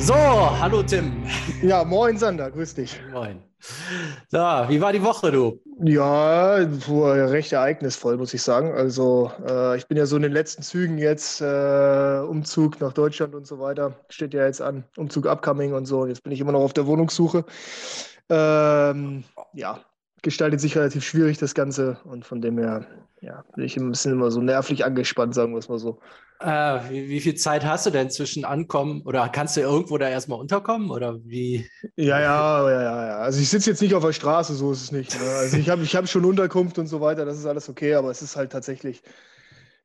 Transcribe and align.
So, 0.00 0.14
hallo 0.14 0.82
Tim. 0.82 1.12
Ja, 1.62 1.84
moin 1.84 2.16
Sander, 2.16 2.50
grüß 2.50 2.74
dich. 2.74 2.98
Moin. 3.12 3.42
So, 4.30 4.38
wie 4.38 4.80
war 4.80 4.94
die 4.94 5.02
Woche, 5.02 5.30
du? 5.30 5.60
Ja, 5.82 6.54
recht 6.54 7.52
ereignisvoll, 7.52 8.16
muss 8.16 8.32
ich 8.32 8.40
sagen. 8.40 8.72
Also, 8.72 9.30
äh, 9.46 9.76
ich 9.76 9.86
bin 9.88 9.98
ja 9.98 10.06
so 10.06 10.16
in 10.16 10.22
den 10.22 10.32
letzten 10.32 10.62
Zügen 10.62 10.96
jetzt, 10.96 11.42
äh, 11.42 12.20
Umzug 12.26 12.80
nach 12.80 12.94
Deutschland 12.94 13.34
und 13.34 13.46
so 13.46 13.60
weiter. 13.60 13.94
Steht 14.08 14.32
ja 14.32 14.46
jetzt 14.46 14.62
an, 14.62 14.84
Umzug 14.96 15.26
upcoming 15.26 15.74
und 15.74 15.84
so. 15.84 16.06
Jetzt 16.06 16.22
bin 16.22 16.32
ich 16.32 16.40
immer 16.40 16.52
noch 16.52 16.62
auf 16.62 16.72
der 16.72 16.86
Wohnungssuche. 16.86 17.44
Ähm, 18.30 19.24
ja, 19.52 19.80
gestaltet 20.22 20.60
sich 20.60 20.76
relativ 20.76 21.04
schwierig 21.04 21.36
das 21.36 21.54
Ganze 21.54 21.98
und 22.04 22.24
von 22.24 22.40
dem 22.40 22.56
her, 22.56 22.86
ja, 23.20 23.44
bin 23.54 23.64
ich 23.64 23.76
ein 23.76 23.90
bisschen 23.90 24.12
immer 24.12 24.30
so 24.30 24.40
nervlich 24.40 24.84
angespannt, 24.84 25.34
sagen 25.34 25.52
wir 25.52 25.58
es 25.58 25.68
mal 25.68 25.78
so. 25.78 25.98
Äh, 26.40 26.90
wie, 26.90 27.08
wie, 27.10 27.20
viel 27.20 27.34
Zeit 27.34 27.66
hast 27.66 27.84
du 27.84 27.90
denn 27.90 28.08
zwischen 28.10 28.46
Ankommen 28.46 29.02
oder 29.02 29.28
kannst 29.28 29.58
du 29.58 29.60
irgendwo 29.60 29.98
da 29.98 30.08
erstmal 30.08 30.40
unterkommen 30.40 30.90
oder 30.90 31.18
wie? 31.22 31.68
Ja, 31.96 32.18
ja, 32.18 32.70
ja, 32.70 33.06
ja. 33.08 33.18
Also 33.18 33.40
ich 33.40 33.50
sitze 33.50 33.68
jetzt 33.68 33.82
nicht 33.82 33.94
auf 33.94 34.02
der 34.02 34.14
Straße, 34.14 34.54
so 34.54 34.72
ist 34.72 34.82
es 34.82 34.90
nicht. 34.90 35.20
Ne? 35.20 35.28
Also 35.28 35.58
ich 35.58 35.68
habe 35.68 35.82
ich 35.82 35.94
hab 35.94 36.08
schon 36.08 36.24
Unterkunft 36.24 36.78
und 36.78 36.86
so 36.86 37.02
weiter, 37.02 37.26
das 37.26 37.36
ist 37.36 37.44
alles 37.44 37.68
okay, 37.68 37.94
aber 37.94 38.10
es 38.10 38.22
ist 38.22 38.36
halt 38.36 38.52
tatsächlich, 38.52 39.02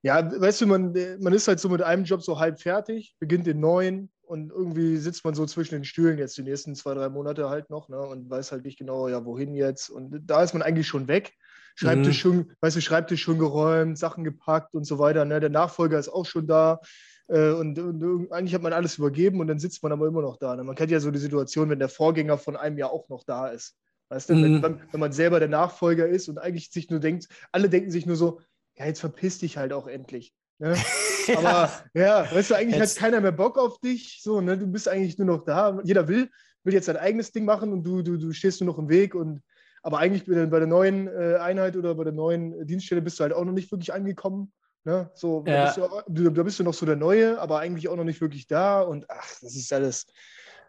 ja, 0.01 0.31
weißt 0.39 0.61
du, 0.61 0.67
man, 0.67 0.93
man 1.19 1.33
ist 1.33 1.49
halt 1.49 1.59
so 1.59 1.67
mit 1.67 1.81
einem 1.81 2.05
Job 2.05 2.23
so 2.23 2.39
halb 2.39 2.61
fertig, 2.61 3.17
beginnt 3.19 3.47
den 3.47 3.59
neuen 3.59 4.09
und 4.21 4.51
irgendwie 4.51 4.95
sitzt 4.95 5.25
man 5.25 5.33
so 5.33 5.45
zwischen 5.45 5.75
den 5.75 5.83
Stühlen 5.83 6.17
jetzt 6.17 6.37
die 6.37 6.43
nächsten 6.43 6.73
zwei, 6.73 6.93
drei 6.93 7.09
Monate 7.09 7.49
halt 7.49 7.69
noch 7.69 7.89
ne? 7.89 7.99
und 7.99 8.29
weiß 8.29 8.53
halt 8.53 8.63
nicht 8.63 8.79
genau, 8.79 9.09
ja, 9.09 9.25
wohin 9.25 9.55
jetzt. 9.55 9.89
Und 9.89 10.21
da 10.25 10.41
ist 10.41 10.53
man 10.53 10.61
eigentlich 10.61 10.87
schon 10.87 11.09
weg. 11.09 11.33
Schreibtisch 11.75 12.23
mhm. 12.23 12.29
schon, 12.29 12.51
weißt 12.61 12.77
du, 12.77 12.81
Schreibtisch 12.81 13.21
schon 13.21 13.37
geräumt, 13.37 13.97
Sachen 13.97 14.23
gepackt 14.23 14.73
und 14.73 14.85
so 14.85 14.97
weiter. 14.97 15.25
Ne? 15.25 15.39
Der 15.39 15.49
Nachfolger 15.49 15.99
ist 15.99 16.09
auch 16.09 16.25
schon 16.25 16.47
da. 16.47 16.79
Äh, 17.27 17.51
und, 17.51 17.77
und, 17.77 18.31
eigentlich 18.31 18.55
hat 18.55 18.61
man 18.61 18.73
alles 18.73 18.97
übergeben 18.97 19.39
und 19.39 19.47
dann 19.47 19.59
sitzt 19.59 19.83
man 19.83 19.91
aber 19.91 20.07
immer 20.07 20.21
noch 20.21 20.37
da. 20.37 20.55
Ne? 20.55 20.63
Man 20.63 20.75
kennt 20.75 20.91
ja 20.91 20.99
so 20.99 21.11
die 21.11 21.19
Situation, 21.19 21.69
wenn 21.69 21.79
der 21.79 21.89
Vorgänger 21.89 22.37
von 22.37 22.55
einem 22.55 22.77
ja 22.77 22.87
auch 22.87 23.09
noch 23.09 23.23
da 23.23 23.47
ist. 23.47 23.75
Weißt 24.09 24.29
du, 24.29 24.35
mhm. 24.35 24.63
wenn, 24.63 24.81
wenn, 24.91 24.99
man 24.99 25.11
selber 25.11 25.39
der 25.39 25.49
Nachfolger 25.49 26.07
ist 26.07 26.29
und 26.29 26.37
eigentlich 26.37 26.71
sich 26.71 26.89
nur 26.89 26.99
denkt, 26.99 27.27
alle 27.51 27.69
denken 27.69 27.91
sich 27.91 28.05
nur 28.05 28.15
so, 28.15 28.39
ja, 28.75 28.85
jetzt 28.85 28.99
verpiss 28.99 29.39
dich 29.39 29.57
halt 29.57 29.73
auch 29.73 29.87
endlich. 29.87 30.33
Ne? 30.59 30.75
Aber 31.35 31.71
ja, 31.93 32.31
weißt 32.31 32.51
du, 32.51 32.55
eigentlich 32.55 32.79
jetzt. 32.79 32.97
hat 32.97 33.01
keiner 33.01 33.21
mehr 33.21 33.31
Bock 33.31 33.57
auf 33.57 33.79
dich. 33.79 34.19
So, 34.21 34.41
ne? 34.41 34.57
Du 34.57 34.67
bist 34.67 34.87
eigentlich 34.87 35.17
nur 35.17 35.27
noch 35.27 35.43
da. 35.43 35.81
Jeder 35.83 36.07
will, 36.07 36.29
will 36.63 36.73
jetzt 36.73 36.85
sein 36.85 36.97
eigenes 36.97 37.31
Ding 37.31 37.45
machen 37.45 37.73
und 37.73 37.83
du, 37.83 38.03
du, 38.03 38.17
du 38.17 38.31
stehst 38.31 38.61
nur 38.61 38.71
noch 38.71 38.79
im 38.79 38.89
Weg 38.89 39.15
und 39.15 39.41
aber 39.85 39.99
eigentlich 39.99 40.25
bei 40.25 40.33
der 40.59 40.65
neuen 40.65 41.07
äh, 41.07 41.35
Einheit 41.35 41.77
oder 41.77 41.93
bei 41.93 42.03
der 42.03 42.11
neuen 42.11 42.65
Dienststelle 42.65 43.03
bist 43.03 43.19
du 43.19 43.23
halt 43.23 43.33
auch 43.33 43.45
noch 43.45 43.53
nicht 43.53 43.71
wirklich 43.71 43.93
angekommen. 43.93 44.51
Ne? 44.83 45.11
So, 45.13 45.43
ja. 45.45 45.65
da, 45.65 45.65
bist 45.65 46.07
du, 46.07 46.29
da, 46.31 46.43
bist 46.43 46.59
du, 46.59 46.63
noch 46.63 46.73
so 46.73 46.87
der 46.87 46.95
Neue, 46.95 47.39
aber 47.39 47.59
eigentlich 47.59 47.87
auch 47.87 47.95
noch 47.95 48.03
nicht 48.03 48.19
wirklich 48.19 48.47
da. 48.47 48.81
Und 48.81 49.05
ach, 49.11 49.27
das 49.41 49.55
ist 49.55 49.71
alles, 49.71 50.07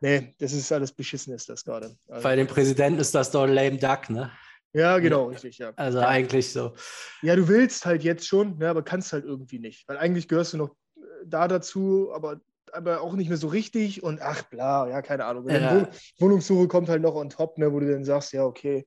nee, 0.02 0.34
das 0.38 0.52
ist 0.52 0.70
alles 0.70 0.92
beschissen, 0.92 1.32
ist 1.32 1.48
das 1.48 1.64
gerade. 1.64 1.96
Also, 2.08 2.22
Bei 2.24 2.36
dem 2.36 2.46
Präsidenten 2.46 3.00
ist 3.00 3.14
das 3.14 3.30
doch 3.30 3.46
lame 3.46 3.78
duck, 3.78 4.10
ne? 4.10 4.30
Ja, 4.74 4.98
genau, 4.98 5.28
richtig, 5.28 5.56
ja. 5.56 5.72
Also 5.76 6.00
ja. 6.00 6.08
eigentlich 6.08 6.52
so. 6.52 6.74
Ja, 7.22 7.36
du 7.36 7.48
willst 7.48 7.86
halt 7.86 8.04
jetzt 8.04 8.26
schon, 8.26 8.58
ne, 8.58 8.68
aber 8.68 8.82
kannst 8.82 9.14
halt 9.14 9.24
irgendwie 9.24 9.60
nicht. 9.60 9.88
Weil 9.88 9.96
eigentlich 9.96 10.28
gehörst 10.28 10.52
du 10.52 10.58
noch 10.58 10.76
äh, 10.96 11.00
da 11.24 11.48
dazu, 11.48 12.10
aber, 12.12 12.42
aber 12.74 13.00
auch 13.00 13.14
nicht 13.14 13.28
mehr 13.28 13.38
so 13.38 13.48
richtig 13.48 14.02
und 14.02 14.20
ach, 14.20 14.42
bla, 14.44 14.88
ja, 14.88 15.02
keine 15.02 15.24
Ahnung. 15.24 15.48
Ja. 15.48 15.88
Wohnungssuche 16.18 16.68
kommt 16.68 16.88
halt 16.88 17.02
noch 17.02 17.14
on 17.14 17.30
top, 17.30 17.58
ne, 17.58 17.72
wo 17.72 17.80
du 17.80 17.90
dann 17.90 18.04
sagst, 18.04 18.32
ja, 18.32 18.44
okay, 18.44 18.84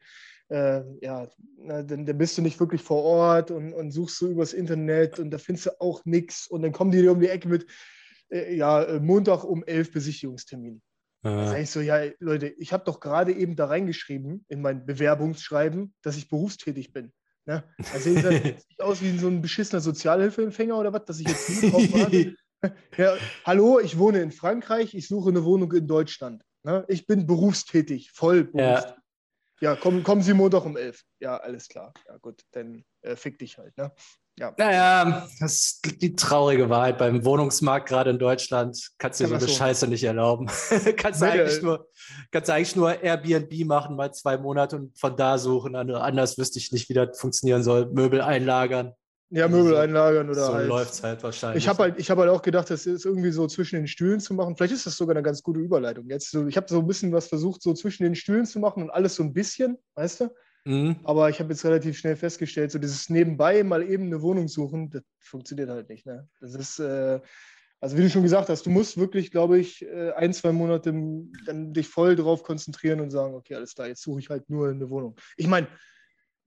äh, 0.49 0.81
ja, 1.02 1.27
na, 1.58 1.83
dann, 1.83 2.05
dann, 2.05 2.17
bist 2.17 2.38
du 2.38 2.41
nicht 2.41 2.59
wirklich 2.59 2.81
vor 2.81 3.03
Ort 3.03 3.52
und, 3.52 3.73
und 3.73 3.91
suchst 3.91 4.17
so 4.17 4.27
übers 4.27 4.53
Internet 4.53 5.19
und 5.19 5.31
da 5.31 5.38
findest 5.38 5.67
du 5.67 5.81
auch 5.81 6.03
nichts 6.05 6.47
und 6.47 6.63
dann 6.63 6.72
kommen 6.72 6.91
die 6.91 7.02
dir 7.02 7.11
um 7.11 7.19
die 7.19 7.30
Ecke 7.30 7.47
mit, 7.47 7.67
äh, 8.30 8.55
ja, 8.55 8.83
äh, 8.83 9.00
Montag 9.00 9.44
um 9.44 9.63
elf 9.63 9.91
Besichtigungstermin. 9.91 10.81
Äh. 11.23 11.30
Da 11.30 11.47
sage 11.47 11.61
ich 11.61 11.72
so, 11.72 11.81
ja, 11.81 12.02
Leute, 12.19 12.47
ich 12.47 12.73
habe 12.73 12.83
doch 12.85 13.00
gerade 13.00 13.34
eben 13.34 13.56
da 13.56 13.66
reingeschrieben 13.66 14.45
in 14.47 14.62
mein 14.62 14.85
Bewerbungsschreiben, 14.85 15.94
dass 16.01 16.18
ich 16.18 16.29
berufstätig 16.29 16.94
bin. 16.94 17.12
Ne? 17.45 17.63
Also 17.94 18.13
sieht 18.13 18.57
aus 18.79 19.01
wie 19.01 19.18
so 19.18 19.28
ein 19.28 19.41
beschissener 19.41 19.81
Sozialhilfeempfänger 19.81 20.78
oder 20.78 20.94
was, 20.94 21.06
dass 21.06 21.19
ich 21.19 21.28
jetzt 21.28 21.63
warte. 21.94 22.35
ja, 22.97 23.16
hallo, 23.46 23.80
ich 23.80 23.97
wohne 23.97 24.22
in 24.22 24.31
Frankreich, 24.31 24.94
ich 24.94 25.08
suche 25.08 25.30
eine 25.30 25.44
Wohnung 25.44 25.72
in 25.74 25.88
Deutschland. 25.88 26.44
Ne? 26.64 26.86
Ich 26.88 27.08
bin 27.08 27.25
berufstätig, 27.25 28.12
voll 28.12 28.46
berufstätig. 28.46 28.92
Ja. 28.92 29.00
Ja, 29.62 29.75
kommen, 29.75 30.03
kommen 30.03 30.22
Sie 30.22 30.34
Montag 30.34 30.66
um 30.66 30.78
elf. 30.78 31.03
Ja, 31.19 31.36
alles 31.36 31.68
klar. 31.68 31.94
Ja, 32.08 32.18
gut, 32.18 32.44
dann 32.52 32.86
äh, 33.02 33.18
fick 33.18 33.38
dich 33.40 33.58
halt, 33.58 33.78
ne? 33.78 33.92
Ja. 34.38 34.53
Naja, 34.58 35.28
das 35.42 35.52
ist 35.52 36.02
die 36.02 36.16
traurige 36.16 36.69
Wahrheit. 36.69 36.98
Beim 36.98 37.25
Wohnungsmarkt, 37.25 37.90
gerade 37.90 38.12
in 38.12 38.19
Deutschland, 38.19 38.90
kannst 38.98 39.19
du 39.19 39.25
dir 39.25 39.31
so 39.31 39.36
eine. 39.36 39.48
Scheiße 39.50 39.86
nicht 39.88 40.06
erlauben. 40.06 40.48
kannst, 40.96 41.22
du 41.22 41.25
eigentlich 41.25 41.62
nur, 41.62 41.90
kannst 42.31 42.48
du 42.48 42.53
eigentlich 42.53 42.75
nur 42.78 43.03
Airbnb 43.03 43.66
machen, 43.66 43.98
mal 43.98 44.14
zwei 44.14 44.38
Monate 44.38 44.78
und 44.78 44.98
von 44.98 45.18
da 45.18 45.38
suchen. 45.38 45.75
Anders 45.75 46.38
wüsste 46.38 46.58
ich 46.58 46.72
nicht, 46.72 46.88
wie 46.88 46.94
das 46.94 47.19
funktionieren 47.19 47.64
soll. 47.64 47.88
Möbel 47.88 48.22
einlagern. 48.22 48.94
Ja, 49.31 49.47
Möbel 49.47 49.67
also, 49.67 49.78
einlagern 49.78 50.29
oder 50.29 50.45
so 50.45 50.53
halt. 50.53 50.67
läuft 50.67 50.94
es 50.94 51.03
halt 51.03 51.22
wahrscheinlich. 51.22 51.63
Ich 51.63 51.69
habe 51.69 51.84
halt, 51.84 52.09
hab 52.09 52.17
halt 52.17 52.29
auch 52.29 52.41
gedacht, 52.41 52.69
das 52.69 52.88
ist 52.88 53.06
irgendwie 53.06 53.31
so 53.31 53.45
zwischen 53.45 53.75
den 53.75 53.88
Stühlen 53.88 54.19
zu 54.19 54.34
machen. 54.34 54.57
Vielleicht 54.57 54.73
ist 54.73 54.88
das 54.88 54.97
sogar 54.97 55.16
eine 55.16 55.23
ganz 55.23 55.44
gute 55.44 55.59
Überleitung. 55.59 56.09
Jetzt 56.09 56.31
so, 56.31 56.47
ich 56.47 56.57
habe 56.57 56.67
so 56.67 56.79
ein 56.79 56.88
bisschen 56.88 57.12
was 57.12 57.28
versucht, 57.28 57.62
so 57.62 57.73
zwischen 57.73 58.03
den 58.03 58.16
Stühlen 58.16 58.45
zu 58.45 58.59
machen 58.59 58.81
und 58.84 58.89
alles 58.89 59.16
so 59.16 59.23
ein 59.23 59.34
bisschen, 59.34 59.78
weißt 59.94 60.22
du? 60.22 60.29
Mhm. 60.66 60.97
Aber 61.03 61.29
ich 61.29 61.39
habe 61.39 61.51
jetzt 61.51 61.63
relativ 61.63 61.97
schnell 61.97 62.16
festgestellt, 62.16 62.72
so 62.72 62.79
dieses 62.79 63.09
nebenbei 63.09 63.63
mal 63.63 63.84
eben 63.84 64.06
eine 64.06 64.22
Wohnung 64.22 64.47
suchen, 64.47 64.89
das 64.89 65.03
funktioniert 65.19 65.69
halt 65.69 65.89
nicht. 65.89 66.06
Ne? 66.07 66.28
Das 66.41 66.56
ist, 66.56 66.79
äh, 66.79 67.19
also 67.79 67.97
wie 67.97 68.01
du 68.01 68.09
schon 68.09 68.23
gesagt 68.23 68.50
hast, 68.50 68.66
du 68.66 68.72
musst 68.72 68.97
wirklich, 68.97 69.31
glaube 69.31 69.59
ich, 69.59 69.85
äh, 69.85 70.12
ein, 70.13 70.34
zwei 70.34 70.51
Monate 70.51 70.91
dann 71.45 71.73
dich 71.73 71.88
voll 71.88 72.16
drauf 72.16 72.44
konzentrieren 72.44 73.00
und 73.00 73.12
sagen, 73.12 73.35
okay, 73.35 73.56
alles 73.56 73.75
klar, 73.75 73.88
jetzt 73.88 74.01
suche 74.01 74.19
ich 74.19 74.29
halt 74.29 74.50
nur 74.50 74.69
eine 74.69 74.89
Wohnung. 74.89 75.16
Ich 75.38 75.47
meine, 75.47 75.68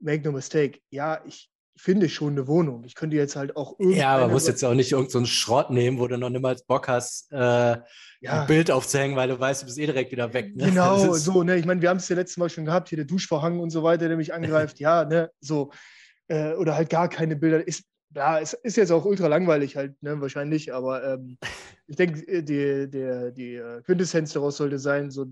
make 0.01 0.25
no 0.25 0.33
mistake, 0.33 0.81
ja, 0.91 1.23
ich, 1.25 1.52
finde 1.77 2.09
schon 2.09 2.33
eine 2.33 2.47
Wohnung. 2.47 2.85
Ich 2.85 2.95
könnte 2.95 3.17
jetzt 3.17 3.37
halt 3.37 3.57
auch 3.57 3.79
irgendwie. 3.79 3.99
Ja, 3.99 4.17
aber 4.17 4.29
musst 4.29 4.49
jetzt 4.49 4.65
auch 4.65 4.75
nicht 4.75 4.93
irgendeinen 4.93 5.25
so 5.25 5.31
Schrott 5.31 5.71
nehmen, 5.71 5.99
wo 5.99 6.07
du 6.07 6.19
noch 6.19 6.31
niemals 6.31 6.63
Bock 6.65 6.89
hast, 6.89 7.33
äh, 7.33 7.37
ja. 7.37 7.83
ein 8.23 8.47
Bild 8.47 8.71
aufzuhängen, 8.71 9.17
weil 9.17 9.29
du 9.29 9.39
weißt, 9.39 9.63
du 9.63 9.67
bist 9.67 9.79
eh 9.79 9.87
direkt 9.87 10.13
wieder 10.13 10.33
weg. 10.33 10.55
Ne? 10.55 10.67
Genau, 10.67 11.15
so, 11.15 11.43
ne? 11.43 11.57
Ich 11.57 11.65
meine, 11.65 11.83
wir 11.83 11.89
haben 11.89 11.97
es 11.97 12.09
ja 12.09 12.17
letztes 12.17 12.37
Mal 12.37 12.51
schon 12.51 12.65
gehabt, 12.65 12.89
hier 12.89 12.97
der 12.97 13.07
Duschvorhang 13.07 13.59
und 13.61 13.71
so 13.71 13.83
weiter, 13.83 14.09
der 14.09 14.17
mich 14.17 14.33
angreift. 14.35 14.79
ja, 14.79 15.05
ne, 15.05 15.31
so. 15.41 15.73
Äh, 16.29 16.55
oder 16.55 16.77
halt 16.77 16.89
gar 16.89 17.09
keine 17.09 17.37
Bilder. 17.37 17.67
Ist, 17.67 17.85
ja, 18.15 18.39
es 18.39 18.53
ist 18.53 18.77
jetzt 18.77 18.93
auch 18.93 19.05
ultra 19.05 19.27
langweilig 19.27 19.77
halt, 19.77 20.01
ne, 20.03 20.21
wahrscheinlich, 20.21 20.73
aber 20.73 21.03
ähm, 21.05 21.39
ich 21.87 21.97
denke, 21.97 22.27
äh, 22.29 22.43
die, 22.43 22.91
die, 22.91 23.33
die 23.35 23.55
äh, 23.57 23.83
Quintessenz 23.83 24.33
daraus 24.33 24.57
sollte 24.57 24.79
sein, 24.79 25.11
so, 25.11 25.27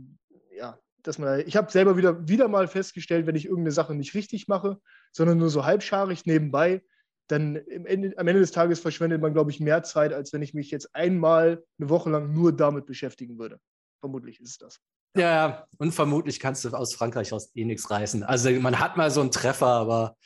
dass 1.03 1.19
man, 1.19 1.41
ich 1.47 1.57
habe 1.57 1.71
selber 1.71 1.97
wieder, 1.97 2.29
wieder 2.29 2.49
mal 2.49 2.69
festgestellt, 2.69 3.27
wenn 3.27 3.37
ich 3.37 3.45
irgendeine 3.45 3.73
Sache 3.73 3.95
nicht 3.95 4.15
richtig 4.15 4.49
mache, 4.49 4.79
sondern 5.13 5.39
nur 5.39 5.51
so 5.51 5.65
halbscharig 5.65 6.27
nebenbei, 6.27 6.83
dann 7.29 7.57
Ende, 7.57 8.17
am 8.19 8.27
Ende 8.27 8.41
des 8.41 8.51
Tages 8.51 8.81
verschwendet 8.81 9.21
man, 9.21 9.33
glaube 9.33 9.51
ich, 9.51 9.61
mehr 9.61 9.83
Zeit, 9.83 10.13
als 10.13 10.33
wenn 10.33 10.43
ich 10.43 10.55
mich 10.55 10.71
jetzt 10.71 10.95
einmal 10.95 11.63
eine 11.79 11.89
Woche 11.89 12.11
lang 12.11 12.33
nur 12.33 12.55
damit 12.55 12.87
beschäftigen 12.87 13.39
würde. 13.39 13.59
Vermutlich 14.01 14.41
ist 14.41 14.51
es 14.51 14.59
das. 14.59 14.81
Ja, 15.17 15.67
und 15.79 15.93
vermutlich 15.93 16.39
kannst 16.41 16.65
du 16.65 16.71
aus 16.71 16.95
Frankreich 16.95 17.33
aus 17.33 17.51
eh 17.55 17.65
nichts 17.65 17.91
reißen. 17.91 18.23
Also 18.23 18.51
man 18.53 18.79
hat 18.79 18.97
mal 18.97 19.11
so 19.11 19.21
einen 19.21 19.31
Treffer, 19.31 19.67
aber 19.67 20.17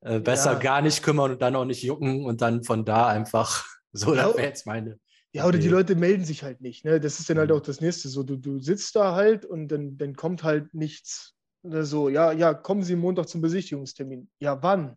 äh, 0.00 0.20
besser 0.20 0.54
ja. 0.54 0.58
gar 0.58 0.82
nicht 0.82 1.02
kümmern 1.02 1.32
und 1.32 1.42
dann 1.42 1.56
auch 1.56 1.64
nicht 1.64 1.82
jucken 1.82 2.24
und 2.24 2.40
dann 2.40 2.64
von 2.64 2.84
da 2.84 3.08
einfach 3.08 3.64
so, 3.92 4.14
ja, 4.14 4.26
das 4.26 4.36
wäre 4.36 4.46
jetzt 4.48 4.66
meine. 4.66 4.98
Ja, 5.34 5.46
oder 5.48 5.58
die 5.58 5.68
Leute 5.68 5.96
melden 5.96 6.24
sich 6.24 6.44
halt 6.44 6.60
nicht. 6.60 6.84
Ne? 6.84 7.00
Das 7.00 7.18
ist 7.18 7.28
dann 7.28 7.38
halt 7.38 7.50
mhm. 7.50 7.56
auch 7.56 7.60
das 7.60 7.80
Nächste. 7.80 8.08
So, 8.08 8.22
du, 8.22 8.36
du 8.36 8.60
sitzt 8.60 8.94
da 8.94 9.16
halt 9.16 9.44
und 9.44 9.66
dann, 9.66 9.98
dann 9.98 10.14
kommt 10.14 10.44
halt 10.44 10.72
nichts. 10.74 11.34
Oder 11.62 11.84
so, 11.84 12.08
ja, 12.08 12.30
ja, 12.30 12.54
kommen 12.54 12.84
Sie 12.84 12.94
Montag 12.94 13.28
zum 13.28 13.40
Besichtigungstermin. 13.40 14.30
Ja, 14.38 14.62
wann? 14.62 14.96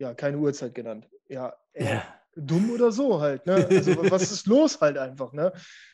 Ja, 0.00 0.12
keine 0.14 0.38
Uhrzeit 0.38 0.74
genannt. 0.74 1.08
Ja, 1.28 1.54
äh, 1.72 1.84
ja. 1.84 2.02
dumm 2.34 2.70
oder 2.70 2.90
so 2.90 3.20
halt. 3.20 3.46
Ne? 3.46 3.64
Also, 3.70 4.10
was 4.10 4.32
ist 4.32 4.46
los 4.48 4.80
halt 4.80 4.98
einfach? 4.98 5.32
Ne? 5.32 5.52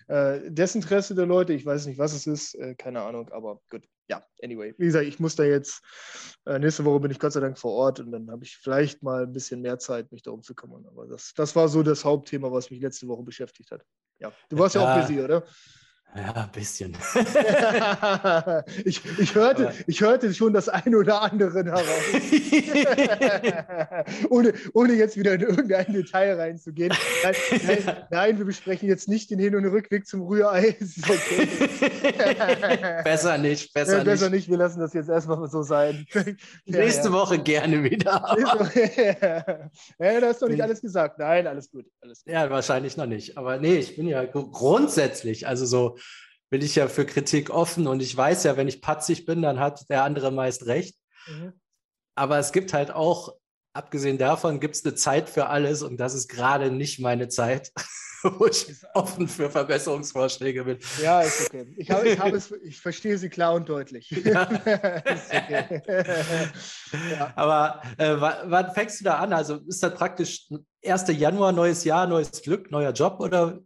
Äh, 0.08 0.50
Desinteresse 0.50 1.14
der 1.14 1.26
Leute, 1.26 1.52
ich 1.52 1.66
weiß 1.66 1.84
nicht, 1.84 1.98
was 1.98 2.14
es 2.14 2.26
ist, 2.26 2.54
äh, 2.54 2.74
keine 2.76 3.02
Ahnung, 3.02 3.28
aber 3.30 3.60
gut 3.68 3.82
ja, 4.08 4.24
anyway. 4.42 4.74
Wie 4.78 4.86
gesagt, 4.86 5.06
ich 5.06 5.18
muss 5.18 5.36
da 5.36 5.44
jetzt, 5.44 5.82
äh, 6.46 6.58
nächste 6.58 6.84
Woche 6.84 7.00
bin 7.00 7.10
ich 7.10 7.18
Gott 7.18 7.32
sei 7.32 7.40
Dank 7.40 7.58
vor 7.58 7.72
Ort 7.72 8.00
und 8.00 8.12
dann 8.12 8.30
habe 8.30 8.44
ich 8.44 8.56
vielleicht 8.56 9.02
mal 9.02 9.24
ein 9.24 9.32
bisschen 9.32 9.60
mehr 9.60 9.78
Zeit, 9.78 10.10
mich 10.12 10.22
darum 10.22 10.42
zu 10.42 10.54
kümmern. 10.54 10.86
Aber 10.86 11.06
das, 11.06 11.32
das 11.34 11.56
war 11.56 11.68
so 11.68 11.82
das 11.82 12.04
Hauptthema, 12.04 12.50
was 12.52 12.70
mich 12.70 12.80
letzte 12.80 13.08
Woche 13.08 13.22
beschäftigt 13.22 13.70
hat. 13.70 13.84
Ja, 14.18 14.32
du 14.48 14.58
warst 14.58 14.74
ja, 14.74 14.82
ja 14.82 14.94
auch 14.94 15.00
busy, 15.00 15.20
oder? 15.20 15.44
Ja, 16.14 16.32
ein 16.32 16.50
bisschen. 16.50 16.96
ich, 18.84 19.02
ich, 19.18 19.34
hörte, 19.34 19.72
ich 19.86 20.00
hörte 20.00 20.32
schon 20.32 20.54
das 20.54 20.68
eine 20.68 20.96
oder 20.96 21.20
andere 21.20 21.64
heraus. 21.64 21.82
ohne, 24.30 24.54
ohne 24.72 24.94
jetzt 24.94 25.18
wieder 25.18 25.34
in 25.34 25.42
irgendein 25.42 25.92
Detail 25.92 26.40
reinzugehen. 26.40 26.94
Nein, 27.22 27.34
nein, 27.66 27.96
nein, 28.10 28.38
wir 28.38 28.46
besprechen 28.46 28.88
jetzt 28.88 29.08
nicht 29.08 29.30
den 29.30 29.38
Hin- 29.38 29.56
und 29.56 29.66
Rückweg 29.66 30.06
zum 30.06 30.22
Rührei. 30.22 30.76
Okay. 31.08 31.48
besser 33.04 33.36
nicht, 33.36 33.74
besser, 33.74 33.98
ja, 33.98 34.04
besser 34.04 34.30
nicht. 34.30 34.36
nicht. 34.36 34.50
Wir 34.50 34.56
lassen 34.56 34.80
das 34.80 34.94
jetzt 34.94 35.10
erstmal 35.10 35.46
so 35.48 35.62
sein. 35.62 36.06
Nächste 36.64 37.08
ja, 37.08 37.12
Woche 37.12 37.38
gerne 37.38 37.84
wieder. 37.84 38.36
ja, 39.98 40.20
da 40.20 40.30
ist 40.30 40.40
doch 40.40 40.48
nicht 40.48 40.62
alles 40.62 40.80
gesagt. 40.80 41.18
Nein, 41.18 41.46
alles 41.46 41.70
gut, 41.70 41.84
alles 42.00 42.24
gut. 42.24 42.32
Ja, 42.32 42.48
wahrscheinlich 42.48 42.96
noch 42.96 43.06
nicht. 43.06 43.36
Aber 43.36 43.58
nee, 43.58 43.76
ich 43.76 43.96
bin 43.96 44.08
ja 44.08 44.24
grundsätzlich, 44.24 45.46
also 45.46 45.66
so 45.66 45.98
bin 46.50 46.62
ich 46.62 46.76
ja 46.76 46.88
für 46.88 47.06
Kritik 47.06 47.50
offen 47.50 47.86
und 47.86 48.00
ich 48.00 48.16
weiß 48.16 48.44
ja, 48.44 48.56
wenn 48.56 48.68
ich 48.68 48.82
patzig 48.82 49.26
bin, 49.26 49.42
dann 49.42 49.60
hat 49.60 49.88
der 49.90 50.04
andere 50.04 50.30
meist 50.30 50.66
recht. 50.66 50.96
Mhm. 51.26 51.52
Aber 52.14 52.38
es 52.38 52.52
gibt 52.52 52.72
halt 52.72 52.90
auch, 52.90 53.34
abgesehen 53.72 54.16
davon, 54.16 54.60
gibt 54.60 54.76
es 54.76 54.84
eine 54.84 54.94
Zeit 54.94 55.28
für 55.28 55.48
alles 55.48 55.82
und 55.82 55.98
das 55.98 56.14
ist 56.14 56.28
gerade 56.28 56.70
nicht 56.70 57.00
meine 57.00 57.28
Zeit. 57.28 57.72
wo 58.38 58.46
ich 58.46 58.66
offen 58.94 59.28
für 59.28 59.50
Verbesserungsvorschläge 59.50 60.64
bin. 60.64 60.78
Ja, 61.02 61.20
ist 61.22 61.46
okay. 61.46 61.66
Ich, 61.76 61.90
habe, 61.90 62.08
ich, 62.08 62.18
habe 62.18 62.36
es, 62.36 62.50
ich 62.50 62.80
verstehe 62.80 63.18
Sie 63.18 63.28
klar 63.28 63.54
und 63.54 63.68
deutlich. 63.68 64.10
Ja. 64.26 64.48
okay. 64.50 65.82
ja. 67.12 67.32
Aber 67.36 67.82
äh, 67.96 68.16
wann 68.18 68.72
fängst 68.72 69.00
du 69.00 69.04
da 69.04 69.18
an? 69.18 69.32
Also 69.32 69.56
ist 69.68 69.82
das 69.82 69.94
praktisch 69.94 70.48
1. 70.84 71.04
Januar, 71.08 71.52
neues 71.52 71.84
Jahr, 71.84 72.06
neues 72.06 72.42
Glück, 72.42 72.70
neuer 72.70 72.92
Job 72.92 73.20
oder? 73.20 73.60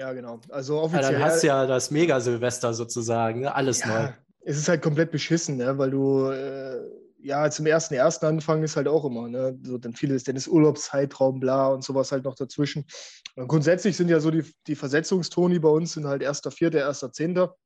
Ja, 0.00 0.14
genau. 0.14 0.40
Also 0.48 0.80
offiziell. 0.80 1.02
Ja, 1.02 1.10
dann 1.12 1.22
hast 1.24 1.42
du 1.42 1.46
ja 1.48 1.66
das 1.66 1.90
Mega-Silvester 1.90 2.72
sozusagen, 2.72 3.40
ne? 3.40 3.54
alles 3.54 3.84
neu. 3.84 4.08
Es 4.42 4.56
ist 4.56 4.66
halt 4.66 4.80
komplett 4.80 5.10
beschissen, 5.10 5.58
ne? 5.58 5.76
weil 5.76 5.90
du. 5.90 6.30
Äh, 6.30 6.80
ja, 7.22 7.50
zum 7.50 7.66
ersten 7.66 7.92
ersten 7.92 8.24
anfangen 8.24 8.62
ist 8.62 8.76
halt 8.76 8.88
auch 8.88 9.04
immer, 9.04 9.28
ne? 9.28 9.54
So, 9.62 9.76
dann 9.76 9.92
vieles, 9.92 10.24
dann 10.24 10.36
ist 10.36 10.48
Urlaubszeitraum, 10.48 11.38
bla 11.38 11.68
und 11.68 11.84
sowas 11.84 12.12
halt 12.12 12.24
noch 12.24 12.34
dazwischen. 12.34 12.86
Und 13.36 13.46
grundsätzlich 13.46 13.94
sind 13.94 14.08
ja 14.08 14.20
so 14.20 14.30
die, 14.30 14.42
die 14.66 14.74
Versetzungstoni 14.74 15.58
bei 15.58 15.68
uns 15.68 15.92
sind 15.92 16.06
halt 16.06 16.22
erster 16.22 16.50
Vierter, 16.50 16.78
erster 16.78 17.12
Zehnter. 17.12 17.56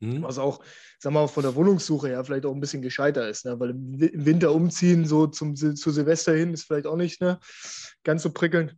Mhm. 0.00 0.24
Was 0.24 0.38
auch, 0.38 0.58
sagen 0.98 1.14
wir 1.14 1.20
mal, 1.20 1.28
von 1.28 1.44
der 1.44 1.54
Wohnungssuche 1.54 2.08
her 2.08 2.24
vielleicht 2.24 2.44
auch 2.44 2.52
ein 2.52 2.60
bisschen 2.60 2.82
gescheiter 2.82 3.28
ist, 3.28 3.44
ne? 3.44 3.60
weil 3.60 3.70
im 3.70 4.26
Winter 4.26 4.52
umziehen, 4.52 5.06
so 5.06 5.28
zum, 5.28 5.54
zu 5.54 5.90
Silvester 5.92 6.34
hin, 6.34 6.52
ist 6.52 6.64
vielleicht 6.64 6.88
auch 6.88 6.96
nicht 6.96 7.20
ne? 7.20 7.38
ganz 8.02 8.24
so 8.24 8.32
prickelnd. 8.32 8.74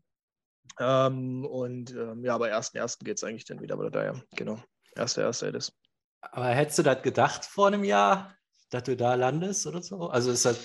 Ähm, 0.78 1.44
und 1.44 1.92
ähm, 1.92 2.24
ja, 2.24 2.34
aber 2.34 2.48
ersten 2.48 2.76
ersten 2.76 3.04
geht 3.04 3.16
es 3.16 3.24
eigentlich 3.24 3.44
dann 3.44 3.60
wieder, 3.60 3.74
aber 3.74 3.90
da 3.90 4.04
ja, 4.04 4.14
genau. 4.34 4.58
Erster, 4.94 5.22
erster 5.22 5.54
ist. 5.54 5.72
Aber 6.20 6.46
hättest 6.46 6.78
du 6.78 6.82
das 6.82 7.02
gedacht 7.02 7.44
vor 7.44 7.68
einem 7.68 7.84
Jahr, 7.84 8.34
dass 8.70 8.84
du 8.84 8.96
da 8.96 9.14
landest 9.14 9.66
oder 9.66 9.82
so? 9.82 10.08
Also 10.08 10.30
ist 10.30 10.44
das. 10.44 10.58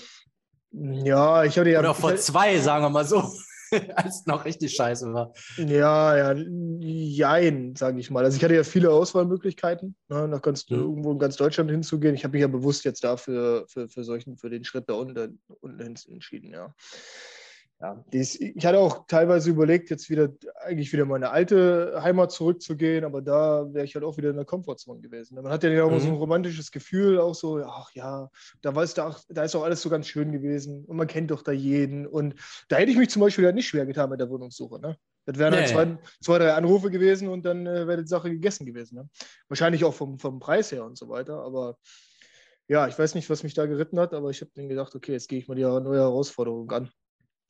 Ja, 0.70 1.44
ich 1.44 1.58
hatte 1.58 1.70
ja. 1.70 1.80
Oder 1.80 1.94
vor 1.94 2.16
zwei, 2.16 2.58
sagen 2.58 2.84
wir 2.84 2.90
mal 2.90 3.04
so. 3.04 3.30
als 3.94 4.20
es 4.20 4.26
noch 4.26 4.44
richtig 4.44 4.74
scheiße 4.74 5.14
war. 5.14 5.32
Ja, 5.56 6.34
ja, 6.34 6.38
jein, 6.78 7.74
sage 7.74 8.00
ich 8.00 8.10
mal. 8.10 8.22
Also 8.22 8.36
ich 8.36 8.44
hatte 8.44 8.54
ja 8.54 8.64
viele 8.64 8.90
Auswahlmöglichkeiten, 8.90 9.96
ne, 10.08 10.28
nach 10.28 10.42
ganz, 10.42 10.68
mhm. 10.68 10.78
irgendwo 10.78 11.12
in 11.12 11.18
ganz 11.18 11.36
Deutschland 11.36 11.70
hinzugehen. 11.70 12.14
Ich 12.14 12.24
habe 12.24 12.32
mich 12.32 12.42
ja 12.42 12.48
bewusst 12.48 12.84
jetzt 12.84 13.02
dafür 13.02 13.64
für, 13.68 13.88
für 13.88 14.04
solchen, 14.04 14.36
für 14.36 14.50
den 14.50 14.64
Schritt 14.64 14.90
da 14.90 14.94
unten, 14.94 15.40
unten 15.60 15.80
entschieden, 15.80 16.52
ja 16.52 16.74
ja, 17.82 18.04
dies, 18.12 18.40
ich 18.40 18.64
hatte 18.64 18.78
auch 18.78 19.06
teilweise 19.08 19.50
überlegt, 19.50 19.90
jetzt 19.90 20.08
wieder 20.08 20.28
eigentlich 20.64 20.92
wieder 20.92 21.04
meine 21.04 21.30
alte 21.30 21.98
Heimat 22.00 22.30
zurückzugehen, 22.30 23.04
aber 23.04 23.22
da 23.22 23.74
wäre 23.74 23.84
ich 23.84 23.96
halt 23.96 24.04
auch 24.04 24.16
wieder 24.16 24.30
in 24.30 24.36
der 24.36 24.44
Komfortzone 24.44 25.00
gewesen. 25.00 25.34
Man 25.34 25.52
hat 25.52 25.64
ja 25.64 25.70
immer 25.70 25.90
mhm. 25.90 25.98
so 25.98 26.06
ein 26.06 26.12
mhm. 26.12 26.18
romantisches 26.18 26.70
Gefühl, 26.70 27.18
auch 27.18 27.34
so, 27.34 27.56
ach 27.64 27.90
ja, 27.94 28.30
da, 28.60 28.76
war 28.76 28.86
da, 28.86 29.16
da 29.28 29.42
ist 29.42 29.56
auch 29.56 29.64
alles 29.64 29.82
so 29.82 29.90
ganz 29.90 30.06
schön 30.06 30.30
gewesen 30.30 30.84
und 30.84 30.96
man 30.96 31.08
kennt 31.08 31.32
doch 31.32 31.42
da 31.42 31.50
jeden. 31.50 32.06
Und 32.06 32.36
da 32.68 32.76
hätte 32.76 32.92
ich 32.92 32.96
mich 32.96 33.10
zum 33.10 33.20
Beispiel 33.20 33.46
halt 33.46 33.56
nicht 33.56 33.66
schwer 33.66 33.84
getan 33.84 34.10
mit 34.10 34.20
der 34.20 34.30
Wohnungssuche. 34.30 34.80
Ne? 34.80 34.96
Das 35.26 35.38
wären 35.38 35.52
halt 35.52 35.68
nee. 35.68 35.74
halt 35.74 35.98
zwei, 35.98 36.08
zwei, 36.20 36.38
drei 36.38 36.52
Anrufe 36.54 36.88
gewesen 36.88 37.26
und 37.26 37.44
dann 37.44 37.66
äh, 37.66 37.88
wäre 37.88 38.02
die 38.02 38.08
Sache 38.08 38.30
gegessen 38.30 38.64
gewesen. 38.64 38.94
Ne? 38.94 39.08
Wahrscheinlich 39.48 39.82
auch 39.82 39.94
vom, 39.94 40.20
vom 40.20 40.38
Preis 40.38 40.70
her 40.70 40.84
und 40.84 40.96
so 40.96 41.08
weiter, 41.08 41.40
aber 41.40 41.78
ja, 42.68 42.86
ich 42.86 42.96
weiß 42.96 43.16
nicht, 43.16 43.28
was 43.28 43.42
mich 43.42 43.54
da 43.54 43.66
geritten 43.66 43.98
hat, 43.98 44.14
aber 44.14 44.30
ich 44.30 44.40
habe 44.40 44.52
dann 44.54 44.68
gedacht, 44.68 44.94
okay, 44.94 45.12
jetzt 45.12 45.28
gehe 45.28 45.40
ich 45.40 45.48
mal 45.48 45.56
die 45.56 45.62
neue 45.62 45.98
Herausforderung 45.98 46.70
an 46.70 46.88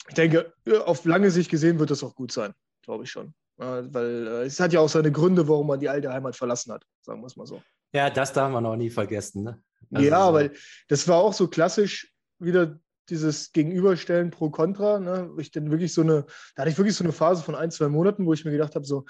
ich 0.08 0.14
denke, 0.14 0.52
auf 0.84 1.04
lange 1.04 1.30
Sicht 1.30 1.50
gesehen 1.50 1.78
wird 1.78 1.90
das 1.90 2.02
auch 2.02 2.14
gut 2.14 2.32
sein, 2.32 2.52
glaube 2.82 3.04
ich 3.04 3.10
schon. 3.10 3.34
weil 3.56 4.26
äh, 4.26 4.46
es 4.46 4.58
hat 4.58 4.72
ja 4.72 4.80
auch 4.80 4.88
seine 4.88 5.12
Gründe, 5.12 5.46
warum 5.48 5.66
man 5.66 5.80
die 5.80 5.88
alte 5.88 6.12
Heimat 6.12 6.36
verlassen 6.36 6.72
hat, 6.72 6.84
sagen 7.02 7.20
wir 7.20 7.26
es 7.26 7.36
mal 7.36 7.46
so. 7.46 7.62
Ja, 7.92 8.10
das 8.10 8.32
darf 8.32 8.50
man 8.50 8.64
auch 8.66 8.76
nie 8.76 8.90
vergessen. 8.90 9.44
Ne? 9.44 9.62
Also, 9.92 10.08
ja, 10.08 10.32
weil 10.32 10.52
das 10.88 11.06
war 11.08 11.18
auch 11.18 11.32
so 11.32 11.48
klassisch 11.48 12.12
wieder 12.38 12.78
dieses 13.08 13.52
Gegenüberstellen 13.52 14.30
pro 14.30 14.50
Contra. 14.50 14.98
Ne? 14.98 15.30
Ich 15.38 15.50
dann 15.50 15.70
wirklich 15.70 15.92
so 15.92 16.00
eine, 16.00 16.24
da 16.54 16.62
hatte 16.62 16.70
ich 16.70 16.78
wirklich 16.78 16.96
so 16.96 17.04
eine 17.04 17.12
Phase 17.12 17.42
von 17.42 17.54
ein, 17.54 17.70
zwei 17.70 17.88
Monaten, 17.88 18.24
wo 18.24 18.32
ich 18.32 18.44
mir 18.44 18.52
gedacht 18.52 18.74
habe, 18.74 18.86
so, 18.86 19.04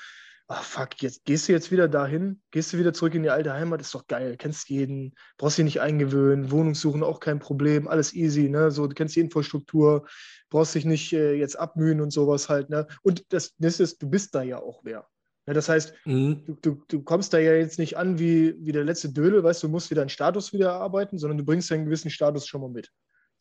ach 0.52 0.62
fuck, 0.62 1.02
jetzt 1.02 1.24
gehst 1.24 1.48
du 1.48 1.52
jetzt 1.52 1.70
wieder 1.72 1.88
dahin, 1.88 2.40
gehst 2.50 2.72
du 2.72 2.78
wieder 2.78 2.92
zurück 2.92 3.14
in 3.14 3.22
die 3.22 3.30
alte 3.30 3.52
Heimat, 3.52 3.80
ist 3.80 3.94
doch 3.94 4.06
geil, 4.06 4.36
kennst 4.36 4.68
jeden, 4.68 5.14
brauchst 5.38 5.58
dich 5.58 5.64
nicht 5.64 5.80
eingewöhnen, 5.80 6.50
Wohnung 6.50 6.74
suchen 6.74 7.02
auch 7.02 7.20
kein 7.20 7.38
Problem, 7.38 7.88
alles 7.88 8.12
easy, 8.12 8.48
ne? 8.48 8.70
So, 8.70 8.86
du 8.86 8.94
kennst 8.94 9.16
die 9.16 9.20
Infrastruktur, 9.20 10.06
brauchst 10.50 10.74
dich 10.74 10.84
nicht 10.84 11.12
äh, 11.12 11.34
jetzt 11.34 11.58
abmühen 11.58 12.00
und 12.00 12.12
sowas 12.12 12.48
halt, 12.48 12.70
ne? 12.70 12.86
Und 13.02 13.24
das, 13.30 13.54
das 13.58 13.80
ist, 13.80 14.02
du 14.02 14.10
bist 14.10 14.34
da 14.34 14.42
ja 14.42 14.58
auch 14.58 14.80
wer. 14.84 15.08
Ne? 15.46 15.54
Das 15.54 15.68
heißt, 15.68 15.94
mhm. 16.04 16.44
du, 16.44 16.54
du, 16.60 16.84
du 16.86 17.02
kommst 17.02 17.32
da 17.32 17.38
ja 17.38 17.54
jetzt 17.54 17.78
nicht 17.78 17.96
an 17.96 18.18
wie, 18.18 18.54
wie 18.60 18.72
der 18.72 18.84
letzte 18.84 19.10
Dödel, 19.10 19.42
weißt 19.42 19.62
du, 19.62 19.68
musst 19.68 19.90
wieder 19.90 20.02
einen 20.02 20.10
Status 20.10 20.52
wieder 20.52 20.68
erarbeiten, 20.68 21.18
sondern 21.18 21.38
du 21.38 21.44
bringst 21.44 21.72
einen 21.72 21.86
gewissen 21.86 22.10
Status 22.10 22.46
schon 22.46 22.60
mal 22.60 22.70
mit. 22.70 22.90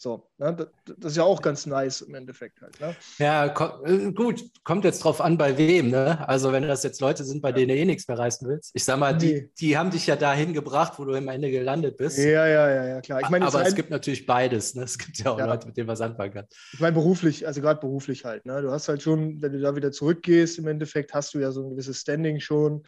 So, 0.01 0.27
ne? 0.39 0.68
das, 0.98 1.12
ist 1.12 1.18
ja 1.18 1.24
auch 1.24 1.44
ganz 1.44 1.68
nice 1.68 2.01
im 2.01 2.15
Endeffekt 2.15 2.59
halt. 2.59 2.81
Ne? 2.81 2.95
Ja, 3.19 3.50
ko 3.50 3.86
äh, 3.86 4.12
gut, 4.12 4.44
kommt 4.63 4.83
jetzt 4.83 5.03
drauf 5.03 5.21
an, 5.21 5.38
bei 5.38 5.59
wem. 5.59 5.92
Ne? 5.92 6.27
Also, 6.27 6.51
wenn 6.51 6.63
das 6.63 6.81
jetzt 6.81 7.01
Leute 7.01 7.24
sind, 7.24 7.44
bei 7.44 7.50
ja. 7.50 7.57
denen 7.57 7.68
du 7.68 7.75
eh 7.75 7.86
nichts 7.86 8.07
mehr 8.07 8.18
reißen 8.18 8.50
willst. 8.50 8.71
Ich 8.74 8.83
sag 8.83 8.98
mal, 8.98 9.13
nee. 9.13 9.19
die, 9.19 9.53
die 9.59 9.77
haben 9.77 9.92
dich 9.92 10.07
ja 10.07 10.15
dahin 10.15 10.53
gebracht, 10.53 10.94
wo 10.98 11.06
du 11.06 11.13
am 11.13 11.27
Ende 11.27 11.51
gelandet 11.51 11.98
bist. 11.98 12.18
Ja, 12.18 12.48
ja, 12.48 12.68
ja, 12.71 12.88
ja 12.88 13.01
klar. 13.01 13.21
Ich 13.21 13.30
mein, 13.30 13.44
Aber 13.44 13.63
es 13.63 13.75
gibt 13.75 13.92
natürlich 13.92 14.25
beides. 14.25 14.74
Ne? 14.74 14.86
Es 14.86 14.98
gibt 14.98 15.19
ja 15.19 15.33
auch 15.33 15.38
ja. 15.38 15.45
Leute, 15.45 15.68
mit 15.68 15.77
denen 15.77 15.88
was 15.88 16.01
anfangen 16.01 16.33
kann. 16.33 16.48
Ich 16.74 16.80
meine, 16.80 16.94
beruflich, 16.94 17.45
also 17.45 17.62
gerade 17.62 17.80
beruflich 17.80 18.25
halt. 18.25 18.44
Ne? 18.48 18.59
Du 18.63 18.71
hast 18.71 18.88
halt 18.88 19.03
schon, 19.03 19.39
wenn 19.44 19.53
du 19.53 19.59
da 19.59 19.75
wieder 19.75 19.92
zurückgehst, 19.92 20.57
im 20.57 20.65
Endeffekt 20.65 21.13
hast 21.13 21.36
du 21.36 21.38
ja 21.38 21.51
so 21.51 21.63
ein 21.63 21.69
gewisses 21.69 22.00
Standing 22.00 22.39
schon. 22.39 22.81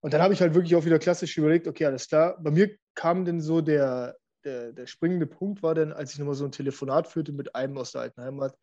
Und 0.00 0.12
dann 0.12 0.20
habe 0.20 0.34
ich 0.34 0.40
halt 0.40 0.54
wirklich 0.54 0.74
auch 0.74 0.84
wieder 0.84 0.98
klassisch 0.98 1.38
überlegt, 1.38 1.68
okay, 1.68 1.86
alles 1.86 2.08
klar. 2.08 2.36
Bei 2.40 2.50
mir 2.50 2.68
kam 2.96 3.24
denn 3.24 3.40
so 3.40 3.60
der, 3.60 4.16
der, 4.44 4.72
der 4.72 4.86
springende 4.86 5.26
Punkt 5.26 5.62
war 5.62 5.74
dann, 5.74 5.92
als 5.92 6.12
ich 6.12 6.18
nochmal 6.18 6.34
so 6.34 6.44
ein 6.44 6.52
Telefonat 6.52 7.08
führte 7.08 7.32
mit 7.32 7.54
einem 7.54 7.78
aus 7.78 7.92
der 7.92 8.02
alten 8.02 8.22
Heimat, 8.22 8.56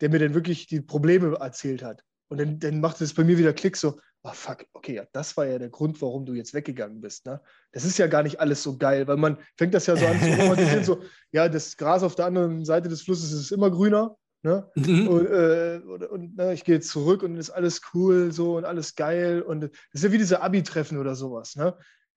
der 0.00 0.10
mir 0.10 0.18
dann 0.18 0.34
wirklich 0.34 0.66
die 0.66 0.80
Probleme 0.80 1.36
erzählt 1.38 1.82
hat. 1.82 2.02
Und 2.28 2.38
dann, 2.40 2.58
dann 2.58 2.80
machte 2.80 3.04
es 3.04 3.14
bei 3.14 3.24
mir 3.24 3.38
wieder 3.38 3.52
Klick 3.52 3.76
so, 3.76 4.00
oh 4.22 4.32
fuck, 4.32 4.64
okay, 4.72 4.94
ja, 4.94 5.04
das 5.12 5.36
war 5.36 5.46
ja 5.46 5.58
der 5.58 5.68
Grund, 5.68 6.02
warum 6.02 6.26
du 6.26 6.34
jetzt 6.34 6.54
weggegangen 6.54 7.00
bist. 7.00 7.26
Ne? 7.26 7.40
Das 7.72 7.84
ist 7.84 7.98
ja 7.98 8.08
gar 8.08 8.22
nicht 8.22 8.40
alles 8.40 8.62
so 8.62 8.76
geil, 8.76 9.06
weil 9.06 9.16
man 9.16 9.38
fängt 9.56 9.74
das 9.74 9.86
ja 9.86 9.96
so 9.96 10.06
an 10.06 10.20
zu 10.20 10.26
romantisieren, 10.40 10.84
so, 10.84 11.02
ja, 11.30 11.48
das 11.48 11.76
Gras 11.76 12.02
auf 12.02 12.16
der 12.16 12.26
anderen 12.26 12.64
Seite 12.64 12.88
des 12.88 13.02
Flusses 13.02 13.32
ist 13.32 13.52
immer 13.52 13.70
grüner. 13.70 14.16
Ne? 14.42 14.68
Mhm. 14.74 15.08
Und, 15.08 15.26
äh, 15.26 15.80
und, 15.84 16.04
und 16.04 16.36
ne, 16.36 16.52
ich 16.52 16.64
gehe 16.64 16.80
zurück 16.80 17.22
und 17.22 17.36
ist 17.36 17.50
alles 17.50 17.80
cool 17.94 18.32
so 18.32 18.56
und 18.56 18.64
alles 18.64 18.94
geil. 18.94 19.42
Und 19.42 19.62
das 19.62 19.70
ist 19.92 20.04
ja 20.04 20.12
wie 20.12 20.18
diese 20.18 20.40
Abi-Treffen 20.40 20.98
oder 20.98 21.14
sowas. 21.14 21.56
Ne? 21.56 21.76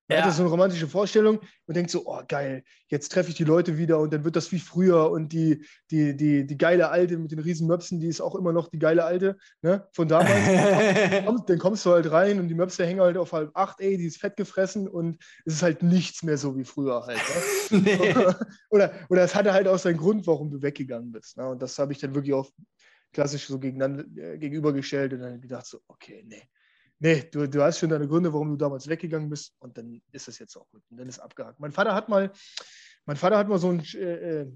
Man 0.09 0.17
ja. 0.17 0.25
hat 0.25 0.33
so 0.33 0.41
eine 0.41 0.49
romantische 0.49 0.87
Vorstellung 0.87 1.39
und 1.67 1.77
denkt 1.77 1.91
so, 1.91 2.07
oh 2.07 2.21
geil, 2.27 2.63
jetzt 2.87 3.11
treffe 3.11 3.29
ich 3.29 3.35
die 3.35 3.43
Leute 3.43 3.77
wieder 3.77 3.99
und 3.99 4.11
dann 4.11 4.23
wird 4.23 4.35
das 4.35 4.51
wie 4.51 4.57
früher 4.57 5.11
und 5.11 5.31
die, 5.31 5.63
die, 5.91 6.17
die, 6.17 6.47
die 6.47 6.57
geile 6.57 6.89
Alte 6.89 7.17
mit 7.17 7.31
den 7.31 7.37
riesen 7.37 7.67
Möpsen, 7.67 7.99
die 7.99 8.07
ist 8.07 8.19
auch 8.19 8.33
immer 8.33 8.51
noch 8.51 8.69
die 8.69 8.79
geile 8.79 9.05
Alte 9.05 9.37
ne? 9.61 9.87
von 9.93 10.07
damals. 10.07 11.45
dann 11.45 11.59
kommst 11.59 11.85
du 11.85 11.91
halt 11.91 12.11
rein 12.11 12.39
und 12.39 12.47
die 12.47 12.55
Möpse 12.55 12.87
hängen 12.87 13.01
halt 13.01 13.17
auf 13.17 13.33
halb 13.33 13.51
acht, 13.53 13.79
ey, 13.81 13.97
die 13.97 14.05
ist 14.05 14.17
fett 14.17 14.35
gefressen 14.35 14.87
und 14.87 15.21
es 15.45 15.53
ist 15.53 15.61
halt 15.61 15.83
nichts 15.83 16.23
mehr 16.23 16.39
so 16.39 16.57
wie 16.57 16.65
früher 16.65 17.05
halt. 17.05 17.19
Ne? 17.69 17.79
nee. 17.85 18.15
oder, 18.71 18.91
oder 19.09 19.23
es 19.23 19.35
hatte 19.35 19.53
halt 19.53 19.67
auch 19.67 19.77
seinen 19.77 19.97
Grund, 19.97 20.25
warum 20.25 20.49
du 20.49 20.63
weggegangen 20.63 21.11
bist. 21.11 21.37
Ne? 21.37 21.47
Und 21.47 21.61
das 21.61 21.77
habe 21.77 21.93
ich 21.93 21.99
dann 21.99 22.15
wirklich 22.15 22.33
auch 22.33 22.49
klassisch 23.13 23.45
so 23.45 23.59
gegeneinander, 23.59 24.05
äh, 24.15 24.39
gegenübergestellt 24.39 25.13
und 25.13 25.19
dann 25.19 25.39
gedacht 25.39 25.67
so, 25.67 25.79
okay, 25.87 26.23
nee 26.25 26.41
nee, 26.99 27.23
du, 27.31 27.47
du 27.47 27.63
hast 27.63 27.79
schon 27.79 27.89
deine 27.89 28.07
Gründe, 28.07 28.31
warum 28.31 28.49
du 28.49 28.55
damals 28.57 28.87
weggegangen 28.87 29.29
bist 29.29 29.55
und 29.59 29.77
dann 29.77 30.01
ist 30.11 30.27
es 30.27 30.39
jetzt 30.39 30.55
auch 30.55 30.69
gut. 30.69 30.83
Und 30.89 30.97
dann 30.99 31.07
ist 31.07 31.19
abgehakt. 31.19 31.59
Mein 31.59 31.71
Vater 31.71 31.95
hat 31.95 32.09
mal, 32.09 32.31
mein 33.05 33.17
Vater 33.17 33.37
hat 33.37 33.47
mal 33.47 33.57
so 33.57 33.69
einen 33.69 33.83
äh, 33.95 34.41
äh, 34.41 34.47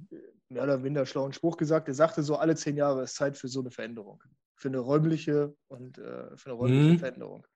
mehr 0.49 0.63
oder 0.63 0.83
weniger 0.83 1.05
schlauen 1.05 1.33
Spruch 1.33 1.57
gesagt. 1.57 1.87
Er 1.87 1.93
sagte 1.93 2.21
so, 2.21 2.35
alle 2.35 2.55
zehn 2.55 2.77
Jahre 2.77 3.03
ist 3.03 3.15
Zeit 3.15 3.37
für 3.37 3.47
so 3.47 3.61
eine 3.61 3.71
Veränderung. 3.71 4.21
Für 4.55 4.67
eine 4.67 4.79
räumliche 4.79 5.55
und 5.67 5.97
äh, 5.97 6.37
für 6.37 6.49
eine 6.49 6.53
räumliche 6.53 6.93
mhm. 6.93 6.99
Veränderung. 6.99 7.47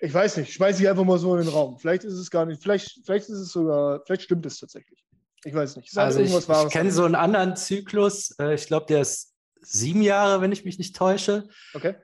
Ich 0.00 0.12
weiß 0.12 0.36
nicht, 0.38 0.52
schmeiße 0.52 0.82
ich 0.82 0.88
einfach 0.88 1.04
mal 1.04 1.18
so 1.18 1.36
in 1.36 1.44
den 1.44 1.52
Raum. 1.52 1.78
Vielleicht 1.78 2.02
ist 2.02 2.14
es 2.14 2.30
gar 2.30 2.44
nicht, 2.44 2.60
vielleicht, 2.60 3.00
vielleicht 3.04 3.28
ist 3.28 3.38
es 3.38 3.52
sogar, 3.52 4.02
vielleicht 4.04 4.22
stimmt 4.22 4.44
es 4.46 4.58
tatsächlich. 4.58 5.04
Ich 5.44 5.54
weiß 5.54 5.76
nicht. 5.76 5.92
Ich 5.92 5.98
also 5.98 6.20
ich, 6.20 6.32
ich 6.32 6.72
kenne 6.72 6.90
so 6.90 7.04
einen 7.04 7.14
anderen 7.14 7.56
Zyklus. 7.56 8.34
Äh, 8.38 8.54
ich 8.54 8.66
glaube, 8.66 8.86
der 8.86 9.00
ist 9.00 9.34
sieben 9.60 10.02
Jahre, 10.02 10.40
wenn 10.40 10.52
ich 10.52 10.64
mich 10.64 10.78
nicht 10.78 10.96
täusche. 10.96 11.48
Okay 11.74 11.94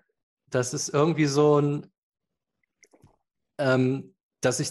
das 0.50 0.74
ist 0.74 0.88
irgendwie 0.88 1.26
so 1.26 1.60
ein, 1.60 1.86
ähm, 3.58 4.14
dass 4.40 4.60
ich 4.60 4.70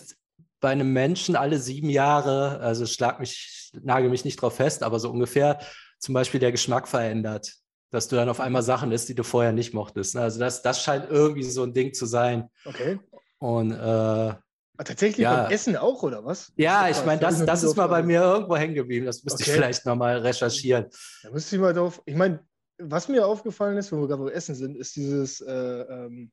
bei 0.59 0.69
einem 0.69 0.91
Menschen 0.93 1.35
alle 1.35 1.59
sieben 1.59 1.89
Jahre, 1.89 2.59
also 2.59 2.85
schlag 2.85 3.19
mich, 3.19 3.71
nagel 3.81 4.09
mich 4.09 4.25
nicht 4.25 4.41
drauf 4.41 4.55
fest, 4.55 4.83
aber 4.83 4.99
so 4.99 5.11
ungefähr 5.11 5.59
zum 5.99 6.13
Beispiel 6.13 6.39
der 6.39 6.51
Geschmack 6.51 6.87
verändert. 6.87 7.53
Dass 7.89 8.09
du 8.09 8.17
dann 8.17 8.27
auf 8.27 8.41
einmal 8.41 8.63
Sachen 8.63 8.91
isst, 8.91 9.07
die 9.07 9.15
du 9.15 9.23
vorher 9.23 9.53
nicht 9.53 9.73
mochtest. 9.73 10.15
Ne? 10.15 10.21
Also 10.21 10.39
das, 10.39 10.61
das 10.61 10.83
scheint 10.83 11.09
irgendwie 11.09 11.43
so 11.43 11.63
ein 11.63 11.73
Ding 11.73 11.93
zu 11.93 12.05
sein. 12.05 12.49
Okay. 12.65 12.99
Und 13.39 13.71
äh, 13.71 13.75
ah, 13.77 14.41
Tatsächlich 14.77 15.23
ja. 15.23 15.43
beim 15.43 15.51
Essen 15.51 15.77
auch, 15.77 16.03
oder 16.03 16.25
was? 16.25 16.51
Ja, 16.57 16.89
ich 16.89 17.05
meine, 17.05 17.21
das, 17.21 17.45
das 17.45 17.63
ist 17.63 17.77
mal 17.77 17.87
bei 17.87 18.03
mir 18.03 18.21
irgendwo 18.21 18.57
hängen 18.57 18.75
geblieben. 18.75 19.05
Das 19.05 19.23
müsste 19.23 19.41
okay. 19.41 19.51
ich 19.51 19.55
vielleicht 19.55 19.85
nochmal 19.85 20.17
recherchieren. 20.17 20.87
Da 21.23 21.31
müsste 21.31 21.55
ich 21.55 21.61
mal 21.61 21.73
drauf. 21.73 22.01
Ich 22.05 22.15
meine, 22.15 22.45
was 22.79 23.07
mir 23.07 23.25
aufgefallen 23.25 23.77
ist, 23.77 23.91
wo 23.91 23.97
wir 23.99 24.07
gerade 24.07 24.23
beim 24.23 24.33
Essen 24.33 24.55
sind, 24.55 24.77
ist 24.77 24.95
dieses 24.95 25.41
äh, 25.41 25.53
ähm, 25.53 26.31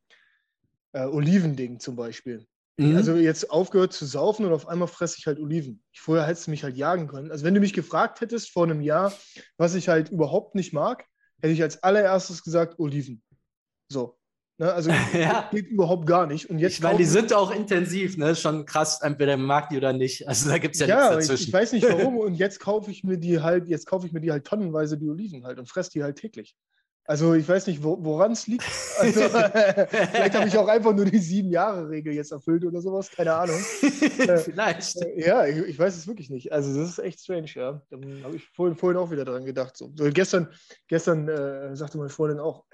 äh, 0.93 1.05
Olivending 1.05 1.81
zum 1.81 1.97
Beispiel. 1.97 2.47
Mhm. 2.77 2.97
Also 2.97 3.15
jetzt 3.15 3.51
aufgehört 3.51 3.93
zu 3.93 4.05
saufen 4.05 4.47
und 4.47 4.53
auf 4.53 4.67
einmal 4.67 4.89
fresse 4.89 5.17
ich 5.19 5.27
halt 5.27 5.39
Oliven. 5.39 5.83
Ich, 5.93 6.01
vorher 6.01 6.27
hättest 6.27 6.47
du 6.47 6.51
mich 6.51 6.65
halt 6.65 6.77
jagen 6.77 7.07
können. 7.07 7.31
Also 7.31 7.45
wenn 7.45 7.55
du 7.55 7.61
mich 7.61 7.73
gefragt 7.73 8.21
hättest 8.21 8.51
vor 8.51 8.65
einem 8.65 8.81
Jahr, 8.81 9.13
was 9.57 9.75
ich 9.75 9.89
halt 9.89 10.11
überhaupt 10.11 10.55
nicht 10.55 10.73
mag, 10.73 11.05
hätte 11.41 11.53
ich 11.53 11.63
als 11.63 11.83
allererstes 11.83 12.43
gesagt 12.43 12.79
Oliven. 12.79 13.23
So. 13.89 14.19
Ne, 14.57 14.73
also 14.73 14.91
ja. 15.13 15.49
geht 15.51 15.67
überhaupt 15.67 16.07
gar 16.07 16.27
nicht. 16.27 16.49
Und 16.49 16.59
jetzt 16.59 16.75
ich 16.75 16.81
meine, 16.81 16.99
die 16.99 17.05
sind 17.05 17.33
auch 17.33 17.51
intensiv, 17.51 18.17
ne? 18.17 18.37
Schon 18.37 18.67
krass, 18.67 19.01
entweder 19.03 19.37
mag 19.37 19.69
die 19.69 19.77
oder 19.77 19.93
nicht. 19.93 20.29
Also 20.29 20.49
da 20.49 20.59
gibt 20.59 20.77
es 20.77 20.81
ja, 20.81 20.87
ja 20.87 20.95
nichts 20.95 21.27
dazwischen. 21.27 21.43
Ich, 21.43 21.49
ich 21.49 21.53
weiß 21.53 21.73
nicht 21.73 21.89
warum. 21.89 22.19
und 22.21 22.35
jetzt 22.35 22.61
kaufe 22.61 22.91
ich 22.91 23.03
mir 23.03 23.19
die 23.19 23.41
halt, 23.41 23.67
jetzt 23.67 23.87
kaufe 23.87 24.07
ich 24.07 24.13
mir 24.13 24.21
die 24.21 24.31
halt 24.31 24.45
tonnenweise 24.45 24.97
die 24.97 25.09
Oliven 25.09 25.45
halt 25.45 25.59
und 25.59 25.69
fresse 25.69 25.91
die 25.91 26.05
halt 26.05 26.17
täglich. 26.17 26.55
Also 27.07 27.35
ich 27.35 27.47
weiß 27.47 27.67
nicht, 27.67 27.83
woran 27.83 28.33
es 28.33 28.47
liegt. 28.47 28.65
Also, 28.97 29.23
vielleicht 29.23 30.35
habe 30.35 30.47
ich 30.47 30.57
auch 30.57 30.69
einfach 30.69 30.95
nur 30.95 31.05
die 31.05 31.19
sieben 31.19 31.51
Jahre 31.51 31.91
Regel 31.91 32.15
jetzt 32.15 32.31
erfüllt 32.31 32.65
oder 32.65 32.81
sowas, 32.81 33.11
keine 33.11 33.35
Ahnung. 33.35 33.59
Äh, 34.25 34.39
vielleicht. 34.39 34.97
Äh, 35.03 35.27
ja, 35.27 35.47
ich, 35.47 35.57
ich, 35.59 35.79
weiß 35.79 35.97
es 35.97 36.07
wirklich 36.07 36.31
nicht. 36.31 36.53
Also 36.53 36.79
das 36.79 36.91
ist 36.91 36.99
echt 36.99 37.21
strange, 37.21 37.49
ja. 37.55 37.83
Da 37.91 37.97
habe 38.23 38.37
ich 38.37 38.49
vorhin, 38.55 38.77
vorhin 38.77 38.99
auch 38.99 39.11
wieder 39.11 39.25
dran 39.25 39.45
gedacht. 39.45 39.77
So. 39.77 39.93
so 39.97 40.11
gestern 40.11 40.49
gestern 40.89 41.29
äh, 41.29 41.75
sagte 41.75 41.99
meine 41.99 42.11
Freundin 42.11 42.39
auch, 42.39 42.65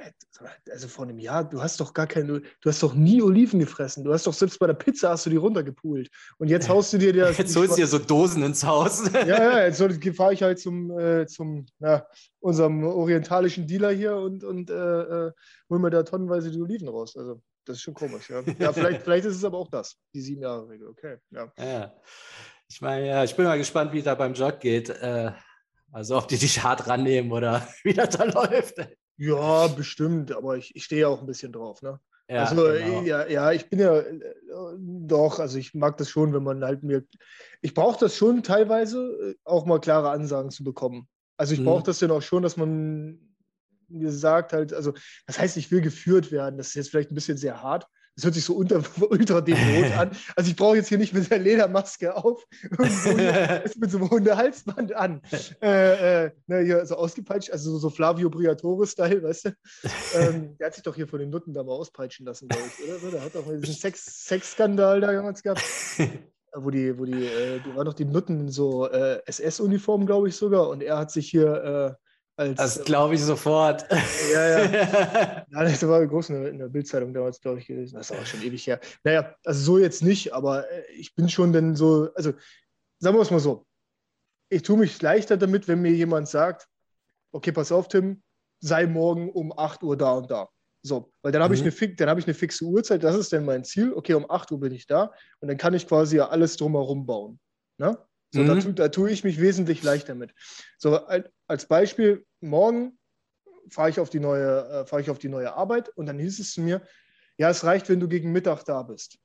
also 0.71 0.89
vor 0.89 1.07
einem 1.07 1.19
Jahr, 1.19 1.49
du 1.49 1.63
hast 1.63 1.81
doch 1.81 1.95
gar 1.95 2.07
keine, 2.07 2.41
du 2.41 2.69
hast 2.69 2.83
doch 2.83 2.95
nie 2.95 3.23
Oliven 3.23 3.61
gefressen. 3.61 4.05
Du 4.05 4.13
hast 4.13 4.27
doch 4.27 4.35
selbst 4.35 4.59
bei 4.59 4.67
der 4.67 4.75
Pizza 4.75 5.11
hast 5.11 5.27
du 5.27 5.31
die 5.31 5.37
runtergepult. 5.37 6.11
Und 6.39 6.49
jetzt 6.49 6.69
haust 6.69 6.93
du 6.93 6.99
dir 6.99 7.13
das. 7.13 7.39
Jetzt 7.39 7.57
holst 7.57 7.73
du 7.73 7.81
dir 7.81 7.87
so 7.87 7.99
Dosen 7.99 8.43
ins 8.43 8.65
Haus. 8.65 9.11
ja, 9.13 9.27
ja, 9.27 9.65
jetzt 9.65 9.83
fahre 10.17 10.35
ich 10.35 10.43
halt 10.43 10.59
zum, 10.59 10.99
äh, 10.99 11.27
zum 11.27 11.67
na, 11.79 12.07
unserem 12.41 12.85
orientalischen 12.85 13.67
Dealer 13.67 13.91
hier 13.91 14.20
und, 14.21 14.45
und 14.45 14.71
äh, 14.71 14.75
äh, 14.75 15.33
holen 15.69 15.83
wir 15.83 15.91
da 15.91 16.03
tonnenweise 16.03 16.51
die 16.51 16.61
Oliven 16.61 16.89
raus. 16.89 17.17
Also 17.17 17.43
das 17.65 17.77
ist 17.77 17.83
schon 17.83 17.95
komisch, 17.95 18.31
ja. 18.31 18.43
Ja, 18.59 18.73
vielleicht, 18.73 19.03
vielleicht 19.05 19.27
ist 19.27 19.37
es 19.37 19.45
aber 19.45 19.59
auch 19.59 19.69
das, 19.69 19.97
die 20.15 20.21
sieben 20.21 20.43
Jahre 20.43 20.69
Regel, 20.69 20.89
okay. 20.89 21.19
Ja. 21.31 21.53
ja. 21.59 21.93
Ich 22.69 22.81
meine, 22.81 23.09
ja, 23.09 23.25
ich 23.25 23.35
bin 23.35 23.45
mal 23.45 23.59
gespannt, 23.59 23.93
wie 23.93 23.99
es 23.99 24.05
da 24.05 24.15
beim 24.15 24.35
Jog 24.35 24.61
geht. 24.61 24.91
Äh, 24.91 25.33
also 25.93 26.19
ob 26.19 26.29
die 26.29 26.39
dich 26.39 26.63
hart 26.63 26.87
rannehmen 26.87 27.33
oder 27.33 27.67
wie 27.85 27.95
das 27.95 28.11
da 28.11 28.25
läuft. 28.25 28.77
Ja, 29.17 29.67
bestimmt, 29.67 30.33
aber 30.33 30.57
ich, 30.57 30.75
ich 30.75 30.85
stehe 30.85 31.03
ja 31.03 31.09
auch 31.09 31.21
ein 31.21 31.27
bisschen 31.27 31.53
drauf, 31.53 31.83
ne? 31.83 32.01
Ja, 32.29 32.45
also 32.45 32.63
genau. 32.63 33.03
ja, 33.03 33.27
ja, 33.27 33.51
ich 33.51 33.69
bin 33.69 33.81
ja 33.81 33.99
äh, 33.99 34.21
doch, 34.79 35.41
also 35.41 35.59
ich 35.59 35.75
mag 35.75 35.97
das 35.97 36.09
schon, 36.09 36.33
wenn 36.33 36.45
man 36.45 36.65
halt 36.65 36.85
mir, 36.85 37.05
ich 37.61 37.75
brauche 37.75 37.99
das 37.99 38.15
schon 38.17 38.45
teilweise, 38.45 38.99
äh, 38.99 39.35
auch 39.45 39.67
mal 39.67 39.81
klare 39.81 40.11
Ansagen 40.11 40.53
zu 40.53 40.63
bekommen. 40.63 41.09
Also 41.37 41.55
ich 41.55 41.61
mhm. 41.61 41.65
brauche 41.65 41.83
das 41.83 41.99
dann 41.99 42.13
auch 42.13 42.23
schon, 42.23 42.45
dass 42.45 42.57
man 42.57 43.30
mir 43.91 44.13
sagt 44.13 44.53
halt, 44.53 44.73
also 44.73 44.95
das 45.27 45.39
heißt, 45.39 45.57
ich 45.57 45.71
will 45.71 45.81
geführt 45.81 46.33
werden. 46.33 46.59
Das 46.59 46.69
ist 46.69 46.75
jetzt 46.75 46.91
vielleicht 46.91 47.11
ein 47.11 47.15
bisschen 47.15 47.37
sehr 47.37 47.63
hart. 47.63 47.87
Das 48.17 48.25
hört 48.25 48.35
sich 48.35 48.45
so 48.45 48.55
unter, 48.55 48.83
ultra 49.11 49.41
devot 49.41 49.93
an. 49.99 50.11
Also 50.37 50.51
ich 50.51 50.57
brauche 50.57 50.77
jetzt 50.77 50.89
hier 50.89 50.99
nicht 50.99 51.15
mit 51.15 51.31
der 51.31 51.39
Ledermaske 51.39 52.15
auf 52.15 52.45
und 52.77 52.81
mit 53.77 53.91
so 53.91 53.99
einem 53.99 54.11
Hundehalsband 54.11 54.95
an. 54.95 55.23
Äh, 55.63 56.25
äh, 56.25 56.31
ne, 56.47 56.61
hier 56.61 56.85
so 56.85 56.97
ausgepeitscht, 56.97 57.51
also 57.51 57.79
so 57.79 57.89
Flavio 57.89 58.29
Briatore-Style, 58.29 59.23
weißt 59.23 59.45
du? 59.47 59.51
Ähm, 60.15 60.57
der 60.59 60.67
hat 60.67 60.75
sich 60.75 60.83
doch 60.83 60.95
hier 60.95 61.09
von 61.09 61.21
den 61.21 61.31
Nutten 61.31 61.55
da 61.55 61.63
mal 61.63 61.73
auspeitschen 61.73 62.27
lassen, 62.27 62.49
glaube 62.49 62.65
ich, 62.67 62.89
oder? 62.89 63.11
Der 63.11 63.25
hat 63.25 63.35
doch 63.35 63.47
mal 63.47 63.59
diesen 63.59 63.75
Sex 63.75 64.27
Sexskandal 64.27 65.01
da 65.01 65.13
damals 65.13 65.43
gehabt 65.43 65.63
wo 66.55 66.71
die, 66.71 66.99
wo 66.99 67.05
die, 67.05 67.25
äh, 67.25 67.61
die 67.61 67.75
waren 67.77 67.87
doch 67.87 67.95
die 67.95 68.05
Nutten 68.05 68.41
in 68.41 68.49
so 68.49 68.89
äh, 68.89 69.21
SS-Uniformen, 69.27 70.07
glaube 70.07 70.29
ich 70.29 70.37
sogar, 70.37 70.69
und 70.69 70.83
er 70.83 70.99
hat 70.99 71.11
sich 71.11 71.31
hier 71.31 71.97
äh, 71.97 72.10
als. 72.41 72.57
Das 72.57 72.85
glaube 72.85 73.15
ich 73.15 73.23
sofort. 73.23 73.87
Ja, 74.33 74.49
ja. 74.49 74.65
ja 75.51 75.65
das 75.65 75.87
war 75.87 76.05
groß 76.07 76.31
in 76.31 76.59
der, 76.59 76.69
Bildzeitung 76.69 77.13
damals, 77.13 77.41
glaube 77.41 77.61
ich, 77.61 77.67
gewesen. 77.67 77.97
Das 77.97 78.11
ist 78.11 78.17
auch 78.17 78.27
schon 78.27 78.43
ewig 78.43 78.67
her. 78.67 78.81
Naja, 79.05 79.35
also 79.45 79.61
so 79.61 79.79
jetzt 79.79 80.03
nicht, 80.03 80.33
aber 80.33 80.69
äh, 80.71 80.91
ich 80.93 81.15
bin 81.15 81.29
schon 81.29 81.53
dann 81.53 81.77
so, 81.77 82.09
also 82.15 82.33
sagen 82.99 83.17
wir 83.17 83.23
es 83.23 83.31
mal 83.31 83.41
so. 83.41 83.67
Ich 84.49 84.63
tue 84.63 84.79
mich 84.79 85.01
leichter 85.01 85.37
damit, 85.37 85.69
wenn 85.69 85.81
mir 85.83 85.93
jemand 85.93 86.29
sagt, 86.29 86.67
okay, 87.31 87.53
pass 87.53 87.71
auf, 87.71 87.87
Tim, 87.87 88.23
sei 88.61 88.87
morgen 88.87 89.31
um 89.31 89.57
8 89.57 89.83
Uhr 89.83 89.97
da 89.97 90.13
und 90.13 90.31
da. 90.31 90.49
So, 90.83 91.13
weil 91.23 91.31
dann 91.31 91.43
habe 91.43 91.55
mhm. 91.55 91.67
ich, 91.67 91.83
eine, 91.83 92.11
hab 92.11 92.19
ich 92.19 92.25
eine 92.25 92.35
fixe 92.35 92.65
Uhrzeit, 92.65 93.05
das 93.05 93.15
ist 93.15 93.33
dann 93.33 93.45
mein 93.45 93.65
Ziel. 93.65 93.93
Okay, 93.93 94.15
um 94.15 94.29
8 94.29 94.51
Uhr 94.51 94.61
bin 94.61 94.73
ich 94.73 94.87
da 94.87 95.13
und 95.41 95.49
dann 95.49 95.59
kann 95.59 95.75
ich 95.75 95.87
quasi 95.87 96.17
ja 96.17 96.29
alles 96.29 96.57
drumherum 96.57 97.07
bauen. 97.07 97.39
Ne? 97.79 97.99
So, 98.33 98.43
mhm. 98.43 98.75
da, 98.75 98.85
da, 98.85 98.89
tue 98.89 99.11
ich 99.11 99.25
mich 99.25 99.41
wesentlich 99.41 99.83
leichter 99.83 100.15
mit. 100.15 100.33
So, 100.79 101.01
als 101.47 101.67
Beispiel, 101.67 102.25
morgen 102.41 102.99
fahre 103.71 103.91
ich, 103.91 104.01
auf 104.01 104.11
die 104.11 104.21
neue, 104.21 104.67
äh, 104.69 104.87
fahre 104.87 105.03
ich 105.03 105.11
auf 105.11 105.19
die 105.19 105.29
neue 105.29 105.53
Arbeit 105.55 105.89
und 105.91 106.07
dann 106.07 106.19
hieß 106.19 106.39
es 106.39 106.53
zu 106.53 106.61
mir, 106.61 106.83
ja, 107.39 107.51
es 107.51 107.65
reicht, 107.65 107.89
wenn 107.89 108.01
du 108.01 108.09
gegen 108.09 108.33
Mittag 108.33 108.65
da 108.65 108.83
bist. 108.83 109.19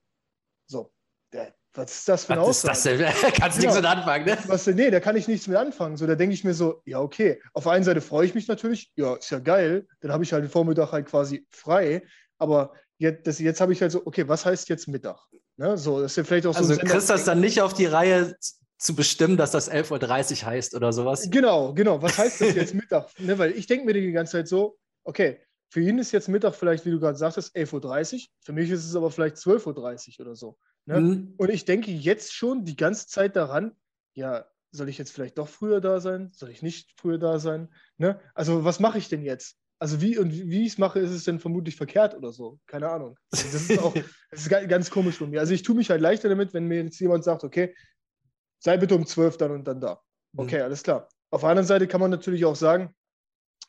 So, 0.68 0.92
was 1.76 1.92
ist 1.92 2.10
das 2.10 2.26
für 2.26 2.34
eine 2.34 2.42
Was 2.42 2.66
Aussage? 2.66 3.04
Ist 3.04 3.14
das 3.14 3.22
denn? 3.22 3.34
Kannst 3.40 3.58
du 3.58 3.62
nichts 3.62 3.76
mit 3.76 3.86
anfangen, 3.86 4.26
ne? 4.26 4.38
Was, 4.48 4.66
nee, 4.68 4.90
da 4.90 5.00
kann 5.00 5.18
ich 5.18 5.28
nichts 5.28 5.48
mit 5.48 5.58
anfangen. 5.58 5.98
So, 5.98 6.08
da 6.08 6.16
denke 6.16 6.34
ich 6.34 6.44
mir 6.44 6.54
so, 6.54 6.82
ja, 6.86 7.00
okay. 7.00 7.42
Auf 7.54 7.64
der 7.64 7.74
einen 7.74 7.84
Seite 7.84 8.02
freue 8.02 8.26
ich 8.26 8.34
mich 8.34 8.48
natürlich, 8.48 8.92
ja, 8.96 9.16
ist 9.16 9.30
ja 9.30 9.40
geil. 9.40 9.86
Dann 10.00 10.12
habe 10.12 10.24
ich 10.24 10.32
halt 10.32 10.44
den 10.44 10.50
Vormittag 10.50 10.92
halt 10.94 11.06
quasi 11.08 11.46
frei. 11.52 12.04
Aber 12.38 12.74
jetzt, 12.98 13.28
das, 13.28 13.40
jetzt 13.40 13.60
habe 13.60 13.74
ich 13.74 13.82
halt 13.82 13.92
so, 13.92 14.06
okay, 14.06 14.28
was 14.28 14.46
heißt 14.46 14.70
jetzt 14.70 14.88
Mittag? 14.88 15.20
Ne? 15.58 15.78
So, 15.78 16.02
das 16.02 16.14
ist 16.14 16.18
ja 16.18 16.24
vielleicht 16.24 16.48
auch 16.48 16.54
so. 16.54 16.60
Also 16.60 16.78
kriegst 16.78 17.10
das 17.10 17.26
dann 17.26 17.42
nicht 17.42 17.62
auf 17.62 17.74
die 17.74 17.86
Reihe 17.86 18.36
zu 18.86 18.96
bestimmen, 18.96 19.38
dass 19.38 19.52
das 19.52 19.72
11.30 19.72 20.42
Uhr 20.42 20.46
heißt 20.48 20.76
oder 20.76 20.94
sowas? 20.94 21.28
Genau, 21.30 21.74
genau. 21.74 22.02
Was 22.02 22.18
heißt 22.18 22.42
das 22.42 22.56
jetzt 22.56 22.74
Mittag? 22.76 23.10
Ne, 23.20 23.38
weil 23.38 23.52
ich 23.52 23.68
denke 23.68 23.86
mir 23.86 23.94
die 23.94 24.12
ganze 24.12 24.34
Zeit 24.34 24.48
so, 24.48 24.78
okay, 25.04 25.40
für 25.70 25.82
ihn 25.82 25.98
ist 25.98 26.12
jetzt 26.12 26.30
Mittag 26.30 26.56
vielleicht, 26.56 26.86
wie 26.86 26.92
du 26.92 27.00
gerade 27.00 27.18
sagtest, 27.18 27.56
11.30 27.56 28.14
Uhr. 28.14 28.20
Für 28.40 28.54
mich 28.54 28.70
ist 28.70 28.86
es 28.86 28.96
aber 28.96 29.12
vielleicht 29.12 29.38
12.30 29.38 30.20
Uhr 30.20 30.26
oder 30.26 30.36
so. 30.36 30.58
Ne? 30.86 31.02
Mhm. 31.02 31.34
Und 31.38 31.50
ich 31.50 31.66
denke 31.66 31.92
jetzt 31.92 32.34
schon 32.34 32.64
die 32.64 32.76
ganze 32.76 33.08
Zeit 33.08 33.36
daran, 33.36 33.76
ja, 34.14 34.46
soll 34.72 34.90
ich 34.90 34.98
jetzt 34.98 35.12
vielleicht 35.12 35.38
doch 35.38 35.48
früher 35.48 35.82
da 35.82 36.00
sein? 36.00 36.32
Soll 36.34 36.50
ich 36.50 36.62
nicht 36.62 36.94
früher 36.98 37.18
da 37.18 37.40
sein? 37.40 37.70
Ne? 37.98 38.20
Also, 38.34 38.64
was 38.64 38.80
mache 38.80 38.98
ich 38.98 39.10
denn 39.10 39.24
jetzt? 39.24 39.58
Also, 39.80 40.02
wie 40.02 40.18
und 40.18 40.32
wie 40.32 40.66
ich 40.66 40.74
es 40.74 40.78
mache, 40.78 41.00
ist 41.00 41.12
es 41.12 41.24
denn 41.24 41.40
vermutlich 41.40 41.76
verkehrt 41.76 42.16
oder 42.16 42.32
so. 42.32 42.60
Keine 42.66 42.90
Ahnung. 42.90 43.18
Also 43.32 43.46
das 43.52 43.70
ist 43.70 43.80
auch 43.80 43.94
das 44.32 44.42
ist 44.42 44.50
ganz 44.50 44.90
komisch 44.90 45.16
von 45.16 45.30
mir. 45.30 45.40
Also, 45.40 45.54
ich 45.54 45.64
tue 45.64 45.76
mich 45.76 45.90
halt 45.90 46.02
leichter 46.02 46.30
damit, 46.30 46.54
wenn 46.54 46.68
mir 46.68 46.84
jetzt 46.84 47.00
jemand 47.00 47.24
sagt, 47.24 47.44
okay, 47.44 47.76
sei 48.60 48.78
bitte 48.78 48.96
um 48.96 49.06
12 49.06 49.38
dann 49.38 49.52
und 49.52 49.68
dann 49.68 49.82
da. 49.82 50.02
Mhm. 50.34 50.40
Okay, 50.40 50.58
mhm. 50.58 50.64
alles 50.64 50.84
klar. 50.84 51.08
Auf 51.32 51.42
der 51.42 51.50
anderen 51.50 51.68
Seite 51.68 51.88
kann 51.88 52.02
man 52.02 52.12
natürlich 52.12 52.46
auch 52.46 52.56
sagen, 52.56 52.94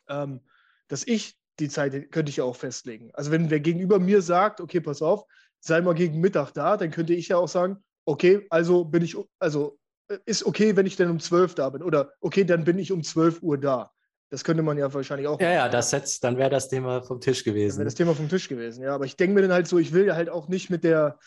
ähm, 0.08 0.40
dass 0.88 1.06
ich 1.06 1.36
die 1.58 1.68
Zeit 1.68 2.10
könnte 2.12 2.30
ich 2.30 2.36
ja 2.36 2.44
auch 2.44 2.56
festlegen. 2.56 3.10
Also 3.14 3.30
wenn 3.30 3.50
wer 3.50 3.60
gegenüber 3.60 3.98
mir 3.98 4.20
sagt, 4.22 4.60
okay, 4.60 4.80
pass 4.80 5.02
auf, 5.02 5.24
sei 5.60 5.80
mal 5.80 5.94
gegen 5.94 6.20
Mittag 6.20 6.52
da, 6.52 6.76
dann 6.76 6.90
könnte 6.90 7.14
ich 7.14 7.28
ja 7.28 7.38
auch 7.38 7.48
sagen, 7.48 7.82
okay, 8.04 8.46
also 8.50 8.84
bin 8.84 9.02
ich, 9.02 9.16
also 9.38 9.78
äh, 10.08 10.18
ist 10.26 10.44
okay, 10.44 10.76
wenn 10.76 10.86
ich 10.86 10.96
dann 10.96 11.10
um 11.10 11.20
12 11.20 11.54
da 11.54 11.70
bin. 11.70 11.82
Oder 11.82 12.12
okay, 12.20 12.44
dann 12.44 12.64
bin 12.64 12.78
ich 12.78 12.92
um 12.92 13.02
12 13.02 13.42
Uhr 13.42 13.58
da. 13.58 13.90
Das 14.28 14.42
könnte 14.42 14.62
man 14.62 14.76
ja 14.76 14.92
wahrscheinlich 14.92 15.28
auch. 15.28 15.40
Ja, 15.40 15.52
ja, 15.52 15.68
das 15.68 15.92
jetzt, 15.92 16.24
dann 16.24 16.36
wäre 16.36 16.50
das 16.50 16.68
Thema 16.68 17.02
vom 17.02 17.20
Tisch 17.20 17.44
gewesen. 17.44 17.76
Dann 17.76 17.80
wäre 17.80 17.86
das 17.86 17.94
Thema 17.94 18.14
vom 18.14 18.28
Tisch 18.28 18.48
gewesen, 18.48 18.82
ja. 18.82 18.94
Aber 18.94 19.04
ich 19.04 19.16
denke 19.16 19.34
mir 19.34 19.42
dann 19.42 19.52
halt 19.52 19.68
so, 19.68 19.78
ich 19.78 19.92
will 19.92 20.06
ja 20.06 20.16
halt 20.16 20.30
auch 20.30 20.48
nicht 20.48 20.68
mit 20.68 20.82
der, 20.84 21.18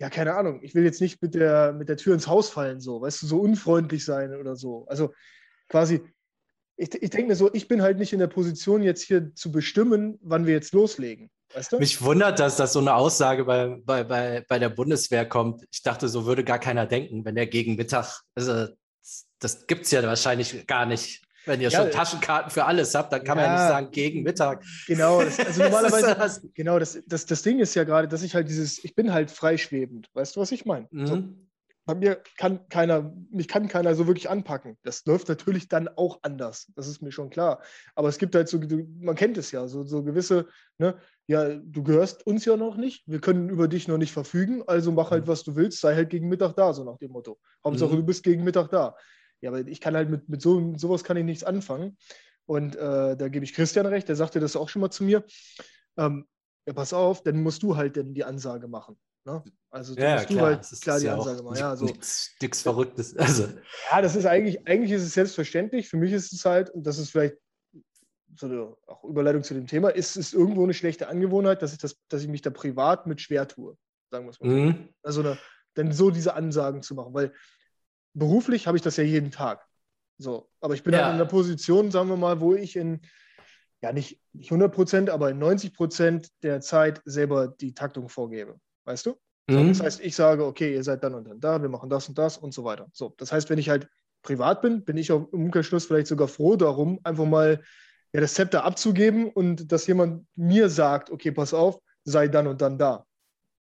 ja, 0.00 0.10
keine 0.10 0.34
Ahnung, 0.34 0.60
ich 0.62 0.74
will 0.74 0.84
jetzt 0.84 1.00
nicht 1.00 1.20
mit 1.20 1.34
der, 1.34 1.72
mit 1.72 1.88
der 1.88 1.96
Tür 1.96 2.14
ins 2.14 2.28
Haus 2.28 2.50
fallen, 2.50 2.80
so, 2.80 3.00
weißt 3.00 3.22
du, 3.22 3.26
so 3.26 3.40
unfreundlich 3.40 4.04
sein 4.04 4.34
oder 4.34 4.54
so. 4.54 4.86
Also 4.86 5.12
quasi, 5.68 6.00
ich, 6.76 6.94
ich 6.94 7.10
denke 7.10 7.28
mir 7.28 7.36
so, 7.36 7.52
ich 7.52 7.66
bin 7.66 7.82
halt 7.82 7.98
nicht 7.98 8.12
in 8.12 8.20
der 8.20 8.28
Position, 8.28 8.82
jetzt 8.82 9.02
hier 9.02 9.34
zu 9.34 9.50
bestimmen, 9.50 10.18
wann 10.22 10.46
wir 10.46 10.54
jetzt 10.54 10.72
loslegen. 10.72 11.30
Weißt 11.52 11.72
du? 11.72 11.78
Mich 11.78 12.00
wundert, 12.02 12.38
dass 12.38 12.56
das 12.56 12.74
so 12.74 12.78
eine 12.78 12.94
Aussage 12.94 13.44
bei, 13.44 13.76
bei, 13.84 14.04
bei, 14.04 14.44
bei 14.48 14.58
der 14.58 14.68
Bundeswehr 14.68 15.26
kommt. 15.26 15.64
Ich 15.72 15.82
dachte, 15.82 16.08
so 16.08 16.26
würde 16.26 16.44
gar 16.44 16.58
keiner 16.58 16.86
denken, 16.86 17.24
wenn 17.24 17.34
der 17.34 17.46
gegen 17.46 17.74
Mittag, 17.74 18.20
also 18.34 18.68
das 19.40 19.66
gibt 19.66 19.86
es 19.86 19.90
ja 19.90 20.02
wahrscheinlich 20.02 20.66
gar 20.66 20.86
nicht. 20.86 21.24
Wenn 21.48 21.60
ihr 21.60 21.70
ja, 21.70 21.82
schon 21.82 21.90
Taschenkarten 21.90 22.50
für 22.50 22.64
alles 22.64 22.94
habt, 22.94 23.12
dann 23.12 23.24
kann 23.24 23.38
ja, 23.38 23.44
man 23.44 23.52
ja 23.52 23.60
nicht 23.60 23.68
sagen, 23.68 23.90
gegen 23.90 24.22
Mittag. 24.22 24.64
Genau, 24.86 25.22
das, 25.22 25.38
also 25.46 25.62
normalerweise, 25.62 26.14
das 26.14 26.42
genau, 26.54 26.78
das, 26.78 27.00
das, 27.06 27.26
das 27.26 27.42
Ding 27.42 27.58
ist 27.58 27.74
ja 27.74 27.84
gerade, 27.84 28.06
dass 28.06 28.22
ich 28.22 28.34
halt 28.34 28.48
dieses, 28.48 28.84
ich 28.84 28.94
bin 28.94 29.12
halt 29.12 29.30
freischwebend. 29.30 30.08
Weißt 30.14 30.36
du, 30.36 30.40
was 30.40 30.52
ich 30.52 30.66
meine? 30.66 30.86
Mhm. 30.90 31.06
So, 31.06 31.22
bei 31.88 31.94
mir 31.94 32.22
kann 32.36 32.68
keiner, 32.68 33.14
mich 33.30 33.48
kann 33.48 33.66
keiner 33.66 33.94
so 33.94 34.06
wirklich 34.06 34.28
anpacken. 34.28 34.76
Das 34.82 35.06
läuft 35.06 35.26
natürlich 35.30 35.68
dann 35.68 35.88
auch 35.88 36.18
anders, 36.20 36.70
das 36.76 36.86
ist 36.86 37.00
mir 37.00 37.12
schon 37.12 37.30
klar. 37.30 37.62
Aber 37.94 38.10
es 38.10 38.18
gibt 38.18 38.34
halt 38.34 38.46
so, 38.46 38.60
man 39.00 39.16
kennt 39.16 39.38
es 39.38 39.52
ja, 39.52 39.66
so, 39.66 39.84
so 39.84 40.02
gewisse, 40.02 40.48
ne, 40.76 40.98
ja, 41.28 41.54
du 41.54 41.82
gehörst 41.82 42.26
uns 42.26 42.44
ja 42.44 42.58
noch 42.58 42.76
nicht, 42.76 43.04
wir 43.06 43.22
können 43.22 43.48
über 43.48 43.68
dich 43.68 43.88
noch 43.88 43.96
nicht 43.96 44.12
verfügen, 44.12 44.62
also 44.66 44.92
mach 44.92 45.10
halt, 45.10 45.24
mhm. 45.24 45.28
was 45.28 45.44
du 45.44 45.56
willst, 45.56 45.80
sei 45.80 45.94
halt 45.94 46.10
gegen 46.10 46.28
Mittag 46.28 46.56
da, 46.56 46.74
so 46.74 46.84
nach 46.84 46.98
dem 46.98 47.10
Motto. 47.10 47.38
Hauptsache, 47.64 47.94
mhm. 47.94 47.96
du 47.96 48.04
bist 48.04 48.22
gegen 48.22 48.44
Mittag 48.44 48.68
da. 48.68 48.94
Ja, 49.40 49.50
aber 49.50 49.66
ich 49.66 49.80
kann 49.80 49.94
halt 49.94 50.10
mit, 50.10 50.28
mit 50.28 50.42
so, 50.42 50.76
sowas 50.76 51.04
kann 51.04 51.16
ich 51.16 51.24
nichts 51.24 51.44
anfangen. 51.44 51.96
Und 52.46 52.76
äh, 52.76 53.16
da 53.16 53.28
gebe 53.28 53.44
ich 53.44 53.52
Christian 53.52 53.86
recht, 53.86 54.08
der 54.08 54.16
sagte 54.16 54.40
das 54.40 54.56
auch 54.56 54.68
schon 54.68 54.80
mal 54.80 54.90
zu 54.90 55.04
mir. 55.04 55.24
Ähm, 55.96 56.26
ja, 56.66 56.72
pass 56.72 56.92
auf, 56.92 57.22
dann 57.22 57.42
musst 57.42 57.62
du 57.62 57.76
halt 57.76 57.96
denn 57.96 58.14
die 58.14 58.24
Ansage 58.24 58.68
machen. 58.68 58.98
Ne? 59.24 59.44
Also 59.70 59.94
ja, 59.94 60.14
musst 60.14 60.28
klar, 60.28 60.38
du 60.38 60.46
halt 60.46 60.80
klar 60.80 61.00
die 61.00 61.08
Ansage 61.08 61.42
machen. 61.42 61.56
Ja, 61.58 61.76
so. 61.76 61.84
Nichts 61.84 62.62
Verrücktes. 62.62 63.14
Also. 63.18 63.48
Ja, 63.90 64.00
das 64.00 64.16
ist 64.16 64.24
eigentlich, 64.24 64.66
eigentlich 64.66 64.92
ist 64.92 65.02
es 65.02 65.12
selbstverständlich. 65.12 65.88
Für 65.88 65.98
mich 65.98 66.12
ist 66.12 66.32
es 66.32 66.44
halt, 66.44 66.70
und 66.70 66.86
das 66.86 66.98
ist 66.98 67.10
vielleicht 67.10 67.36
so 68.36 68.46
eine 68.46 68.76
auch 68.86 69.04
Überleitung 69.04 69.42
zu 69.42 69.54
dem 69.54 69.66
Thema, 69.66 69.90
ist 69.90 70.16
es 70.16 70.32
irgendwo 70.32 70.62
eine 70.62 70.74
schlechte 70.74 71.08
Angewohnheit, 71.08 71.60
dass 71.60 71.72
ich, 71.72 71.78
das, 71.78 71.96
dass 72.08 72.22
ich 72.22 72.28
mich 72.28 72.42
da 72.42 72.50
privat 72.50 73.06
mit 73.06 73.20
schwer 73.20 73.46
tue. 73.46 73.76
sagen 74.10 74.24
wir 74.26 74.30
es 74.30 74.40
mal. 74.40 74.48
Mhm. 74.48 74.88
Also 75.02 75.20
eine, 75.20 75.38
dann 75.74 75.92
so 75.92 76.10
diese 76.10 76.34
Ansagen 76.34 76.82
zu 76.82 76.94
machen, 76.94 77.12
weil 77.12 77.32
beruflich 78.14 78.66
habe 78.66 78.76
ich 78.76 78.82
das 78.82 78.96
ja 78.96 79.04
jeden 79.04 79.30
Tag. 79.30 79.66
So, 80.18 80.48
aber 80.60 80.74
ich 80.74 80.82
bin 80.82 80.92
ja. 80.92 81.04
halt 81.04 81.14
in 81.14 81.20
einer 81.20 81.28
Position, 81.28 81.90
sagen 81.90 82.08
wir 82.08 82.16
mal, 82.16 82.40
wo 82.40 82.54
ich 82.54 82.76
in, 82.76 83.00
ja 83.80 83.92
nicht, 83.92 84.20
nicht 84.32 84.50
100 84.50 84.72
Prozent, 84.74 85.10
aber 85.10 85.30
in 85.30 85.38
90 85.38 85.72
Prozent 85.74 86.28
der 86.42 86.60
Zeit 86.60 87.00
selber 87.04 87.48
die 87.48 87.74
Taktung 87.74 88.08
vorgebe. 88.08 88.58
Weißt 88.84 89.06
du? 89.06 89.16
So, 89.48 89.58
mhm. 89.58 89.68
Das 89.68 89.80
heißt, 89.80 90.00
ich 90.00 90.14
sage, 90.14 90.44
okay, 90.44 90.74
ihr 90.74 90.82
seid 90.82 91.04
dann 91.04 91.14
und 91.14 91.28
dann 91.28 91.40
da, 91.40 91.62
wir 91.62 91.68
machen 91.68 91.88
das 91.88 92.08
und 92.08 92.18
das 92.18 92.36
und 92.36 92.52
so 92.52 92.64
weiter. 92.64 92.88
So, 92.92 93.14
das 93.16 93.32
heißt, 93.32 93.48
wenn 93.48 93.58
ich 93.58 93.70
halt 93.70 93.88
privat 94.22 94.60
bin, 94.60 94.84
bin 94.84 94.96
ich 94.96 95.12
auch 95.12 95.32
im 95.32 95.44
Umkehrschluss 95.44 95.86
vielleicht 95.86 96.08
sogar 96.08 96.28
froh 96.28 96.56
darum, 96.56 96.98
einfach 97.04 97.24
mal 97.24 97.62
ja, 98.12 98.20
das 98.20 98.34
Zepter 98.34 98.64
abzugeben 98.64 99.30
und 99.30 99.70
dass 99.70 99.86
jemand 99.86 100.26
mir 100.34 100.68
sagt, 100.68 101.10
okay, 101.10 101.30
pass 101.30 101.54
auf, 101.54 101.78
sei 102.04 102.28
dann 102.28 102.46
und 102.46 102.60
dann 102.60 102.78
da. 102.78 103.06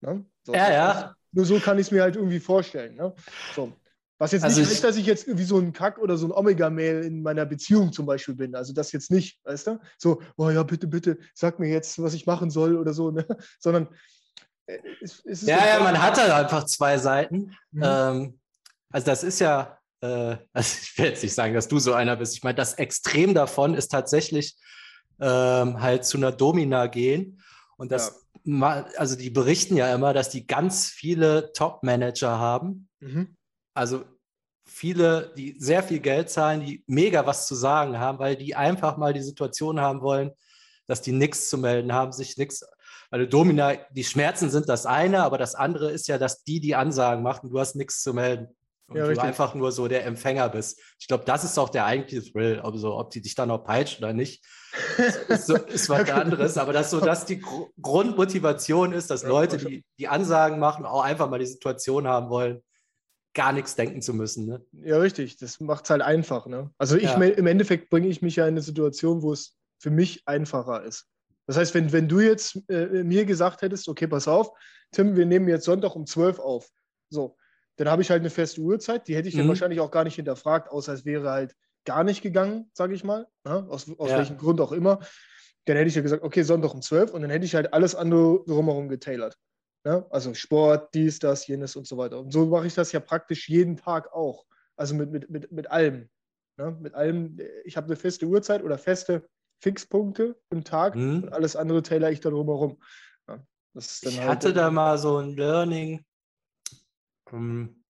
Ne? 0.01 0.25
So, 0.43 0.53
ja, 0.53 0.71
ja. 0.71 1.15
Nur 1.31 1.45
so 1.45 1.59
kann 1.59 1.77
ich 1.77 1.87
es 1.87 1.91
mir 1.91 2.01
halt 2.01 2.15
irgendwie 2.15 2.39
vorstellen. 2.39 2.95
Ne? 2.95 3.13
So. 3.55 3.73
Was 4.19 4.31
jetzt 4.31 4.43
also 4.43 4.59
nicht 4.59 4.69
heißt, 4.69 4.83
dass 4.83 4.97
ich 4.97 5.05
jetzt 5.05 5.27
irgendwie 5.27 5.45
so 5.45 5.59
ein 5.59 5.73
Kack 5.73 5.99
oder 5.99 6.17
so 6.17 6.25
ein 6.27 6.31
Omega-Mail 6.31 7.03
in 7.03 7.21
meiner 7.21 7.45
Beziehung 7.45 7.93
zum 7.93 8.07
Beispiel 8.07 8.33
bin. 8.33 8.55
Also 8.55 8.73
das 8.73 8.91
jetzt 8.91 9.11
nicht, 9.11 9.39
weißt 9.43 9.67
du? 9.67 9.79
So, 9.97 10.21
oh 10.37 10.49
ja, 10.49 10.63
bitte, 10.63 10.87
bitte, 10.87 11.19
sag 11.35 11.59
mir 11.59 11.69
jetzt, 11.69 12.01
was 12.01 12.15
ich 12.15 12.25
machen 12.25 12.49
soll 12.49 12.77
oder 12.77 12.93
so, 12.93 13.11
ne? 13.11 13.25
Sondern 13.59 13.89
äh, 14.65 14.79
es, 15.01 15.19
es 15.23 15.43
ist. 15.43 15.47
Ja, 15.47 15.65
ja, 15.67 15.79
man 15.79 16.01
hat 16.01 16.19
halt 16.19 16.31
einfach 16.31 16.63
zwei 16.65 16.97
Seiten. 16.97 17.55
Mhm. 17.71 17.83
Ähm, 17.83 18.39
also 18.89 19.05
das 19.05 19.23
ist 19.23 19.39
ja, 19.39 19.77
äh, 20.01 20.37
also 20.53 20.79
ich 20.81 20.97
will 20.97 21.05
jetzt 21.05 21.21
nicht 21.21 21.35
sagen, 21.35 21.53
dass 21.53 21.67
du 21.67 21.77
so 21.77 21.93
einer 21.93 22.15
bist. 22.15 22.33
Ich 22.33 22.43
meine, 22.43 22.55
das 22.55 22.73
Extrem 22.73 23.35
davon 23.35 23.75
ist 23.75 23.89
tatsächlich 23.89 24.57
ähm, 25.19 25.79
halt 25.79 26.05
zu 26.05 26.17
einer 26.17 26.31
Domina 26.31 26.87
gehen. 26.87 27.43
Und 27.77 27.91
das, 27.91 28.25
ja. 28.45 28.87
also 28.97 29.15
die 29.15 29.29
berichten 29.29 29.77
ja 29.77 29.93
immer, 29.93 30.13
dass 30.13 30.29
die 30.29 30.47
ganz 30.47 30.87
viele 30.87 31.53
Top-Manager 31.53 32.39
haben. 32.39 32.89
Mhm 32.99 33.36
also 33.77 34.03
viele, 34.65 35.33
die 35.37 35.55
sehr 35.59 35.83
viel 35.83 35.99
Geld 35.99 36.29
zahlen, 36.29 36.65
die 36.65 36.83
mega 36.87 37.25
was 37.25 37.47
zu 37.47 37.55
sagen 37.55 37.99
haben, 37.99 38.19
weil 38.19 38.35
die 38.35 38.55
einfach 38.55 38.97
mal 38.97 39.13
die 39.13 39.21
Situation 39.21 39.79
haben 39.79 40.01
wollen, 40.01 40.31
dass 40.87 41.01
die 41.01 41.11
nichts 41.11 41.49
zu 41.49 41.57
melden 41.57 41.93
haben, 41.93 42.11
sich 42.11 42.37
nichts. 42.37 42.65
Also 43.09 43.25
Domina, 43.25 43.75
die 43.91 44.03
Schmerzen 44.03 44.49
sind 44.49 44.67
das 44.67 44.85
eine, 44.85 45.23
aber 45.23 45.37
das 45.37 45.55
andere 45.55 45.91
ist 45.91 46.07
ja, 46.07 46.17
dass 46.17 46.43
die 46.43 46.59
die 46.59 46.75
Ansagen 46.75 47.23
machen, 47.23 47.49
du 47.49 47.59
hast 47.59 47.75
nichts 47.75 48.01
zu 48.01 48.13
melden. 48.13 48.47
Und 48.89 48.95
ja, 48.95 49.03
du 49.03 49.09
richtig. 49.09 49.27
einfach 49.27 49.53
nur 49.53 49.73
so 49.73 49.89
der 49.89 50.05
Empfänger 50.05 50.47
bist. 50.47 50.79
Ich 50.97 51.07
glaube, 51.07 51.25
das 51.25 51.43
ist 51.43 51.57
auch 51.57 51.67
der 51.67 51.85
eigentliche 51.85 52.31
Thrill. 52.31 52.61
Also, 52.61 52.97
ob 52.97 53.11
die 53.11 53.21
dich 53.21 53.35
dann 53.35 53.49
noch 53.49 53.65
peitschen 53.65 54.03
oder 54.03 54.13
nicht, 54.13 54.45
ist, 55.27 55.47
so, 55.47 55.57
ist 55.57 55.89
was 55.89 56.09
anderes. 56.09 56.57
Aber 56.57 56.71
dass 56.71 56.89
so 56.89 57.01
dass 57.01 57.25
die 57.25 57.39
Gr 57.39 57.67
Grundmotivation 57.81 58.93
ist, 58.93 59.09
dass 59.09 59.23
Leute, 59.23 59.57
die 59.57 59.83
die 59.99 60.07
Ansagen 60.07 60.57
machen, 60.57 60.85
auch 60.85 61.01
einfach 61.01 61.29
mal 61.29 61.39
die 61.39 61.45
Situation 61.45 62.07
haben 62.07 62.29
wollen, 62.29 62.61
gar 63.37 63.53
nichts 63.53 63.75
denken 63.75 64.01
zu 64.01 64.15
müssen. 64.15 64.47
Ne? 64.47 64.65
Ja, 64.83 64.97
richtig. 64.97 65.37
Das 65.37 65.59
macht 65.59 65.83
es 65.83 65.91
halt 65.91 66.01
einfach. 66.01 66.47
Ne? 66.47 66.71
Also 66.79 66.97
ich 66.97 67.03
ja. 67.03 67.21
im 67.21 67.45
Endeffekt 67.45 67.91
bringe 67.91 68.07
ich 68.07 68.23
mich 68.23 68.35
ja 68.35 68.45
in 68.45 68.55
eine 68.55 68.61
Situation, 68.61 69.21
wo 69.21 69.31
es 69.31 69.55
für 69.77 69.91
mich 69.91 70.23
einfacher 70.27 70.83
ist. 70.83 71.07
Das 71.45 71.55
heißt, 71.55 71.75
wenn, 71.75 71.93
wenn 71.93 72.09
du 72.09 72.19
jetzt 72.19 72.59
äh, 72.67 73.03
mir 73.03 73.25
gesagt 73.25 73.61
hättest, 73.61 73.87
okay, 73.87 74.07
pass 74.07 74.27
auf, 74.27 74.49
Tim, 74.91 75.15
wir 75.15 75.27
nehmen 75.27 75.47
jetzt 75.47 75.65
Sonntag 75.65 75.95
um 75.95 76.07
12 76.07 76.39
auf. 76.39 76.67
So, 77.09 77.37
dann 77.75 77.89
habe 77.89 78.01
ich 78.01 78.09
halt 78.09 78.21
eine 78.21 78.31
feste 78.31 78.59
Uhrzeit, 78.59 79.07
die 79.07 79.15
hätte 79.15 79.29
ich 79.29 79.35
mhm. 79.35 79.39
dann 79.39 79.47
wahrscheinlich 79.49 79.81
auch 79.81 79.91
gar 79.91 80.03
nicht 80.03 80.15
hinterfragt, 80.15 80.71
außer 80.71 80.93
es 80.93 81.05
wäre 81.05 81.29
halt 81.29 81.55
gar 81.85 82.03
nicht 82.03 82.23
gegangen, 82.23 82.71
sage 82.73 82.95
ich 82.95 83.03
mal, 83.03 83.27
ne? 83.45 83.67
aus, 83.69 83.87
aus 83.99 84.09
ja. 84.09 84.17
welchem 84.17 84.37
Grund 84.37 84.59
auch 84.61 84.71
immer. 84.71 84.99
Dann 85.65 85.77
hätte 85.77 85.89
ich 85.89 85.95
ja 85.95 86.01
gesagt, 86.01 86.23
okay, 86.23 86.41
Sonntag 86.41 86.73
um 86.73 86.81
12 86.81 87.11
und 87.11 87.21
dann 87.21 87.29
hätte 87.29 87.45
ich 87.45 87.53
halt 87.53 87.71
alles 87.71 87.93
andere 87.93 88.43
drumherum 88.47 88.89
getailert. 88.89 89.37
Ne? 89.87 90.05
Also 90.09 90.33
Sport, 90.33 90.93
dies, 90.93 91.17
das, 91.17 91.47
jenes 91.47 91.77
und 91.77 91.87
so 91.87 91.95
weiter. 91.95 92.19
Und 92.19 92.33
so 92.33 92.45
mache 92.45 92.67
ich 92.67 92.73
das 92.73 92.91
ja 92.91 92.99
praktisch 92.99 93.47
jeden 93.47 93.77
Tag 93.77 94.11
auch. 94.11 94.45
Also 94.75 94.93
mit, 94.93 95.11
mit, 95.11 95.29
mit, 95.29 95.49
mit 95.49 95.71
allem. 95.71 96.09
Ne? 96.57 96.77
Mit 96.81 96.93
allem, 96.93 97.39
ich 97.63 97.77
habe 97.77 97.85
eine 97.87 97.95
feste 97.95 98.25
Uhrzeit 98.25 98.63
oder 98.63 98.77
feste 98.77 99.29
Fixpunkte 99.63 100.37
im 100.49 100.65
Tag 100.65 100.95
mhm. 100.95 101.23
und 101.23 101.33
alles 101.33 101.55
andere 101.55 101.83
tailere 101.83 102.11
ich 102.11 102.19
da 102.19 102.29
drumherum. 102.29 102.83
Ja, 103.29 103.41
ich 103.75 104.19
halt 104.19 104.27
hatte 104.27 104.53
da 104.53 104.69
mal 104.71 104.97
so 104.97 105.19
ein 105.19 105.37
Learning. 105.37 106.03
Ähm, 107.31 107.81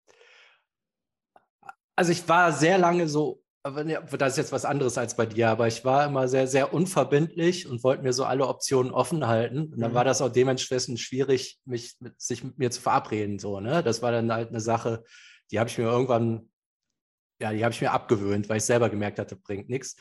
also 1.95 2.11
ich 2.11 2.29
war 2.29 2.53
sehr 2.53 2.77
lange 2.77 3.07
so 3.07 3.43
aber 3.67 4.17
das 4.17 4.33
ist 4.33 4.37
jetzt 4.37 4.51
was 4.51 4.65
anderes 4.65 4.97
als 4.97 5.15
bei 5.15 5.25
dir, 5.25 5.49
aber 5.49 5.67
ich 5.67 5.83
war 5.83 6.05
immer 6.05 6.27
sehr, 6.27 6.47
sehr 6.47 6.73
unverbindlich 6.73 7.67
und 7.67 7.83
wollte 7.83 8.03
mir 8.03 8.13
so 8.13 8.23
alle 8.23 8.47
Optionen 8.47 8.91
offen 8.91 9.27
halten. 9.27 9.73
Und 9.73 9.79
dann 9.79 9.91
mhm. 9.91 9.95
war 9.95 10.05
das 10.05 10.21
auch 10.21 10.31
dementsprechend 10.31 10.99
schwierig, 10.99 11.59
mich 11.65 11.97
mit, 11.99 12.19
sich 12.19 12.43
mit 12.43 12.57
mir 12.57 12.71
zu 12.71 12.81
verabreden. 12.81 13.39
So, 13.39 13.59
ne? 13.59 13.83
Das 13.83 14.01
war 14.01 14.11
dann 14.11 14.31
halt 14.31 14.49
eine 14.49 14.61
Sache, 14.61 15.03
die 15.51 15.59
habe 15.59 15.69
ich 15.69 15.77
mir 15.77 15.83
irgendwann, 15.83 16.49
ja, 17.41 17.51
die 17.51 17.63
habe 17.63 17.73
ich 17.73 17.81
mir 17.81 17.91
abgewöhnt, 17.91 18.47
weil 18.47 18.57
ich 18.57 18.63
selber 18.63 18.89
gemerkt 18.89 19.19
hatte, 19.19 19.35
bringt 19.35 19.69
nichts. 19.69 19.95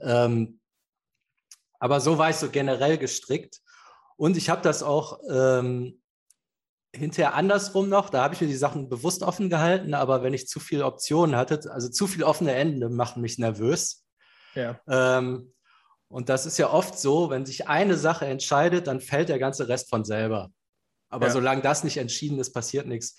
Ähm, 0.00 0.60
aber 1.78 2.00
so 2.00 2.18
war 2.18 2.30
ich 2.30 2.36
so 2.36 2.50
generell 2.50 2.98
gestrickt. 2.98 3.60
Und 4.16 4.36
ich 4.36 4.50
habe 4.50 4.62
das 4.62 4.82
auch 4.82 5.20
ähm, 5.30 6.01
hinterher 6.94 7.34
andersrum 7.34 7.88
noch, 7.88 8.10
da 8.10 8.22
habe 8.22 8.34
ich 8.34 8.40
mir 8.40 8.46
die 8.46 8.54
Sachen 8.54 8.88
bewusst 8.88 9.22
offen 9.22 9.48
gehalten, 9.48 9.94
aber 9.94 10.22
wenn 10.22 10.34
ich 10.34 10.46
zu 10.46 10.60
viele 10.60 10.84
Optionen 10.84 11.36
hatte, 11.36 11.60
also 11.72 11.88
zu 11.88 12.06
viele 12.06 12.26
offene 12.26 12.54
Enden 12.54 12.94
machen 12.94 13.22
mich 13.22 13.38
nervös. 13.38 14.04
Ja. 14.54 14.78
Ähm, 14.86 15.52
und 16.08 16.28
das 16.28 16.44
ist 16.44 16.58
ja 16.58 16.70
oft 16.70 16.98
so, 16.98 17.30
wenn 17.30 17.46
sich 17.46 17.68
eine 17.68 17.96
Sache 17.96 18.26
entscheidet, 18.26 18.86
dann 18.86 19.00
fällt 19.00 19.30
der 19.30 19.38
ganze 19.38 19.68
Rest 19.68 19.88
von 19.88 20.04
selber. 20.04 20.50
Aber 21.08 21.26
ja. 21.26 21.32
solange 21.32 21.62
das 21.62 21.84
nicht 21.84 21.96
entschieden 21.96 22.38
ist, 22.38 22.52
passiert 22.52 22.86
nichts. 22.86 23.16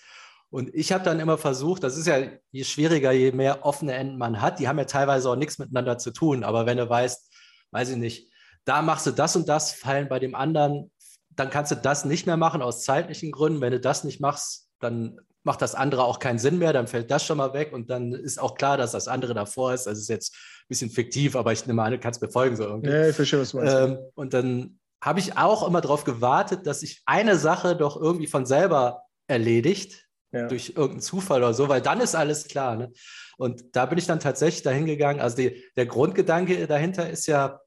Und 0.50 0.72
ich 0.72 0.92
habe 0.92 1.02
dann 1.02 1.18
immer 1.18 1.36
versucht, 1.36 1.82
das 1.82 1.96
ist 1.96 2.06
ja 2.06 2.18
je 2.52 2.62
schwieriger, 2.62 3.10
je 3.10 3.32
mehr 3.32 3.64
offene 3.66 3.94
Enden 3.94 4.18
man 4.18 4.40
hat, 4.40 4.60
die 4.60 4.68
haben 4.68 4.78
ja 4.78 4.84
teilweise 4.84 5.28
auch 5.28 5.36
nichts 5.36 5.58
miteinander 5.58 5.98
zu 5.98 6.12
tun. 6.12 6.44
Aber 6.44 6.66
wenn 6.66 6.76
du 6.76 6.88
weißt, 6.88 7.34
weiß 7.72 7.90
ich 7.90 7.96
nicht, 7.96 8.30
da 8.64 8.80
machst 8.80 9.06
du 9.06 9.10
das 9.10 9.34
und 9.34 9.48
das, 9.48 9.72
fallen 9.72 10.08
bei 10.08 10.20
dem 10.20 10.36
anderen 10.36 10.92
dann 11.36 11.50
kannst 11.50 11.72
du 11.72 11.76
das 11.76 12.04
nicht 12.04 12.26
mehr 12.26 12.36
machen 12.36 12.62
aus 12.62 12.84
zeitlichen 12.84 13.32
Gründen. 13.32 13.60
Wenn 13.60 13.72
du 13.72 13.80
das 13.80 14.04
nicht 14.04 14.20
machst, 14.20 14.68
dann 14.80 15.20
macht 15.42 15.62
das 15.62 15.74
andere 15.74 16.04
auch 16.04 16.18
keinen 16.18 16.38
Sinn 16.38 16.58
mehr, 16.58 16.72
dann 16.72 16.86
fällt 16.86 17.10
das 17.10 17.24
schon 17.24 17.36
mal 17.36 17.52
weg 17.52 17.72
und 17.72 17.90
dann 17.90 18.12
ist 18.12 18.40
auch 18.40 18.54
klar, 18.54 18.76
dass 18.76 18.92
das 18.92 19.08
andere 19.08 19.34
davor 19.34 19.74
ist. 19.74 19.86
Das 19.86 19.98
ist 19.98 20.08
jetzt 20.08 20.34
ein 20.34 20.68
bisschen 20.68 20.90
fiktiv, 20.90 21.36
aber 21.36 21.52
ich 21.52 21.66
nehme 21.66 21.82
an, 21.82 21.92
du 21.92 21.98
kannst 21.98 22.22
mir 22.22 22.30
folgen 22.30 22.56
so 22.56 22.64
irgendwie. 22.64 22.90
Ja, 22.90 23.08
ich 23.08 23.16
verstehe, 23.16 23.40
was 23.40 23.50
du 23.50 23.58
meinst. 23.58 23.74
Ähm, 23.74 23.98
und 24.14 24.32
dann 24.32 24.78
habe 25.02 25.20
ich 25.20 25.36
auch 25.36 25.66
immer 25.66 25.82
darauf 25.82 26.04
gewartet, 26.04 26.66
dass 26.66 26.80
sich 26.80 27.02
eine 27.04 27.36
Sache 27.36 27.76
doch 27.76 28.00
irgendwie 28.00 28.26
von 28.26 28.46
selber 28.46 29.02
erledigt, 29.26 30.08
ja. 30.32 30.48
durch 30.48 30.70
irgendeinen 30.70 31.00
Zufall 31.00 31.42
oder 31.42 31.52
so, 31.52 31.68
weil 31.68 31.82
dann 31.82 32.00
ist 32.00 32.14
alles 32.14 32.48
klar. 32.48 32.76
Ne? 32.76 32.90
Und 33.36 33.76
da 33.76 33.84
bin 33.84 33.98
ich 33.98 34.06
dann 34.06 34.20
tatsächlich 34.20 34.62
dahin 34.62 34.86
gegangen. 34.86 35.20
Also 35.20 35.36
die, 35.36 35.62
der 35.76 35.86
Grundgedanke 35.86 36.66
dahinter 36.66 37.08
ist 37.08 37.26
ja, 37.26 37.60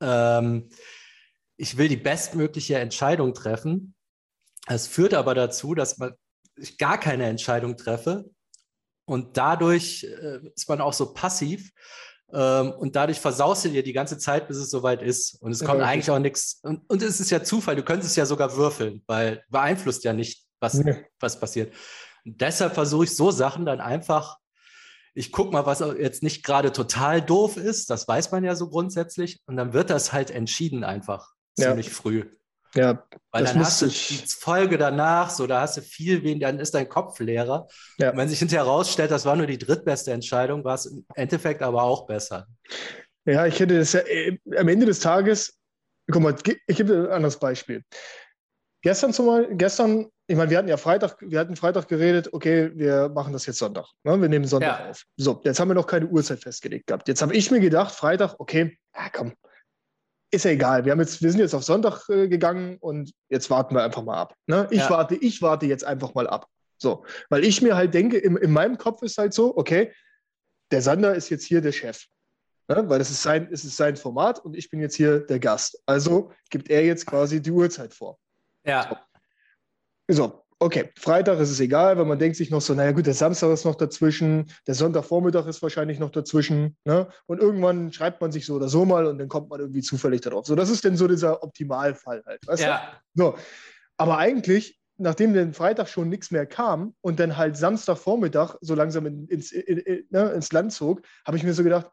ähm, 0.00 0.68
ich 1.58 1.76
will 1.76 1.88
die 1.88 1.96
bestmögliche 1.96 2.78
Entscheidung 2.78 3.34
treffen. 3.34 3.94
Es 4.66 4.86
führt 4.86 5.12
aber 5.12 5.34
dazu, 5.34 5.74
dass 5.74 5.98
man 5.98 6.14
ich 6.56 6.78
gar 6.78 6.98
keine 6.98 7.26
Entscheidung 7.26 7.76
treffe 7.76 8.30
und 9.04 9.36
dadurch 9.36 10.04
äh, 10.04 10.40
ist 10.54 10.68
man 10.68 10.80
auch 10.80 10.92
so 10.92 11.12
passiv 11.12 11.70
ähm, 12.32 12.72
und 12.72 12.96
dadurch 12.96 13.20
versaust 13.20 13.64
du 13.64 13.70
dir 13.70 13.82
die 13.82 13.92
ganze 13.92 14.18
Zeit, 14.18 14.48
bis 14.48 14.56
es 14.56 14.70
soweit 14.70 15.02
ist. 15.02 15.40
Und 15.40 15.52
es 15.52 15.64
kommt 15.64 15.80
ja, 15.80 15.86
eigentlich 15.86 16.10
auch 16.10 16.18
nichts. 16.18 16.58
Und, 16.62 16.88
und, 16.90 17.02
es 17.02 17.20
ist 17.20 17.30
ja 17.30 17.44
Zufall, 17.44 17.76
du 17.76 17.84
könntest 17.84 18.16
ja 18.16 18.26
sogar 18.26 18.56
würfeln, 18.56 19.02
weil 19.06 19.44
beeinflusst 19.50 20.04
ja 20.04 20.12
nicht, 20.12 20.46
was, 20.60 20.74
ja. 20.74 20.96
was 21.20 21.38
passiert. 21.38 21.72
Und 22.24 22.40
deshalb 22.40 22.74
versuche 22.74 23.04
ich 23.04 23.14
so 23.14 23.30
Sachen 23.30 23.66
dann 23.66 23.80
einfach 23.80 24.38
ich 25.14 25.32
gucke 25.32 25.50
mal, 25.50 25.66
was 25.66 25.80
jetzt 25.98 26.22
nicht 26.22 26.44
gerade 26.44 26.70
total 26.70 27.20
doof 27.20 27.56
ist, 27.56 27.90
das 27.90 28.06
weiß 28.06 28.30
man 28.30 28.44
ja 28.44 28.54
so 28.54 28.68
grundsätzlich, 28.68 29.40
und 29.46 29.56
dann 29.56 29.72
wird 29.72 29.90
das 29.90 30.12
halt 30.12 30.30
entschieden 30.30 30.84
einfach 30.84 31.34
ziemlich 31.62 31.86
ja. 31.86 31.92
früh. 31.92 32.24
Ja. 32.74 33.04
Weil 33.30 33.44
dann 33.44 33.58
hast 33.60 33.82
du 33.82 33.86
die 33.86 34.24
Folge 34.38 34.78
danach, 34.78 35.30
so 35.30 35.46
da 35.46 35.62
hast 35.62 35.76
du 35.76 35.82
viel 35.82 36.22
weniger, 36.22 36.48
dann 36.48 36.60
ist 36.60 36.74
dein 36.74 36.88
Kopf 36.88 37.18
leerer. 37.18 37.66
Ja. 37.98 38.10
Und 38.10 38.16
wenn 38.16 38.28
sich 38.28 38.38
hinterher 38.38 38.64
herausstellt, 38.64 39.10
das 39.10 39.24
war 39.24 39.36
nur 39.36 39.46
die 39.46 39.58
drittbeste 39.58 40.12
Entscheidung, 40.12 40.64
war 40.64 40.74
es 40.74 40.86
im 40.86 41.04
Endeffekt 41.14 41.62
aber 41.62 41.82
auch 41.82 42.06
besser. 42.06 42.46
Ja, 43.24 43.46
ich 43.46 43.60
hätte 43.60 43.78
das 43.78 43.92
ja 43.92 44.00
äh, 44.00 44.38
am 44.56 44.68
Ende 44.68 44.86
des 44.86 45.00
Tages, 45.00 45.58
guck 46.10 46.22
mal, 46.22 46.34
ich 46.66 46.76
gebe 46.76 46.92
dir 46.92 47.04
ein 47.04 47.12
anderes 47.12 47.38
Beispiel. 47.38 47.82
Gestern 48.82 49.12
zum 49.12 49.26
Beispiel, 49.26 49.56
gestern, 49.56 50.06
ich 50.26 50.36
meine, 50.36 50.50
wir 50.50 50.58
hatten 50.58 50.68
ja 50.68 50.76
Freitag, 50.76 51.16
wir 51.20 51.40
hatten 51.40 51.56
Freitag 51.56 51.88
geredet, 51.88 52.32
okay, 52.32 52.70
wir 52.74 53.08
machen 53.08 53.32
das 53.32 53.44
jetzt 53.46 53.58
Sonntag. 53.58 53.86
Ne? 54.04 54.20
Wir 54.20 54.28
nehmen 54.28 54.46
Sonntag 54.46 54.80
ja. 54.80 54.90
auf. 54.90 55.02
So, 55.16 55.40
jetzt 55.44 55.58
haben 55.58 55.68
wir 55.68 55.74
noch 55.74 55.86
keine 55.86 56.06
Uhrzeit 56.06 56.40
festgelegt 56.40 56.86
gehabt. 56.86 57.08
Jetzt 57.08 57.20
habe 57.20 57.34
ich 57.34 57.50
mir 57.50 57.60
gedacht, 57.60 57.94
Freitag, 57.94 58.36
okay, 58.38 58.78
ja, 58.94 59.10
komm, 59.12 59.32
ist 60.30 60.44
ja 60.44 60.50
egal. 60.50 60.84
Wir, 60.84 60.92
haben 60.92 61.00
jetzt, 61.00 61.22
wir 61.22 61.30
sind 61.30 61.40
jetzt 61.40 61.54
auf 61.54 61.64
Sonntag 61.64 62.08
äh, 62.08 62.28
gegangen 62.28 62.76
und 62.80 63.12
jetzt 63.28 63.50
warten 63.50 63.74
wir 63.74 63.82
einfach 63.82 64.02
mal 64.02 64.16
ab. 64.16 64.34
Ne? 64.46 64.66
Ich, 64.70 64.78
ja. 64.78 64.90
warte, 64.90 65.14
ich 65.16 65.40
warte 65.42 65.66
jetzt 65.66 65.84
einfach 65.84 66.14
mal 66.14 66.26
ab. 66.26 66.46
So, 66.76 67.04
weil 67.28 67.44
ich 67.44 67.60
mir 67.62 67.76
halt 67.76 67.94
denke, 67.94 68.18
in, 68.18 68.36
in 68.36 68.52
meinem 68.52 68.78
Kopf 68.78 69.02
ist 69.02 69.18
halt 69.18 69.34
so, 69.34 69.56
okay, 69.56 69.92
der 70.70 70.82
Sander 70.82 71.14
ist 71.14 71.28
jetzt 71.30 71.44
hier 71.44 71.60
der 71.60 71.72
Chef. 71.72 72.04
Ne? 72.68 72.84
Weil 72.88 73.00
es 73.00 73.10
ist, 73.10 73.22
sein, 73.22 73.48
es 73.50 73.64
ist 73.64 73.76
sein 73.76 73.96
Format 73.96 74.44
und 74.44 74.56
ich 74.56 74.70
bin 74.70 74.80
jetzt 74.80 74.94
hier 74.94 75.20
der 75.20 75.40
Gast. 75.40 75.82
Also 75.86 76.32
gibt 76.50 76.70
er 76.70 76.84
jetzt 76.84 77.06
quasi 77.06 77.40
die 77.40 77.50
Uhrzeit 77.50 77.94
vor. 77.94 78.18
Ja. 78.64 78.88
So. 78.88 78.96
So, 80.10 80.42
okay, 80.60 80.90
Freitag 80.96 81.38
ist 81.38 81.50
es 81.50 81.60
egal, 81.60 81.96
weil 81.98 82.04
man 82.04 82.18
denkt 82.18 82.36
sich 82.36 82.50
noch 82.50 82.60
so, 82.60 82.74
naja 82.74 82.92
gut, 82.92 83.06
der 83.06 83.14
Samstag 83.14 83.50
ist 83.50 83.64
noch 83.64 83.76
dazwischen, 83.76 84.50
der 84.66 84.74
Sonntagvormittag 84.74 85.46
ist 85.46 85.62
wahrscheinlich 85.62 85.98
noch 85.98 86.10
dazwischen. 86.10 86.76
Ne? 86.84 87.08
Und 87.26 87.40
irgendwann 87.40 87.92
schreibt 87.92 88.20
man 88.20 88.32
sich 88.32 88.44
so 88.44 88.54
oder 88.54 88.68
so 88.68 88.84
mal 88.84 89.06
und 89.06 89.18
dann 89.18 89.28
kommt 89.28 89.50
man 89.50 89.60
irgendwie 89.60 89.82
zufällig 89.82 90.20
darauf. 90.22 90.46
So, 90.46 90.56
das 90.56 90.70
ist 90.70 90.84
denn 90.84 90.96
so 90.96 91.06
dieser 91.06 91.42
Optimalfall 91.42 92.22
halt. 92.26 92.46
Weißt 92.46 92.62
ja. 92.62 93.00
Du? 93.14 93.22
So. 93.22 93.34
Aber 93.96 94.18
eigentlich, 94.18 94.80
nachdem 94.96 95.32
den 95.32 95.52
Freitag 95.52 95.88
schon 95.88 96.08
nichts 96.08 96.30
mehr 96.32 96.46
kam 96.46 96.94
und 97.00 97.20
dann 97.20 97.36
halt 97.36 97.56
Samstagvormittag 97.56 98.56
so 98.60 98.74
langsam 98.74 99.06
in, 99.06 99.28
ins, 99.28 99.52
in, 99.52 99.78
in, 99.78 100.06
ne, 100.10 100.30
ins 100.30 100.52
Land 100.52 100.72
zog, 100.72 101.02
habe 101.24 101.36
ich 101.36 101.44
mir 101.44 101.54
so 101.54 101.62
gedacht, 101.62 101.90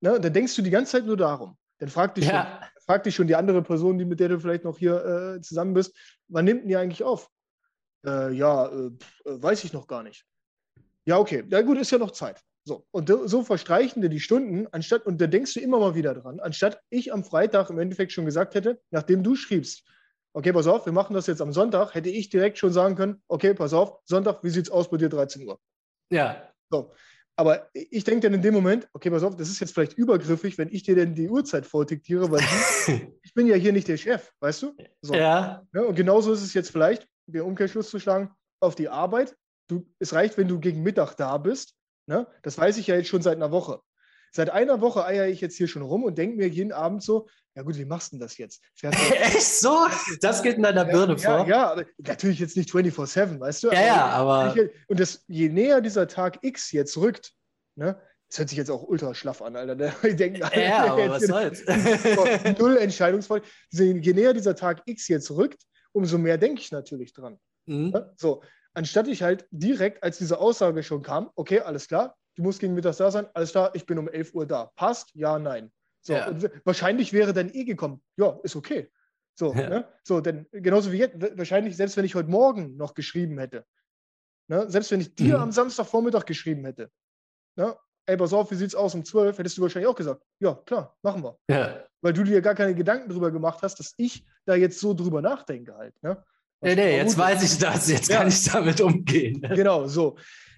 ne, 0.00 0.18
dann 0.18 0.32
denkst 0.32 0.56
du 0.56 0.62
die 0.62 0.70
ganze 0.70 0.92
Zeit 0.92 1.06
nur 1.06 1.16
darum. 1.16 1.56
Dann 1.78 1.88
fragt 1.88 2.16
dich, 2.16 2.26
ja. 2.26 2.58
schon, 2.60 2.82
fragt 2.86 3.06
dich 3.06 3.14
schon 3.14 3.28
die 3.28 3.36
andere 3.36 3.62
Person, 3.62 3.98
die, 3.98 4.04
mit 4.04 4.18
der 4.18 4.30
du 4.30 4.40
vielleicht 4.40 4.64
noch 4.64 4.78
hier 4.78 5.36
äh, 5.36 5.40
zusammen 5.40 5.74
bist, 5.74 5.96
wann 6.26 6.44
nimmt 6.44 6.62
denn 6.62 6.68
die 6.68 6.76
eigentlich 6.76 7.04
auf? 7.04 7.30
Äh, 8.04 8.32
ja, 8.32 8.66
äh, 8.66 8.90
weiß 9.24 9.64
ich 9.64 9.72
noch 9.72 9.86
gar 9.86 10.02
nicht. 10.02 10.24
Ja, 11.06 11.18
okay. 11.18 11.44
Ja, 11.50 11.60
gut, 11.62 11.78
ist 11.78 11.90
ja 11.90 11.98
noch 11.98 12.12
Zeit. 12.12 12.42
So, 12.66 12.86
und 12.92 13.12
so 13.26 13.42
verstreichen 13.42 14.00
dir 14.00 14.08
die 14.08 14.20
Stunden, 14.20 14.66
anstatt, 14.72 15.04
und 15.04 15.20
da 15.20 15.26
denkst 15.26 15.52
du 15.52 15.60
immer 15.60 15.78
mal 15.78 15.94
wieder 15.94 16.14
dran, 16.14 16.40
anstatt 16.40 16.80
ich 16.88 17.12
am 17.12 17.22
Freitag 17.22 17.68
im 17.68 17.78
Endeffekt 17.78 18.12
schon 18.12 18.24
gesagt 18.24 18.54
hätte, 18.54 18.80
nachdem 18.90 19.22
du 19.22 19.36
schriebst, 19.36 19.84
okay, 20.32 20.52
pass 20.52 20.66
auf, 20.66 20.86
wir 20.86 20.92
machen 20.92 21.12
das 21.12 21.26
jetzt 21.26 21.42
am 21.42 21.52
Sonntag, 21.52 21.94
hätte 21.94 22.08
ich 22.08 22.30
direkt 22.30 22.56
schon 22.56 22.72
sagen 22.72 22.94
können, 22.96 23.22
okay, 23.28 23.52
pass 23.52 23.74
auf, 23.74 23.98
Sonntag, 24.04 24.42
wie 24.42 24.48
sieht 24.48 24.66
es 24.66 24.70
aus 24.70 24.88
bei 24.88 24.96
dir 24.96 25.10
13 25.10 25.46
Uhr? 25.46 25.60
Ja. 26.10 26.50
So. 26.70 26.92
Aber 27.36 27.68
ich 27.74 28.04
denke 28.04 28.20
dann 28.20 28.34
in 28.34 28.42
dem 28.42 28.54
Moment, 28.54 28.88
okay, 28.92 29.10
pass 29.10 29.24
auf, 29.24 29.36
das 29.36 29.48
ist 29.50 29.60
jetzt 29.60 29.74
vielleicht 29.74 29.94
übergriffig, 29.94 30.56
wenn 30.56 30.68
ich 30.68 30.84
dir 30.84 30.94
denn 30.94 31.14
die 31.14 31.28
Uhrzeit 31.28 31.66
vordiktiere, 31.66 32.30
weil 32.30 32.40
ich 33.22 33.34
bin 33.34 33.46
ja 33.46 33.56
hier 33.56 33.72
nicht 33.72 33.88
der 33.88 33.96
Chef, 33.96 34.32
weißt 34.40 34.62
du? 34.62 34.76
So. 35.02 35.14
Ja. 35.14 35.66
ja. 35.74 35.82
Und 35.82 35.96
genauso 35.96 36.32
ist 36.32 36.42
es 36.42 36.54
jetzt 36.54 36.70
vielleicht, 36.70 37.08
den 37.26 37.42
Umkehrschluss 37.42 37.90
zu 37.90 37.98
schlagen, 37.98 38.30
auf 38.60 38.74
die 38.74 38.88
Arbeit. 38.88 39.36
Du, 39.68 39.86
es 39.98 40.12
reicht, 40.12 40.36
wenn 40.36 40.48
du 40.48 40.60
gegen 40.60 40.82
Mittag 40.82 41.14
da 41.14 41.38
bist. 41.38 41.74
Ne? 42.06 42.26
Das 42.42 42.58
weiß 42.58 42.76
ich 42.76 42.86
ja 42.86 42.96
jetzt 42.96 43.08
schon 43.08 43.22
seit 43.22 43.36
einer 43.36 43.50
Woche. 43.50 43.80
Seit 44.32 44.50
einer 44.50 44.80
Woche 44.80 45.04
eier 45.04 45.28
ich 45.28 45.40
jetzt 45.40 45.56
hier 45.56 45.68
schon 45.68 45.82
rum 45.82 46.02
und 46.02 46.18
denke 46.18 46.36
mir 46.36 46.48
jeden 46.48 46.72
Abend 46.72 47.02
so, 47.02 47.28
ja 47.54 47.62
gut, 47.62 47.76
wie 47.78 47.84
machst 47.84 48.12
du 48.12 48.16
denn 48.16 48.20
das 48.20 48.36
jetzt? 48.36 48.60
Echt 48.82 49.42
so? 49.42 49.86
Das 50.20 50.42
geht 50.42 50.56
in 50.56 50.64
deiner 50.64 50.84
Birne 50.84 51.14
ja, 51.16 51.38
vor? 51.38 51.48
Ja, 51.48 51.70
aber 51.70 51.84
natürlich 51.98 52.40
jetzt 52.40 52.56
nicht 52.56 52.68
24-7, 52.70 53.38
weißt 53.38 53.62
du? 53.62 53.68
Ja, 53.70 53.74
aber 53.76 53.86
ja, 53.86 54.06
aber... 54.06 54.56
Ich, 54.56 54.70
und 54.88 54.98
das, 54.98 55.22
je 55.28 55.48
näher 55.48 55.80
dieser 55.80 56.08
Tag 56.08 56.38
X 56.42 56.72
jetzt 56.72 56.96
rückt, 56.96 57.32
ne, 57.76 58.00
das 58.28 58.40
hört 58.40 58.48
sich 58.48 58.58
jetzt 58.58 58.70
auch 58.70 58.82
ultra 58.82 59.14
schlaff 59.14 59.40
an, 59.42 59.54
Alter. 59.54 59.76
Ne? 59.76 59.94
Ich 60.02 60.16
denke, 60.16 60.40
ja, 60.40 60.86
aber 60.86 61.08
was 61.08 61.22
soll's? 61.22 61.64
Null 62.58 62.78
entscheidungsvoll. 62.78 63.42
Je 63.70 64.12
näher 64.12 64.34
dieser 64.34 64.56
Tag 64.56 64.82
X 64.86 65.06
jetzt 65.06 65.30
rückt, 65.30 65.62
umso 65.94 66.18
mehr 66.18 66.38
denke 66.38 66.60
ich 66.60 66.72
natürlich 66.72 67.12
dran. 67.12 67.38
Mhm. 67.66 67.92
Ja? 67.94 68.12
So, 68.16 68.42
anstatt 68.74 69.08
ich 69.08 69.22
halt 69.22 69.46
direkt, 69.50 70.02
als 70.02 70.18
diese 70.18 70.38
Aussage 70.38 70.82
schon 70.82 71.02
kam, 71.02 71.30
okay, 71.36 71.60
alles 71.60 71.88
klar, 71.88 72.16
du 72.34 72.42
musst 72.42 72.60
gegen 72.60 72.74
Mittag 72.74 72.96
da 72.96 73.10
sein, 73.10 73.26
alles 73.34 73.52
klar, 73.52 73.74
ich 73.74 73.86
bin 73.86 73.98
um 73.98 74.08
11 74.08 74.34
Uhr 74.34 74.46
da. 74.46 74.70
Passt? 74.76 75.10
Ja, 75.14 75.38
nein. 75.38 75.72
So, 76.02 76.12
ja. 76.12 76.36
wahrscheinlich 76.64 77.12
wäre 77.12 77.32
dann 77.32 77.52
eh 77.54 77.64
gekommen, 77.64 78.02
ja, 78.16 78.38
ist 78.42 78.56
okay. 78.56 78.90
So, 79.34 79.54
ja. 79.54 79.68
ne? 79.68 79.88
so, 80.02 80.20
denn 80.20 80.46
genauso 80.52 80.92
wie 80.92 80.98
jetzt, 80.98 81.16
wahrscheinlich, 81.38 81.76
selbst 81.76 81.96
wenn 81.96 82.04
ich 82.04 82.14
heute 82.14 82.28
Morgen 82.28 82.76
noch 82.76 82.94
geschrieben 82.94 83.38
hätte, 83.38 83.64
ne? 84.48 84.68
selbst 84.70 84.90
wenn 84.90 85.00
ich 85.00 85.14
dir 85.14 85.36
mhm. 85.36 85.44
am 85.44 85.52
Samstagvormittag 85.52 86.26
geschrieben 86.26 86.64
hätte, 86.64 86.90
ne? 87.56 87.76
Ey, 88.06 88.16
pass 88.16 88.32
auf, 88.32 88.50
wie 88.50 88.56
sieht's 88.56 88.74
aus 88.74 88.94
um 88.94 89.04
12, 89.04 89.38
hättest 89.38 89.58
du 89.58 89.62
wahrscheinlich 89.62 89.88
auch 89.88 89.96
gesagt, 89.96 90.22
ja, 90.40 90.54
klar, 90.66 90.96
machen 91.02 91.22
wir. 91.22 91.38
Ja. 91.48 91.84
Weil 92.00 92.12
du 92.12 92.24
dir 92.24 92.40
gar 92.40 92.54
keine 92.54 92.74
Gedanken 92.74 93.08
drüber 93.08 93.30
gemacht 93.30 93.60
hast, 93.62 93.78
dass 93.78 93.94
ich 93.96 94.24
da 94.44 94.54
jetzt 94.54 94.78
so 94.78 94.94
drüber 94.94 95.22
nachdenke 95.22 95.76
halt. 95.76 95.94
Ne? 96.02 96.22
Nee, 96.60 96.74
nee, 96.74 96.96
jetzt 96.96 97.16
weiß 97.16 97.42
ich 97.42 97.58
das, 97.58 97.88
jetzt 97.88 98.08
ja. 98.08 98.18
kann 98.18 98.28
ich 98.28 98.44
damit 98.44 98.80
umgehen. 98.80 99.40
Genau, 99.42 99.86
so. 99.86 100.16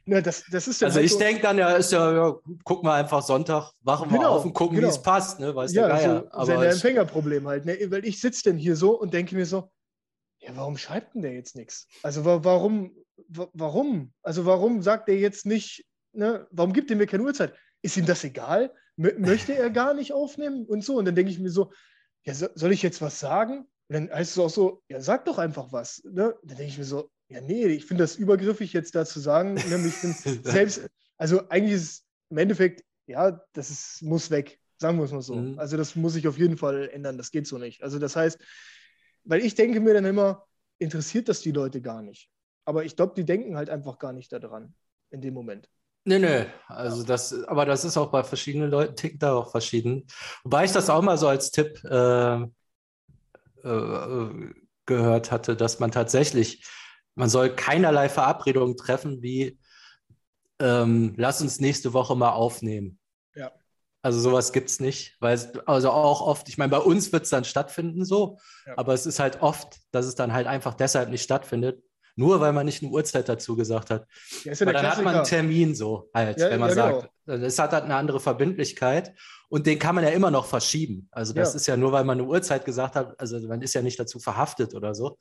Ne, 0.09 0.23
das, 0.23 0.45
das 0.53 0.69
ist 0.69 0.85
also 0.85 0.97
halt 0.97 1.05
ich 1.05 1.13
so, 1.13 1.19
denke 1.19 1.43
dann 1.43 1.59
ja, 1.59 1.71
ist 1.71 1.91
ja, 1.91 2.13
ja, 2.13 2.37
gucken 2.63 2.89
wir 2.89 2.95
einfach 2.95 3.23
Sonntag, 3.23 3.73
wachen 3.81 4.09
wir 4.09 4.19
genau, 4.19 4.37
auf 4.37 4.45
und 4.45 4.53
gucken, 4.53 4.77
genau. 4.77 4.87
wie 4.87 4.93
es 4.93 5.03
passt, 5.03 5.41
ne? 5.41 5.53
Weiß 5.53 5.73
ja, 5.73 5.89
der 5.89 5.97
Geier. 5.97 6.21
So, 6.21 6.31
Aber 6.31 6.47
sein 6.47 6.63
Empfängerproblem 6.63 7.49
halt, 7.49 7.65
ne? 7.65 7.77
Weil 7.91 8.05
ich 8.05 8.21
sitze 8.21 8.45
denn 8.45 8.57
hier 8.57 8.77
so 8.77 8.93
und 8.93 9.13
denke 9.13 9.35
mir 9.35 9.47
so, 9.47 9.69
ja, 10.39 10.51
warum 10.55 10.79
schreibt 10.79 11.17
denn 11.17 11.23
der 11.23 11.33
jetzt 11.33 11.57
nichts? 11.57 11.89
Also 12.05 12.25
warum, 12.25 12.95
warum? 13.27 14.13
Also 14.23 14.47
warum 14.47 14.81
sagt 14.81 15.09
der 15.09 15.19
jetzt 15.19 15.45
nicht, 15.45 15.85
ne, 16.17 16.47
warum 16.51 16.73
gibt 16.73 16.91
er 16.91 16.97
mir 16.97 17.07
keine 17.07 17.23
Uhrzeit? 17.23 17.55
Ist 17.83 17.97
ihm 17.97 18.07
das 18.07 18.25
egal? 18.25 18.73
M 18.97 19.21
möchte 19.21 19.55
er 19.55 19.71
gar 19.71 19.95
nicht 19.95 20.13
aufnehmen 20.13 20.67
und 20.67 20.85
so? 20.85 20.97
Und 20.97 21.05
dann 21.05 21.15
denke 21.15 21.31
ich 21.31 21.39
mir 21.39 21.51
so, 21.51 21.73
ja, 22.25 22.35
so, 22.35 22.49
soll 22.55 22.73
ich 22.73 22.83
jetzt 22.83 23.01
was 23.03 23.21
sagen? 23.21 23.67
Und 23.89 23.95
dann 23.95 24.11
heißt 24.11 24.33
es 24.33 24.39
auch 24.39 24.51
so, 24.51 24.83
ja, 24.89 25.01
sag 25.01 25.25
doch 25.27 25.39
einfach 25.39 25.73
was. 25.73 26.03
Ne? 26.05 26.35
Dann 26.43 26.57
denke 26.57 26.73
ich 26.73 26.79
mir 26.79 26.85
so, 26.85 27.11
ja, 27.29 27.41
nee, 27.41 27.67
ich 27.67 27.85
finde 27.85 28.05
das 28.05 28.17
übergriffig, 28.17 28.73
jetzt 28.73 28.95
da 28.95 29.05
zu 29.05 29.21
sagen. 29.21 29.55
Ne? 29.55 29.63
selbst, 30.43 30.89
also 31.17 31.49
eigentlich 31.49 31.75
ist 31.75 31.83
es 31.83 32.05
im 32.31 32.39
Endeffekt, 32.39 32.85
ja, 33.07 33.41
das 33.53 33.71
ist, 33.71 34.03
muss 34.03 34.31
weg. 34.31 34.59
Sagen 34.79 34.99
wir 34.99 35.05
es 35.05 35.13
mal 35.13 35.23
so. 35.23 35.37
Mhm. 35.37 35.59
Also 35.59 35.77
das 35.77 35.97
muss 35.97 36.15
sich 36.15 36.27
auf 36.29 36.39
jeden 36.39 36.57
Fall 36.57 36.89
ändern. 36.91 37.17
Das 37.17 37.31
geht 37.31 37.47
so 37.47 37.59
nicht. 37.59 37.83
Also 37.83 37.99
das 37.99 38.17
heißt, 38.17 38.39
weil 39.25 39.45
ich 39.45 39.55
denke 39.55 39.81
mir 39.81 39.95
dann 39.95 40.05
immer, 40.05 40.47
interessiert 40.79 41.29
das 41.29 41.41
die 41.41 41.53
Leute 41.53 41.81
gar 41.81 42.03
nicht. 42.03 42.31
Aber 42.65 42.85
ich 42.85 42.97
glaube, 42.97 43.15
die 43.15 43.25
denken 43.25 43.57
halt 43.57 43.71
einfach 43.71 43.99
gar 43.99 44.13
nicht 44.13 44.33
daran 44.33 44.75
in 45.11 45.21
dem 45.21 45.35
Moment. 45.35 45.69
Nee, 46.09 46.21
nee, 46.21 46.47
also 46.69 47.03
das, 47.03 47.33
aber 47.49 47.67
das 47.67 47.85
ist 47.85 47.97
auch 47.97 48.13
bei 48.13 48.23
verschiedenen 48.23 48.71
Leuten, 48.71 48.95
tickt 48.95 49.21
da 49.25 49.35
auch 49.35 49.51
verschieden. 49.51 50.07
Wobei 50.45 50.65
ich 50.65 50.71
das 50.71 50.89
auch 50.89 51.03
mal 51.03 51.19
so 51.19 51.27
als 51.27 51.51
Tipp 51.51 51.83
äh, 51.83 52.43
äh, 53.65 54.55
gehört 54.87 55.33
hatte, 55.33 55.57
dass 55.57 55.81
man 55.81 55.91
tatsächlich, 55.91 56.65
man 57.17 57.29
soll 57.29 57.51
keinerlei 57.51 58.09
Verabredungen 58.09 58.77
treffen, 58.77 59.21
wie 59.21 59.59
ähm, 60.61 61.15
lass 61.17 61.43
uns 61.43 61.59
nächste 61.59 61.93
Woche 61.93 62.15
mal 62.15 62.31
aufnehmen. 62.31 63.01
Ja. 63.35 63.51
Also 64.01 64.21
sowas 64.21 64.53
gibt 64.53 64.71
es 64.71 64.79
nicht, 64.79 65.17
weil 65.19 65.35
es, 65.35 65.59
also 65.67 65.91
auch 65.91 66.21
oft, 66.21 66.49
ich 66.49 66.57
meine, 66.57 66.71
bei 66.71 66.79
uns 66.79 67.13
wird 67.13 67.25
es 67.25 67.31
dann 67.31 67.45
stattfinden 67.45 68.05
so, 68.05 68.39
ja. 68.65 68.75
aber 68.77 68.95
es 68.95 69.07
ist 69.07 69.19
halt 69.19 69.43
oft, 69.43 69.81
dass 69.91 70.07
es 70.07 70.15
dann 70.15 70.33
halt 70.33 70.47
einfach 70.47 70.75
deshalb 70.75 71.09
nicht 71.09 71.25
stattfindet, 71.25 71.83
nur 72.17 72.41
weil 72.41 72.53
man 72.53 72.67
nicht 72.67 72.83
eine 72.83 72.91
Uhrzeit 72.91 73.29
dazu 73.29 73.57
gesagt 73.57 73.91
hat. 73.91 74.07
Ja, 74.45 74.53
ja 74.53 74.73
dann 74.73 74.87
hat 74.87 75.05
man 75.05 75.15
einen 75.17 75.25
Termin 75.25 75.75
so 75.75 76.11
halt, 76.13 76.41
ja, 76.41 76.51
wenn 76.51 76.61
man 76.61 76.73
sagt, 76.73 77.09
genau. 77.27 77.45
es 77.45 77.59
hat 77.59 77.73
halt 77.73 77.85
eine 77.85 77.95
andere 77.95 78.21
Verbindlichkeit 78.21 79.15
und 79.49 79.67
den 79.67 79.79
kann 79.79 79.95
man 79.95 80.03
ja 80.03 80.11
immer 80.11 80.31
noch 80.31 80.47
verschieben. 80.47 81.09
Also 81.13 81.33
das 81.35 81.55
ist 81.55 81.67
ja 81.67 81.77
nur, 81.77 81.93
weil 81.93 82.05
man 82.05 82.19
eine 82.19 82.27
Uhrzeit 82.27 82.65
gesagt 82.65 82.97
hat, 82.97 83.19
also 83.21 83.39
man 83.47 83.61
ist 83.61 83.75
ja 83.75 83.83
nicht 83.83 84.01
dazu 84.01 84.19
verhaftet 84.19 84.75
oder 84.75 84.95
so. 84.95 85.19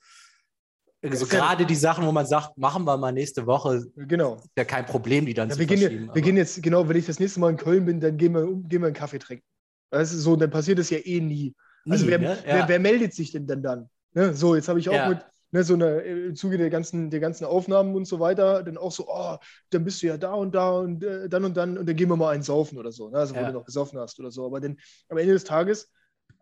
Also 1.02 1.26
gerade 1.26 1.66
die 1.66 1.74
Sachen, 1.74 2.06
wo 2.06 2.12
man 2.12 2.26
sagt, 2.26 2.56
machen 2.56 2.84
wir 2.84 2.96
mal 2.96 3.12
nächste 3.12 3.46
Woche, 3.46 3.84
genau. 3.96 4.36
ist 4.36 4.50
ja 4.56 4.64
kein 4.64 4.86
Problem, 4.86 5.26
die 5.26 5.34
dann 5.34 5.50
zu 5.50 5.58
wir 5.58 5.68
verschieben. 5.68 6.06
Gehen, 6.06 6.14
wir 6.14 6.22
gehen 6.22 6.36
jetzt, 6.36 6.62
genau, 6.62 6.88
wenn 6.88 6.96
ich 6.96 7.06
das 7.06 7.20
nächste 7.20 7.38
Mal 7.38 7.50
in 7.50 7.56
Köln 7.58 7.84
bin, 7.84 8.00
dann 8.00 8.16
gehen 8.16 8.32
wir, 8.32 8.46
gehen 8.46 8.80
wir 8.80 8.86
einen 8.86 8.94
Kaffee 8.94 9.18
trinken. 9.18 9.44
Das 9.90 10.12
ist 10.12 10.22
so, 10.22 10.34
dann 10.34 10.50
passiert 10.50 10.78
es 10.78 10.90
ja 10.90 10.98
eh 10.98 11.20
nie. 11.20 11.54
Also 11.88 12.06
nie, 12.06 12.10
wer, 12.10 12.18
ne? 12.18 12.38
wer, 12.44 12.68
wer, 12.68 12.80
meldet 12.80 13.14
sich 13.14 13.30
denn 13.30 13.46
denn 13.46 13.62
dann? 13.62 13.88
Ne? 14.14 14.34
So, 14.34 14.56
jetzt 14.56 14.68
habe 14.68 14.80
ich 14.80 14.88
auch 14.88 15.08
mit, 15.08 15.18
ne, 15.50 15.64
so 15.64 15.74
eine, 15.74 16.02
äh, 16.02 16.26
im 16.26 16.36
Zuge 16.36 16.58
der 16.58 16.70
ganzen, 16.70 17.10
der 17.10 17.20
ganzen 17.20 17.44
Aufnahmen 17.44 17.94
und 17.94 18.06
so 18.06 18.20
weiter, 18.20 18.62
dann 18.62 18.76
auch 18.76 18.92
so, 18.92 19.06
oh, 19.08 19.36
dann 19.70 19.84
bist 19.84 20.02
du 20.02 20.08
ja 20.08 20.16
da 20.16 20.34
und 20.34 20.54
da 20.54 20.70
und 20.70 21.02
äh, 21.04 21.28
dann 21.28 21.44
und 21.44 21.56
dann 21.56 21.78
und 21.78 21.88
dann 21.88 21.96
gehen 21.96 22.08
wir 22.08 22.16
mal 22.16 22.34
einen 22.34 22.42
saufen 22.42 22.78
oder 22.78 22.92
so, 22.92 23.08
ne? 23.08 23.18
also 23.18 23.34
wo 23.34 23.40
ja. 23.40 23.48
du 23.48 23.52
noch 23.52 23.64
gesoffen 23.64 23.98
hast 23.98 24.18
oder 24.18 24.30
so. 24.30 24.46
Aber 24.46 24.60
dann 24.60 24.76
am 25.08 25.18
Ende 25.18 25.32
des 25.32 25.44
Tages 25.44 25.90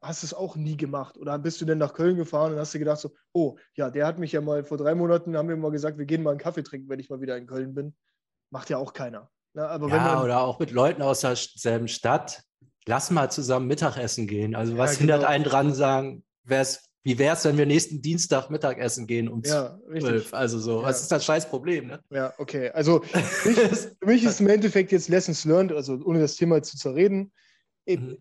hast 0.03 0.23
du 0.23 0.27
es 0.27 0.35
auch 0.35 0.57
nie 0.57 0.77
gemacht. 0.77 1.17
Oder 1.17 1.39
bist 1.39 1.61
du 1.61 1.65
denn 1.65 1.79
nach 1.79 1.95
Köln 1.95 2.17
gefahren 2.17 2.53
und 2.53 2.59
hast 2.59 2.75
dir 2.75 2.79
gedacht 2.79 3.01
so, 3.01 3.11
oh, 3.33 3.57
ja, 3.75 3.91
der 3.91 4.07
hat 4.07 4.19
mich 4.19 4.33
ja 4.33 4.41
mal 4.41 4.65
vor 4.65 4.79
drei 4.79 4.95
Monaten, 4.95 5.37
haben 5.37 5.49
wir 5.49 5.57
mal 5.57 5.71
gesagt, 5.71 5.99
wir 5.99 6.05
gehen 6.05 6.23
mal 6.23 6.31
einen 6.31 6.39
Kaffee 6.39 6.63
trinken, 6.63 6.89
wenn 6.89 7.01
ich 7.01 7.11
mal 7.11 7.21
wieder 7.21 7.37
in 7.37 7.47
Köln 7.47 7.75
bin. 7.75 7.95
Macht 8.51 8.71
ja 8.71 8.79
auch 8.79 8.93
keiner. 8.93 9.31
Ne? 9.55 9.67
Aber 9.67 9.89
ja, 9.89 9.97
man, 9.97 10.25
oder 10.25 10.41
auch 10.43 10.59
mit 10.59 10.71
Leuten 10.71 11.03
aus 11.03 11.21
derselben 11.21 11.89
Stadt. 11.89 12.43
Lass 12.87 13.11
mal 13.11 13.31
zusammen 13.31 13.67
Mittagessen 13.67 14.27
gehen. 14.27 14.55
Also 14.55 14.77
was 14.77 14.95
ja, 14.95 15.01
genau. 15.01 15.15
hindert 15.15 15.31
einen 15.31 15.45
dran, 15.45 15.75
sagen, 15.75 16.25
wäre 16.43 16.63
es 16.63 16.91
wie 17.05 17.19
wäre 17.19 17.37
es, 17.37 17.45
wenn 17.45 17.59
wir 17.59 17.67
nächsten 17.67 18.01
Dienstag 18.01 18.49
Mittagessen 18.49 19.07
gehen 19.07 19.29
um 19.29 19.43
ja, 19.45 19.79
12? 19.99 20.33
Also 20.33 20.59
so, 20.59 20.81
ja. 20.81 20.87
was 20.87 21.03
ist 21.03 21.13
das 21.13 21.25
scheiß 21.25 21.51
Problem? 21.51 21.89
Ne? 21.89 22.03
Ja, 22.11 22.33
okay. 22.39 22.71
Also 22.71 23.03
für 23.03 23.49
mich, 23.51 23.59
für 24.01 24.07
mich 24.07 24.25
ist 24.25 24.41
im 24.41 24.49
Endeffekt 24.49 24.91
jetzt 24.91 25.09
Lessons 25.11 25.45
learned, 25.45 25.73
also 25.73 26.01
ohne 26.05 26.21
das 26.21 26.37
Thema 26.37 26.63
zu 26.63 26.79
zerreden. 26.79 27.31
Ich, 27.85 28.01
mhm. 28.01 28.17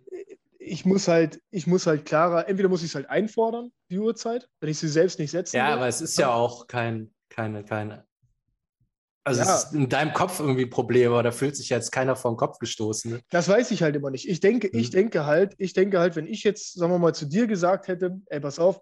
ich 0.59 0.85
muss 0.85 1.07
halt, 1.07 1.41
ich 1.49 1.65
muss 1.65 1.87
halt 1.87 2.03
klarer, 2.03 2.49
entweder 2.49 2.67
muss 2.67 2.81
ich 2.81 2.89
es 2.89 2.95
halt 2.95 3.09
einfordern, 3.09 3.71
die 3.89 3.99
Uhrzeit, 3.99 4.49
wenn 4.59 4.69
ich 4.69 4.79
sie 4.79 4.89
selbst 4.89 5.17
nicht 5.17 5.31
setze. 5.31 5.55
Ja, 5.55 5.67
will. 5.67 5.73
aber 5.75 5.87
es 5.87 6.01
ist 6.01 6.17
ja 6.19 6.33
auch 6.33 6.67
kein, 6.67 7.13
keine, 7.29 7.63
keine 7.63 8.05
also 9.23 9.41
ja. 9.41 9.55
es 9.55 9.63
ist 9.65 9.73
in 9.73 9.87
deinem 9.87 10.13
Kopf 10.13 10.39
irgendwie 10.39 10.63
ein 10.63 10.69
Problem, 10.69 11.11
aber 11.11 11.23
da 11.23 11.31
fühlt 11.31 11.55
sich 11.55 11.69
jetzt 11.69 11.91
keiner 11.91 12.15
vom 12.15 12.35
Kopf 12.35 12.59
gestoßen. 12.59 13.11
Ne? 13.11 13.21
Das 13.29 13.47
weiß 13.47 13.71
ich 13.71 13.81
halt 13.81 13.95
immer 13.95 14.09
nicht. 14.09 14.27
Ich 14.27 14.41
denke, 14.41 14.69
mhm. 14.71 14.79
ich 14.79 14.89
denke 14.89 15.25
halt, 15.25 15.55
ich 15.57 15.73
denke 15.73 15.99
halt, 15.99 16.15
wenn 16.15 16.27
ich 16.27 16.43
jetzt, 16.43 16.73
sagen 16.73 16.91
wir 16.91 16.99
mal, 16.99 17.15
zu 17.15 17.25
dir 17.25 17.47
gesagt 17.47 17.87
hätte, 17.87 18.19
ey, 18.27 18.39
pass 18.41 18.59
auf, 18.59 18.81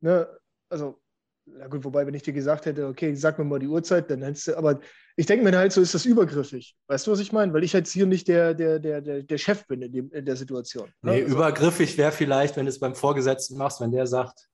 ne, 0.00 0.28
also, 0.68 1.00
na 1.46 1.66
gut, 1.66 1.84
wobei, 1.84 2.06
wenn 2.06 2.14
ich 2.14 2.22
dir 2.22 2.32
gesagt 2.32 2.66
hätte, 2.66 2.86
okay, 2.86 3.14
sag 3.16 3.38
mir 3.38 3.44
mal 3.44 3.58
die 3.58 3.66
Uhrzeit, 3.66 4.08
dann 4.10 4.22
hättest 4.22 4.46
du, 4.46 4.56
aber 4.56 4.78
ich 5.16 5.26
denke 5.26 5.44
mir 5.44 5.56
halt 5.56 5.72
so, 5.72 5.80
ist 5.80 5.94
das 5.94 6.04
übergriffig. 6.04 6.76
Weißt 6.86 7.06
du, 7.06 7.10
was 7.10 7.18
ich 7.18 7.32
meine? 7.32 7.52
Weil 7.52 7.64
ich 7.64 7.72
jetzt 7.72 7.90
hier 7.90 8.06
nicht 8.06 8.28
der, 8.28 8.54
der, 8.54 8.78
der, 8.78 9.00
der, 9.00 9.22
der 9.24 9.38
Chef 9.38 9.66
bin 9.66 9.82
in, 9.82 9.92
dem, 9.92 10.10
in 10.12 10.24
der 10.24 10.36
Situation. 10.36 10.88
Ne? 11.02 11.12
Nee, 11.12 11.22
also, 11.22 11.34
übergriffig 11.34 11.98
wäre 11.98 12.12
vielleicht, 12.12 12.56
wenn 12.56 12.66
du 12.66 12.70
es 12.70 12.78
beim 12.78 12.94
Vorgesetzten 12.94 13.56
machst, 13.56 13.80
wenn 13.80 13.90
der 13.90 14.06
sagt, 14.06 14.49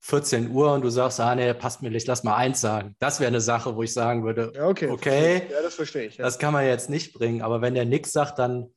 14 0.00 0.50
Uhr 0.50 0.72
und 0.72 0.82
du 0.82 0.88
sagst, 0.88 1.20
ah 1.20 1.34
nee, 1.34 1.52
passt 1.52 1.82
mir 1.82 1.90
nicht, 1.90 2.06
lass 2.06 2.24
mal 2.24 2.34
eins 2.34 2.60
sagen. 2.60 2.96
Das 2.98 3.20
wäre 3.20 3.28
eine 3.28 3.40
Sache, 3.40 3.76
wo 3.76 3.82
ich 3.82 3.92
sagen 3.92 4.24
würde, 4.24 4.52
ja, 4.54 4.66
okay, 4.66 4.88
okay 4.88 5.42
ja, 5.50 5.62
das 5.62 5.74
verstehe 5.74 6.06
ich. 6.06 6.16
Ja. 6.16 6.24
Das 6.24 6.38
kann 6.38 6.52
man 6.52 6.64
jetzt 6.64 6.88
nicht 6.88 7.12
bringen, 7.12 7.42
aber 7.42 7.60
wenn 7.60 7.74
der 7.74 7.84
nichts 7.84 8.12
sagt, 8.12 8.38
dann 8.38 8.72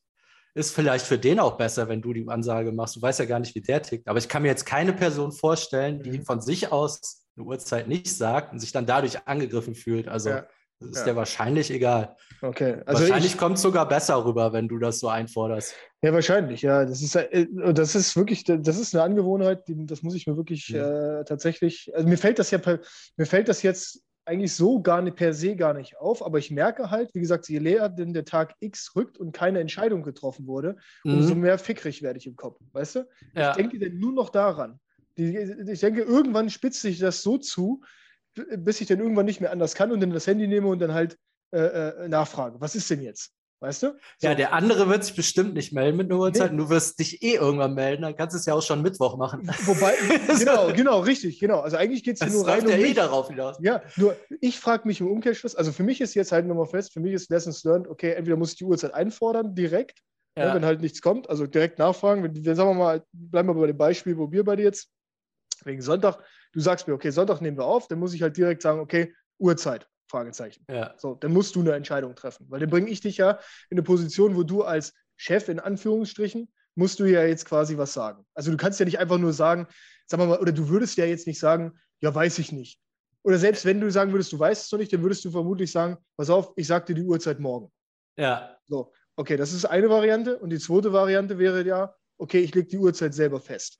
ist 0.54 0.76
vielleicht 0.76 1.06
für 1.06 1.18
den 1.18 1.40
auch 1.40 1.58
besser, 1.58 1.88
wenn 1.88 2.02
du 2.02 2.14
die 2.14 2.28
Ansage 2.28 2.72
machst. 2.72 2.98
Du 2.98 3.02
weißt 3.02 3.20
ja 3.20 3.26
gar 3.26 3.40
nicht, 3.40 3.56
wie 3.56 3.62
der 3.62 3.82
tickt. 3.82 4.08
Aber 4.08 4.20
ich 4.20 4.30
kann 4.30 4.44
mir 4.44 4.50
jetzt 4.50 4.66
keine 4.66 4.94
Person 4.94 5.32
vorstellen, 5.32 6.04
die 6.04 6.20
mhm. 6.20 6.26
von 6.26 6.42
sich 6.42 6.72
aus 6.72 7.26
eine 7.36 7.46
Uhrzeit 7.46 7.88
nicht 7.88 8.08
sagt 8.08 8.54
und 8.54 8.60
sich 8.60 8.72
dann 8.72 8.86
dadurch 8.86 9.28
angegriffen 9.28 9.74
fühlt. 9.74 10.08
Also 10.08 10.30
ja. 10.30 10.46
das 10.80 10.90
ist 11.00 11.08
ja. 11.08 11.16
wahrscheinlich 11.16 11.72
egal. 11.72 12.16
Okay. 12.42 12.82
Also 12.86 13.02
wahrscheinlich 13.02 13.38
kommt 13.38 13.56
es 13.56 13.64
sogar 13.64 13.88
besser 13.88 14.24
rüber, 14.24 14.54
wenn 14.54 14.68
du 14.68 14.78
das 14.78 15.00
so 15.00 15.08
einforderst. 15.08 15.74
Ja, 16.04 16.12
wahrscheinlich, 16.12 16.62
ja. 16.62 16.84
Das 16.84 17.02
ist, 17.02 17.16
äh, 17.16 17.48
das 17.74 17.96
ist 17.96 18.18
wirklich, 18.18 18.44
das 18.44 18.78
ist 18.78 18.94
eine 18.94 19.04
Angewohnheit, 19.04 19.70
die, 19.70 19.86
das 19.86 20.04
muss 20.04 20.16
ich 20.16 20.28
mir 20.28 20.36
wirklich 20.36 20.70
mhm. 20.70 20.76
äh, 20.76 21.24
tatsächlich, 21.24 21.90
also 21.96 22.08
mir 22.08 22.18
fällt 22.18 22.40
das 22.40 22.52
ja, 22.52 22.60
mir 23.16 23.26
fällt 23.26 23.48
das 23.48 23.64
jetzt 23.64 24.04
eigentlich 24.26 24.54
so 24.54 24.82
gar 24.82 25.02
nicht 25.02 25.16
per 25.16 25.34
se 25.34 25.56
gar 25.56 25.74
nicht 25.74 25.98
auf, 25.98 26.26
aber 26.26 26.40
ich 26.40 26.52
merke 26.52 26.92
halt, 26.92 27.16
wie 27.16 27.22
gesagt, 27.22 27.48
je 27.48 27.60
leer 27.60 27.88
denn 27.88 28.14
der 28.14 28.26
Tag 28.26 28.54
X 28.60 28.96
rückt 28.98 29.18
und 29.18 29.32
keine 29.32 29.62
Entscheidung 29.62 30.04
getroffen 30.04 30.46
wurde, 30.46 30.76
mhm. 31.06 31.14
umso 31.14 31.36
mehr 31.36 31.58
fickrig 31.58 32.02
werde 32.02 32.20
ich 32.20 32.28
im 32.28 32.36
Kopf, 32.36 32.60
weißt 32.74 32.96
du? 32.96 33.10
Ja. 33.34 33.52
Ich 33.52 33.58
denke 33.58 33.80
dann 33.80 33.98
nur 33.98 34.12
noch 34.12 34.30
daran. 34.30 34.82
ich 35.16 35.80
denke, 35.80 36.02
irgendwann 36.02 36.50
spitzt 36.50 36.82
sich 36.82 37.00
das 37.00 37.24
so 37.24 37.38
zu, 37.38 37.82
bis 38.58 38.82
ich 38.82 38.88
dann 38.88 39.00
irgendwann 39.00 39.26
nicht 39.26 39.40
mehr 39.40 39.52
anders 39.52 39.74
kann 39.74 39.92
und 39.94 40.02
dann 40.02 40.10
das 40.10 40.28
Handy 40.28 40.48
nehme 40.48 40.68
und 40.68 40.80
dann 40.80 40.94
halt 40.94 41.18
äh, 41.52 41.60
äh 41.60 42.08
nachfrage, 42.10 42.60
was 42.60 42.76
ist 42.76 42.90
denn 42.90 43.02
jetzt? 43.02 43.34
Weißt 43.64 43.82
du? 43.82 43.96
So. 44.18 44.28
Ja, 44.28 44.36
der 44.36 44.52
andere 44.52 44.90
wird 44.90 45.06
sich 45.06 45.16
bestimmt 45.16 45.54
nicht 45.54 45.72
melden 45.72 45.96
mit 45.96 46.12
einer 46.12 46.20
Uhrzeit. 46.20 46.52
Nee. 46.52 46.58
Du 46.58 46.70
wirst 46.70 47.00
dich 47.00 47.24
eh 47.24 47.36
irgendwann 47.36 47.74
melden, 47.76 48.02
dann 48.02 48.14
kannst 48.14 48.34
du 48.34 48.38
es 48.38 48.46
ja 48.46 48.56
auch 48.56 48.62
schon 48.62 48.82
Mittwoch 48.82 49.16
machen. 49.16 49.48
Wobei, 49.64 49.94
genau, 50.38 50.74
genau, 50.74 51.00
richtig, 51.00 51.40
genau. 51.40 51.62
Also 51.62 51.78
eigentlich 51.78 52.04
geht 52.04 52.22
es 52.22 52.34
nur 52.34 52.46
rein. 52.46 52.64
um 52.66 52.70
ja 52.70 52.76
eh 52.76 52.94
darauf 52.94 53.30
hinaus. 53.30 53.56
Ja, 53.62 53.82
nur 53.96 54.18
ich 54.42 54.60
frage 54.60 54.86
mich 54.86 55.00
im 55.00 55.08
Umkehrschluss, 55.08 55.56
also 55.56 55.72
für 55.72 55.84
mich 55.84 56.02
ist 56.02 56.14
jetzt 56.14 56.34
halt 56.34 56.46
nochmal 56.46 56.66
fest, 56.66 56.92
für 56.92 57.00
mich 57.00 57.14
ist 57.14 57.30
Lessons 57.30 57.64
learned, 57.64 57.88
okay, 57.88 58.12
entweder 58.12 58.36
muss 58.36 58.52
ich 58.52 58.58
die 58.58 58.66
Uhrzeit 58.66 58.94
einfordern, 58.94 59.56
direkt, 59.56 60.02
ja. 60.38 60.48
Ja, 60.48 60.56
wenn 60.56 60.66
halt 60.66 60.82
nichts 60.82 61.02
kommt, 61.02 61.30
also 61.30 61.48
direkt 61.48 61.80
nachfragen. 61.80 62.22
Wenn, 62.22 62.46
wenn, 62.46 62.56
sagen 62.58 62.70
wir 62.72 62.74
mal, 62.74 63.04
bleiben 63.14 63.48
wir 63.48 63.54
bei 63.54 63.68
dem 63.68 63.78
Beispiel, 63.78 64.18
wo 64.18 64.30
wir 64.30 64.44
bei 64.44 64.58
dir 64.58 64.64
jetzt, 64.64 64.90
wegen 65.64 65.82
Sonntag, 65.82 66.22
du 66.52 66.60
sagst 66.60 66.86
mir, 66.86 66.96
okay, 66.96 67.12
Sonntag 67.12 67.40
nehmen 67.40 67.58
wir 67.58 67.66
auf, 67.66 67.88
dann 67.88 68.00
muss 68.00 68.14
ich 68.14 68.24
halt 68.24 68.36
direkt 68.36 68.62
sagen, 68.62 68.82
okay, 68.82 69.14
Uhrzeit. 69.38 69.88
Fragezeichen. 70.14 70.64
Ja. 70.70 70.94
So, 70.98 71.16
dann 71.16 71.34
musst 71.34 71.56
du 71.56 71.62
eine 71.62 71.74
Entscheidung 71.74 72.16
treffen, 72.16 72.46
weil 72.50 72.60
dann 72.60 72.70
bringe 72.70 72.88
ich 72.88 73.02
dich 73.02 73.18
ja 73.18 73.32
in 73.72 73.78
eine 73.78 73.82
Position, 73.82 74.36
wo 74.36 74.44
du 74.44 74.62
als 74.62 74.94
Chef 75.18 75.50
in 75.50 75.60
Anführungsstrichen 75.60 76.54
musst 76.76 77.00
du 77.00 77.06
ja 77.06 77.24
jetzt 77.24 77.46
quasi 77.46 77.80
was 77.80 77.94
sagen. 77.94 78.24
Also 78.36 78.52
du 78.52 78.58
kannst 78.58 78.80
ja 78.80 78.86
nicht 78.86 79.00
einfach 79.00 79.18
nur 79.18 79.34
sagen, 79.34 79.68
sag 80.06 80.20
mal, 80.20 80.40
oder 80.40 80.52
du 80.52 80.70
würdest 80.70 80.98
ja 80.98 81.06
jetzt 81.06 81.26
nicht 81.26 81.40
sagen, 81.40 81.80
ja, 82.00 82.14
weiß 82.14 82.38
ich 82.38 82.52
nicht. 82.52 82.80
Oder 83.24 83.40
selbst 83.40 83.66
wenn 83.66 83.82
du 83.82 83.90
sagen 83.90 84.12
würdest, 84.12 84.32
du 84.34 84.38
weißt 84.38 84.66
es 84.66 84.72
noch 84.72 84.78
nicht, 84.78 84.94
dann 84.94 85.02
würdest 85.02 85.26
du 85.26 85.32
vermutlich 85.32 85.72
sagen, 85.72 85.98
pass 86.16 86.30
auf, 86.30 86.54
ich 86.58 86.68
sag 86.68 86.86
dir 86.86 86.94
die 86.94 87.04
Uhrzeit 87.04 87.40
morgen. 87.40 87.72
Ja. 88.16 88.56
So, 88.66 88.94
okay, 89.16 89.36
das 89.36 89.52
ist 89.52 89.66
eine 89.66 89.90
Variante. 89.90 90.38
Und 90.38 90.52
die 90.52 90.60
zweite 90.60 90.94
Variante 90.94 91.40
wäre 91.40 91.66
ja, 91.66 91.96
okay, 92.20 92.40
ich 92.40 92.54
lege 92.54 92.68
die 92.68 92.78
Uhrzeit 92.78 93.16
selber 93.16 93.40
fest. 93.40 93.80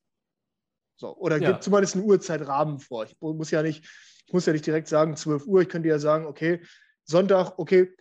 So, 0.96 1.16
oder 1.16 1.38
ja. 1.38 1.52
gibt 1.52 1.64
zumindest 1.64 1.96
einen 1.96 2.06
Uhrzeitrahmen 2.06 2.80
vor. 2.80 3.06
Ich 3.06 3.16
muss 3.20 3.52
ja 3.52 3.62
nicht 3.62 3.86
ich 4.26 4.34
muss 4.34 4.46
ja 4.46 4.54
nicht 4.54 4.66
direkt 4.66 4.88
sagen 4.88 5.16
12 5.16 5.46
Uhr, 5.46 5.62
ich 5.62 5.70
könnte 5.70 5.90
ja 5.90 6.00
sagen, 6.00 6.26
okay, 6.26 6.62
Sonntag, 7.04 7.58
okay, 7.58 7.94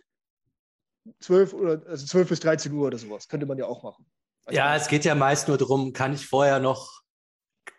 12 1.19 1.53
oder 1.53 1.81
also 1.87 2.05
12 2.05 2.29
bis 2.29 2.39
13 2.39 2.71
Uhr 2.73 2.87
oder 2.87 2.97
sowas. 2.97 3.27
Könnte 3.27 3.45
man 3.45 3.57
ja 3.57 3.65
auch 3.65 3.83
machen. 3.83 4.05
Also 4.45 4.57
ja, 4.57 4.75
es 4.75 4.87
geht 4.87 5.05
ja 5.05 5.15
meist 5.15 5.47
nur 5.47 5.57
darum, 5.57 5.93
kann 5.93 6.13
ich 6.13 6.25
vorher 6.25 6.59
noch, 6.59 7.01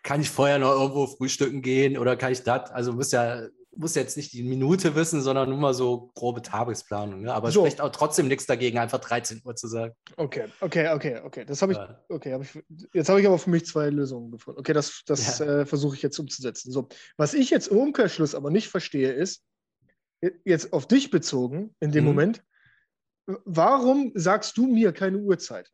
kann 0.03 0.21
ich 0.21 0.29
vorher 0.29 0.59
noch 0.59 0.71
irgendwo 0.71 1.07
frühstücken 1.07 1.61
gehen 1.61 1.97
oder 1.97 2.15
kann 2.15 2.31
ich 2.31 2.43
das? 2.43 2.71
Also 2.71 2.93
muss 2.93 3.11
ja 3.11 3.47
muss 3.77 3.95
jetzt 3.95 4.17
nicht 4.17 4.33
die 4.33 4.43
Minute 4.43 4.95
wissen, 4.95 5.21
sondern 5.21 5.49
nur 5.49 5.57
mal 5.57 5.73
so 5.73 6.11
grobe 6.15 6.41
Tagesplanung. 6.41 7.21
Ne? 7.21 7.33
Aber 7.33 7.51
so. 7.51 7.61
spricht 7.61 7.81
auch 7.81 7.91
trotzdem 7.91 8.27
nichts 8.27 8.45
dagegen, 8.45 8.77
einfach 8.77 8.99
13 8.99 9.41
Uhr 9.43 9.55
zu 9.55 9.67
sagen. 9.67 9.93
Okay, 10.17 10.45
okay, 10.61 10.89
okay, 10.89 11.21
okay. 11.23 11.45
Das 11.45 11.61
habe 11.61 11.73
ich, 11.73 11.79
okay, 12.09 12.33
hab 12.33 12.41
ich, 12.41 12.63
jetzt 12.93 13.09
habe 13.09 13.21
ich 13.21 13.27
aber 13.27 13.37
für 13.37 13.49
mich 13.49 13.65
zwei 13.65 13.89
Lösungen 13.89 14.31
gefunden. 14.31 14.59
Okay, 14.59 14.73
das, 14.73 15.03
das 15.05 15.39
ja. 15.39 15.61
äh, 15.61 15.65
versuche 15.65 15.95
ich 15.95 16.01
jetzt 16.01 16.19
umzusetzen. 16.19 16.71
So, 16.71 16.87
was 17.17 17.33
ich 17.33 17.49
jetzt 17.49 17.67
im 17.67 17.77
Umkehrschluss 17.77 18.35
aber 18.35 18.49
nicht 18.49 18.69
verstehe, 18.69 19.11
ist, 19.11 19.43
jetzt 20.43 20.73
auf 20.73 20.87
dich 20.87 21.11
bezogen 21.11 21.75
in 21.79 21.91
dem 21.91 22.03
mhm. 22.03 22.09
Moment, 22.09 22.43
warum 23.45 24.11
sagst 24.15 24.57
du 24.57 24.67
mir 24.67 24.91
keine 24.91 25.17
Uhrzeit? 25.17 25.69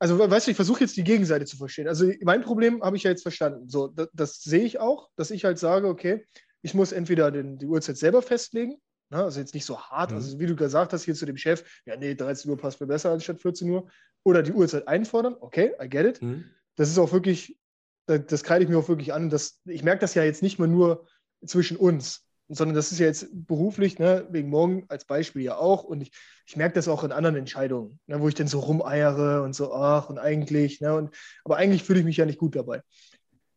Also, 0.00 0.18
weißt 0.18 0.46
du, 0.46 0.50
ich 0.52 0.56
versuche 0.56 0.80
jetzt 0.80 0.96
die 0.96 1.02
Gegenseite 1.04 1.44
zu 1.44 1.56
verstehen. 1.56 1.88
Also, 1.88 2.10
mein 2.22 2.42
Problem 2.42 2.82
habe 2.82 2.96
ich 2.96 3.02
ja 3.02 3.10
jetzt 3.10 3.22
verstanden. 3.22 3.68
So, 3.68 3.88
das, 3.88 4.08
das 4.12 4.42
sehe 4.42 4.62
ich 4.62 4.78
auch, 4.78 5.10
dass 5.16 5.32
ich 5.32 5.44
halt 5.44 5.58
sage, 5.58 5.88
okay, 5.88 6.24
ich 6.62 6.74
muss 6.74 6.92
entweder 6.92 7.30
den, 7.30 7.58
die 7.58 7.66
Uhrzeit 7.66 7.96
selber 7.96 8.22
festlegen, 8.22 8.76
ne, 9.10 9.24
also 9.24 9.40
jetzt 9.40 9.54
nicht 9.54 9.64
so 9.64 9.80
hart, 9.80 10.10
mhm. 10.10 10.16
also 10.16 10.38
wie 10.38 10.46
du 10.46 10.56
gesagt 10.56 10.92
hast, 10.92 11.04
hier 11.04 11.14
zu 11.14 11.26
dem 11.26 11.36
Chef, 11.36 11.64
ja, 11.86 11.96
nee, 11.96 12.14
13 12.14 12.50
Uhr 12.50 12.56
passt 12.56 12.80
mir 12.80 12.86
besser 12.86 13.12
anstatt 13.12 13.40
14 13.40 13.68
Uhr, 13.70 13.88
oder 14.24 14.42
die 14.42 14.52
Uhrzeit 14.52 14.88
einfordern, 14.88 15.36
okay, 15.40 15.72
I 15.82 15.88
get 15.88 16.06
it. 16.06 16.22
Mhm. 16.22 16.44
Das 16.76 16.88
ist 16.88 16.98
auch 16.98 17.12
wirklich, 17.12 17.58
das, 18.06 18.26
das 18.26 18.44
kreide 18.44 18.64
ich 18.64 18.70
mir 18.70 18.78
auch 18.78 18.88
wirklich 18.88 19.12
an. 19.12 19.30
Das, 19.30 19.60
ich 19.64 19.82
merke 19.82 20.00
das 20.00 20.14
ja 20.14 20.22
jetzt 20.22 20.42
nicht 20.42 20.58
mal 20.58 20.68
nur 20.68 21.06
zwischen 21.44 21.76
uns, 21.76 22.26
sondern 22.48 22.74
das 22.74 22.92
ist 22.92 22.98
ja 22.98 23.06
jetzt 23.06 23.28
beruflich, 23.32 23.98
ne, 23.98 24.26
wegen 24.30 24.48
morgen 24.48 24.84
als 24.88 25.04
Beispiel 25.04 25.42
ja 25.42 25.56
auch. 25.56 25.84
Und 25.84 26.00
ich, 26.00 26.12
ich 26.46 26.56
merke 26.56 26.74
das 26.74 26.88
auch 26.88 27.04
in 27.04 27.12
anderen 27.12 27.36
Entscheidungen, 27.36 28.00
ne, 28.06 28.20
wo 28.20 28.28
ich 28.28 28.34
dann 28.34 28.48
so 28.48 28.60
rumeiere 28.60 29.42
und 29.42 29.54
so, 29.54 29.72
ach, 29.72 30.08
und 30.08 30.18
eigentlich, 30.18 30.80
ne, 30.80 30.94
und, 30.94 31.14
aber 31.44 31.56
eigentlich 31.56 31.84
fühle 31.84 32.00
ich 32.00 32.04
mich 32.04 32.16
ja 32.16 32.26
nicht 32.26 32.38
gut 32.38 32.56
dabei. 32.56 32.82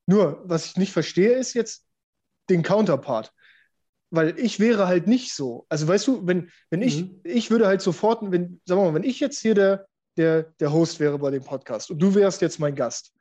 Nur, 0.08 0.42
was 0.46 0.66
ich 0.66 0.78
nicht 0.78 0.92
verstehe, 0.92 1.34
ist 1.34 1.54
jetzt, 1.54 1.86
den 2.50 2.64
Counterpart. 2.64 3.32
Weil 4.10 4.38
ich 4.38 4.60
wäre 4.60 4.88
halt 4.88 5.08
nicht 5.08 5.34
so. 5.34 5.66
Also 5.70 5.88
weißt 5.88 6.08
du, 6.08 6.28
wenn, 6.28 6.52
wenn 6.70 6.82
ich, 6.82 7.04
mhm. 7.04 7.22
ich 7.24 7.50
würde 7.50 7.68
halt 7.68 7.82
sofort, 7.82 8.22
wenn, 8.24 8.62
sagen 8.66 8.82
wir 8.82 8.92
mal, 8.92 8.94
wenn 8.94 9.10
ich 9.10 9.20
jetzt 9.20 9.40
hier 9.40 9.56
der, 9.56 9.88
der, 10.18 10.44
der 10.60 10.74
Host 10.74 11.00
wäre 11.00 11.18
bei 11.18 11.32
dem 11.32 11.44
Podcast 11.44 11.92
und 11.92 12.00
du 12.00 12.14
wärst 12.14 12.42
jetzt 12.42 12.60
mein 12.60 12.76
Gast, 12.76 13.14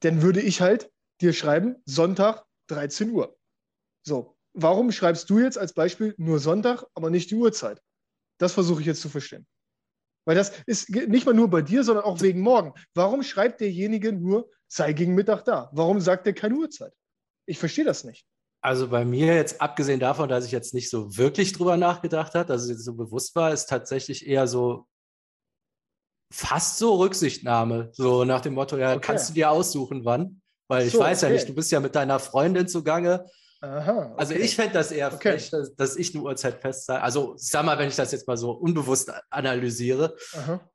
dann 0.00 0.20
würde 0.20 0.40
ich 0.40 0.60
halt 0.60 0.90
dir 1.20 1.32
schreiben, 1.32 1.76
Sonntag 1.86 2.44
13 2.68 3.10
Uhr. 3.10 3.36
So, 4.02 4.36
warum 4.52 4.92
schreibst 4.92 5.30
du 5.30 5.38
jetzt 5.38 5.56
als 5.56 5.72
Beispiel 5.72 6.14
nur 6.18 6.38
Sonntag, 6.38 6.84
aber 6.94 7.08
nicht 7.08 7.30
die 7.30 7.36
Uhrzeit? 7.36 7.80
Das 8.38 8.52
versuche 8.52 8.80
ich 8.80 8.86
jetzt 8.86 9.00
zu 9.00 9.08
verstehen. 9.08 9.46
Weil 10.26 10.36
das 10.36 10.52
ist 10.66 10.88
nicht 10.90 11.26
mal 11.26 11.34
nur 11.34 11.48
bei 11.48 11.62
dir, 11.62 11.84
sondern 11.84 12.04
auch 12.04 12.20
wegen 12.20 12.40
morgen. 12.40 12.72
Warum 12.94 13.22
schreibt 13.22 13.60
derjenige 13.60 14.12
nur, 14.12 14.50
sei 14.68 14.92
gegen 14.92 15.14
Mittag 15.14 15.44
da? 15.44 15.70
Warum 15.72 16.00
sagt 16.00 16.26
er 16.26 16.32
keine 16.32 16.54
Uhrzeit? 16.54 16.92
Ich 17.46 17.58
verstehe 17.58 17.84
das 17.84 18.04
nicht. 18.04 18.26
Also 18.64 18.88
bei 18.88 19.04
mir 19.04 19.34
jetzt, 19.34 19.60
abgesehen 19.60 20.00
davon, 20.00 20.30
dass 20.30 20.46
ich 20.46 20.50
jetzt 20.50 20.72
nicht 20.72 20.88
so 20.88 21.18
wirklich 21.18 21.52
drüber 21.52 21.76
nachgedacht 21.76 22.34
habe, 22.34 22.46
dass 22.46 22.62
es 22.62 22.70
jetzt 22.70 22.84
so 22.86 22.94
bewusst 22.94 23.36
war, 23.36 23.52
ist 23.52 23.66
tatsächlich 23.66 24.26
eher 24.26 24.46
so 24.46 24.86
fast 26.32 26.78
so 26.78 26.94
Rücksichtnahme. 26.94 27.90
So 27.92 28.24
nach 28.24 28.40
dem 28.40 28.54
Motto, 28.54 28.78
ja, 28.78 28.92
okay. 28.92 29.00
kannst 29.02 29.28
du 29.28 29.34
dir 29.34 29.50
aussuchen, 29.50 30.06
wann? 30.06 30.40
Weil 30.66 30.86
ich 30.86 30.94
so, 30.94 30.98
weiß 30.98 31.22
okay. 31.22 31.26
ja 31.26 31.34
nicht, 31.34 31.46
du 31.50 31.54
bist 31.54 31.70
ja 31.72 31.80
mit 31.80 31.94
deiner 31.94 32.18
Freundin 32.18 32.66
zugange. 32.66 33.26
Aha, 33.60 34.12
okay. 34.12 34.14
Also 34.16 34.32
ich 34.32 34.56
fände 34.56 34.72
das 34.72 34.92
eher 34.92 35.10
frech, 35.10 35.50
dass, 35.50 35.76
dass, 35.76 35.96
ich 35.96 36.14
eine 36.14 36.24
Uhrzeit 36.24 36.62
fest 36.62 36.86
sage. 36.86 37.02
Also 37.02 37.34
sag 37.36 37.66
mal, 37.66 37.76
wenn 37.76 37.88
ich 37.88 37.96
das 37.96 38.12
jetzt 38.12 38.26
mal 38.26 38.38
so 38.38 38.52
unbewusst 38.52 39.12
analysiere. 39.28 40.16
Aha. 40.32 40.66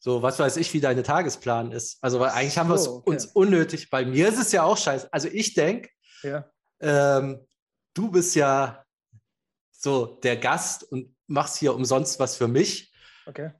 So, 0.00 0.20
was 0.20 0.40
weiß 0.40 0.56
ich, 0.56 0.74
wie 0.74 0.80
deine 0.80 1.04
Tagesplan 1.04 1.70
ist. 1.70 1.98
Also, 2.00 2.18
weil 2.18 2.30
eigentlich 2.30 2.58
haben 2.58 2.70
wir 2.70 2.74
es 2.74 2.88
uns 2.88 3.26
unnötig. 3.26 3.88
Bei 3.88 4.04
mir 4.04 4.30
ist 4.30 4.40
es 4.40 4.50
ja 4.50 4.64
auch 4.64 4.78
scheiße. 4.78 5.12
Also 5.12 5.28
ich 5.28 5.54
denke, 5.54 5.90
ja 6.24 6.44
ähm, 6.80 7.46
du 7.94 8.10
bist 8.10 8.34
ja 8.34 8.84
so 9.70 10.18
der 10.22 10.36
Gast 10.36 10.84
und 10.84 11.14
machst 11.26 11.56
hier 11.56 11.74
umsonst 11.74 12.18
was 12.20 12.36
für 12.36 12.48
mich. 12.48 12.92
Okay. 13.26 13.50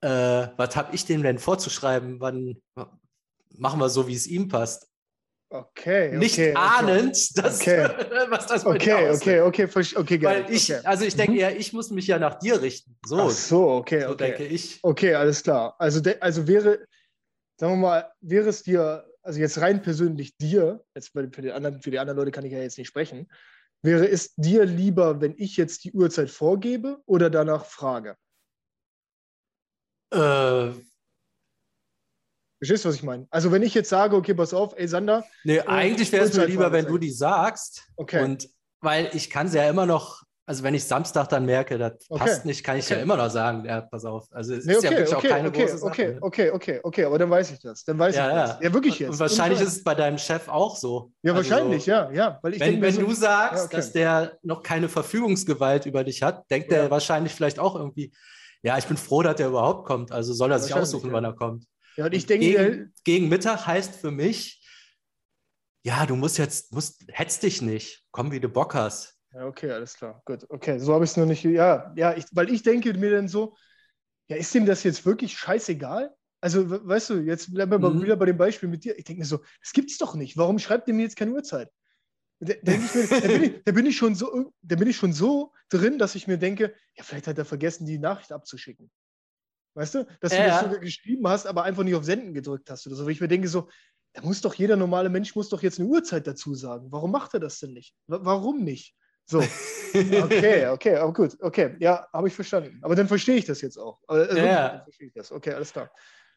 Äh, 0.00 0.48
was 0.56 0.76
habe 0.76 0.94
ich 0.94 1.04
dem 1.04 1.22
denn 1.22 1.38
vorzuschreiben? 1.38 2.20
Wann 2.20 2.60
machen 3.50 3.80
wir 3.80 3.88
so, 3.90 4.08
wie 4.08 4.14
es 4.14 4.26
ihm 4.26 4.48
passt? 4.48 4.88
Okay. 5.52 6.16
Nicht 6.16 6.38
okay, 6.38 6.54
ahnend, 6.54 7.16
okay. 7.16 7.42
Dass, 7.42 7.60
okay. 7.60 7.88
was 8.30 8.46
das 8.46 8.64
okay, 8.64 9.10
okay, 9.10 9.40
okay, 9.40 9.64
okay, 9.64 9.96
okay, 9.96 10.18
geil. 10.18 10.44
Weil 10.44 10.54
ich, 10.54 10.72
okay. 10.72 10.86
also 10.86 11.04
ich 11.04 11.16
denke 11.16 11.32
mhm. 11.32 11.38
eher, 11.38 11.56
ich 11.56 11.72
muss 11.72 11.90
mich 11.90 12.06
ja 12.06 12.20
nach 12.20 12.38
dir 12.38 12.62
richten. 12.62 12.96
So, 13.04 13.22
Ach 13.22 13.30
so, 13.30 13.68
okay, 13.70 14.02
so 14.02 14.10
okay. 14.10 14.28
denke 14.28 14.44
ich. 14.44 14.78
Okay, 14.82 15.14
alles 15.14 15.42
klar. 15.42 15.74
Also, 15.78 16.00
also 16.20 16.46
wäre, 16.46 16.86
sagen 17.56 17.72
wir 17.72 17.76
mal, 17.76 18.12
wäre 18.20 18.48
es 18.48 18.62
dir 18.62 19.04
also 19.22 19.38
jetzt 19.38 19.60
rein 19.60 19.82
persönlich 19.82 20.36
dir, 20.36 20.84
jetzt 20.94 21.08
für 21.08 21.26
die, 21.26 21.52
anderen, 21.52 21.80
für 21.80 21.90
die 21.90 21.98
anderen 21.98 22.18
Leute 22.18 22.30
kann 22.30 22.44
ich 22.44 22.52
ja 22.52 22.60
jetzt 22.60 22.78
nicht 22.78 22.88
sprechen, 22.88 23.30
wäre 23.82 24.08
es 24.08 24.34
dir 24.34 24.64
lieber, 24.64 25.20
wenn 25.20 25.34
ich 25.36 25.56
jetzt 25.56 25.84
die 25.84 25.92
Uhrzeit 25.92 26.30
vorgebe 26.30 27.00
oder 27.06 27.30
danach 27.30 27.64
frage? 27.64 28.16
Äh, 30.12 30.72
Verstehst 32.60 32.84
du, 32.84 32.90
was 32.90 32.96
ich 32.96 33.02
meine? 33.02 33.26
Also 33.30 33.52
wenn 33.52 33.62
ich 33.62 33.72
jetzt 33.72 33.88
sage, 33.88 34.14
okay, 34.14 34.34
pass 34.34 34.52
auf, 34.52 34.74
ey 34.76 34.86
Sander. 34.86 35.24
Nee, 35.44 35.56
äh, 35.56 35.66
eigentlich 35.66 36.12
wäre 36.12 36.26
es 36.26 36.36
mir 36.36 36.44
lieber, 36.44 36.70
wenn 36.72 36.84
du 36.84 36.98
die 36.98 37.10
sagst. 37.10 37.88
Okay. 37.96 38.22
Und 38.22 38.50
weil 38.82 39.10
ich 39.14 39.30
kann 39.30 39.48
sie 39.48 39.56
ja 39.56 39.68
immer 39.68 39.86
noch, 39.86 40.22
also 40.50 40.64
wenn 40.64 40.74
ich 40.74 40.82
Samstag 40.82 41.28
dann 41.28 41.46
merke, 41.46 41.78
das 41.78 41.92
okay. 42.08 42.24
passt 42.24 42.44
nicht, 42.44 42.64
kann 42.64 42.76
ich 42.76 42.86
okay. 42.86 42.94
ja 42.94 43.00
immer 43.02 43.16
noch 43.16 43.30
sagen, 43.30 43.64
ja, 43.64 43.82
pass 43.82 44.04
auf. 44.04 44.26
Also 44.32 44.54
es 44.54 44.64
nee, 44.64 44.74
okay, 44.74 44.78
ist 44.78 44.82
ja 44.82 44.98
wirklich 44.98 45.14
auch 45.14 45.22
keine 45.22 45.52
große 45.52 45.78
Sache. 45.78 45.86
Okay, 45.86 46.18
okay, 46.20 46.50
okay, 46.50 46.80
okay, 46.82 47.04
aber 47.04 47.20
dann 47.20 47.30
weiß 47.30 47.52
ich 47.52 47.60
das. 47.60 47.84
Dann 47.84 47.96
weiß 48.00 48.16
ja, 48.16 48.26
ich 48.26 48.34
ja. 48.34 48.46
das. 48.48 48.56
Ja, 48.60 48.72
wirklich 48.74 48.98
jetzt. 48.98 49.10
Und 49.12 49.20
wahrscheinlich 49.20 49.60
ist 49.60 49.76
es 49.76 49.84
bei 49.84 49.94
deinem 49.94 50.18
Chef 50.18 50.48
auch 50.48 50.74
so. 50.74 51.12
Ja, 51.22 51.34
also 51.34 51.48
wahrscheinlich, 51.48 51.86
ja, 51.86 52.10
ja. 52.10 52.40
Weil 52.42 52.54
ich 52.54 52.60
wenn 52.60 52.82
wenn 52.82 52.92
so, 52.92 53.02
du 53.02 53.12
sagst, 53.12 53.72
dass 53.72 53.92
der 53.92 54.38
noch 54.42 54.64
keine 54.64 54.88
Verfügungsgewalt 54.88 55.86
über 55.86 56.02
dich 56.02 56.20
hat, 56.24 56.50
denkt 56.50 56.72
er 56.72 56.90
wahrscheinlich 56.90 57.32
vielleicht 57.32 57.60
auch 57.60 57.76
irgendwie, 57.76 58.10
ja, 58.64 58.76
ich 58.76 58.86
bin 58.86 58.96
froh, 58.96 59.22
dass 59.22 59.36
der 59.36 59.46
überhaupt 59.46 59.86
kommt. 59.86 60.10
Also 60.10 60.32
soll 60.32 60.50
er 60.50 60.58
sich 60.58 60.74
aussuchen, 60.74 61.12
wann 61.12 61.22
er 61.22 61.34
kommt. 61.34 61.64
Ja, 61.94 62.06
und 62.06 62.12
ich 62.12 62.26
denke, 62.26 62.44
gegen, 62.44 62.94
gegen 63.04 63.28
Mittag 63.28 63.68
heißt 63.68 63.94
für 63.94 64.10
mich, 64.10 64.66
ja, 65.84 66.06
du 66.06 66.16
musst 66.16 66.38
jetzt, 66.38 66.72
musst, 66.72 67.04
hetzt 67.06 67.44
dich 67.44 67.62
nicht, 67.62 68.04
komm, 68.10 68.32
wie 68.32 68.40
du 68.40 68.48
Bock 68.48 68.74
hast. 68.74 69.19
Ja, 69.32 69.46
okay, 69.46 69.70
alles 69.70 69.94
klar. 69.94 70.22
Gut, 70.24 70.44
okay, 70.48 70.78
so 70.78 70.92
habe 70.92 71.04
ich 71.04 71.10
es 71.10 71.16
noch 71.16 71.26
nicht. 71.26 71.44
Ja, 71.44 71.92
ja, 71.96 72.16
ich, 72.16 72.24
weil 72.32 72.52
ich 72.52 72.62
denke 72.62 72.92
mir 72.94 73.10
dann 73.12 73.28
so, 73.28 73.56
ja, 74.28 74.36
ist 74.36 74.54
dem 74.54 74.66
das 74.66 74.82
jetzt 74.82 75.06
wirklich 75.06 75.36
scheißegal? 75.38 76.14
Also, 76.40 76.70
weißt 76.86 77.10
du, 77.10 77.14
jetzt 77.18 77.52
bleiben 77.52 77.70
wir 77.70 77.90
mhm. 77.90 78.02
wieder 78.02 78.16
bei 78.16 78.26
dem 78.26 78.38
Beispiel 78.38 78.68
mit 78.68 78.84
dir. 78.84 78.98
Ich 78.98 79.04
denke 79.04 79.20
mir 79.20 79.26
so, 79.26 79.40
das 79.62 79.72
gibt's 79.72 79.98
doch 79.98 80.14
nicht. 80.14 80.36
Warum 80.36 80.58
schreibt 80.58 80.88
ihr 80.88 80.94
mir 80.94 81.02
jetzt 81.02 81.16
keine 81.16 81.32
Uhrzeit? 81.32 81.70
Da, 82.40 82.54
da, 82.62 82.72
bin 82.72 82.82
ich, 82.82 83.64
da, 83.64 83.72
bin 83.72 83.86
ich, 83.86 83.96
schon 83.96 84.14
so, 84.14 84.50
da 84.62 84.76
bin 84.76 84.88
ich 84.88 84.96
schon 84.96 85.12
so 85.12 85.52
drin, 85.68 85.98
dass 85.98 86.14
ich 86.14 86.26
mir 86.26 86.38
denke, 86.38 86.74
ja, 86.96 87.04
vielleicht 87.04 87.26
hat 87.26 87.36
er 87.36 87.44
vergessen, 87.44 87.84
die 87.84 87.98
Nachricht 87.98 88.32
abzuschicken. 88.32 88.90
Weißt 89.74 89.94
du? 89.94 90.06
Dass 90.20 90.32
du 90.32 90.38
ja. 90.38 90.46
das 90.46 90.60
sogar 90.62 90.78
geschrieben 90.78 91.28
hast, 91.28 91.46
aber 91.46 91.64
einfach 91.64 91.84
nicht 91.84 91.94
auf 91.94 92.04
Senden 92.04 92.32
gedrückt 92.32 92.70
hast 92.70 92.86
oder 92.86 92.96
so. 92.96 93.04
Weil 93.04 93.12
ich 93.12 93.20
mir 93.20 93.28
denke 93.28 93.48
so, 93.48 93.68
da 94.14 94.22
muss 94.22 94.40
doch 94.40 94.54
jeder 94.54 94.76
normale 94.76 95.10
Mensch 95.10 95.36
muss 95.36 95.50
doch 95.50 95.62
jetzt 95.62 95.78
eine 95.78 95.88
Uhrzeit 95.88 96.26
dazu 96.26 96.54
sagen. 96.54 96.90
Warum 96.90 97.12
macht 97.12 97.34
er 97.34 97.40
das 97.40 97.58
denn 97.58 97.74
nicht? 97.74 97.94
W 98.06 98.18
warum 98.22 98.64
nicht? 98.64 98.96
So, 99.30 99.38
okay, 99.94 100.66
okay, 100.66 100.96
aber 100.96 101.12
gut, 101.12 101.36
okay, 101.40 101.76
ja, 101.78 102.04
habe 102.12 102.26
ich 102.26 102.34
verstanden. 102.34 102.80
Aber 102.82 102.96
dann 102.96 103.06
verstehe 103.06 103.36
ich 103.36 103.44
das 103.44 103.60
jetzt 103.60 103.78
auch. 103.78 104.00
Also, 104.08 104.36
ja, 104.36 104.68
dann 104.70 104.82
verstehe 104.82 105.06
ich 105.06 105.12
das. 105.14 105.30
Okay, 105.30 105.52
alles 105.52 105.72
klar. 105.72 105.88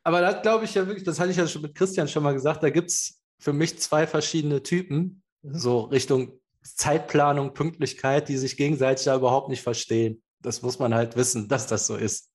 Aber 0.03 0.21
das 0.21 0.43
glaube 0.43 0.65
ich 0.65 0.75
ja 0.75 0.85
wirklich, 0.85 1.03
das 1.03 1.19
hatte 1.19 1.31
ich 1.31 1.37
ja 1.37 1.47
schon 1.47 1.63
mit 1.63 1.73
Christian 1.73 2.07
schon 2.07 2.21
mal 2.21 2.33
gesagt, 2.33 2.61
da 2.61 2.69
gibt 2.69 2.91
es 2.91 3.23
für 3.39 3.51
mich 3.51 3.79
zwei 3.79 4.05
verschiedene 4.05 4.61
Typen, 4.61 5.23
mhm. 5.41 5.57
so 5.57 5.81
Richtung 5.81 6.39
Zeitplanung, 6.61 7.55
Pünktlichkeit, 7.55 8.29
die 8.29 8.37
sich 8.37 8.57
gegenseitig 8.57 9.05
da 9.05 9.15
überhaupt 9.15 9.49
nicht 9.49 9.63
verstehen. 9.63 10.21
Das 10.39 10.61
muss 10.61 10.77
man 10.77 10.93
halt 10.93 11.15
wissen, 11.15 11.47
dass 11.47 11.65
das 11.65 11.87
so 11.87 11.95
ist. 11.95 12.29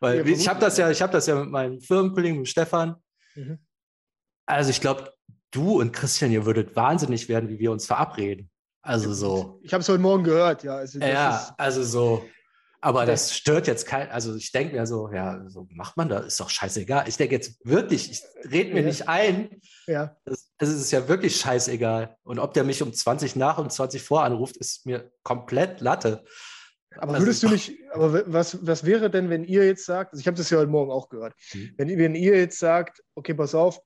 Weil 0.00 0.18
ja, 0.18 0.36
ich 0.36 0.48
habe 0.48 0.60
das 0.60 0.76
ja, 0.76 0.90
ich 0.90 1.00
habe 1.00 1.12
das 1.14 1.26
ja 1.26 1.36
mit 1.36 1.50
meinem 1.50 1.80
Firmenkollegen, 1.80 2.40
mit 2.40 2.48
Stefan. 2.48 2.96
Mhm. 3.34 3.58
Also 4.44 4.68
ich 4.68 4.82
glaube, 4.82 5.14
du 5.50 5.80
und 5.80 5.92
Christian, 5.92 6.30
ihr 6.30 6.44
würdet 6.44 6.76
wahnsinnig 6.76 7.30
werden, 7.30 7.48
wie 7.48 7.58
wir 7.58 7.72
uns 7.72 7.86
verabreden. 7.86 8.50
Also 8.82 9.12
so. 9.12 9.60
Ich 9.62 9.72
habe 9.72 9.82
es 9.82 9.88
heute 9.88 10.00
Morgen 10.00 10.24
gehört, 10.24 10.62
ja. 10.62 10.76
Also 10.76 10.98
ja, 11.00 11.54
also 11.58 11.82
so. 11.82 12.24
Aber 12.80 13.06
das 13.06 13.36
stört 13.36 13.66
jetzt 13.66 13.86
kein, 13.86 14.08
also 14.10 14.36
ich 14.36 14.52
denke 14.52 14.76
mir 14.76 14.86
so, 14.86 15.10
ja, 15.12 15.42
so 15.48 15.66
macht 15.70 15.96
man 15.96 16.08
das, 16.08 16.26
ist 16.26 16.40
doch 16.40 16.48
scheißegal. 16.48 17.08
Ich 17.08 17.16
denke 17.16 17.34
jetzt 17.34 17.58
wirklich, 17.64 18.10
ich 18.10 18.22
rede 18.50 18.72
mir 18.72 18.82
ja. 18.82 18.86
nicht 18.86 19.08
ein. 19.08 19.60
Ja. 19.88 20.16
Es 20.24 20.68
ist 20.68 20.92
ja 20.92 21.08
wirklich 21.08 21.36
scheißegal. 21.36 22.16
Und 22.22 22.38
ob 22.38 22.54
der 22.54 22.62
mich 22.62 22.80
um 22.80 22.92
20 22.92 23.34
nach 23.34 23.58
und 23.58 23.72
20 23.72 24.00
vor 24.00 24.22
anruft, 24.22 24.56
ist 24.58 24.86
mir 24.86 25.10
komplett 25.24 25.80
Latte. 25.80 26.24
Aber 26.96 27.14
also, 27.14 27.26
würdest 27.26 27.42
du 27.42 27.48
nicht, 27.48 27.72
aber 27.92 28.32
was, 28.32 28.64
was 28.66 28.84
wäre 28.84 29.10
denn, 29.10 29.28
wenn 29.28 29.44
ihr 29.44 29.66
jetzt 29.66 29.84
sagt, 29.84 30.12
also 30.12 30.20
ich 30.20 30.26
habe 30.26 30.36
das 30.36 30.50
ja 30.50 30.58
heute 30.58 30.70
Morgen 30.70 30.90
auch 30.90 31.08
gehört, 31.08 31.34
mhm. 31.52 31.74
wenn, 31.76 31.98
wenn 31.98 32.14
ihr 32.14 32.36
jetzt 32.36 32.58
sagt, 32.58 33.02
okay, 33.14 33.34
pass 33.34 33.54
auf, 33.54 33.80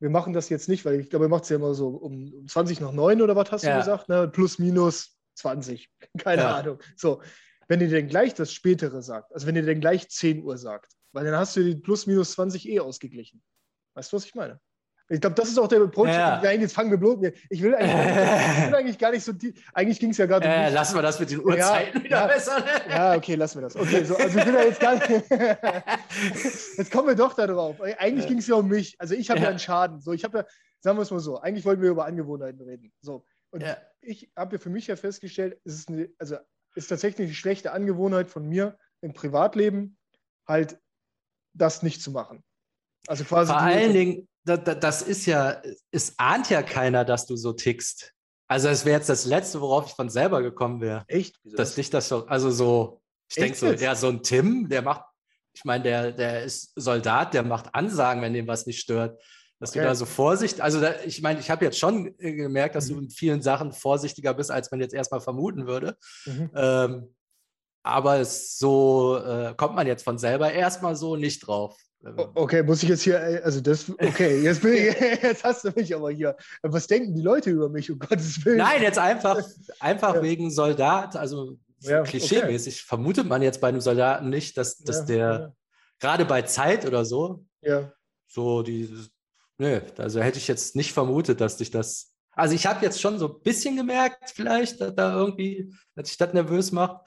wir 0.00 0.10
machen 0.10 0.32
das 0.32 0.48
jetzt 0.48 0.68
nicht, 0.68 0.84
weil 0.84 1.00
ich 1.00 1.10
glaube, 1.10 1.26
ihr 1.26 1.28
macht 1.28 1.44
es 1.44 1.48
ja 1.50 1.56
immer 1.56 1.74
so 1.74 1.88
um 1.88 2.46
20 2.46 2.80
nach 2.80 2.92
9 2.92 3.22
oder 3.22 3.36
was 3.36 3.50
hast 3.50 3.64
ja. 3.64 3.72
du 3.72 3.78
gesagt? 3.78 4.08
Ne? 4.08 4.28
Plus, 4.28 4.58
minus 4.58 5.18
20. 5.34 5.90
Keine 6.18 6.42
ja. 6.42 6.56
Ahnung. 6.56 6.78
So, 6.96 7.22
wenn 7.66 7.80
ihr 7.80 7.88
denn 7.88 8.08
gleich 8.08 8.34
das 8.34 8.52
Spätere 8.52 9.02
sagt, 9.02 9.32
also 9.32 9.46
wenn 9.46 9.56
ihr 9.56 9.62
denn 9.62 9.80
gleich 9.80 10.08
10 10.08 10.42
Uhr 10.42 10.56
sagt, 10.56 10.92
weil 11.12 11.24
dann 11.24 11.36
hast 11.36 11.56
du 11.56 11.64
die 11.64 11.76
plus, 11.76 12.06
minus 12.06 12.32
20 12.32 12.68
eh 12.68 12.80
ausgeglichen. 12.80 13.42
Weißt 13.94 14.12
du, 14.12 14.16
was 14.16 14.24
ich 14.24 14.34
meine? 14.34 14.60
Ich 15.10 15.20
glaube, 15.20 15.36
das 15.36 15.48
ist 15.48 15.58
auch 15.58 15.68
der 15.68 15.80
Approach. 15.80 16.08
Ja. 16.08 16.40
Nein, 16.42 16.60
jetzt 16.60 16.74
fangen 16.74 16.90
wir 16.90 16.98
bloß. 16.98 17.18
Ich 17.48 17.62
will 17.62 17.74
eigentlich, 17.74 18.58
ich 18.58 18.66
will 18.66 18.74
eigentlich 18.74 18.98
gar 18.98 19.10
nicht 19.10 19.24
so. 19.24 19.32
Die, 19.32 19.54
eigentlich 19.72 19.98
ging 19.98 20.10
es 20.10 20.18
ja 20.18 20.26
gerade 20.26 20.46
um. 20.46 20.52
Äh, 20.52 20.68
lassen 20.68 20.94
wir 20.96 21.02
das 21.02 21.18
mit 21.18 21.30
den 21.30 21.40
Uhrzeiten 21.42 21.98
ja, 21.98 22.04
wieder 22.04 22.16
ja, 22.16 22.26
besser. 22.26 22.60
Ne? 22.60 22.66
Ja, 22.90 23.14
okay, 23.14 23.34
lassen 23.34 23.58
wir 23.58 23.62
das. 23.62 23.76
Okay, 23.76 24.04
so, 24.04 24.16
also 24.16 24.38
ich 24.38 24.46
will 24.46 24.54
ja 24.54 24.62
jetzt 24.64 24.80
gar 24.80 24.94
nicht. 24.94 25.08
jetzt 26.76 26.92
kommen 26.92 27.08
wir 27.08 27.14
doch 27.14 27.32
da 27.32 27.46
drauf. 27.46 27.80
Eigentlich 27.80 28.26
ging 28.26 28.38
es 28.38 28.46
ja 28.46 28.56
um 28.56 28.68
mich. 28.68 28.96
Also 28.98 29.14
ich 29.14 29.30
habe 29.30 29.40
ja. 29.40 29.48
einen 29.48 29.58
Schaden. 29.58 30.00
So, 30.00 30.12
ich 30.12 30.24
habe 30.24 30.38
ja, 30.38 30.44
sagen 30.80 30.98
wir 30.98 31.02
es 31.02 31.10
mal 31.10 31.20
so, 31.20 31.40
eigentlich 31.40 31.64
wollten 31.64 31.80
wir 31.80 31.90
über 31.90 32.04
Angewohnheiten 32.04 32.60
reden. 32.60 32.92
So. 33.00 33.24
Und 33.50 33.64
ich 34.02 34.30
habe 34.36 34.56
ja 34.56 34.60
für 34.60 34.70
mich 34.70 34.88
ja 34.88 34.96
festgestellt, 34.96 35.58
es 35.64 35.74
ist 35.74 35.88
eine, 35.88 36.10
also 36.18 36.36
ist 36.74 36.88
tatsächlich 36.88 37.28
eine 37.28 37.34
schlechte 37.34 37.72
Angewohnheit 37.72 38.28
von 38.28 38.46
mir 38.46 38.78
im 39.00 39.14
Privatleben, 39.14 39.96
halt 40.46 40.78
das 41.54 41.82
nicht 41.82 42.02
zu 42.02 42.10
machen. 42.10 42.44
Also 43.06 43.24
quasi. 43.24 43.52
Vor 43.52 43.60
allen 43.60 43.92
Dingen, 43.92 44.28
das 44.56 45.02
ist 45.02 45.26
ja, 45.26 45.60
es 45.90 46.18
ahnt 46.18 46.50
ja 46.50 46.62
keiner, 46.62 47.04
dass 47.04 47.26
du 47.26 47.36
so 47.36 47.52
tickst. 47.52 48.14
Also 48.48 48.68
es 48.68 48.84
wäre 48.84 48.96
jetzt 48.96 49.08
das 49.08 49.26
Letzte, 49.26 49.60
worauf 49.60 49.86
ich 49.86 49.92
von 49.92 50.08
selber 50.08 50.42
gekommen 50.42 50.80
wäre. 50.80 51.04
Echt? 51.06 51.36
Wieso 51.42 51.56
dass 51.56 51.74
dich 51.74 51.90
das 51.90 52.08
so, 52.08 52.26
also 52.26 52.50
so, 52.50 53.02
ich 53.28 53.36
denke 53.36 53.58
so, 53.58 53.70
ja, 53.72 53.94
so 53.94 54.08
ein 54.08 54.22
Tim, 54.22 54.68
der 54.68 54.82
macht, 54.82 55.02
ich 55.52 55.64
meine, 55.64 55.84
der, 55.84 56.12
der 56.12 56.44
ist 56.44 56.72
Soldat, 56.74 57.34
der 57.34 57.42
macht 57.42 57.74
Ansagen, 57.74 58.22
wenn 58.22 58.32
dem 58.32 58.46
was 58.46 58.66
nicht 58.66 58.80
stört. 58.80 59.20
Dass 59.60 59.70
okay. 59.70 59.80
du 59.80 59.84
da 59.86 59.94
so 59.94 60.06
Vorsicht, 60.06 60.60
also 60.60 60.80
da, 60.80 60.94
ich 61.04 61.20
meine, 61.20 61.40
ich 61.40 61.50
habe 61.50 61.64
jetzt 61.64 61.78
schon 61.78 62.14
äh, 62.18 62.32
gemerkt, 62.32 62.74
dass 62.74 62.88
mhm. 62.88 62.94
du 62.94 63.00
in 63.00 63.10
vielen 63.10 63.42
Sachen 63.42 63.72
vorsichtiger 63.72 64.32
bist, 64.32 64.50
als 64.50 64.70
man 64.70 64.80
jetzt 64.80 64.94
erstmal 64.94 65.20
vermuten 65.20 65.66
würde. 65.66 65.96
Mhm. 66.26 66.50
Ähm, 66.54 67.14
aber 67.82 68.24
so 68.24 69.18
äh, 69.18 69.54
kommt 69.56 69.74
man 69.74 69.86
jetzt 69.86 70.04
von 70.04 70.18
selber 70.18 70.52
erstmal 70.52 70.94
so 70.94 71.16
nicht 71.16 71.46
drauf. 71.46 71.76
Okay, 72.02 72.62
muss 72.62 72.82
ich 72.82 72.88
jetzt 72.88 73.02
hier, 73.02 73.20
äh, 73.20 73.42
also 73.42 73.60
das, 73.60 73.90
okay, 73.90 74.40
jetzt, 74.40 74.62
bin 74.62 74.72
ich, 74.74 75.00
jetzt 75.22 75.42
hast 75.42 75.64
du 75.64 75.70
mich 75.74 75.94
aber 75.94 76.10
hier. 76.10 76.36
Was 76.62 76.86
denken 76.86 77.14
die 77.14 77.22
Leute 77.22 77.50
über 77.50 77.68
mich, 77.68 77.90
um 77.90 77.98
Gottes 77.98 78.44
Willen? 78.44 78.58
Nein, 78.58 78.82
jetzt 78.82 78.98
einfach, 78.98 79.42
einfach 79.80 80.14
ja. 80.16 80.22
wegen 80.22 80.50
Soldat, 80.50 81.16
also 81.16 81.58
ja, 81.80 82.02
klischeemäßig 82.02 82.74
okay. 82.74 82.84
vermutet 82.86 83.26
man 83.26 83.42
jetzt 83.42 83.60
bei 83.60 83.68
einem 83.68 83.80
Soldaten 83.80 84.28
nicht, 84.28 84.56
dass, 84.56 84.78
dass 84.78 85.00
ja, 85.00 85.04
der 85.04 85.56
gerade 86.00 86.24
bei 86.24 86.42
Zeit 86.42 86.86
oder 86.86 87.04
so, 87.04 87.44
ja. 87.62 87.92
so 88.28 88.62
die, 88.62 88.88
nö, 89.58 89.80
also 89.96 90.20
hätte 90.20 90.38
ich 90.38 90.46
jetzt 90.46 90.76
nicht 90.76 90.92
vermutet, 90.92 91.40
dass 91.40 91.56
dich 91.56 91.70
das, 91.70 92.14
also 92.32 92.54
ich 92.54 92.66
habe 92.66 92.84
jetzt 92.84 93.00
schon 93.00 93.18
so 93.18 93.34
ein 93.34 93.42
bisschen 93.42 93.76
gemerkt, 93.76 94.30
vielleicht, 94.30 94.80
dass 94.80 94.94
da 94.94 95.14
irgendwie, 95.14 95.72
dass 95.96 96.10
ich 96.10 96.16
das 96.16 96.32
nervös 96.32 96.70
macht 96.70 97.00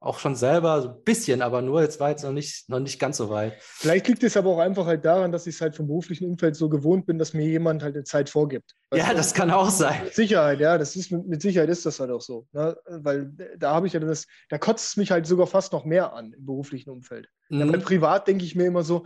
auch 0.00 0.20
schon 0.20 0.36
selber 0.36 0.80
so 0.80 0.88
ein 0.90 1.02
bisschen, 1.02 1.42
aber 1.42 1.60
nur 1.60 1.82
jetzt 1.82 1.98
war 1.98 2.10
jetzt 2.10 2.22
noch 2.22 2.32
nicht, 2.32 2.68
noch 2.68 2.78
nicht 2.78 3.00
ganz 3.00 3.16
so 3.16 3.30
weit. 3.30 3.54
Vielleicht 3.60 4.06
liegt 4.06 4.22
es 4.22 4.36
aber 4.36 4.50
auch 4.50 4.60
einfach 4.60 4.86
halt 4.86 5.04
daran, 5.04 5.32
dass 5.32 5.46
ich 5.48 5.56
es 5.56 5.60
halt 5.60 5.74
vom 5.74 5.88
beruflichen 5.88 6.24
Umfeld 6.24 6.54
so 6.54 6.68
gewohnt 6.68 7.06
bin, 7.06 7.18
dass 7.18 7.34
mir 7.34 7.46
jemand 7.46 7.82
halt 7.82 7.96
eine 7.96 8.04
Zeit 8.04 8.30
vorgibt. 8.30 8.76
ja, 8.94 9.12
das 9.12 9.34
kann 9.34 9.50
auch 9.50 9.70
sein. 9.70 10.04
Mit 10.04 10.14
Sicherheit, 10.14 10.60
ja, 10.60 10.78
das 10.78 10.94
ist 10.94 11.10
mit 11.10 11.42
Sicherheit 11.42 11.68
ist 11.68 11.84
das 11.84 11.98
halt 11.98 12.12
auch 12.12 12.20
so. 12.20 12.46
Ne? 12.52 12.76
Weil 12.86 13.32
da 13.58 13.74
habe 13.74 13.88
ich 13.88 13.92
ja 13.92 14.00
das, 14.00 14.26
da 14.48 14.58
kotzt 14.58 14.90
es 14.90 14.96
mich 14.96 15.10
halt 15.10 15.26
sogar 15.26 15.48
fast 15.48 15.72
noch 15.72 15.84
mehr 15.84 16.12
an 16.12 16.32
im 16.32 16.46
beruflichen 16.46 16.90
Umfeld. 16.90 17.28
Mhm. 17.48 17.72
Ja, 17.72 17.78
privat 17.78 18.28
denke 18.28 18.44
ich 18.44 18.54
mir 18.54 18.66
immer 18.66 18.84
so, 18.84 19.04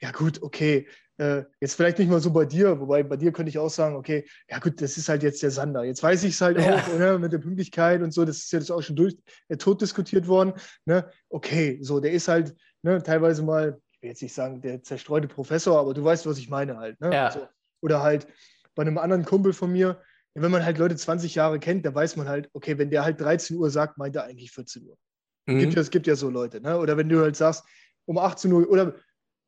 ja 0.00 0.10
gut, 0.10 0.42
okay, 0.42 0.86
äh, 1.18 1.44
jetzt 1.60 1.74
vielleicht 1.74 1.98
nicht 1.98 2.10
mal 2.10 2.20
so 2.20 2.32
bei 2.32 2.44
dir, 2.44 2.80
wobei 2.80 3.02
bei 3.02 3.16
dir 3.16 3.32
könnte 3.32 3.48
ich 3.48 3.58
auch 3.58 3.70
sagen, 3.70 3.96
okay, 3.96 4.26
ja 4.50 4.58
gut, 4.58 4.80
das 4.80 4.96
ist 4.96 5.08
halt 5.08 5.22
jetzt 5.22 5.42
der 5.42 5.50
Sander. 5.50 5.84
Jetzt 5.84 6.02
weiß 6.02 6.24
ich 6.24 6.34
es 6.34 6.40
halt 6.40 6.58
ja. 6.58 6.76
auch, 6.76 6.88
oder, 6.94 7.18
mit 7.18 7.32
der 7.32 7.38
Pünktlichkeit 7.38 8.02
und 8.02 8.12
so, 8.12 8.24
das 8.24 8.38
ist 8.38 8.52
ja 8.52 8.58
das 8.58 8.70
auch 8.70 8.82
schon 8.82 8.96
durch, 8.96 9.16
äh, 9.48 9.56
tot 9.56 9.80
diskutiert 9.80 10.26
worden. 10.26 10.54
Ne? 10.86 11.08
Okay, 11.28 11.78
so, 11.82 12.00
der 12.00 12.12
ist 12.12 12.28
halt 12.28 12.54
ne, 12.82 13.02
teilweise 13.02 13.42
mal, 13.42 13.80
ich 13.92 14.02
will 14.02 14.10
jetzt 14.10 14.22
nicht 14.22 14.34
sagen, 14.34 14.60
der 14.60 14.82
zerstreute 14.82 15.28
Professor, 15.28 15.78
aber 15.78 15.94
du 15.94 16.04
weißt, 16.04 16.26
was 16.26 16.38
ich 16.38 16.50
meine 16.50 16.76
halt. 16.76 17.00
Ne? 17.00 17.12
Ja. 17.12 17.30
So. 17.30 17.46
Oder 17.80 18.02
halt 18.02 18.26
bei 18.74 18.82
einem 18.82 18.98
anderen 18.98 19.24
Kumpel 19.24 19.52
von 19.52 19.72
mir, 19.72 20.00
wenn 20.34 20.50
man 20.50 20.64
halt 20.64 20.78
Leute 20.78 20.96
20 20.96 21.34
Jahre 21.34 21.60
kennt, 21.60 21.86
da 21.86 21.94
weiß 21.94 22.16
man 22.16 22.28
halt, 22.28 22.50
okay, 22.52 22.76
wenn 22.76 22.90
der 22.90 23.04
halt 23.04 23.20
13 23.20 23.56
Uhr 23.56 23.70
sagt, 23.70 23.98
meint 23.98 24.16
er 24.16 24.24
eigentlich 24.24 24.50
14 24.50 24.86
Uhr. 24.86 24.96
Mhm. 25.46 25.60
Gibt 25.60 25.74
ja, 25.74 25.80
es 25.80 25.90
gibt 25.90 26.06
ja 26.06 26.16
so 26.16 26.28
Leute, 26.28 26.60
ne? 26.60 26.78
Oder 26.78 26.96
wenn 26.96 27.08
du 27.08 27.20
halt 27.20 27.36
sagst, 27.36 27.64
um 28.06 28.18
18 28.18 28.52
Uhr, 28.52 28.68
oder 28.68 28.96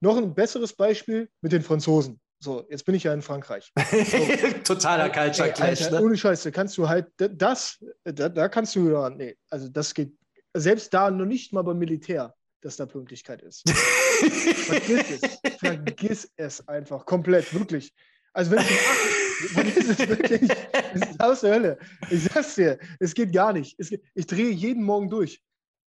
noch 0.00 0.16
ein 0.16 0.34
besseres 0.34 0.72
Beispiel 0.72 1.28
mit 1.40 1.52
den 1.52 1.62
Franzosen. 1.62 2.20
So, 2.38 2.66
jetzt 2.68 2.84
bin 2.84 2.94
ich 2.94 3.04
ja 3.04 3.14
in 3.14 3.22
Frankreich. 3.22 3.72
So. 3.74 4.18
Totaler 4.64 5.08
Culture 5.10 5.50
Clash. 5.52 5.90
Ne? 5.90 6.02
Ohne 6.02 6.16
Scheiße, 6.16 6.52
kannst 6.52 6.76
du 6.76 6.88
halt 6.88 7.06
das, 7.16 7.82
da, 8.04 8.28
da 8.28 8.48
kannst 8.48 8.76
du 8.76 8.90
ja, 8.90 9.08
nee, 9.08 9.36
also 9.48 9.68
das 9.68 9.94
geht 9.94 10.12
selbst 10.54 10.92
da 10.92 11.10
noch 11.10 11.24
nicht 11.24 11.52
mal 11.52 11.62
beim 11.62 11.78
Militär, 11.78 12.34
dass 12.60 12.76
da 12.76 12.86
Pünktlichkeit 12.86 13.42
ist. 13.42 13.68
vergiss 13.70 15.22
es. 15.22 15.38
Vergiss 15.58 16.32
es 16.36 16.68
einfach 16.68 17.06
komplett, 17.06 17.52
wirklich. 17.54 17.92
Also 18.32 18.50
wenn 18.50 18.60
ich 18.60 19.76
ist 19.76 19.90
es 19.90 19.98
wirklich, 19.98 20.50
es 20.94 21.10
ist 21.10 21.20
aus 21.20 21.40
der 21.40 21.54
Hölle. 21.54 21.78
Ich 22.10 22.24
sag's 22.24 22.54
dir, 22.54 22.78
es 23.00 23.14
geht 23.14 23.32
gar 23.32 23.52
nicht. 23.52 23.74
Es, 23.78 23.90
ich 24.14 24.26
drehe 24.26 24.50
jeden 24.50 24.82
Morgen 24.82 25.08
durch. 25.08 25.42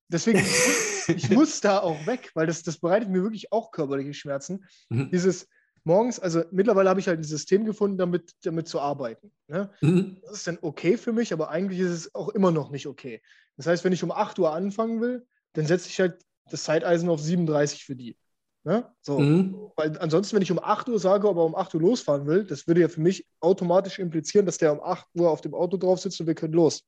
Deswegen, 0.07 0.39
ich 1.15 1.29
muss 1.29 1.61
da 1.61 1.79
auch 1.79 2.05
weg, 2.05 2.31
weil 2.33 2.47
das, 2.47 2.63
das 2.63 2.77
bereitet 2.77 3.09
mir 3.09 3.23
wirklich 3.23 3.51
auch 3.51 3.71
körperliche 3.71 4.13
Schmerzen. 4.13 4.65
Mhm. 4.89 5.09
Dieses 5.11 5.47
morgens, 5.83 6.19
also 6.19 6.43
mittlerweile 6.51 6.89
habe 6.89 6.99
ich 6.99 7.07
halt 7.07 7.19
ein 7.19 7.23
System 7.23 7.65
gefunden, 7.65 7.97
damit, 7.97 8.33
damit 8.43 8.67
zu 8.67 8.79
arbeiten. 8.79 9.31
Ne? 9.47 9.69
Mhm. 9.81 10.17
Das 10.23 10.33
ist 10.33 10.47
dann 10.47 10.59
okay 10.61 10.97
für 10.97 11.13
mich, 11.13 11.33
aber 11.33 11.49
eigentlich 11.49 11.79
ist 11.79 11.91
es 11.91 12.15
auch 12.15 12.29
immer 12.29 12.51
noch 12.51 12.71
nicht 12.71 12.87
okay. 12.87 13.21
Das 13.57 13.67
heißt, 13.67 13.83
wenn 13.83 13.93
ich 13.93 14.03
um 14.03 14.11
8 14.11 14.39
Uhr 14.39 14.53
anfangen 14.53 15.01
will, 15.01 15.25
dann 15.53 15.65
setze 15.65 15.89
ich 15.89 15.99
halt 15.99 16.19
das 16.49 16.63
Zeiteisen 16.63 17.09
auf 17.09 17.19
37 17.19 17.83
für 17.83 17.95
die. 17.95 18.17
Ne? 18.63 18.85
So. 19.01 19.19
Mhm. 19.19 19.71
Weil 19.75 19.97
ansonsten, 19.99 20.35
wenn 20.35 20.43
ich 20.43 20.51
um 20.51 20.59
8 20.59 20.89
Uhr 20.89 20.99
sage, 20.99 21.27
aber 21.27 21.45
um 21.45 21.55
8 21.55 21.75
Uhr 21.75 21.81
losfahren 21.81 22.27
will, 22.27 22.45
das 22.45 22.67
würde 22.67 22.81
ja 22.81 22.87
für 22.87 23.01
mich 23.01 23.25
automatisch 23.39 23.99
implizieren, 23.99 24.45
dass 24.45 24.57
der 24.57 24.73
um 24.73 24.81
8 24.81 25.07
Uhr 25.15 25.29
auf 25.29 25.41
dem 25.41 25.53
Auto 25.53 25.77
drauf 25.77 25.99
sitzt 25.99 26.19
und 26.19 26.27
wir 26.27 26.35
können 26.35 26.53
los. 26.53 26.83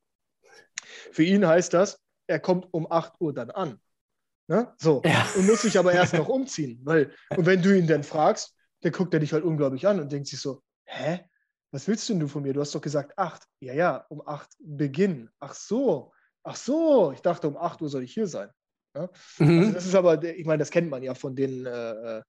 Für 1.11 1.23
ihn 1.23 1.45
heißt 1.45 1.73
das, 1.73 1.99
er 2.27 2.39
kommt 2.39 2.67
um 2.71 2.91
8 2.91 3.19
Uhr 3.19 3.33
dann 3.33 3.51
an. 3.51 3.79
Ne? 4.51 4.67
So. 4.77 5.01
Ja. 5.05 5.25
Und 5.37 5.47
muss 5.47 5.61
sich 5.61 5.79
aber 5.79 5.93
erst 5.93 6.13
noch 6.13 6.27
umziehen. 6.27 6.81
Weil, 6.83 7.13
und 7.37 7.45
wenn 7.45 7.61
du 7.61 7.73
ihn 7.73 7.87
dann 7.87 8.03
fragst, 8.03 8.53
dann 8.81 8.91
guckt 8.91 9.13
er 9.13 9.21
dich 9.21 9.31
halt 9.31 9.45
unglaublich 9.45 9.87
an 9.87 10.01
und 10.01 10.11
denkt 10.11 10.27
sich 10.27 10.41
so, 10.41 10.61
hä? 10.83 11.21
Was 11.71 11.87
willst 11.87 12.09
denn 12.09 12.19
du 12.19 12.27
von 12.27 12.43
mir? 12.43 12.51
Du 12.51 12.59
hast 12.59 12.75
doch 12.75 12.81
gesagt 12.81 13.17
8. 13.17 13.43
Ja, 13.61 13.73
ja, 13.73 14.05
um 14.09 14.21
8 14.27 14.49
Beginn. 14.59 15.29
Ach 15.39 15.53
so. 15.53 16.11
Ach 16.43 16.57
so. 16.57 17.13
Ich 17.13 17.21
dachte, 17.21 17.47
um 17.47 17.55
8 17.55 17.81
Uhr 17.81 17.87
soll 17.87 18.03
ich 18.03 18.13
hier 18.13 18.27
sein. 18.27 18.49
Ja? 18.93 19.09
Mhm. 19.39 19.59
Also 19.59 19.71
das 19.71 19.85
ist 19.85 19.95
aber, 19.95 20.21
ich 20.21 20.45
meine, 20.45 20.59
das 20.59 20.69
kennt 20.69 20.89
man 20.89 21.01
ja 21.01 21.13
von 21.13 21.33
den, 21.33 21.65
äh, 21.65 22.17
äh 22.17 22.21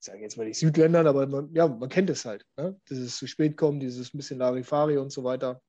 ich 0.00 0.06
sage 0.06 0.20
jetzt 0.20 0.38
mal 0.38 0.46
nicht 0.46 0.58
Südländern, 0.58 1.06
aber 1.06 1.26
man, 1.26 1.52
ja, 1.52 1.68
man 1.68 1.90
kennt 1.90 2.08
es 2.08 2.24
halt. 2.24 2.46
Ne? 2.56 2.80
Dieses 2.88 3.18
zu 3.18 3.26
spät 3.26 3.58
kommen, 3.58 3.78
dieses 3.78 4.10
bisschen 4.12 4.38
Larifari 4.38 4.96
und 4.96 5.12
so 5.12 5.22
weiter. 5.22 5.60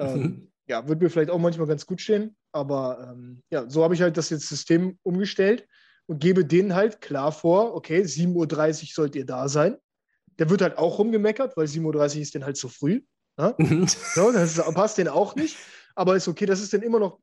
Ähm, 0.00 0.20
mhm. 0.20 0.52
Ja, 0.68 0.86
wird 0.86 1.00
mir 1.00 1.10
vielleicht 1.10 1.30
auch 1.30 1.38
manchmal 1.38 1.66
ganz 1.66 1.86
gut 1.86 2.00
stehen, 2.00 2.36
aber 2.52 3.12
ähm, 3.12 3.42
ja, 3.50 3.68
so 3.68 3.82
habe 3.82 3.94
ich 3.94 4.02
halt 4.02 4.16
das 4.16 4.28
jetzt 4.30 4.48
System 4.48 4.98
umgestellt 5.02 5.66
und 6.06 6.20
gebe 6.20 6.44
denen 6.44 6.74
halt 6.74 7.00
klar 7.00 7.32
vor, 7.32 7.74
okay, 7.74 8.02
7.30 8.02 8.34
Uhr 8.82 8.88
sollt 8.94 9.16
ihr 9.16 9.24
da 9.24 9.48
sein. 9.48 9.76
Der 10.38 10.50
wird 10.50 10.62
halt 10.62 10.78
auch 10.78 10.98
rumgemeckert, 10.98 11.56
weil 11.56 11.66
7.30 11.66 12.16
Uhr 12.16 12.22
ist 12.22 12.34
dann 12.34 12.44
halt 12.44 12.56
zu 12.56 12.68
früh. 12.68 13.02
Mhm. 13.58 13.86
so, 13.86 14.32
das 14.32 14.56
passt 14.74 14.98
denen 14.98 15.10
auch 15.10 15.36
nicht. 15.36 15.56
Aber 15.94 16.16
ist 16.16 16.26
okay, 16.26 16.44
das 16.44 16.60
ist 16.60 16.72
dann 16.72 16.82
immer 16.82 16.98
noch 16.98 17.20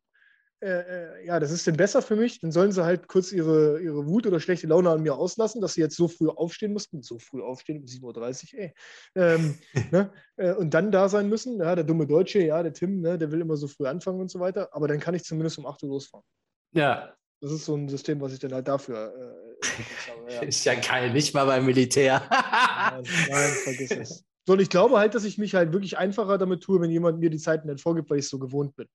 äh, 0.66 1.20
äh, 1.20 1.26
ja, 1.28 1.39
das 1.39 1.51
ist 1.51 1.68
denn 1.68 1.78
besser 1.78 2.01
für 2.01 2.16
mich, 2.16 2.39
dann 2.39 2.51
sollen 2.51 2.72
sie 2.72 2.84
halt 2.84 3.07
kurz 3.07 3.32
ihre, 3.32 3.80
ihre 3.80 4.07
Wut 4.07 4.26
oder 4.26 4.39
schlechte 4.39 4.66
Laune 4.66 4.89
an 4.89 5.03
mir 5.03 5.16
auslassen, 5.16 5.61
dass 5.61 5.76
sie 5.76 5.82
jetzt 5.82 5.95
so 5.95 6.07
früh 6.07 6.28
aufstehen 6.28 6.74
mussten, 6.74 7.03
so 7.03 7.20
früh 7.20 7.43
aufstehen, 7.43 7.82
um 7.82 7.86
7.30 7.86 8.55
Uhr, 8.55 8.59
ey. 8.61 8.74
Ähm, 9.13 9.59
ne? 9.91 10.11
äh, 10.38 10.53
und 10.53 10.74
dann 10.74 10.91
da 10.91 11.07
sein 11.07 11.30
müssen, 11.30 11.59
ja, 11.59 11.76
der 11.76 11.84
dumme 11.84 12.07
Deutsche, 12.07 12.39
ja, 12.39 12.63
der 12.63 12.74
Tim, 12.74 13.01
ne, 13.01 13.20
der 13.20 13.32
will 13.32 13.41
immer 13.41 13.57
so 13.57 13.68
früh 13.68 13.86
anfangen 13.86 14.20
und 14.20 14.32
so 14.32 14.39
weiter, 14.39 14.70
aber 14.72 14.88
dann 14.88 14.99
kann 14.99 15.13
ich 15.13 15.24
zumindest 15.24 15.59
um 15.59 15.68
8 15.68 15.84
Uhr 15.84 15.89
losfahren. 15.89 16.26
Ja. 16.74 17.13
Das 17.41 17.51
ist 17.51 17.66
so 17.66 17.76
ein 17.76 17.88
System, 17.88 18.20
was 18.22 18.34
ich 18.34 18.39
dann 18.39 18.53
halt 18.53 18.68
dafür. 18.68 19.13
Äh, 19.61 19.66
habe, 20.09 20.34
ja. 20.34 20.41
Ist 20.41 20.66
ja 20.66 20.74
geil, 20.74 21.13
nicht 21.13 21.36
mal 21.36 21.45
beim 21.45 21.63
Militär. 21.68 22.24
nein, 22.32 23.03
nein, 23.30 23.51
vergiss 23.63 23.91
es. 23.91 24.26
So, 24.47 24.53
und 24.53 24.61
ich 24.61 24.70
glaube 24.70 24.97
halt, 24.97 25.13
dass 25.13 25.26
ich 25.26 25.38
mich 25.38 25.53
halt 25.53 25.74
wirklich 25.74 25.99
einfacher 25.99 26.39
damit 26.39 26.63
tue, 26.63 26.82
wenn 26.82 26.89
jemand 26.89 27.20
mir 27.20 27.30
die 27.30 27.38
Zeiten 27.38 27.68
dann 27.68 27.78
vorgibt, 27.78 28.09
weil 28.09 28.18
ich 28.18 28.28
so 28.28 28.39
gewohnt 28.39 28.76
bin. 28.76 28.88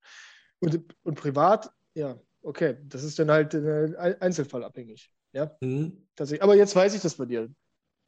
Und, 0.61 0.85
und 1.03 1.15
privat, 1.15 1.73
ja, 1.95 2.19
okay, 2.43 2.77
das 2.85 3.03
ist 3.03 3.19
dann 3.19 3.31
halt 3.31 3.55
äh, 3.55 4.17
einzelfallabhängig. 4.21 5.11
Ja, 5.33 5.57
mhm. 5.61 6.07
Aber 6.41 6.57
jetzt 6.57 6.75
weiß 6.77 6.95
ich 6.95 7.01
das 7.03 7.15
bei 7.17 7.25
dir. 7.27 7.49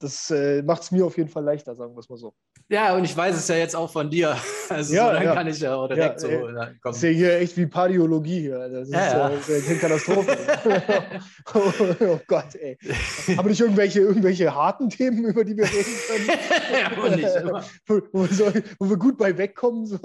Das 0.02 0.30
äh, 0.32 0.62
macht 0.62 0.82
es 0.82 0.90
mir 0.90 1.06
auf 1.06 1.16
jeden 1.16 1.28
Fall 1.28 1.44
leichter, 1.44 1.76
sagen 1.76 1.94
wir 1.94 2.00
es 2.00 2.08
mal 2.08 2.16
so. 2.16 2.34
Ja, 2.68 2.96
und 2.96 3.04
ich 3.04 3.16
weiß 3.16 3.36
es 3.36 3.46
ja 3.48 3.56
jetzt 3.56 3.76
auch 3.76 3.90
von 3.90 4.10
dir. 4.10 4.36
Also 4.68 4.94
ja, 4.94 5.08
so, 5.08 5.12
dann 5.12 5.22
ja. 5.24 5.34
kann 5.34 5.46
ich 5.48 5.60
ja 5.60 5.74
auch 5.74 5.86
direkt 5.86 6.14
ja, 6.14 6.18
so. 6.18 6.28
Ey, 6.28 6.40
kommen. 6.40 6.78
Das 6.82 6.96
ist 6.96 7.02
ja 7.02 7.08
hier 7.10 7.36
echt 7.36 7.58
wie 7.58 7.66
Pardiologie 7.66 8.40
hier. 8.40 8.70
Das 8.70 8.88
ist 8.88 8.94
ja, 8.94 9.28
ja. 9.28 9.30
Äh, 9.30 9.68
eine 9.68 9.78
Katastrophe. 9.78 10.34
oh, 11.54 11.72
oh, 12.00 12.18
Gott, 12.26 12.54
ey. 12.54 12.78
Haben 13.36 13.44
wir 13.44 13.50
nicht 13.50 13.60
irgendwelche, 13.60 14.00
irgendwelche 14.00 14.54
harten 14.54 14.88
Themen, 14.88 15.26
über 15.26 15.44
die 15.44 15.58
wir 15.58 15.64
reden 15.64 15.90
können? 16.06 16.26
ja, 17.10 17.16
nicht 17.16 17.68
wo, 17.86 18.00
wo, 18.78 18.88
wir 18.88 18.96
gut 18.96 19.18
bei 19.18 19.36
wegkommen. 19.36 19.84
So. 19.84 19.98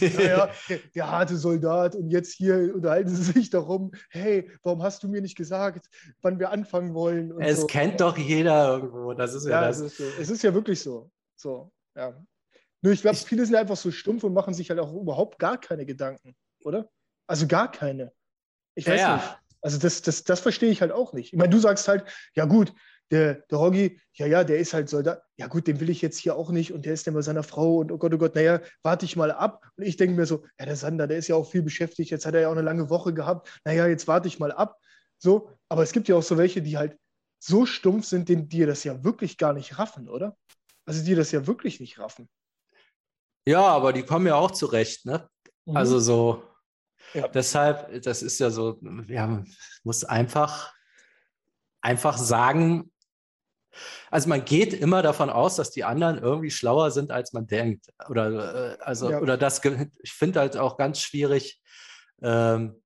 Naja, 0.00 0.50
der, 0.68 0.78
der, 0.94 1.10
harte 1.10 1.36
Soldat 1.36 1.96
und 1.96 2.10
jetzt 2.10 2.34
hier 2.34 2.72
unterhalten 2.76 3.08
sie 3.08 3.32
sich 3.32 3.50
darum, 3.50 3.90
hey, 4.10 4.48
warum 4.62 4.84
hast 4.84 5.02
du 5.02 5.08
mir 5.08 5.20
nicht 5.20 5.36
gesagt, 5.36 5.86
wann 6.22 6.38
wir 6.38 6.52
anfangen 6.52 6.94
wollen? 6.94 7.34
es 7.40 7.62
so. 7.62 7.66
kennt 7.66 8.00
doch 8.00 8.16
jeder 8.16 8.74
irgendwo. 8.74 9.14
Das 9.26 9.42
ist 9.42 9.48
ja, 9.48 9.60
das. 9.60 9.78
Es 9.80 9.92
ist, 9.92 9.98
so. 9.98 10.22
es 10.22 10.30
ist 10.30 10.42
ja 10.42 10.54
wirklich 10.54 10.80
so. 10.80 11.10
So, 11.36 11.72
ja. 11.96 12.14
Nur 12.82 12.92
ich 12.92 13.02
glaube, 13.02 13.16
viele 13.16 13.44
sind 13.44 13.54
einfach 13.56 13.76
so 13.76 13.90
stumpf 13.90 14.24
und 14.24 14.32
machen 14.32 14.54
sich 14.54 14.70
halt 14.70 14.80
auch 14.80 14.92
überhaupt 14.92 15.38
gar 15.38 15.58
keine 15.58 15.84
Gedanken, 15.86 16.36
oder? 16.64 16.88
Also 17.26 17.46
gar 17.46 17.70
keine. 17.70 18.12
Ich 18.74 18.86
weiß 18.86 19.00
ja, 19.00 19.16
nicht. 19.16 19.38
Also 19.62 19.78
das, 19.78 20.02
das, 20.02 20.24
das 20.24 20.40
verstehe 20.40 20.70
ich 20.70 20.80
halt 20.80 20.92
auch 20.92 21.12
nicht. 21.12 21.32
Ich 21.32 21.38
meine, 21.38 21.50
du 21.50 21.58
sagst 21.58 21.88
halt, 21.88 22.04
ja 22.34 22.44
gut, 22.44 22.72
der, 23.10 23.34
der 23.50 23.58
Hoggi, 23.58 24.00
ja, 24.14 24.26
ja, 24.26 24.44
der 24.44 24.58
ist 24.58 24.74
halt 24.74 24.88
Soldat. 24.88 25.22
Ja 25.36 25.46
gut, 25.46 25.66
den 25.66 25.80
will 25.80 25.90
ich 25.90 26.02
jetzt 26.02 26.18
hier 26.18 26.36
auch 26.36 26.50
nicht 26.50 26.72
und 26.72 26.84
der 26.84 26.92
ist 26.92 27.06
dann 27.06 27.14
bei 27.14 27.22
seiner 27.22 27.42
Frau 27.42 27.78
und 27.78 27.92
oh 27.92 27.98
Gott, 27.98 28.12
oh 28.14 28.18
Gott, 28.18 28.34
naja, 28.34 28.60
warte 28.82 29.04
ich 29.04 29.16
mal 29.16 29.30
ab. 29.30 29.64
Und 29.76 29.84
ich 29.84 29.96
denke 29.96 30.16
mir 30.16 30.26
so, 30.26 30.44
ja, 30.58 30.66
der 30.66 30.76
Sander, 30.76 31.06
der 31.06 31.18
ist 31.18 31.28
ja 31.28 31.36
auch 31.36 31.50
viel 31.50 31.62
beschäftigt, 31.62 32.10
jetzt 32.10 32.26
hat 32.26 32.34
er 32.34 32.42
ja 32.42 32.48
auch 32.48 32.52
eine 32.52 32.62
lange 32.62 32.90
Woche 32.90 33.14
gehabt. 33.14 33.60
Naja, 33.64 33.86
jetzt 33.86 34.06
warte 34.08 34.28
ich 34.28 34.38
mal 34.38 34.52
ab. 34.52 34.78
So, 35.18 35.50
aber 35.68 35.82
es 35.82 35.92
gibt 35.92 36.08
ja 36.08 36.16
auch 36.16 36.22
so 36.22 36.36
welche, 36.36 36.62
die 36.62 36.76
halt 36.76 36.96
so 37.38 37.66
stumpf 37.66 38.06
sind, 38.06 38.28
die, 38.28 38.48
die 38.48 38.66
das 38.66 38.84
ja 38.84 39.04
wirklich 39.04 39.38
gar 39.38 39.52
nicht 39.52 39.78
raffen, 39.78 40.08
oder? 40.08 40.36
Also 40.84 41.04
die 41.04 41.14
das 41.14 41.32
ja 41.32 41.46
wirklich 41.46 41.80
nicht 41.80 41.98
raffen. 41.98 42.28
Ja, 43.46 43.62
aber 43.62 43.92
die 43.92 44.02
kommen 44.02 44.26
ja 44.26 44.36
auch 44.36 44.50
zurecht, 44.50 45.04
ne? 45.06 45.28
Mhm. 45.64 45.76
Also 45.76 46.00
so, 46.00 46.42
ja. 47.14 47.28
deshalb, 47.28 48.02
das 48.02 48.22
ist 48.22 48.38
ja 48.38 48.50
so, 48.50 48.80
ja, 49.08 49.44
muss 49.84 50.04
einfach, 50.04 50.74
einfach 51.80 52.18
sagen, 52.18 52.90
also 54.10 54.28
man 54.28 54.44
geht 54.44 54.72
immer 54.72 55.02
davon 55.02 55.30
aus, 55.30 55.56
dass 55.56 55.70
die 55.70 55.84
anderen 55.84 56.18
irgendwie 56.18 56.50
schlauer 56.50 56.90
sind, 56.90 57.10
als 57.10 57.32
man 57.32 57.46
denkt. 57.46 57.92
Oder, 58.08 58.74
äh, 58.74 58.78
also, 58.80 59.10
ja. 59.10 59.20
oder 59.20 59.36
das, 59.36 59.60
ich 60.02 60.12
finde 60.12 60.40
halt 60.40 60.56
auch 60.56 60.76
ganz 60.76 61.00
schwierig, 61.00 61.60
ähm, 62.22 62.82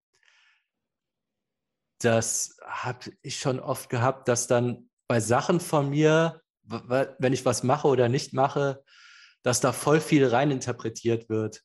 das 2.00 2.56
habe 2.64 3.12
ich 3.22 3.38
schon 3.38 3.60
oft 3.60 3.90
gehabt, 3.90 4.28
dass 4.28 4.46
dann 4.46 4.88
bei 5.06 5.20
Sachen 5.20 5.60
von 5.60 5.90
mir, 5.90 6.40
wenn 6.62 7.32
ich 7.32 7.44
was 7.44 7.62
mache 7.62 7.88
oder 7.88 8.08
nicht 8.08 8.32
mache, 8.32 8.82
dass 9.42 9.60
da 9.60 9.72
voll 9.72 10.00
viel 10.00 10.26
reininterpretiert 10.26 11.28
wird. 11.28 11.62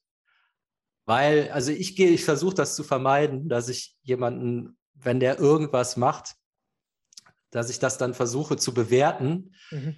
Weil, 1.05 1.51
also 1.51 1.71
ich 1.71 1.95
gehe, 1.95 2.09
ich 2.09 2.25
versuche 2.25 2.55
das 2.55 2.75
zu 2.75 2.83
vermeiden, 2.83 3.47
dass 3.47 3.69
ich 3.69 3.95
jemanden, 4.01 4.77
wenn 4.93 5.19
der 5.19 5.39
irgendwas 5.39 5.97
macht, 5.97 6.35
dass 7.51 7.69
ich 7.69 7.79
das 7.79 7.97
dann 7.97 8.13
versuche 8.13 8.57
zu 8.57 8.73
bewerten. 8.73 9.55
Mhm. 9.71 9.95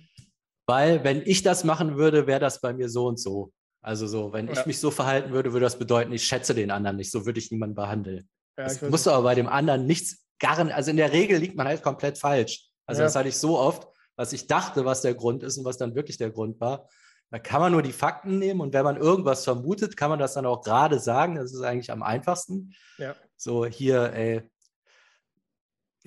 Weil, 0.66 1.04
wenn 1.04 1.22
ich 1.22 1.44
das 1.44 1.64
machen 1.64 1.98
würde, 1.98 2.28
wäre 2.28 2.42
das 2.42 2.60
bei 2.60 2.74
mir 2.74 2.90
so 2.90 3.08
und 3.08 3.20
so. 3.20 3.54
Also 3.82 4.06
so, 4.06 4.34
wenn 4.34 4.48
ja. 4.48 4.54
ich 4.54 4.66
mich 4.66 4.80
so 4.80 4.92
verhalten 4.92 5.32
würde, 5.32 5.54
würde 5.54 5.64
das 5.64 5.80
bedeuten, 5.80 6.12
ich 6.12 6.26
schätze 6.26 6.54
den 6.54 6.72
anderen 6.72 6.98
nicht. 6.98 7.10
So 7.10 7.26
würde 7.26 7.40
ich 7.40 7.52
niemanden 7.52 7.76
behandeln. 7.76 8.28
Ja, 8.58 8.66
das 8.66 8.82
muss 8.82 9.08
aber 9.08 9.24
bei 9.24 9.36
dem 9.36 9.48
anderen 9.48 9.86
nichts 9.86 10.27
gar 10.40 10.58
also 10.58 10.92
in 10.92 10.98
der 10.98 11.12
Regel 11.12 11.40
liegt 11.40 11.56
man 11.56 11.68
halt 11.68 11.84
komplett 11.84 12.18
falsch. 12.18 12.66
Also 12.86 13.02
ja. 13.02 13.08
das 13.08 13.16
hatte 13.16 13.30
ich 13.30 13.38
so 13.38 13.58
oft, 13.58 13.88
was 14.16 14.34
ich 14.34 14.48
dachte, 14.48 14.86
was 14.86 15.02
der 15.02 15.14
Grund 15.14 15.44
ist 15.44 15.58
und 15.58 15.66
was 15.66 15.78
dann 15.78 15.96
wirklich 15.96 16.18
der 16.18 16.32
Grund 16.32 16.60
war. 16.60 16.88
Da 17.30 17.40
kann 17.40 17.60
man 17.60 17.74
nur 17.74 17.82
die 17.82 17.92
Fakten 17.92 18.40
nehmen 18.40 18.62
und 18.62 18.74
wenn 18.74 18.86
man 18.86 18.96
irgendwas 18.96 19.44
vermutet, 19.44 19.98
kann 19.98 20.10
man 20.10 20.20
das 20.20 20.34
dann 20.34 20.46
auch 20.46 20.62
gerade 20.62 21.00
sagen. 21.00 21.36
Das 21.36 21.54
ist 21.54 21.62
eigentlich 21.62 21.92
am 21.92 22.02
einfachsten. 22.02 22.74
Ja. 22.98 23.16
So 23.36 23.66
hier, 23.66 24.14
ey, 24.14 24.50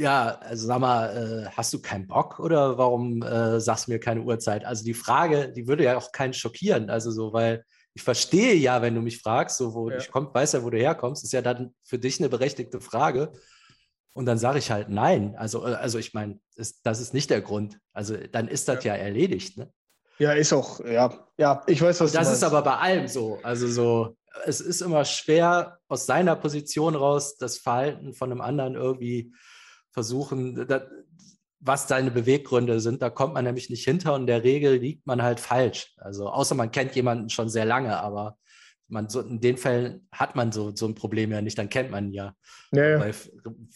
ja, 0.00 0.38
also 0.40 0.66
sag 0.66 0.78
mal, 0.80 1.44
äh, 1.44 1.50
hast 1.54 1.74
du 1.74 1.82
keinen 1.82 2.06
Bock 2.06 2.40
oder 2.40 2.78
warum 2.78 3.22
äh, 3.22 3.60
sagst 3.60 3.86
du 3.86 3.92
mir 3.92 4.00
keine 4.00 4.22
Uhrzeit? 4.22 4.64
Also 4.64 4.82
die 4.82 4.94
Frage, 4.94 5.52
die 5.52 5.68
würde 5.68 5.84
ja 5.84 5.98
auch 5.98 6.10
keinen 6.10 6.32
schockieren. 6.32 6.88
Also 6.88 7.10
so, 7.10 7.34
weil 7.34 7.64
ich 7.92 8.02
verstehe 8.02 8.54
ja, 8.54 8.80
wenn 8.80 8.94
du 8.94 9.02
mich 9.02 9.20
fragst, 9.20 9.58
so 9.58 9.74
wo 9.74 9.90
ja. 9.90 9.98
ich 9.98 10.10
komm, 10.10 10.32
weiß 10.32 10.52
ja, 10.52 10.62
wo 10.62 10.70
du 10.70 10.78
herkommst, 10.78 11.22
ist 11.22 11.32
ja 11.32 11.42
dann 11.42 11.74
für 11.84 11.98
dich 11.98 12.18
eine 12.18 12.30
berechtigte 12.30 12.80
Frage. 12.80 13.30
Und 14.12 14.26
dann 14.26 14.38
sage 14.38 14.58
ich 14.58 14.70
halt 14.70 14.88
nein. 14.88 15.36
Also, 15.36 15.66
äh, 15.66 15.74
also 15.74 15.98
ich 15.98 16.14
meine, 16.14 16.40
das 16.56 17.00
ist 17.00 17.14
nicht 17.14 17.30
der 17.30 17.40
Grund. 17.40 17.78
Also 17.92 18.16
dann 18.16 18.48
ist 18.48 18.68
das 18.68 18.84
ja, 18.84 18.96
ja 18.96 19.02
erledigt. 19.02 19.56
Ne? 19.56 19.72
Ja, 20.18 20.32
ist 20.32 20.52
auch, 20.52 20.80
ja, 20.84 21.26
ja, 21.38 21.62
ich 21.66 21.80
weiß, 21.80 22.00
was 22.00 22.12
das 22.12 22.24
du 22.26 22.28
Das 22.28 22.36
ist 22.36 22.44
aber 22.44 22.62
bei 22.62 22.76
allem 22.76 23.08
so. 23.08 23.38
Also 23.42 23.66
so, 23.68 24.16
es 24.44 24.60
ist 24.60 24.82
immer 24.82 25.04
schwer, 25.04 25.78
aus 25.88 26.06
seiner 26.06 26.36
Position 26.36 26.94
raus 26.94 27.36
das 27.36 27.58
Verhalten 27.58 28.12
von 28.12 28.30
einem 28.30 28.40
anderen 28.40 28.74
irgendwie 28.74 29.32
versuchen, 29.92 30.66
das, 30.66 30.82
was 31.60 31.88
seine 31.88 32.10
Beweggründe 32.10 32.80
sind. 32.80 33.02
Da 33.02 33.10
kommt 33.10 33.34
man 33.34 33.44
nämlich 33.44 33.70
nicht 33.70 33.84
hinter 33.84 34.14
und 34.14 34.22
in 34.22 34.26
der 34.26 34.44
Regel 34.44 34.76
liegt 34.76 35.06
man 35.06 35.22
halt 35.22 35.40
falsch. 35.40 35.94
Also 35.98 36.28
außer 36.28 36.54
man 36.54 36.70
kennt 36.70 36.94
jemanden 36.96 37.28
schon 37.28 37.48
sehr 37.48 37.66
lange, 37.66 37.98
aber 37.98 38.38
man 38.90 39.08
so, 39.08 39.20
in 39.20 39.40
den 39.40 39.56
Fällen 39.56 40.06
hat 40.12 40.36
man 40.36 40.52
so, 40.52 40.74
so 40.74 40.86
ein 40.86 40.94
Problem 40.94 41.32
ja 41.32 41.40
nicht, 41.40 41.58
dann 41.58 41.68
kennt 41.68 41.90
man 41.90 42.12
ja. 42.12 42.34
ja, 42.72 42.98
ja. 42.98 43.14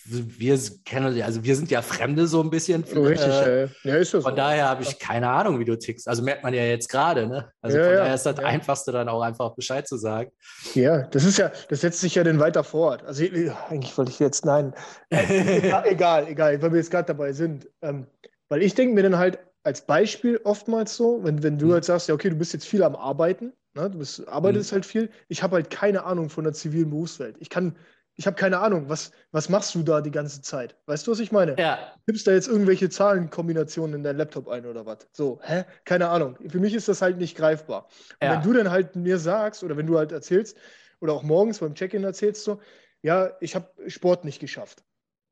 Wir 0.07 0.59
kennen, 0.85 1.23
also 1.23 1.45
wir 1.45 1.57
sind 1.57 1.71
ja 1.71 1.83
Fremde 1.83 2.27
so 2.27 2.43
ein 2.43 2.51
bisschen. 2.51 2.85
Oh, 2.95 3.03
richtig, 3.03 3.33
äh, 3.33 3.69
ja. 3.83 3.97
ist 3.97 4.15
das 4.15 4.23
Von 4.23 4.33
so. 4.33 4.37
daher 4.37 4.69
habe 4.69 4.83
ich 4.83 4.99
keine 4.99 5.29
Ahnung, 5.29 5.59
wie 5.59 5.65
du 5.65 5.79
tickst. 5.79 6.09
Also 6.09 6.23
merkt 6.23 6.43
man 6.43 6.55
ja 6.55 6.65
jetzt 6.65 6.89
gerade, 6.89 7.27
ne? 7.27 7.51
Also 7.61 7.79
von 7.79 7.87
daher 7.87 8.15
ist 8.15 8.27
das 8.27 8.39
Einfachste 8.39 8.93
dann 8.93 9.09
auch 9.09 9.23
einfach 9.23 9.55
Bescheid 9.55 9.87
zu 9.87 9.97
sagen. 9.97 10.31
Ja, 10.75 11.07
das 11.09 11.25
ist 11.25 11.39
ja, 11.39 11.51
das 11.69 11.81
setzt 11.81 12.01
sich 12.01 12.15
ja 12.15 12.25
dann 12.25 12.41
weiter 12.41 12.65
fort. 12.65 13.05
Also 13.05 13.25
eigentlich 13.25 13.97
wollte 13.97 14.11
ich 14.11 14.19
jetzt, 14.19 14.45
nein, 14.45 14.75
egal, 15.11 16.29
egal, 16.29 16.61
weil 16.63 16.73
wir 16.73 16.79
jetzt 16.79 16.91
gerade 16.91 17.07
dabei 17.07 17.33
sind. 17.33 17.69
Ähm, 17.83 18.07
weil 18.49 18.63
ich 18.63 18.75
denke 18.75 18.95
mir 18.95 19.03
dann 19.03 19.19
halt, 19.19 19.39
als 19.65 19.81
Beispiel 19.81 20.41
oftmals 20.45 20.95
so, 20.95 21.25
wenn, 21.25 21.43
wenn 21.43 21.59
du 21.59 21.67
mhm. 21.67 21.73
halt 21.73 21.85
sagst, 21.85 22.09
ja, 22.09 22.15
okay, 22.15 22.29
du 22.29 22.37
bist 22.37 22.53
jetzt 22.53 22.67
viel 22.67 22.83
am 22.83 22.95
Arbeiten, 22.95 23.53
ne? 23.75 23.91
du 23.91 23.99
bist, 23.99 24.27
arbeitest 24.29 24.73
mhm. 24.73 24.75
halt 24.75 24.87
viel. 24.87 25.11
Ich 25.29 25.43
habe 25.43 25.57
halt 25.57 25.71
keine 25.71 26.05
Ahnung 26.05 26.31
von 26.31 26.45
der 26.45 26.53
zivilen 26.53 26.91
Berufswelt. 26.91 27.37
Ich 27.41 27.51
kann, 27.51 27.77
ich 28.17 28.27
habe 28.27 28.37
keine 28.37 28.59
Ahnung, 28.59 28.89
was, 28.89 29.11
was 29.33 29.49
machst 29.49 29.75
du 29.75 29.83
da 29.83 30.01
die 30.01 30.11
ganze 30.11 30.41
Zeit? 30.43 30.77
Weißt 30.87 31.07
du, 31.07 31.11
was 31.11 31.19
ich 31.19 31.33
meine? 31.33 31.57
Ja. 31.59 31.93
Gibst 32.07 32.27
da 32.27 32.33
jetzt 32.33 32.49
irgendwelche 32.49 32.89
Zahlenkombinationen 32.89 33.97
in 33.97 34.03
dein 34.03 34.17
Laptop 34.17 34.49
ein 34.49 34.67
oder 34.67 34.87
was? 34.87 35.09
So, 35.13 35.41
hä? 35.43 35.65
Keine 35.85 36.09
Ahnung. 36.09 36.39
Für 36.49 36.61
mich 36.61 36.75
ist 36.75 36.89
das 36.89 37.03
halt 37.03 37.19
nicht 37.19 37.37
greifbar. 37.37 37.89
Und 38.21 38.31
wenn 38.31 38.43
du 38.43 38.53
dann 38.53 38.71
halt 38.71 38.95
mir 38.97 39.19
sagst 39.19 39.65
oder 39.65 39.77
wenn 39.77 39.87
du 39.87 39.99
halt 39.99 40.13
erzählst 40.13 40.57
oder 41.01 41.13
auch 41.13 41.23
morgens 41.23 41.59
beim 41.59 41.75
Check-in 41.75 42.05
erzählst 42.05 42.45
so, 42.45 42.61
ja, 43.03 43.33
ich 43.41 43.55
habe 43.55 43.69
Sport 43.89 44.25
nicht 44.25 44.41
geschafft. 44.41 44.85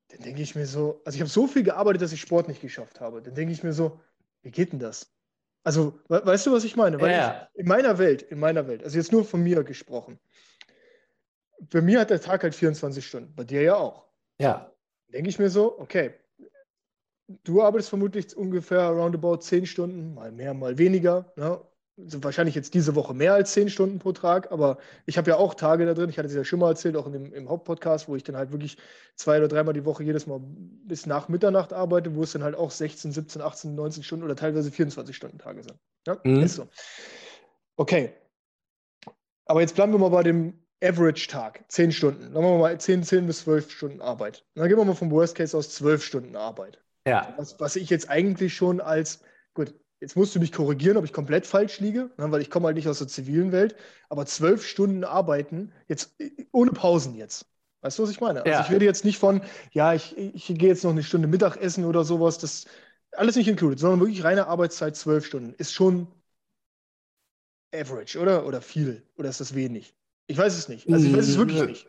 Dann 0.08 0.20
denke 0.20 0.42
ich 0.42 0.54
mir 0.54 0.66
so, 0.66 1.00
also 1.04 1.16
ich 1.16 1.22
habe 1.22 1.30
so 1.30 1.46
viel 1.46 1.62
gearbeitet, 1.62 2.02
dass 2.02 2.12
ich 2.12 2.20
Sport 2.20 2.48
nicht 2.48 2.60
geschafft 2.60 3.00
habe. 3.00 3.22
Dann 3.22 3.34
denke 3.34 3.52
ich 3.52 3.62
mir 3.62 3.72
so, 3.72 4.00
wie 4.42 4.50
geht 4.50 4.72
denn 4.72 4.78
das? 4.78 5.10
Also, 5.64 6.00
we 6.08 6.24
weißt 6.24 6.46
du, 6.46 6.52
was 6.52 6.64
ich 6.64 6.76
meine? 6.76 7.00
Weil 7.00 7.12
ja. 7.12 7.48
ich, 7.52 7.60
in 7.60 7.68
meiner 7.68 7.98
Welt, 7.98 8.22
in 8.22 8.38
meiner 8.40 8.66
Welt, 8.66 8.82
also 8.82 8.96
jetzt 8.98 9.12
nur 9.12 9.24
von 9.24 9.42
mir 9.42 9.62
gesprochen, 9.62 10.18
für 11.70 11.82
mich 11.82 11.96
hat 11.96 12.10
der 12.10 12.20
Tag 12.20 12.42
halt 12.42 12.54
24 12.54 13.06
Stunden, 13.06 13.34
bei 13.34 13.44
dir 13.44 13.62
ja 13.62 13.76
auch. 13.76 14.08
Ja. 14.38 14.72
Denke 15.08 15.28
ich 15.28 15.38
mir 15.38 15.50
so, 15.50 15.78
okay, 15.78 16.14
du 17.44 17.62
arbeitest 17.62 17.90
vermutlich 17.90 18.36
ungefähr 18.36 18.88
roundabout 18.88 19.38
10 19.38 19.66
Stunden, 19.66 20.14
mal 20.14 20.32
mehr, 20.32 20.54
mal 20.54 20.78
weniger. 20.78 21.32
Ne? 21.36 21.60
Wahrscheinlich 21.96 22.54
jetzt 22.54 22.72
diese 22.72 22.94
Woche 22.94 23.12
mehr 23.12 23.34
als 23.34 23.52
10 23.52 23.68
Stunden 23.68 23.98
pro 23.98 24.12
Tag, 24.12 24.50
aber 24.50 24.78
ich 25.04 25.18
habe 25.18 25.30
ja 25.30 25.36
auch 25.36 25.54
Tage 25.54 25.84
da 25.84 25.92
drin, 25.92 26.08
ich 26.08 26.18
hatte 26.18 26.28
es 26.28 26.34
ja 26.34 26.42
schon 26.42 26.58
mal 26.58 26.70
erzählt, 26.70 26.96
auch 26.96 27.06
in 27.06 27.12
dem, 27.12 27.32
im 27.34 27.50
Hauptpodcast, 27.50 28.08
wo 28.08 28.16
ich 28.16 28.24
dann 28.24 28.36
halt 28.36 28.50
wirklich 28.50 28.78
zwei 29.14 29.36
oder 29.36 29.48
dreimal 29.48 29.74
die 29.74 29.84
Woche 29.84 30.02
jedes 30.02 30.26
Mal 30.26 30.40
bis 30.42 31.04
nach 31.04 31.28
Mitternacht 31.28 31.74
arbeite, 31.74 32.14
wo 32.14 32.22
es 32.22 32.32
dann 32.32 32.42
halt 32.42 32.54
auch 32.54 32.70
16, 32.70 33.12
17, 33.12 33.42
18, 33.42 33.74
19 33.74 34.02
Stunden 34.02 34.24
oder 34.24 34.36
teilweise 34.36 34.70
24 34.70 35.14
Stunden 35.14 35.38
Tage 35.38 35.62
sind. 35.62 35.78
Ja, 36.06 36.18
mhm. 36.24 36.42
ist 36.42 36.54
so. 36.54 36.66
Okay. 37.76 38.14
Aber 39.44 39.60
jetzt 39.60 39.74
bleiben 39.74 39.92
wir 39.92 39.98
mal 39.98 40.08
bei 40.08 40.22
dem 40.22 40.62
Average-Tag, 40.82 41.64
10 41.68 41.92
Stunden. 41.92 42.32
Sagen 42.32 42.44
wir 42.44 42.58
mal 42.58 42.80
10, 42.80 43.04
10 43.04 43.26
bis 43.26 43.40
12 43.40 43.70
Stunden 43.70 44.00
Arbeit. 44.00 44.44
Dann 44.54 44.68
gehen 44.68 44.78
wir 44.78 44.84
mal 44.84 44.94
vom 44.94 45.10
Worst 45.10 45.36
Case 45.36 45.56
aus 45.56 45.70
12 45.74 46.02
Stunden 46.02 46.36
Arbeit. 46.36 46.82
Ja. 47.06 47.34
Was, 47.36 47.60
was 47.60 47.76
ich 47.76 47.90
jetzt 47.90 48.08
eigentlich 48.08 48.54
schon 48.54 48.80
als, 48.80 49.20
gut, 49.54 49.74
jetzt 50.02 50.16
musst 50.16 50.34
du 50.34 50.40
mich 50.40 50.50
korrigieren, 50.50 50.96
ob 50.96 51.04
ich 51.04 51.12
komplett 51.12 51.46
falsch 51.46 51.78
liege, 51.78 52.10
ne, 52.16 52.30
weil 52.32 52.42
ich 52.42 52.50
komme 52.50 52.66
halt 52.66 52.76
nicht 52.76 52.88
aus 52.88 52.98
der 52.98 53.06
zivilen 53.06 53.52
Welt, 53.52 53.76
aber 54.08 54.26
12 54.26 54.66
Stunden 54.66 55.04
arbeiten, 55.04 55.72
jetzt 55.86 56.16
ohne 56.50 56.72
Pausen 56.72 57.14
jetzt. 57.14 57.46
Weißt 57.82 57.98
du, 57.98 58.02
was 58.02 58.10
ich 58.10 58.20
meine? 58.20 58.40
Also 58.40 58.50
ja. 58.50 58.58
Also 58.58 58.68
ich 58.68 58.74
rede 58.74 58.84
jetzt 58.84 59.04
nicht 59.04 59.18
von, 59.18 59.42
ja, 59.70 59.94
ich, 59.94 60.16
ich 60.18 60.46
gehe 60.46 60.68
jetzt 60.68 60.82
noch 60.82 60.90
eine 60.90 61.04
Stunde 61.04 61.28
Mittagessen 61.28 61.84
oder 61.84 62.04
sowas, 62.04 62.38
das 62.38 62.66
alles 63.12 63.36
nicht 63.36 63.46
included, 63.46 63.78
sondern 63.78 64.00
wirklich 64.00 64.24
reine 64.24 64.48
Arbeitszeit 64.48 64.96
12 64.96 65.24
Stunden. 65.24 65.54
Ist 65.54 65.72
schon 65.72 66.08
average, 67.72 68.18
oder? 68.18 68.44
Oder 68.44 68.60
viel? 68.60 69.06
Oder 69.16 69.28
ist 69.28 69.40
das 69.40 69.54
wenig? 69.54 69.94
Ich 70.26 70.36
weiß 70.36 70.58
es 70.58 70.68
nicht. 70.68 70.92
Also 70.92 71.06
ich 71.06 71.16
weiß 71.16 71.28
es 71.28 71.38
wirklich 71.38 71.60
hm. 71.60 71.66
nicht. 71.66 71.86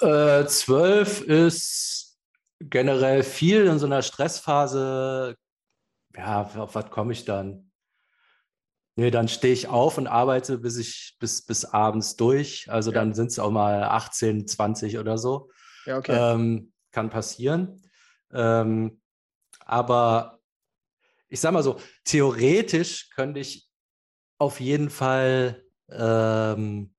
Äh, 0.00 0.46
zwölf 0.46 1.20
ist 1.20 2.18
generell 2.58 3.22
viel 3.22 3.66
in 3.66 3.78
so 3.78 3.86
einer 3.86 4.02
Stressphase. 4.02 5.36
Ja, 6.16 6.42
auf 6.42 6.74
was 6.74 6.90
komme 6.90 7.12
ich 7.12 7.24
dann? 7.24 7.70
Nee, 8.96 9.10
dann 9.10 9.26
stehe 9.26 9.52
ich 9.52 9.66
auf 9.66 9.98
und 9.98 10.06
arbeite 10.06 10.58
bis 10.58 10.76
ich 10.76 11.16
bis, 11.18 11.44
bis 11.44 11.64
abends 11.64 12.16
durch. 12.16 12.70
Also 12.70 12.92
ja. 12.92 13.00
dann 13.00 13.12
sind 13.14 13.28
es 13.32 13.38
auch 13.38 13.50
mal 13.50 13.82
18, 13.82 14.46
20 14.46 14.98
oder 14.98 15.18
so. 15.18 15.50
Ja, 15.84 15.98
okay. 15.98 16.16
Ähm, 16.16 16.72
kann 16.92 17.10
passieren. 17.10 17.82
Ähm, 18.32 19.00
aber 19.66 20.38
ich 21.28 21.40
sage 21.40 21.54
mal 21.54 21.62
so, 21.64 21.80
theoretisch 22.04 23.10
könnte 23.10 23.40
ich 23.40 23.68
auf 24.38 24.60
jeden 24.60 24.90
Fall 24.90 25.64
ähm, 25.90 26.94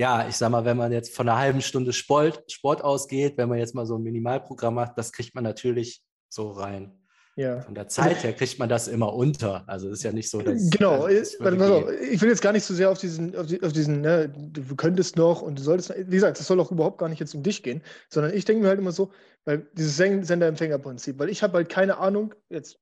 ja, 0.00 0.26
ich 0.26 0.36
sag 0.36 0.48
mal, 0.50 0.64
wenn 0.64 0.78
man 0.78 0.92
jetzt 0.92 1.14
von 1.14 1.28
einer 1.28 1.38
halben 1.38 1.60
Stunde 1.60 1.92
Sport, 1.92 2.50
Sport 2.50 2.82
ausgeht, 2.82 3.36
wenn 3.36 3.50
man 3.50 3.58
jetzt 3.58 3.74
mal 3.74 3.84
so 3.84 3.96
ein 3.96 4.02
Minimalprogramm 4.02 4.74
macht, 4.74 4.96
das 4.96 5.12
kriegt 5.12 5.34
man 5.34 5.44
natürlich 5.44 6.02
so 6.30 6.52
rein. 6.52 6.99
Ja. 7.40 7.62
Von 7.62 7.74
der 7.74 7.88
Zeit 7.88 8.22
her 8.22 8.34
kriegt 8.34 8.58
man 8.58 8.68
das 8.68 8.86
immer 8.86 9.14
unter. 9.14 9.64
Also 9.66 9.88
es 9.88 9.98
ist 9.98 10.02
ja 10.02 10.12
nicht 10.12 10.28
so, 10.28 10.42
dass. 10.42 10.68
Genau, 10.68 11.08
das 11.08 11.34
ich 11.34 12.20
will 12.20 12.28
jetzt 12.28 12.42
gar 12.42 12.52
nicht 12.52 12.64
so 12.64 12.74
sehr 12.74 12.90
auf 12.90 12.98
diesen, 12.98 13.34
auf, 13.34 13.46
die, 13.46 13.62
auf 13.62 13.72
diesen, 13.72 14.02
ne, 14.02 14.28
du 14.28 14.76
könntest 14.76 15.16
noch 15.16 15.40
und 15.40 15.58
du 15.58 15.62
solltest, 15.62 15.94
wie 15.96 16.16
gesagt, 16.16 16.38
das 16.38 16.46
soll 16.46 16.60
auch 16.60 16.70
überhaupt 16.70 16.98
gar 16.98 17.08
nicht 17.08 17.18
jetzt 17.18 17.34
um 17.34 17.42
dich 17.42 17.62
gehen, 17.62 17.82
sondern 18.10 18.34
ich 18.34 18.44
denke 18.44 18.62
mir 18.62 18.68
halt 18.68 18.78
immer 18.78 18.92
so, 18.92 19.10
weil 19.46 19.66
dieses 19.72 19.96
Sender-Empfänger-Prinzip, 19.96 21.18
weil 21.18 21.30
ich 21.30 21.42
habe 21.42 21.54
halt 21.54 21.70
keine 21.70 21.96
Ahnung, 21.96 22.34
jetzt 22.50 22.78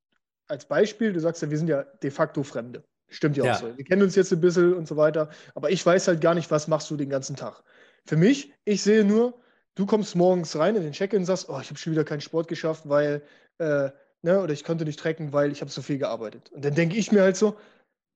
als 0.48 0.64
Beispiel, 0.64 1.12
du 1.12 1.20
sagst 1.20 1.40
ja, 1.40 1.50
wir 1.50 1.59
sind 1.59 1.68
ja 1.68 1.84
de 2.02 2.11
facto 2.11 2.42
Fremde. 2.42 2.82
Stimmt 3.06 3.36
ja, 3.36 3.44
ja 3.44 3.52
auch 3.52 3.61
so. 3.61 3.76
Wir 3.76 3.84
kennen 3.84 4.02
uns 4.02 4.16
jetzt 4.16 4.32
ein 4.32 4.40
bisschen 4.40 4.74
und 4.74 4.88
so 4.88 4.96
weiter, 4.96 5.30
aber 5.54 5.70
ich 5.70 5.86
weiß 5.86 6.09
halt 6.09 6.20
gar 6.20 6.34
nicht, 6.34 6.50
was 6.50 6.66
machst 6.66 6.90
du 6.90 6.96
den 6.96 7.11
ganzen 7.11 7.36
Tag. 7.36 7.62
Für 8.06 8.16
mich, 8.16 8.52
ich 8.64 8.82
sehe 8.82 9.04
nur, 9.04 9.38
du 9.76 9.86
kommst 9.86 10.16
morgens 10.16 10.56
rein 10.56 10.74
in 10.74 10.82
den 10.82 10.92
Check-in 10.92 11.20
und 11.20 11.26
sagst, 11.26 11.48
oh, 11.48 11.61
ich 11.61 11.68
habe 11.68 11.78
schon 11.78 11.92
wieder 11.92 12.04
keinen 12.04 12.22
Sport 12.22 12.48
geschafft, 12.48 12.88
weil, 12.88 13.22
äh, 13.59 13.90
ne, 14.23 14.41
oder 14.41 14.53
ich 14.53 14.64
konnte 14.64 14.85
nicht 14.85 14.99
trecken, 14.99 15.33
weil 15.33 15.53
ich 15.53 15.61
habe 15.61 15.71
so 15.71 15.83
viel 15.83 15.99
gearbeitet. 15.99 16.51
Und 16.51 16.64
dann 16.64 16.75
denke 16.75 16.97
ich 16.97 17.12
mir 17.12 17.23
halt 17.23 17.37
so, 17.37 17.57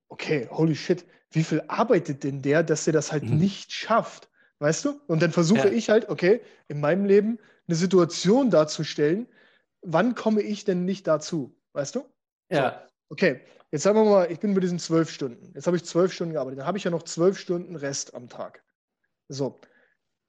okay, 0.09 0.49
holy 0.51 0.75
shit, 0.75 1.05
wie 1.31 1.45
viel 1.45 1.63
arbeitet 1.69 2.25
denn 2.25 2.43
der, 2.43 2.63
dass 2.63 2.87
er 2.87 2.93
das 2.93 3.13
halt 3.13 3.25
mhm. 3.25 3.39
nicht 3.39 3.73
schafft? 3.73 4.29
Weißt 4.59 4.85
du? 4.85 5.01
Und 5.07 5.23
dann 5.23 5.33
versuche 5.33 5.69
ja. 5.69 5.73
ich 5.73 5.91
halt, 5.91 6.09
okay, 6.09 6.41
in 6.69 6.81
meinem 6.81 7.05
Leben 7.05 7.39
eine 7.67 7.77
Situation 7.77 8.51
darzustellen, 8.51 9.27
wann 9.83 10.15
komme 10.15 10.43
ich 10.43 10.65
denn 10.65 10.85
nicht 10.85 11.07
dazu? 11.07 11.57
Weißt 11.73 11.95
du? 11.95 12.05
Ja. 12.51 12.71
So, 12.71 12.93
okay, 13.15 13.41
Jetzt 13.73 13.85
sagen 13.85 13.97
wir 13.97 14.05
mal, 14.05 14.31
ich 14.31 14.39
bin 14.39 14.53
bei 14.53 14.61
diesen 14.61 14.79
zwölf 14.79 15.11
Stunden. 15.11 15.51
Jetzt 15.55 15.67
habe 15.67 15.79
ich 15.79 15.85
zwölf 15.85 16.13
Stunden 16.13 16.35
gearbeitet. 16.35 16.59
Dann 16.61 16.67
habe 16.67 16.77
ich 16.77 16.85
ja 16.85 16.91
noch 16.91 17.05
zwölf 17.05 17.39
Stunden 17.39 17.75
Rest 17.75 18.15
am 18.15 18.29
Tag. 18.29 18.63
So. 19.29 19.61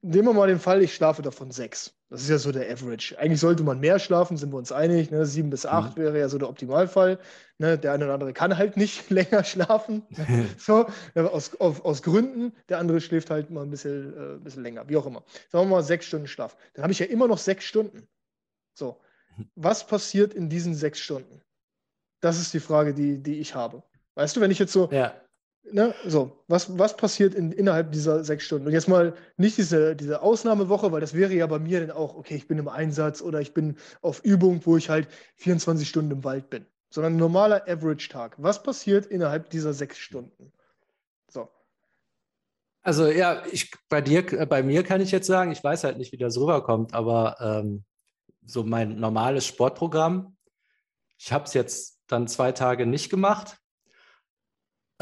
Nehmen 0.06 0.28
wir 0.28 0.34
mal 0.34 0.48
den 0.50 0.60
Fall, 0.60 0.82
ich 0.82 0.94
schlafe 0.94 1.22
davon 1.22 1.52
sechs. 1.52 1.96
Das 2.10 2.22
ist 2.22 2.30
ja 2.30 2.38
so 2.38 2.52
der 2.52 2.70
Average. 2.70 3.18
Eigentlich 3.18 3.40
sollte 3.40 3.64
man 3.64 3.80
mehr 3.80 4.00
schlafen, 4.00 4.36
sind 4.36 4.52
wir 4.52 4.58
uns 4.58 4.74
einig. 4.74 5.12
Ne? 5.12 5.26
Sieben 5.26 5.50
bis 5.50 5.66
acht 5.66 5.98
mhm. 5.98 6.02
wäre 6.02 6.20
ja 6.20 6.28
so 6.28 6.38
der 6.38 6.50
Optimalfall. 6.50 7.20
Ne? 7.58 7.78
Der 7.78 7.94
eine 7.94 8.04
oder 8.04 8.14
andere 8.14 8.34
kann 8.34 8.58
halt 8.58 8.76
nicht 8.76 9.10
länger 9.10 9.46
schlafen. 9.46 10.04
so, 10.58 10.88
aus, 11.16 11.56
auf, 11.62 11.86
aus 11.86 12.04
Gründen. 12.04 12.52
Der 12.68 12.80
andere 12.80 13.00
schläft 13.00 13.30
halt 13.30 13.50
mal 13.50 13.64
ein 13.64 13.70
bisschen, 13.70 14.14
äh, 14.14 14.34
ein 14.34 14.44
bisschen 14.44 14.62
länger, 14.62 14.90
wie 14.90 14.98
auch 14.98 15.06
immer. 15.06 15.24
Sagen 15.50 15.70
wir 15.70 15.78
mal 15.78 15.84
sechs 15.84 16.06
Stunden 16.06 16.28
Schlaf. 16.28 16.58
Dann 16.74 16.84
habe 16.84 16.92
ich 16.92 17.00
ja 17.00 17.06
immer 17.06 17.30
noch 17.30 17.38
sechs 17.38 17.64
Stunden. 17.64 18.06
So. 18.78 19.00
Was 19.56 19.88
passiert 19.88 20.34
in 20.34 20.50
diesen 20.50 20.76
sechs 20.76 21.00
Stunden? 21.00 21.42
Das 22.20 22.40
ist 22.40 22.54
die 22.54 22.60
Frage, 22.60 22.94
die, 22.94 23.24
die 23.24 23.40
ich 23.40 23.56
habe. 23.56 23.84
Weißt 24.16 24.36
du, 24.36 24.42
wenn 24.42 24.52
ich 24.52 24.60
jetzt 24.60 24.74
so, 24.74 24.90
ja. 24.92 25.16
Ne, 25.72 25.94
so, 26.06 26.44
was, 26.48 26.78
was 26.78 26.98
passiert 26.98 27.36
in, 27.36 27.52
innerhalb 27.52 27.92
dieser 27.92 28.24
sechs 28.24 28.44
Stunden? 28.46 28.68
Und 28.68 28.74
jetzt 28.74 28.88
mal 28.88 29.14
nicht 29.38 29.58
diese, 29.58 29.96
diese 29.96 30.22
Ausnahmewoche, 30.22 30.92
weil 30.92 31.02
das 31.02 31.14
wäre 31.14 31.34
ja 31.34 31.48
bei 31.48 31.60
mir 31.60 31.80
dann 31.80 31.92
auch, 31.92 32.16
okay, 32.16 32.36
ich 32.36 32.48
bin 32.48 32.58
im 32.58 32.68
Einsatz 32.68 33.22
oder 33.22 33.42
ich 33.42 33.54
bin 33.54 33.78
auf 34.02 34.24
Übung, 34.24 34.62
wo 34.66 34.78
ich 34.78 34.90
halt 34.90 35.08
24 35.36 35.88
Stunden 35.88 36.12
im 36.12 36.24
Wald 36.24 36.50
bin, 36.50 36.66
sondern 36.90 37.14
ein 37.14 37.20
normaler 37.20 37.68
Average-Tag. 37.68 38.36
Was 38.38 38.64
passiert 38.64 39.06
innerhalb 39.06 39.50
dieser 39.50 39.74
sechs 39.74 39.98
Stunden? 39.98 40.52
So. 41.30 41.50
Also 42.82 43.08
ja, 43.08 43.44
ich 43.52 43.72
bei 43.90 44.02
dir, 44.02 44.24
bei 44.46 44.62
mir 44.62 44.84
kann 44.84 45.02
ich 45.02 45.12
jetzt 45.12 45.28
sagen, 45.28 45.52
ich 45.52 45.64
weiß 45.64 45.86
halt 45.86 45.98
nicht, 45.98 46.12
wie 46.12 46.18
das 46.18 46.38
rüberkommt, 46.38 46.94
aber 46.94 47.38
ähm, 47.40 47.86
so 48.46 48.64
mein 48.64 49.00
normales 49.00 49.46
Sportprogramm, 49.46 50.36
ich 51.18 51.32
habe 51.32 51.46
es 51.46 51.54
jetzt 51.54 52.02
dann 52.08 52.28
zwei 52.28 52.52
Tage 52.52 52.86
nicht 52.86 53.10
gemacht, 53.10 53.58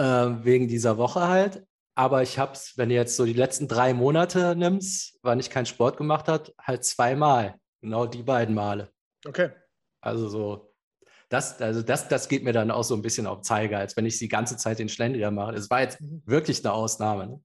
äh, 0.02 0.44
wegen 0.44 0.68
dieser 0.68 0.98
Woche 0.98 1.28
halt. 1.28 1.66
Aber 1.96 2.24
ich 2.24 2.40
habe 2.40 2.54
es, 2.54 2.78
wenn 2.78 2.90
du 2.90 2.96
jetzt 2.96 3.16
so 3.16 3.26
die 3.26 3.34
letzten 3.34 3.68
drei 3.68 3.94
Monate 3.94 4.56
nimmst, 4.56 5.20
wann 5.22 5.40
ich 5.40 5.50
keinen 5.50 5.66
Sport 5.66 5.98
gemacht 5.98 6.28
habe, 6.28 6.52
halt 6.60 6.84
zweimal. 6.84 7.56
Genau 7.82 8.06
die 8.06 8.24
beiden 8.24 8.56
Male. 8.56 8.90
Okay. 9.26 9.52
Also 10.02 10.30
so, 10.30 10.74
das, 11.30 11.62
also 11.62 11.82
das, 11.82 12.08
das 12.08 12.28
geht 12.28 12.44
mir 12.44 12.54
dann 12.54 12.72
auch 12.72 12.84
so 12.84 12.96
ein 12.96 13.02
bisschen 13.02 13.28
auf 13.28 13.42
Zeiger, 13.42 13.78
als 13.78 13.96
wenn 13.96 14.06
ich 14.06 14.18
die 14.18 14.30
ganze 14.30 14.58
Zeit 14.58 14.80
den 14.80 14.90
Schlendrian 14.90 15.36
mache. 15.36 15.54
Es 15.54 15.70
war 15.70 15.82
jetzt 15.82 16.02
mhm. 16.02 16.24
wirklich 16.26 16.64
eine 16.66 16.74
Ausnahme. 16.74 17.28
Ne? 17.28 17.44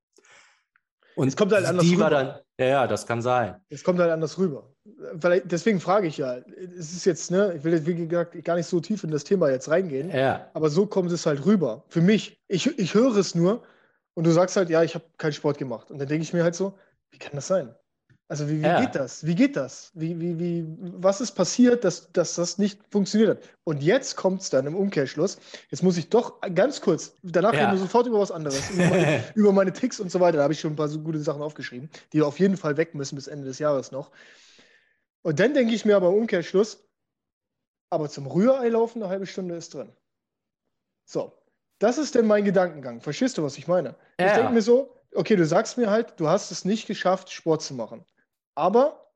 Und 1.16 1.28
es 1.28 1.36
kommt 1.36 1.52
halt 1.52 1.66
anders 1.66 1.84
die 1.84 1.94
rüber. 1.94 2.04
War 2.04 2.10
dann, 2.10 2.40
ja, 2.58 2.66
ja, 2.66 2.86
das 2.86 3.06
kann 3.06 3.20
sein. 3.20 3.56
Es 3.68 3.84
kommt 3.84 3.98
halt 3.98 4.10
anders 4.10 4.38
rüber. 4.38 4.72
Vielleicht, 5.20 5.50
deswegen 5.50 5.80
frage 5.80 6.06
ich 6.06 6.18
ja, 6.18 6.36
es 6.78 6.92
ist 6.92 7.04
jetzt, 7.04 7.30
ne, 7.30 7.54
ich 7.56 7.64
will 7.64 7.72
jetzt, 7.72 7.86
wie 7.86 7.94
gesagt, 7.94 8.42
gar 8.44 8.56
nicht 8.56 8.66
so 8.66 8.80
tief 8.80 9.04
in 9.04 9.10
das 9.10 9.24
Thema 9.24 9.50
jetzt 9.50 9.68
reingehen, 9.68 10.10
ja. 10.10 10.48
aber 10.54 10.70
so 10.70 10.86
kommt 10.86 11.12
es 11.12 11.26
halt 11.26 11.44
rüber. 11.44 11.84
Für 11.88 12.00
mich, 12.00 12.40
ich, 12.48 12.78
ich 12.78 12.94
höre 12.94 13.16
es 13.16 13.34
nur 13.34 13.62
und 14.14 14.24
du 14.24 14.30
sagst 14.30 14.56
halt, 14.56 14.70
ja, 14.70 14.82
ich 14.82 14.94
habe 14.94 15.04
keinen 15.18 15.32
Sport 15.32 15.58
gemacht. 15.58 15.90
Und 15.90 15.98
dann 15.98 16.08
denke 16.08 16.22
ich 16.22 16.32
mir 16.32 16.42
halt 16.42 16.54
so, 16.54 16.78
wie 17.10 17.18
kann 17.18 17.32
das 17.34 17.46
sein? 17.46 17.74
Also 18.28 18.48
wie, 18.48 18.58
wie 18.58 18.66
ja. 18.66 18.80
geht 18.80 18.94
das? 18.96 19.24
Wie 19.24 19.36
geht 19.36 19.54
das? 19.54 19.92
Wie, 19.94 20.18
wie, 20.18 20.38
wie, 20.38 20.64
was 20.96 21.20
ist 21.20 21.32
passiert, 21.32 21.84
dass, 21.84 22.10
dass 22.12 22.34
das 22.34 22.58
nicht 22.58 22.80
funktioniert 22.90 23.30
hat? 23.30 23.38
Und 23.62 23.82
jetzt 23.82 24.16
kommt 24.16 24.40
es 24.40 24.50
dann 24.50 24.66
im 24.66 24.74
Umkehrschluss. 24.74 25.38
Jetzt 25.70 25.84
muss 25.84 25.96
ich 25.96 26.08
doch 26.08 26.40
ganz 26.54 26.80
kurz, 26.80 27.14
danach 27.22 27.52
ja. 27.52 27.60
reden 27.60 27.72
wir 27.72 27.78
sofort 27.78 28.06
über 28.08 28.18
was 28.18 28.32
anderes, 28.32 28.70
über 28.70 28.86
meine, 28.86 29.24
über 29.36 29.52
meine 29.52 29.72
Ticks 29.72 30.00
und 30.00 30.10
so 30.10 30.18
weiter. 30.18 30.38
Da 30.38 30.42
habe 30.42 30.54
ich 30.54 30.60
schon 30.60 30.72
ein 30.72 30.76
paar 30.76 30.88
so 30.88 30.98
gute 30.98 31.20
Sachen 31.20 31.40
aufgeschrieben, 31.40 31.88
die 32.12 32.20
auf 32.20 32.40
jeden 32.40 32.56
Fall 32.56 32.76
weg 32.76 32.96
müssen 32.96 33.14
bis 33.14 33.28
Ende 33.28 33.46
des 33.46 33.60
Jahres 33.60 33.92
noch. 33.92 34.10
Und 35.26 35.40
dann 35.40 35.54
denke 35.54 35.74
ich 35.74 35.84
mir 35.84 35.96
aber 35.96 36.10
im 36.10 36.14
Umkehrschluss, 36.14 36.88
aber 37.90 38.08
zum 38.08 38.28
Rührei 38.28 38.68
laufen 38.68 39.02
eine 39.02 39.10
halbe 39.10 39.26
Stunde 39.26 39.56
ist 39.56 39.74
drin. 39.74 39.90
So, 41.04 41.36
das 41.80 41.98
ist 41.98 42.14
denn 42.14 42.28
mein 42.28 42.44
Gedankengang. 42.44 43.00
Verstehst 43.00 43.36
du, 43.36 43.42
was 43.42 43.58
ich 43.58 43.66
meine? 43.66 43.96
Ja. 44.20 44.28
Ich 44.28 44.32
denke 44.34 44.52
mir 44.52 44.62
so, 44.62 44.94
okay, 45.16 45.34
du 45.34 45.44
sagst 45.44 45.78
mir 45.78 45.90
halt, 45.90 46.14
du 46.20 46.28
hast 46.28 46.52
es 46.52 46.64
nicht 46.64 46.86
geschafft, 46.86 47.32
Sport 47.32 47.62
zu 47.62 47.74
machen. 47.74 48.04
Aber, 48.54 49.12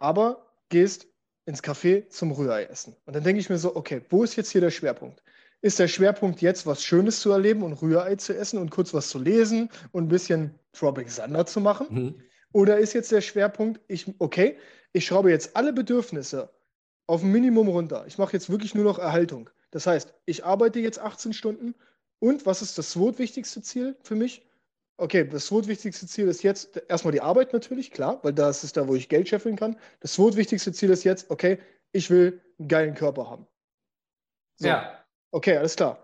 aber 0.00 0.52
gehst 0.68 1.06
ins 1.46 1.62
Café 1.62 2.08
zum 2.08 2.32
Rührei 2.32 2.64
essen. 2.64 2.96
Und 3.04 3.14
dann 3.14 3.22
denke 3.22 3.38
ich 3.38 3.48
mir 3.48 3.58
so, 3.58 3.76
okay, 3.76 4.02
wo 4.10 4.24
ist 4.24 4.34
jetzt 4.34 4.50
hier 4.50 4.62
der 4.62 4.72
Schwerpunkt? 4.72 5.22
Ist 5.60 5.78
der 5.78 5.86
Schwerpunkt 5.86 6.42
jetzt, 6.42 6.66
was 6.66 6.82
Schönes 6.82 7.20
zu 7.20 7.30
erleben 7.30 7.62
und 7.62 7.74
Rührei 7.74 8.16
zu 8.16 8.36
essen 8.36 8.58
und 8.58 8.72
kurz 8.72 8.92
was 8.92 9.10
zu 9.10 9.20
lesen 9.20 9.70
und 9.92 10.06
ein 10.06 10.08
bisschen 10.08 10.58
Tropic 10.72 11.08
Thunder 11.08 11.46
zu 11.46 11.60
machen? 11.60 11.86
Mhm. 11.88 12.22
Oder 12.50 12.78
ist 12.78 12.94
jetzt 12.94 13.12
der 13.12 13.20
Schwerpunkt, 13.20 13.80
ich, 13.86 14.12
okay, 14.18 14.58
ich 14.94 15.04
schraube 15.04 15.30
jetzt 15.30 15.56
alle 15.56 15.72
Bedürfnisse 15.72 16.48
auf 17.06 17.22
ein 17.22 17.30
Minimum 17.30 17.68
runter. 17.68 18.04
Ich 18.06 18.16
mache 18.16 18.32
jetzt 18.32 18.48
wirklich 18.48 18.74
nur 18.74 18.84
noch 18.84 18.98
Erhaltung. 18.98 19.50
Das 19.70 19.86
heißt, 19.86 20.14
ich 20.24 20.44
arbeite 20.44 20.78
jetzt 20.78 21.00
18 21.00 21.32
Stunden 21.32 21.74
und 22.20 22.46
was 22.46 22.62
ist 22.62 22.78
das 22.78 22.90
zweitwichtigste 22.90 23.60
Ziel 23.60 23.96
für 24.02 24.14
mich? 24.14 24.46
Okay, 24.96 25.28
das 25.28 25.46
zweitwichtigste 25.46 26.06
Ziel 26.06 26.28
ist 26.28 26.44
jetzt 26.44 26.80
erstmal 26.88 27.12
die 27.12 27.20
Arbeit 27.20 27.52
natürlich, 27.52 27.90
klar, 27.90 28.20
weil 28.22 28.32
das 28.32 28.62
ist 28.62 28.76
da, 28.76 28.86
wo 28.86 28.94
ich 28.94 29.08
Geld 29.08 29.28
scheffeln 29.28 29.56
kann. 29.56 29.76
Das 29.98 30.14
zweitwichtigste 30.14 30.72
Ziel 30.72 30.90
ist 30.90 31.02
jetzt, 31.02 31.30
okay, 31.30 31.58
ich 31.90 32.08
will 32.10 32.40
einen 32.60 32.68
geilen 32.68 32.94
Körper 32.94 33.28
haben. 33.28 33.46
So. 34.56 34.68
Ja. 34.68 35.04
Okay, 35.32 35.56
alles 35.56 35.74
klar. 35.74 35.98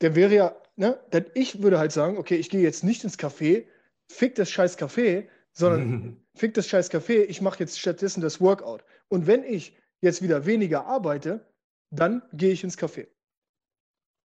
Der 0.00 0.14
wäre 0.14 0.32
ja, 0.32 0.56
ne, 0.76 1.00
denn 1.12 1.26
ich 1.34 1.60
würde 1.60 1.80
halt 1.80 1.90
sagen, 1.90 2.16
okay, 2.16 2.36
ich 2.36 2.48
gehe 2.48 2.62
jetzt 2.62 2.84
nicht 2.84 3.02
ins 3.02 3.18
Café, 3.18 3.66
fick 4.08 4.36
das 4.36 4.48
scheiß 4.50 4.78
Café, 4.78 5.26
sondern 5.52 6.24
fick 6.38 6.54
das 6.54 6.68
scheiß 6.68 6.90
Café, 6.90 7.24
ich 7.24 7.40
mache 7.40 7.58
jetzt 7.60 7.78
stattdessen 7.78 8.20
das 8.20 8.40
Workout. 8.40 8.84
Und 9.08 9.26
wenn 9.26 9.44
ich 9.44 9.76
jetzt 10.00 10.22
wieder 10.22 10.46
weniger 10.46 10.86
arbeite, 10.86 11.44
dann 11.90 12.22
gehe 12.32 12.52
ich 12.52 12.64
ins 12.64 12.78
Café. 12.78 13.08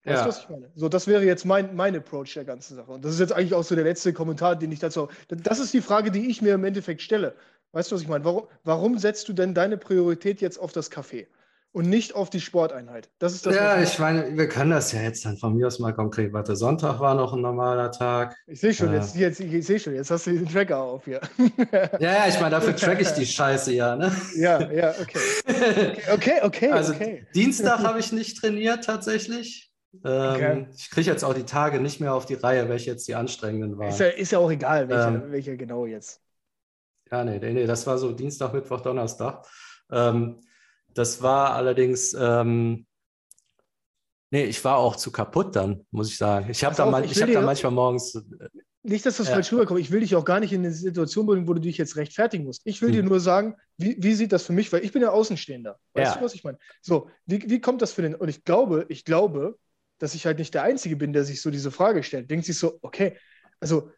Weißt 0.04 0.20
ja. 0.20 0.24
du, 0.24 0.30
was 0.30 0.40
ich 0.40 0.50
meine? 0.50 0.72
So, 0.76 0.88
das 0.88 1.08
wäre 1.08 1.24
jetzt 1.26 1.44
mein, 1.44 1.76
mein 1.76 1.96
Approach 1.96 2.34
der 2.34 2.46
ganzen 2.46 2.76
Sache. 2.76 2.92
Und 2.92 3.04
das 3.04 3.14
ist 3.14 3.20
jetzt 3.20 3.34
eigentlich 3.34 3.54
auch 3.54 3.64
so 3.64 3.76
der 3.76 3.84
letzte 3.84 4.14
Kommentar, 4.14 4.56
den 4.56 4.72
ich 4.72 4.80
dazu. 4.80 5.10
Das 5.28 5.60
ist 5.60 5.74
die 5.74 5.82
Frage, 5.82 6.12
die 6.12 6.30
ich 6.30 6.42
mir 6.42 6.54
im 6.54 6.64
Endeffekt 6.64 7.02
stelle. 7.02 7.36
Weißt 7.74 7.92
du, 7.92 7.96
was 7.96 8.02
ich 8.02 8.08
meine? 8.08 8.24
Warum, 8.24 8.48
warum 8.64 8.98
setzt 8.98 9.28
du 9.28 9.34
denn 9.34 9.54
deine 9.54 9.78
Priorität 9.78 10.40
jetzt 10.40 10.58
auf 10.58 10.72
das 10.72 10.92
Café? 10.92 11.28
Und 11.78 11.88
nicht 11.88 12.16
auf 12.16 12.32
die 12.32 12.42
Sporteinheit. 12.42 13.08
Das 13.20 13.34
ist 13.34 13.46
das. 13.46 13.56
Ja, 13.56 13.80
ich 13.80 14.00
meine, 14.00 14.36
wir 14.36 14.50
können 14.50 14.72
das 14.72 14.92
ja 14.94 15.02
jetzt 15.04 15.24
dann 15.26 15.38
von 15.38 15.56
mir 15.56 15.68
aus 15.68 15.78
mal 15.78 15.94
konkret. 15.94 16.34
Warte, 16.34 16.56
Sonntag 16.56 17.00
war 17.00 17.14
noch 17.14 17.34
ein 17.34 17.42
normaler 17.42 17.92
Tag. 17.92 18.36
Ich 18.48 18.62
sehe 18.62 18.74
schon, 18.74 18.92
äh, 18.92 18.96
jetzt, 18.96 19.16
jetzt, 19.16 19.40
ich 19.40 19.64
sehe 19.64 19.80
schon, 19.80 19.94
jetzt 19.94 20.10
hast 20.10 20.26
du 20.26 20.32
den 20.32 20.50
Tracker 20.50 20.80
auf 20.80 21.06
hier. 21.06 21.22
ja, 22.00 22.00
ja, 22.00 22.28
ich 22.28 22.40
meine, 22.40 22.56
dafür 22.56 22.76
track 22.76 23.00
ich 23.00 23.10
die 23.14 23.28
Scheiße 23.28 23.74
ja, 23.74 23.96
ne? 23.96 24.12
Ja, 24.36 24.60
ja, 24.72 24.96
okay. 25.00 25.20
Okay, 25.46 26.02
okay, 26.14 26.40
okay. 26.42 26.72
Also 26.72 26.94
okay. 26.94 27.28
Dienstag 27.36 27.78
habe 27.84 28.00
ich 28.00 28.12
nicht 28.12 28.40
trainiert 28.40 28.84
tatsächlich. 28.84 29.72
Ähm, 30.04 30.34
okay. 30.34 30.68
Ich 30.76 30.90
kriege 30.90 31.12
jetzt 31.12 31.24
auch 31.24 31.36
die 31.36 31.46
Tage 31.46 31.80
nicht 31.80 32.02
mehr 32.02 32.16
auf 32.16 32.26
die 32.26 32.34
Reihe, 32.34 32.70
welche 32.70 32.90
jetzt 32.90 33.08
die 33.08 33.14
anstrengenden 33.14 33.78
waren. 33.78 33.90
Ist 33.90 34.00
ja, 34.00 34.08
ist 34.08 34.32
ja 34.32 34.40
auch 34.40 34.50
egal, 34.50 34.90
welche, 34.90 35.10
ähm, 35.10 35.24
welche 35.28 35.56
genau 35.56 35.86
jetzt. 35.86 36.22
Ja, 37.12 37.24
nee, 37.24 37.38
nee, 37.38 37.68
das 37.68 37.86
war 37.86 38.00
so 38.00 38.14
Dienstag, 38.14 38.52
Mittwoch, 38.52 38.82
Donnerstag. 38.82 39.46
Ähm, 39.92 40.42
das 40.98 41.22
war 41.22 41.54
allerdings, 41.54 42.16
ähm, 42.20 42.88
nee, 44.32 44.46
ich 44.46 44.64
war 44.66 44.78
auch 44.78 44.96
zu 44.96 45.12
kaputt 45.12 45.56
dann, 45.56 45.86
muss 45.92 46.10
ich 46.10 46.18
sagen. 46.18 46.50
Ich 46.50 46.64
habe 46.64 46.76
da, 46.76 46.90
mal, 46.90 47.06
ich 47.06 47.22
hab 47.22 47.32
da 47.32 47.42
manchmal 47.42 47.72
morgens. 47.72 48.16
Äh, 48.16 48.22
nicht, 48.82 49.06
dass 49.06 49.18
das 49.18 49.28
ja. 49.28 49.34
falsch 49.34 49.52
rüberkommt. 49.52 49.80
Ich 49.80 49.92
will 49.92 50.00
dich 50.00 50.16
auch 50.16 50.26
gar 50.26 50.40
nicht 50.40 50.54
in 50.54 50.62
eine 50.62 50.74
Situation 50.74 51.28
bringen, 51.28 51.48
wo 51.48 51.54
du 51.54 51.62
dich 51.62 51.78
jetzt 51.78 51.98
rechtfertigen 51.98 52.46
musst. 52.46 52.62
Ich 52.66 52.82
will 52.82 52.90
hm. 52.90 52.96
dir 52.96 53.04
nur 53.04 53.20
sagen, 53.20 53.56
wie, 53.78 53.96
wie 54.00 54.16
sieht 54.16 54.32
das 54.32 54.46
für 54.46 54.54
mich, 54.54 54.74
weil 54.74 54.84
ich 54.84 54.92
bin 54.92 55.04
ja 55.04 55.12
Außenstehender. 55.12 55.78
Weißt 55.94 56.14
ja. 56.14 56.18
du, 56.18 56.26
was 56.26 56.34
ich 56.34 56.44
meine? 56.44 56.58
So, 56.82 57.10
wie, 57.28 57.48
wie 57.48 57.62
kommt 57.62 57.84
das 57.84 57.92
für 57.92 58.02
den? 58.02 58.16
Und 58.16 58.30
ich 58.30 58.44
glaube, 58.44 58.88
ich 58.90 59.06
glaube, 59.06 59.60
dass 60.00 60.16
ich 60.16 60.26
halt 60.26 60.40
nicht 60.40 60.56
der 60.56 60.64
Einzige 60.64 60.96
bin, 60.96 61.14
der 61.14 61.26
sich 61.26 61.44
so 61.44 61.52
diese 61.52 61.70
Frage 61.70 62.02
stellt. 62.02 62.32
Denkt 62.32 62.46
sich 62.48 62.58
so, 62.58 62.80
okay, 62.82 63.18
also 63.60 63.92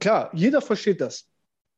klar, 0.00 0.30
jeder 0.32 0.60
versteht 0.60 1.00
das. 1.00 1.29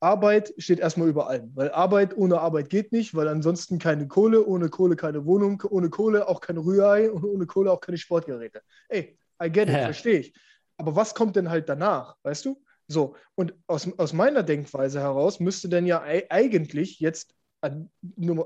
Arbeit 0.03 0.53
steht 0.59 0.81
erstmal 0.81 1.09
über 1.09 1.29
allem, 1.29 1.53
weil 1.55 1.71
Arbeit 1.71 2.17
ohne 2.17 2.41
Arbeit 2.41 2.71
geht 2.71 2.91
nicht, 2.91 3.15
weil 3.15 3.29
ansonsten 3.29 3.79
keine 3.79 4.09
Kohle, 4.09 4.45
ohne 4.45 4.69
Kohle 4.69 4.97
keine 4.97 5.25
Wohnung, 5.25 5.63
ohne 5.71 5.91
Kohle 5.91 6.29
auch 6.29 6.41
kein 6.41 6.57
Rührei 6.57 7.11
und 7.11 7.25
ohne 7.25 7.47
Kohle 7.47 7.71
auch 7.71 7.81
keine 7.81 7.99
Sportgeräte. 7.99 8.63
Ey, 8.89 9.17
I 9.43 9.51
get 9.51 9.69
it, 9.69 9.75
ja. 9.75 9.85
verstehe 9.85 10.19
ich. 10.19 10.35
Aber 10.77 10.97
was 10.97 11.15
kommt 11.15 11.37
denn 11.37 11.51
halt 11.51 11.69
danach, 11.69 12.17
weißt 12.25 12.45
du? 12.47 12.61
So, 12.89 13.15
und 13.37 13.55
aus, 13.69 13.89
aus 13.97 14.13
meiner 14.13 14.43
Denkweise 14.43 15.01
heraus 15.01 15.39
müsste 15.39 15.69
denn 15.69 15.87
ja 15.87 16.03
eigentlich 16.03 16.99
jetzt 16.99 17.33
an, 17.61 17.89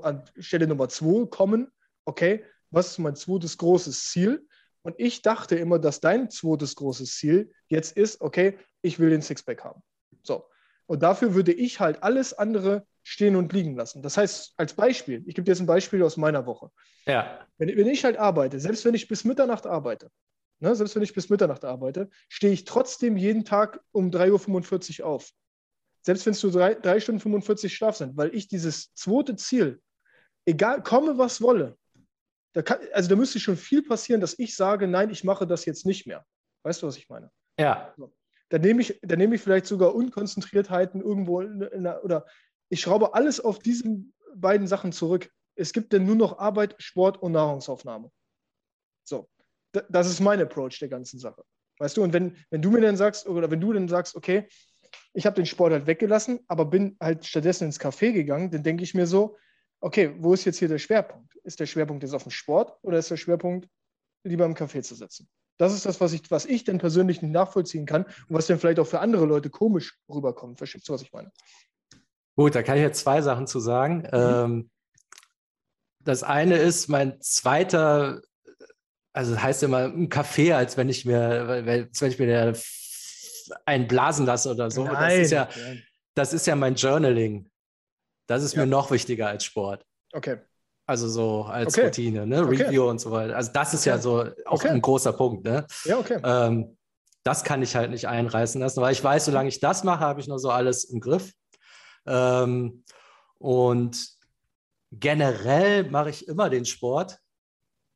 an 0.03 0.23
Stelle 0.37 0.67
Nummer 0.67 0.89
zwei 0.89 1.25
kommen, 1.25 1.71
okay, 2.05 2.43
was 2.69 2.91
ist 2.91 2.99
mein 2.99 3.15
zweites 3.15 3.57
großes 3.57 4.09
Ziel? 4.09 4.47
Und 4.83 4.93
ich 4.99 5.23
dachte 5.23 5.55
immer, 5.55 5.79
dass 5.79 6.01
dein 6.01 6.29
zweites 6.29 6.75
großes 6.75 7.15
Ziel 7.15 7.51
jetzt 7.67 7.97
ist, 7.97 8.21
okay, 8.21 8.59
ich 8.83 8.99
will 8.99 9.09
den 9.09 9.23
Sixpack 9.23 9.63
haben. 9.63 9.81
So, 10.21 10.45
und 10.87 11.03
dafür 11.03 11.33
würde 11.33 11.53
ich 11.53 11.79
halt 11.79 12.01
alles 12.01 12.33
andere 12.33 12.85
stehen 13.03 13.35
und 13.35 13.53
liegen 13.53 13.75
lassen. 13.75 14.01
Das 14.01 14.17
heißt, 14.17 14.53
als 14.57 14.73
Beispiel, 14.73 15.23
ich 15.25 15.35
gebe 15.35 15.43
dir 15.43 15.51
jetzt 15.51 15.59
ein 15.59 15.67
Beispiel 15.67 16.01
aus 16.03 16.17
meiner 16.17 16.45
Woche. 16.45 16.71
Ja. 17.05 17.45
Wenn, 17.57 17.69
wenn 17.69 17.87
ich 17.87 18.03
halt 18.03 18.17
arbeite, 18.17 18.59
selbst 18.59 18.83
wenn 18.85 18.93
ich 18.93 19.07
bis 19.07 19.23
Mitternacht 19.23 19.65
arbeite, 19.65 20.09
ne, 20.59 20.75
selbst 20.75 20.95
wenn 20.95 21.03
ich 21.03 21.13
bis 21.13 21.29
Mitternacht 21.29 21.63
arbeite, 21.63 22.09
stehe 22.29 22.53
ich 22.53 22.65
trotzdem 22.65 23.17
jeden 23.17 23.45
Tag 23.45 23.79
um 23.91 24.09
3.45 24.09 25.01
Uhr 25.01 25.07
auf. 25.07 25.31
Selbst 26.01 26.25
wenn 26.25 26.33
es 26.33 26.43
nur 26.43 26.51
drei, 26.51 26.73
drei 26.73 26.99
Stunden 26.99 27.19
45 27.19 27.75
Schlaf 27.75 27.97
sind, 27.97 28.15
weil 28.17 28.33
ich 28.33 28.47
dieses 28.47 28.93
zweite 28.93 29.35
Ziel, 29.35 29.81
egal, 30.45 30.81
komme 30.81 31.17
was 31.17 31.41
wolle, 31.41 31.77
da 32.53 32.61
kann, 32.61 32.79
also 32.93 33.09
da 33.09 33.15
müsste 33.15 33.39
schon 33.39 33.57
viel 33.57 33.83
passieren, 33.83 34.21
dass 34.21 34.39
ich 34.39 34.55
sage, 34.55 34.87
nein, 34.87 35.09
ich 35.09 35.23
mache 35.23 35.45
das 35.45 35.65
jetzt 35.65 35.85
nicht 35.85 36.07
mehr. 36.07 36.25
Weißt 36.63 36.81
du, 36.81 36.87
was 36.87 36.97
ich 36.97 37.09
meine? 37.09 37.29
Ja. 37.59 37.93
Dann 38.49 38.61
nehme 38.61 38.81
ich, 38.81 38.99
dann 39.01 39.19
nehme 39.19 39.35
ich 39.35 39.41
vielleicht 39.41 39.65
sogar 39.65 39.93
Unkonzentriertheiten 39.93 41.01
irgendwo 41.01 41.41
der, 41.41 42.03
oder 42.03 42.25
ich 42.69 42.81
schraube 42.81 43.13
alles 43.13 43.39
auf 43.39 43.59
diesen 43.59 44.13
beiden 44.35 44.67
Sachen 44.67 44.91
zurück. 44.91 45.29
Es 45.55 45.73
gibt 45.73 45.91
dann 45.93 46.05
nur 46.05 46.15
noch 46.15 46.39
Arbeit, 46.39 46.75
Sport 46.77 47.21
und 47.21 47.33
Nahrungsaufnahme. 47.33 48.11
So, 49.03 49.29
das 49.71 50.07
ist 50.07 50.19
mein 50.19 50.41
Approach 50.41 50.79
der 50.79 50.89
ganzen 50.89 51.19
Sache. 51.19 51.43
Weißt 51.79 51.97
du, 51.97 52.03
und 52.03 52.13
wenn, 52.13 52.35
wenn 52.49 52.61
du 52.61 52.71
mir 52.71 52.81
dann 52.81 52.97
sagst, 52.97 53.27
oder 53.27 53.51
wenn 53.51 53.61
du 53.61 53.73
dann 53.73 53.87
sagst, 53.87 54.15
okay, 54.15 54.47
ich 55.13 55.25
habe 55.25 55.35
den 55.35 55.45
Sport 55.45 55.73
halt 55.73 55.87
weggelassen, 55.87 56.39
aber 56.47 56.65
bin 56.65 56.97
halt 56.99 57.25
stattdessen 57.25 57.65
ins 57.65 57.79
Café 57.79 58.13
gegangen, 58.13 58.51
dann 58.51 58.63
denke 58.63 58.83
ich 58.83 58.93
mir 58.93 59.07
so, 59.07 59.37
okay, 59.79 60.15
wo 60.19 60.33
ist 60.33 60.45
jetzt 60.45 60.59
hier 60.59 60.67
der 60.67 60.79
Schwerpunkt? 60.79 61.35
Ist 61.43 61.59
der 61.59 61.65
Schwerpunkt 61.65 62.03
jetzt 62.03 62.13
auf 62.13 62.23
dem 62.23 62.31
Sport 62.31 62.77
oder 62.81 62.97
ist 62.97 63.11
der 63.11 63.17
Schwerpunkt, 63.17 63.67
lieber 64.23 64.45
im 64.45 64.55
Café 64.55 64.81
zu 64.81 64.95
sitzen? 64.95 65.27
Das 65.57 65.73
ist 65.73 65.85
das, 65.85 65.99
was 65.99 66.13
ich, 66.13 66.29
was 66.29 66.45
ich 66.45 66.63
denn 66.63 66.77
persönlich 66.77 67.21
nicht 67.21 67.31
nachvollziehen 67.31 67.85
kann 67.85 68.03
und 68.03 68.29
was 68.29 68.47
dann 68.47 68.59
vielleicht 68.59 68.79
auch 68.79 68.87
für 68.87 68.99
andere 68.99 69.25
Leute 69.25 69.49
komisch 69.49 69.97
rüberkommt. 70.09 70.57
Verstehst 70.57 70.87
du, 70.87 70.93
was 70.93 71.01
ich 71.01 71.11
meine? 71.11 71.31
Gut, 72.35 72.53
da 72.53 72.61
kann 72.61 72.77
ich 72.77 72.83
jetzt 72.83 72.99
zwei 72.99 73.21
Sachen 73.21 73.47
zu 73.47 73.59
sagen. 73.59 73.97
Mhm. 73.97 74.09
Ähm, 74.13 74.69
das 75.99 76.23
eine 76.23 76.57
ist 76.57 76.87
mein 76.87 77.19
zweiter, 77.21 78.21
also 79.13 79.41
heißt 79.41 79.63
immer 79.63 79.85
ein 79.85 80.09
Kaffee, 80.09 80.53
als 80.53 80.77
wenn 80.77 80.89
ich 80.89 81.05
mir, 81.05 81.65
als 81.67 82.01
wenn 82.01 82.11
ich 82.11 82.19
mir 82.19 82.53
einen 83.65 83.87
blasen 83.87 84.25
lasse 84.25 84.51
oder 84.51 84.69
so. 84.69 84.85
Nein, 84.85 84.93
das 84.95 85.25
ist 85.25 85.31
ja, 85.31 85.49
das 86.13 86.33
ist 86.33 86.47
ja 86.47 86.55
mein 86.55 86.75
Journaling. 86.75 87.49
Das 88.27 88.43
ist 88.43 88.55
ja. 88.55 88.61
mir 88.61 88.67
noch 88.67 88.91
wichtiger 88.91 89.27
als 89.27 89.43
Sport. 89.43 89.85
Okay. 90.13 90.37
Also 90.87 91.09
so 91.09 91.43
als 91.43 91.75
okay. 91.75 91.85
Routine, 91.87 92.25
ne? 92.25 92.43
Okay. 92.43 92.63
Review 92.63 92.89
und 92.89 92.99
so 92.99 93.11
weiter. 93.11 93.35
Also 93.35 93.51
das 93.51 93.73
ist 93.73 93.81
okay. 93.81 93.89
ja 93.89 93.97
so 93.97 94.25
auch 94.45 94.63
ein 94.63 94.81
großer 94.81 95.11
Punkt, 95.11 95.43
ne? 95.43 95.67
Ja, 95.83 95.99
okay. 95.99 96.19
Ähm, 96.23 96.77
das 97.23 97.43
kann 97.43 97.61
ich 97.61 97.75
halt 97.75 97.91
nicht 97.91 98.07
einreißen 98.07 98.61
lassen, 98.61 98.81
weil 98.81 98.93
ich 98.93 99.03
weiß, 99.03 99.25
solange 99.25 99.49
ich 99.49 99.59
das 99.59 99.83
mache, 99.83 99.99
habe 99.99 100.21
ich 100.21 100.29
noch 100.29 100.37
so 100.37 100.49
alles 100.49 100.85
im 100.85 101.01
Griff. 101.01 101.33
Ähm, 102.05 102.85
und 103.37 104.07
generell 104.93 105.89
mache 105.89 106.09
ich 106.09 106.25
immer 106.25 106.49
den 106.49 106.63
Sport. 106.63 107.19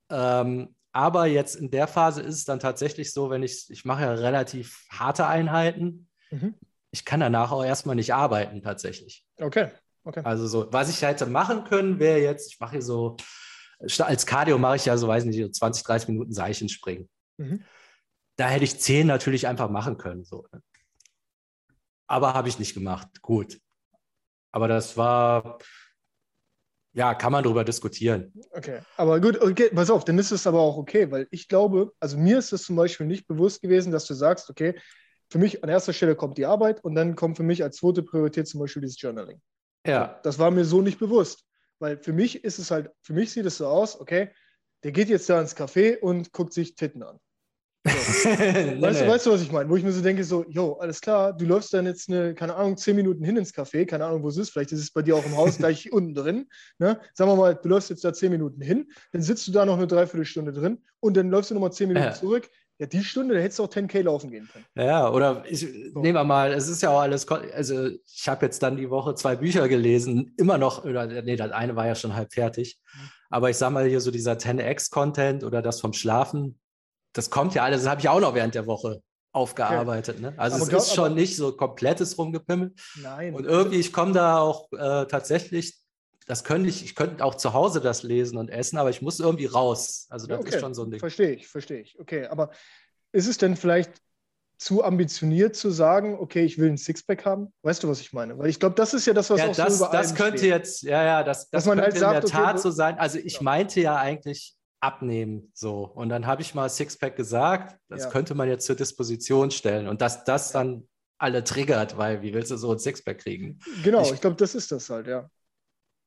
Ähm, 0.10 0.76
aber 0.92 1.28
jetzt 1.28 1.56
in 1.56 1.72
der 1.72 1.88
Phase 1.88 2.22
ist 2.22 2.36
es 2.36 2.44
dann 2.44 2.60
tatsächlich 2.60 3.14
so, 3.14 3.30
wenn 3.30 3.42
ich, 3.42 3.70
ich 3.70 3.86
mache 3.86 4.02
ja 4.02 4.12
relativ 4.12 4.86
harte 4.90 5.28
Einheiten. 5.28 6.10
Mhm. 6.30 6.56
Ich 6.92 7.06
kann 7.06 7.22
danach 7.22 7.54
auch 7.54 7.64
erstmal 7.64 7.96
nicht 7.96 8.14
arbeiten 8.14 8.62
tatsächlich. 8.62 9.26
Okay. 9.40 9.70
Okay. 10.04 10.22
Also 10.24 10.48
so, 10.48 10.68
was 10.72 10.90
ich 10.90 11.02
hätte 11.02 11.26
machen 11.26 11.64
können, 11.64 12.00
wäre 12.00 12.20
jetzt, 12.20 12.52
ich 12.52 12.60
mache 12.60 12.72
hier 12.72 12.82
so, 12.82 13.18
als 13.80 14.26
Cardio 14.26 14.58
mache 14.58 14.76
ich 14.78 14.86
ja 14.86 14.98
so, 14.98 15.08
weiß 15.08 15.26
nicht, 15.26 15.56
20, 15.56 15.84
30 15.84 16.08
Minuten 16.10 16.34
Seichen 16.34 16.70
springen. 16.70 17.10
Mhm. 17.38 17.64
Da 18.36 18.48
hätte 18.48 18.64
ich 18.64 18.80
10 18.80 19.08
natürlich 19.08 19.48
einfach 19.48 19.70
machen 19.70 19.98
können. 19.98 20.24
So. 20.24 20.48
Ne? 20.52 20.62
Aber 22.08 22.34
habe 22.34 22.50
ich 22.50 22.60
nicht 22.60 22.74
gemacht. 22.74 23.22
Gut. 23.22 23.60
Aber 24.52 24.68
das 24.68 24.98
war, 24.98 25.60
ja, 26.94 27.14
kann 27.14 27.32
man 27.32 27.44
darüber 27.44 27.64
diskutieren. 27.64 28.34
Okay, 28.52 28.82
aber 28.98 29.22
gut, 29.22 29.42
okay, 29.42 29.70
pass 29.74 29.90
auf, 29.90 30.04
dann 30.04 30.20
ist 30.20 30.32
es 30.32 30.46
aber 30.46 30.60
auch 30.60 30.78
okay, 30.78 31.10
weil 31.10 31.28
ich 31.32 31.48
glaube, 31.48 31.94
also 32.00 32.18
mir 32.18 32.38
ist 32.38 32.52
es 32.52 32.64
zum 32.64 32.76
Beispiel 32.76 33.06
nicht 33.06 33.28
bewusst 33.28 33.62
gewesen, 33.62 33.92
dass 33.92 34.06
du 34.06 34.14
sagst, 34.14 34.50
okay, 34.50 34.78
für 35.30 35.38
mich 35.38 35.64
an 35.64 35.70
erster 35.70 35.94
Stelle 35.94 36.18
kommt 36.18 36.38
die 36.38 36.46
Arbeit 36.46 36.84
und 36.84 36.96
dann 36.96 37.16
kommt 37.16 37.38
für 37.38 37.44
mich 37.44 37.64
als 37.64 37.78
zweite 37.78 38.04
Priorität 38.04 38.48
zum 38.48 38.60
Beispiel 38.60 38.82
dieses 38.82 39.00
Journaling. 39.00 39.42
Ja. 39.86 40.20
Das 40.24 40.40
war 40.40 40.52
mir 40.52 40.66
so 40.66 40.82
nicht 40.82 41.00
bewusst. 41.00 41.46
Weil 41.80 41.98
für 41.98 42.14
mich 42.14 42.44
ist 42.44 42.60
es 42.60 42.70
halt, 42.70 42.92
für 43.02 43.14
mich 43.14 43.32
sieht 43.32 43.46
es 43.46 43.58
so 43.58 43.68
aus, 43.68 44.00
okay, 44.00 44.30
der 44.84 44.92
geht 44.92 45.10
jetzt 45.10 45.30
da 45.30 45.42
ins 45.42 45.56
Café 45.56 45.98
und 46.00 46.32
guckt 46.32 46.54
sich 46.54 46.76
Titten 46.76 47.04
an. 47.04 47.20
So. 47.84 47.92
weißt. 48.30 49.02
Du, 49.02 49.08
weißt 49.08 49.26
du, 49.26 49.32
was 49.32 49.42
ich 49.42 49.52
meine? 49.52 49.68
Wo 49.68 49.76
ich 49.76 49.84
mir 49.84 49.92
so 49.92 50.02
denke, 50.02 50.24
so, 50.24 50.46
jo, 50.48 50.74
alles 50.74 51.02
klar, 51.02 51.34
du 51.34 51.46
läufst 51.46 51.74
dann 51.74 51.88
jetzt 51.88 52.10
eine, 52.10 52.36
keine 52.36 52.56
Ahnung, 52.56 52.78
zehn 52.78 52.96
Minuten 52.96 53.24
hin 53.24 53.38
ins 53.38 53.54
Café, 53.54 53.86
keine 53.86 54.06
Ahnung, 54.06 54.22
wo 54.22 54.28
es 54.28 54.38
ist, 54.38 54.52
vielleicht 54.52 54.72
ist 54.72 54.82
es 54.82 54.92
bei 54.92 55.02
dir 55.02 55.16
auch 55.16 55.26
im 55.26 55.36
Haus 55.36 55.58
gleich 55.58 55.92
unten 55.92 56.14
drin. 56.14 56.48
Ne? 56.78 57.00
Sagen 57.14 57.32
wir 57.32 57.36
mal, 57.36 57.56
du 57.56 57.70
läufst 57.70 57.90
jetzt 57.90 58.04
da 58.04 58.14
zehn 58.14 58.32
Minuten 58.32 58.62
hin, 58.62 58.92
dann 59.12 59.24
sitzt 59.24 59.48
du 59.48 59.52
da 59.52 59.66
noch 59.66 59.78
eine 59.78 59.88
Dreiviertelstunde 59.88 60.54
drin 60.54 60.84
und 61.00 61.18
dann 61.18 61.32
läufst 61.32 61.50
du 61.50 61.56
nochmal 61.56 61.74
zehn 61.74 61.88
Minuten 61.88 62.08
ja. 62.08 62.14
zurück. 62.14 62.50
Ja, 62.82 62.88
die 62.88 63.04
Stunde, 63.04 63.36
da 63.36 63.42
hättest 63.42 63.60
du 63.60 63.64
auch 63.64 63.70
10k 63.70 64.02
laufen 64.02 64.32
gehen 64.32 64.50
können. 64.52 64.66
Ja, 64.74 65.08
oder 65.12 65.44
ich 65.48 65.60
so. 65.60 65.68
nehmen 66.00 66.16
wir 66.16 66.24
mal, 66.24 66.52
es 66.52 66.68
ist 66.68 66.82
ja 66.82 66.90
auch 66.90 67.02
alles, 67.02 67.28
also 67.28 67.90
ich 67.90 68.28
habe 68.28 68.44
jetzt 68.48 68.64
dann 68.64 68.76
die 68.76 68.90
Woche 68.90 69.14
zwei 69.14 69.36
Bücher 69.36 69.70
gelesen, 69.70 70.34
immer 70.38 70.58
noch, 70.58 70.84
oder 70.84 71.06
nee, 71.06 71.36
das 71.36 71.52
eine 71.52 71.76
war 71.76 71.86
ja 71.86 71.94
schon 71.94 72.16
halb 72.16 72.34
fertig. 72.34 72.80
Mhm. 72.92 73.10
Aber 73.30 73.52
ich 73.52 73.58
sag 73.58 73.70
mal 73.70 73.86
hier 73.86 74.02
so 74.02 74.10
dieser 74.10 74.34
10x-Content 74.34 75.44
oder 75.44 75.62
das 75.62 75.80
vom 75.80 75.94
Schlafen, 75.94 76.60
das 77.14 77.30
kommt 77.30 77.54
ja 77.54 77.64
alles, 77.64 77.84
das 77.84 77.92
habe 77.92 78.02
ich 78.02 78.10
auch 78.10 78.20
noch 78.20 78.34
während 78.34 78.56
der 78.56 78.66
Woche 78.66 79.04
aufgearbeitet. 79.32 80.16
Okay. 80.16 80.32
Ne? 80.32 80.34
Also 80.38 80.56
aber 80.56 80.64
es 80.64 80.70
glaub, 80.70 80.82
ist 80.82 80.96
schon 80.96 81.14
nicht 81.14 81.36
so 81.36 81.52
komplettes 81.52 82.18
Rumgepimmel. 82.18 82.74
Nein. 83.00 83.36
Und 83.36 83.46
irgendwie, 83.46 83.80
ich 83.80 83.94
komme 83.94 84.14
da 84.14 84.40
auch 84.40 84.72
äh, 84.72 85.06
tatsächlich, 85.06 85.81
das 86.32 86.46
könnte 86.46 86.70
ich, 86.70 86.86
ich 86.86 86.96
könnte 86.96 87.26
auch 87.26 87.36
zu 87.36 87.52
Hause 87.52 87.82
das 87.82 88.04
lesen 88.04 88.38
und 88.38 88.48
essen, 88.48 88.78
aber 88.78 88.90
ich 88.90 89.02
muss 89.02 89.20
irgendwie 89.20 89.48
raus. 89.48 90.08
Also 90.10 90.28
das 90.28 90.40
okay. 90.40 90.56
ist 90.56 90.62
schon 90.62 90.74
so 90.74 90.84
ein 90.84 90.90
Ding. 90.90 91.02
Verstehe 91.02 91.32
ich, 91.32 91.46
verstehe 91.46 91.82
ich. 91.82 92.00
Okay, 92.00 92.26
aber 92.28 92.52
ist 93.12 93.28
es 93.28 93.38
denn 93.38 93.58
vielleicht 93.58 93.92
zu 94.58 94.82
ambitioniert 94.82 95.58
zu 95.58 95.72
sagen, 95.72 96.18
okay, 96.18 96.46
ich 96.46 96.58
will 96.58 96.70
ein 96.70 96.78
Sixpack 96.78 97.26
haben? 97.26 97.52
Weißt 97.64 97.84
du, 97.84 97.90
was 97.90 98.00
ich 98.00 98.14
meine? 98.14 98.40
Weil 98.40 98.48
ich 98.48 98.62
glaube, 98.62 98.76
das 98.76 98.94
ist 98.94 99.06
ja 99.08 99.14
das, 99.14 99.30
was 99.30 99.42
ja, 99.42 99.50
auch 99.50 99.56
das, 99.58 99.80
so 99.80 99.90
Das 99.92 100.16
könnte 100.16 100.38
steht. 100.38 100.52
jetzt, 100.52 100.84
ja, 100.84 101.04
ja, 101.04 101.24
das, 101.24 101.50
das 101.50 101.66
könnte 101.66 101.84
halt 101.84 101.98
sagt, 101.98 102.16
in 102.16 102.22
der 102.22 102.30
Tat 102.30 102.54
okay, 102.54 102.62
so 102.62 102.72
sein. 102.72 102.98
Also 102.98 103.18
ich 103.18 103.34
ja. 103.34 103.44
meinte 103.44 103.82
ja 103.82 103.98
eigentlich 103.98 104.56
abnehmen. 104.80 105.52
So. 105.54 105.84
Und 105.84 106.08
dann 106.08 106.28
habe 106.28 106.44
ich 106.44 106.56
mal 106.56 106.70
Sixpack 106.70 107.18
gesagt, 107.18 107.78
das 107.90 108.04
ja. 108.04 108.10
könnte 108.10 108.36
man 108.36 108.48
jetzt 108.48 108.66
zur 108.66 108.78
Disposition 108.78 109.52
stellen. 109.52 109.90
Und 109.90 110.00
dass 110.00 110.24
das 110.24 110.54
dann 110.54 110.88
alle 111.18 111.44
triggert, 111.44 111.98
weil 111.98 112.22
wie 112.22 112.34
willst 112.34 112.52
du 112.52 112.56
so 112.56 112.72
ein 112.72 112.80
Sixpack 112.80 113.18
kriegen? 113.18 113.60
Genau, 113.84 114.02
ich, 114.04 114.14
ich 114.14 114.22
glaube, 114.22 114.38
das 114.38 114.56
ist 114.56 114.72
das 114.72 114.90
halt, 114.90 115.08
ja. 115.08 115.30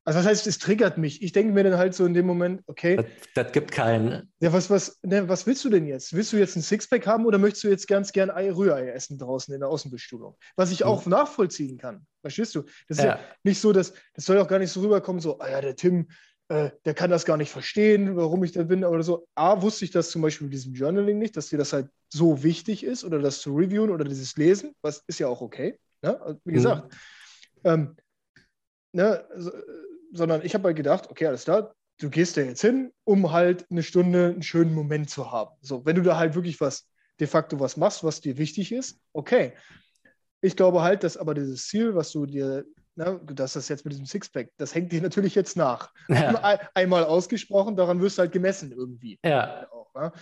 Also 0.07 0.19
das 0.19 0.27
heißt, 0.27 0.47
es 0.47 0.59
triggert 0.59 0.99
mich. 0.99 1.23
Ich 1.23 1.31
denke 1.31 1.51
mir 1.51 1.63
dann 1.63 1.77
halt 1.77 1.95
so 1.95 2.05
in 2.05 2.13
dem 2.13 2.27
Moment, 2.27 2.61
okay. 2.67 2.97
Das, 2.97 3.05
das 3.33 3.51
gibt 3.51 3.71
keinen. 3.71 4.31
Ja, 4.39 4.53
was, 4.53 4.69
was, 4.69 4.99
ne, 5.01 5.27
was 5.27 5.47
willst 5.47 5.65
du 5.65 5.69
denn 5.69 5.87
jetzt? 5.87 6.13
Willst 6.13 6.31
du 6.31 6.37
jetzt 6.37 6.55
ein 6.55 6.61
Sixpack 6.61 7.07
haben 7.07 7.25
oder 7.25 7.39
möchtest 7.39 7.63
du 7.63 7.69
jetzt 7.69 7.87
ganz 7.87 8.11
gern 8.11 8.29
Ei, 8.29 8.51
Rührei 8.51 8.89
essen 8.89 9.17
draußen 9.17 9.51
in 9.51 9.61
der 9.61 9.69
Außenbestuhlung? 9.69 10.37
Was 10.55 10.71
ich 10.71 10.83
auch 10.83 11.05
hm. 11.05 11.09
nachvollziehen 11.09 11.79
kann. 11.79 12.05
Verstehst 12.21 12.53
du? 12.53 12.61
Das 12.87 12.99
ist 12.99 13.03
ja. 13.03 13.15
ja, 13.15 13.19
nicht 13.43 13.59
so, 13.59 13.73
dass 13.73 13.93
das 14.13 14.25
soll 14.25 14.37
auch 14.37 14.47
gar 14.47 14.59
nicht 14.59 14.71
so 14.71 14.81
rüberkommen, 14.81 15.21
so, 15.21 15.39
ah 15.39 15.49
ja, 15.49 15.59
der 15.59 15.75
Tim, 15.75 16.07
äh, 16.49 16.69
der 16.85 16.93
kann 16.93 17.09
das 17.09 17.25
gar 17.25 17.37
nicht 17.37 17.49
verstehen, 17.49 18.15
warum 18.15 18.43
ich 18.43 18.51
da 18.51 18.61
bin 18.61 18.85
oder 18.85 19.01
so. 19.01 19.27
A, 19.33 19.63
wusste 19.63 19.85
ich 19.85 19.91
das 19.91 20.11
zum 20.11 20.21
Beispiel 20.21 20.45
mit 20.45 20.53
diesem 20.53 20.75
Journaling 20.75 21.17
nicht, 21.17 21.35
dass 21.35 21.49
dir 21.49 21.57
das 21.57 21.73
halt 21.73 21.89
so 22.13 22.43
wichtig 22.43 22.83
ist 22.83 23.03
oder 23.03 23.17
das 23.17 23.41
zu 23.41 23.55
reviewen 23.55 23.89
oder 23.89 24.05
dieses 24.05 24.37
Lesen, 24.37 24.75
was 24.83 25.03
ist 25.07 25.19
ja 25.19 25.27
auch 25.27 25.41
okay. 25.41 25.79
Ne? 26.03 26.21
Also, 26.21 26.39
wie 26.43 26.51
mhm. 26.51 26.55
gesagt, 26.55 26.93
mhm. 27.63 27.69
ähm, 27.71 27.95
ne, 28.93 29.25
sondern 30.15 30.43
ich 30.43 30.53
habe 30.53 30.65
halt 30.65 30.77
gedacht, 30.77 31.09
okay, 31.09 31.27
alles 31.27 31.43
klar, 31.43 31.75
du 31.99 32.09
gehst 32.09 32.37
da 32.37 32.41
jetzt 32.41 32.61
hin, 32.61 32.91
um 33.03 33.31
halt 33.31 33.65
eine 33.69 33.83
Stunde 33.83 34.27
einen 34.27 34.43
schönen 34.43 34.73
Moment 34.73 35.09
zu 35.09 35.31
haben. 35.31 35.55
So, 35.61 35.85
wenn 35.85 35.95
du 35.95 36.01
da 36.01 36.17
halt 36.17 36.35
wirklich 36.35 36.59
was, 36.61 36.87
de 37.19 37.27
facto 37.27 37.59
was 37.59 37.77
machst, 37.77 38.03
was 38.03 38.21
dir 38.21 38.37
wichtig 38.37 38.71
ist, 38.71 38.99
okay. 39.13 39.53
Ich 40.41 40.55
glaube 40.55 40.81
halt, 40.81 41.03
dass 41.03 41.17
aber 41.17 41.33
dieses 41.33 41.67
Ziel, 41.67 41.95
was 41.95 42.11
du 42.11 42.25
dir 42.25 42.65
Ne, 42.97 43.19
das 43.25 43.57
ist 43.57 43.67
jetzt 43.67 43.83
mit 43.83 43.91
diesem 43.91 44.05
Sixpack, 44.05 44.51
das 44.55 44.73
hängt 44.73 44.89
dir 44.93 45.01
natürlich 45.01 45.35
jetzt 45.35 45.57
nach. 45.57 45.91
Ja. 46.07 46.59
Einmal 46.73 47.03
ausgesprochen, 47.03 47.75
daran 47.75 47.99
wirst 47.99 48.17
du 48.17 48.21
halt 48.21 48.31
gemessen 48.31 48.71
irgendwie. 48.71 49.19
Ja. 49.25 49.67
Auch, 49.69 49.93
ne? 49.93 50.13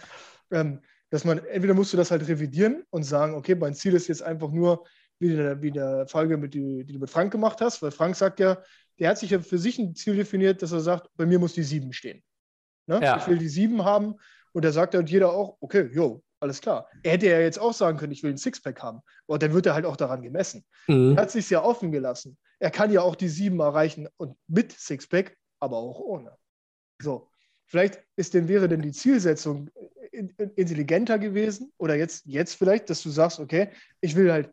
ähm, 0.49 0.81
dass 1.11 1.23
man, 1.23 1.37
entweder 1.45 1.75
musst 1.75 1.93
du 1.93 1.97
das 1.97 2.09
halt 2.09 2.27
revidieren 2.27 2.83
und 2.89 3.03
sagen, 3.03 3.35
okay, 3.35 3.53
mein 3.53 3.75
Ziel 3.75 3.93
ist 3.93 4.07
jetzt 4.07 4.23
einfach 4.23 4.49
nur, 4.49 4.85
wie 5.19 5.35
der, 5.35 5.61
wie 5.61 5.71
der 5.71 6.07
Folge, 6.07 6.37
mit, 6.37 6.53
die, 6.53 6.83
die 6.83 6.93
du 6.93 6.99
mit 6.99 7.09
Frank 7.09 7.31
gemacht 7.31 7.61
hast, 7.61 7.81
weil 7.81 7.91
Frank 7.91 8.15
sagt 8.15 8.39
ja, 8.39 8.61
der 8.99 9.09
hat 9.09 9.17
sich 9.17 9.31
ja 9.31 9.39
für 9.39 9.57
sich 9.57 9.79
ein 9.79 9.95
Ziel 9.95 10.15
definiert, 10.15 10.61
dass 10.61 10.71
er 10.71 10.79
sagt, 10.79 11.09
bei 11.15 11.25
mir 11.25 11.39
muss 11.39 11.53
die 11.53 11.63
sieben 11.63 11.93
stehen. 11.93 12.23
Ne? 12.87 12.99
Ja. 13.01 13.17
Ich 13.17 13.27
will 13.27 13.37
die 13.37 13.49
sieben 13.49 13.83
haben 13.83 14.15
und 14.51 14.65
da 14.65 14.71
sagt 14.71 14.95
und 14.95 15.09
jeder 15.09 15.31
auch, 15.31 15.57
okay, 15.61 15.89
jo, 15.93 16.23
alles 16.39 16.61
klar. 16.61 16.87
Er 17.03 17.13
hätte 17.13 17.27
ja 17.27 17.39
jetzt 17.39 17.59
auch 17.59 17.73
sagen 17.73 17.97
können, 17.97 18.11
ich 18.11 18.21
will 18.21 18.31
ein 18.31 18.37
Sixpack 18.37 18.81
haben. 18.81 18.99
Aber 19.27 19.39
dann 19.39 19.53
wird 19.53 19.65
er 19.65 19.73
halt 19.73 19.85
auch 19.85 19.95
daran 19.95 20.21
gemessen. 20.21 20.65
Mhm. 20.87 21.15
Er 21.15 21.23
hat 21.23 21.31
sich 21.31 21.49
ja 21.49 21.63
offen 21.63 21.91
gelassen. 21.91 22.37
Er 22.59 22.69
kann 22.69 22.91
ja 22.91 23.01
auch 23.01 23.15
die 23.15 23.29
sieben 23.29 23.59
erreichen 23.61 24.07
und 24.17 24.37
mit 24.47 24.73
Sixpack, 24.73 25.37
aber 25.59 25.77
auch 25.77 25.99
ohne. 25.99 26.35
So, 27.01 27.29
vielleicht 27.65 28.03
ist 28.15 28.33
denn, 28.33 28.47
wäre 28.47 28.67
denn 28.67 28.81
die 28.81 28.91
Zielsetzung 28.91 29.69
intelligenter 30.11 31.17
gewesen 31.17 31.71
oder 31.77 31.95
jetzt, 31.95 32.25
jetzt 32.25 32.53
vielleicht, 32.55 32.89
dass 32.89 33.01
du 33.01 33.09
sagst, 33.09 33.39
okay, 33.39 33.69
ich 33.99 34.15
will 34.15 34.31
halt, 34.31 34.51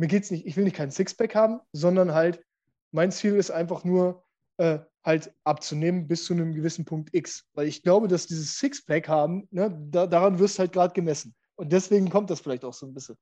mir 0.00 0.08
geht's 0.08 0.30
nicht, 0.30 0.46
ich 0.46 0.56
will 0.56 0.64
nicht 0.64 0.76
kein 0.76 0.90
Sixpack 0.90 1.34
haben, 1.34 1.60
sondern 1.72 2.14
halt, 2.14 2.42
mein 2.90 3.12
Ziel 3.12 3.36
ist 3.36 3.50
einfach 3.50 3.84
nur, 3.84 4.24
äh, 4.56 4.78
halt 5.04 5.32
abzunehmen 5.44 6.08
bis 6.08 6.24
zu 6.24 6.32
einem 6.32 6.54
gewissen 6.54 6.86
Punkt 6.86 7.14
X. 7.14 7.44
Weil 7.52 7.68
ich 7.68 7.82
glaube, 7.82 8.08
dass 8.08 8.26
dieses 8.26 8.58
Sixpack 8.58 9.08
haben, 9.08 9.46
ne, 9.50 9.70
da, 9.90 10.06
daran 10.06 10.38
wirst 10.38 10.58
halt 10.58 10.72
gerade 10.72 10.94
gemessen. 10.94 11.34
Und 11.54 11.70
deswegen 11.72 12.08
kommt 12.08 12.30
das 12.30 12.40
vielleicht 12.40 12.64
auch 12.64 12.72
so 12.72 12.86
ein 12.86 12.94
bisschen. 12.94 13.16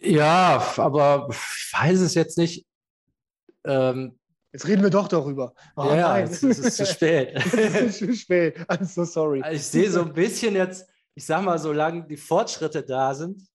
Ja, 0.00 0.74
aber 0.76 1.28
ich 1.30 1.72
weiß 1.72 2.00
es 2.00 2.14
jetzt 2.14 2.36
nicht. 2.36 2.66
Ähm, 3.64 4.18
Jetzt 4.52 4.66
reden 4.66 4.82
wir 4.82 4.90
doch 4.90 5.08
darüber. 5.08 5.52
Oh, 5.76 5.84
ja, 5.84 6.08
nein. 6.08 6.24
Es, 6.24 6.42
es 6.42 6.58
ist 6.58 6.76
zu 6.78 6.86
spät. 6.94 7.36
es 7.36 7.54
ist 7.54 7.98
zu 7.98 8.12
spät. 8.14 8.58
I'm 8.68 8.84
so 8.84 9.04
sorry. 9.04 9.42
Ich 9.52 9.66
sehe 9.66 9.90
so 9.90 10.02
ein 10.02 10.12
bisschen 10.12 10.54
jetzt, 10.56 10.88
ich 11.14 11.26
sag 11.26 11.44
mal, 11.44 11.58
solange 11.58 12.06
die 12.06 12.16
Fortschritte 12.16 12.82
da 12.82 13.14
sind, 13.14 13.46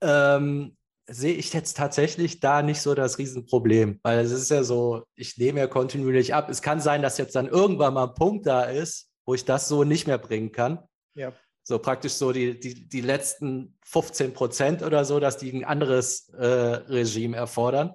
ähm, 0.00 0.76
sehe 1.06 1.34
ich 1.34 1.52
jetzt 1.52 1.76
tatsächlich 1.76 2.40
da 2.40 2.62
nicht 2.62 2.80
so 2.80 2.94
das 2.94 3.18
Riesenproblem, 3.18 4.00
weil 4.02 4.20
es 4.20 4.32
ist 4.32 4.50
ja 4.50 4.62
so, 4.62 5.04
ich 5.14 5.36
nehme 5.36 5.60
ja 5.60 5.66
kontinuierlich 5.66 6.34
ab. 6.34 6.48
Es 6.48 6.62
kann 6.62 6.80
sein, 6.80 7.02
dass 7.02 7.18
jetzt 7.18 7.34
dann 7.34 7.48
irgendwann 7.48 7.94
mal 7.94 8.08
ein 8.08 8.14
Punkt 8.14 8.46
da 8.46 8.64
ist, 8.64 9.10
wo 9.24 9.34
ich 9.34 9.44
das 9.44 9.68
so 9.68 9.84
nicht 9.84 10.06
mehr 10.06 10.18
bringen 10.18 10.52
kann. 10.52 10.78
Ja. 11.14 11.32
So 11.64 11.78
praktisch 11.78 12.14
so 12.14 12.32
die, 12.32 12.58
die, 12.58 12.88
die 12.88 13.00
letzten 13.00 13.78
15 13.84 14.32
Prozent 14.32 14.82
oder 14.82 15.04
so, 15.04 15.20
dass 15.20 15.38
die 15.38 15.52
ein 15.52 15.64
anderes 15.64 16.28
äh, 16.30 16.46
Regime 16.46 17.36
erfordern. 17.36 17.94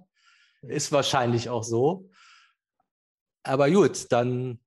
Ist 0.62 0.92
wahrscheinlich 0.92 1.50
auch 1.50 1.64
so. 1.64 2.10
Aber 3.44 3.70
gut, 3.70 4.12
dann, 4.12 4.60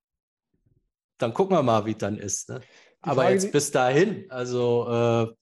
dann 1.18 1.34
gucken 1.34 1.56
wir 1.56 1.62
mal, 1.62 1.84
wie 1.86 1.92
es 1.92 1.98
dann 1.98 2.18
ist. 2.18 2.48
Ne? 2.48 2.60
Aber 3.02 3.30
jetzt 3.30 3.52
bis 3.52 3.70
dahin, 3.70 4.26
also 4.30 4.86
äh, 4.88 5.39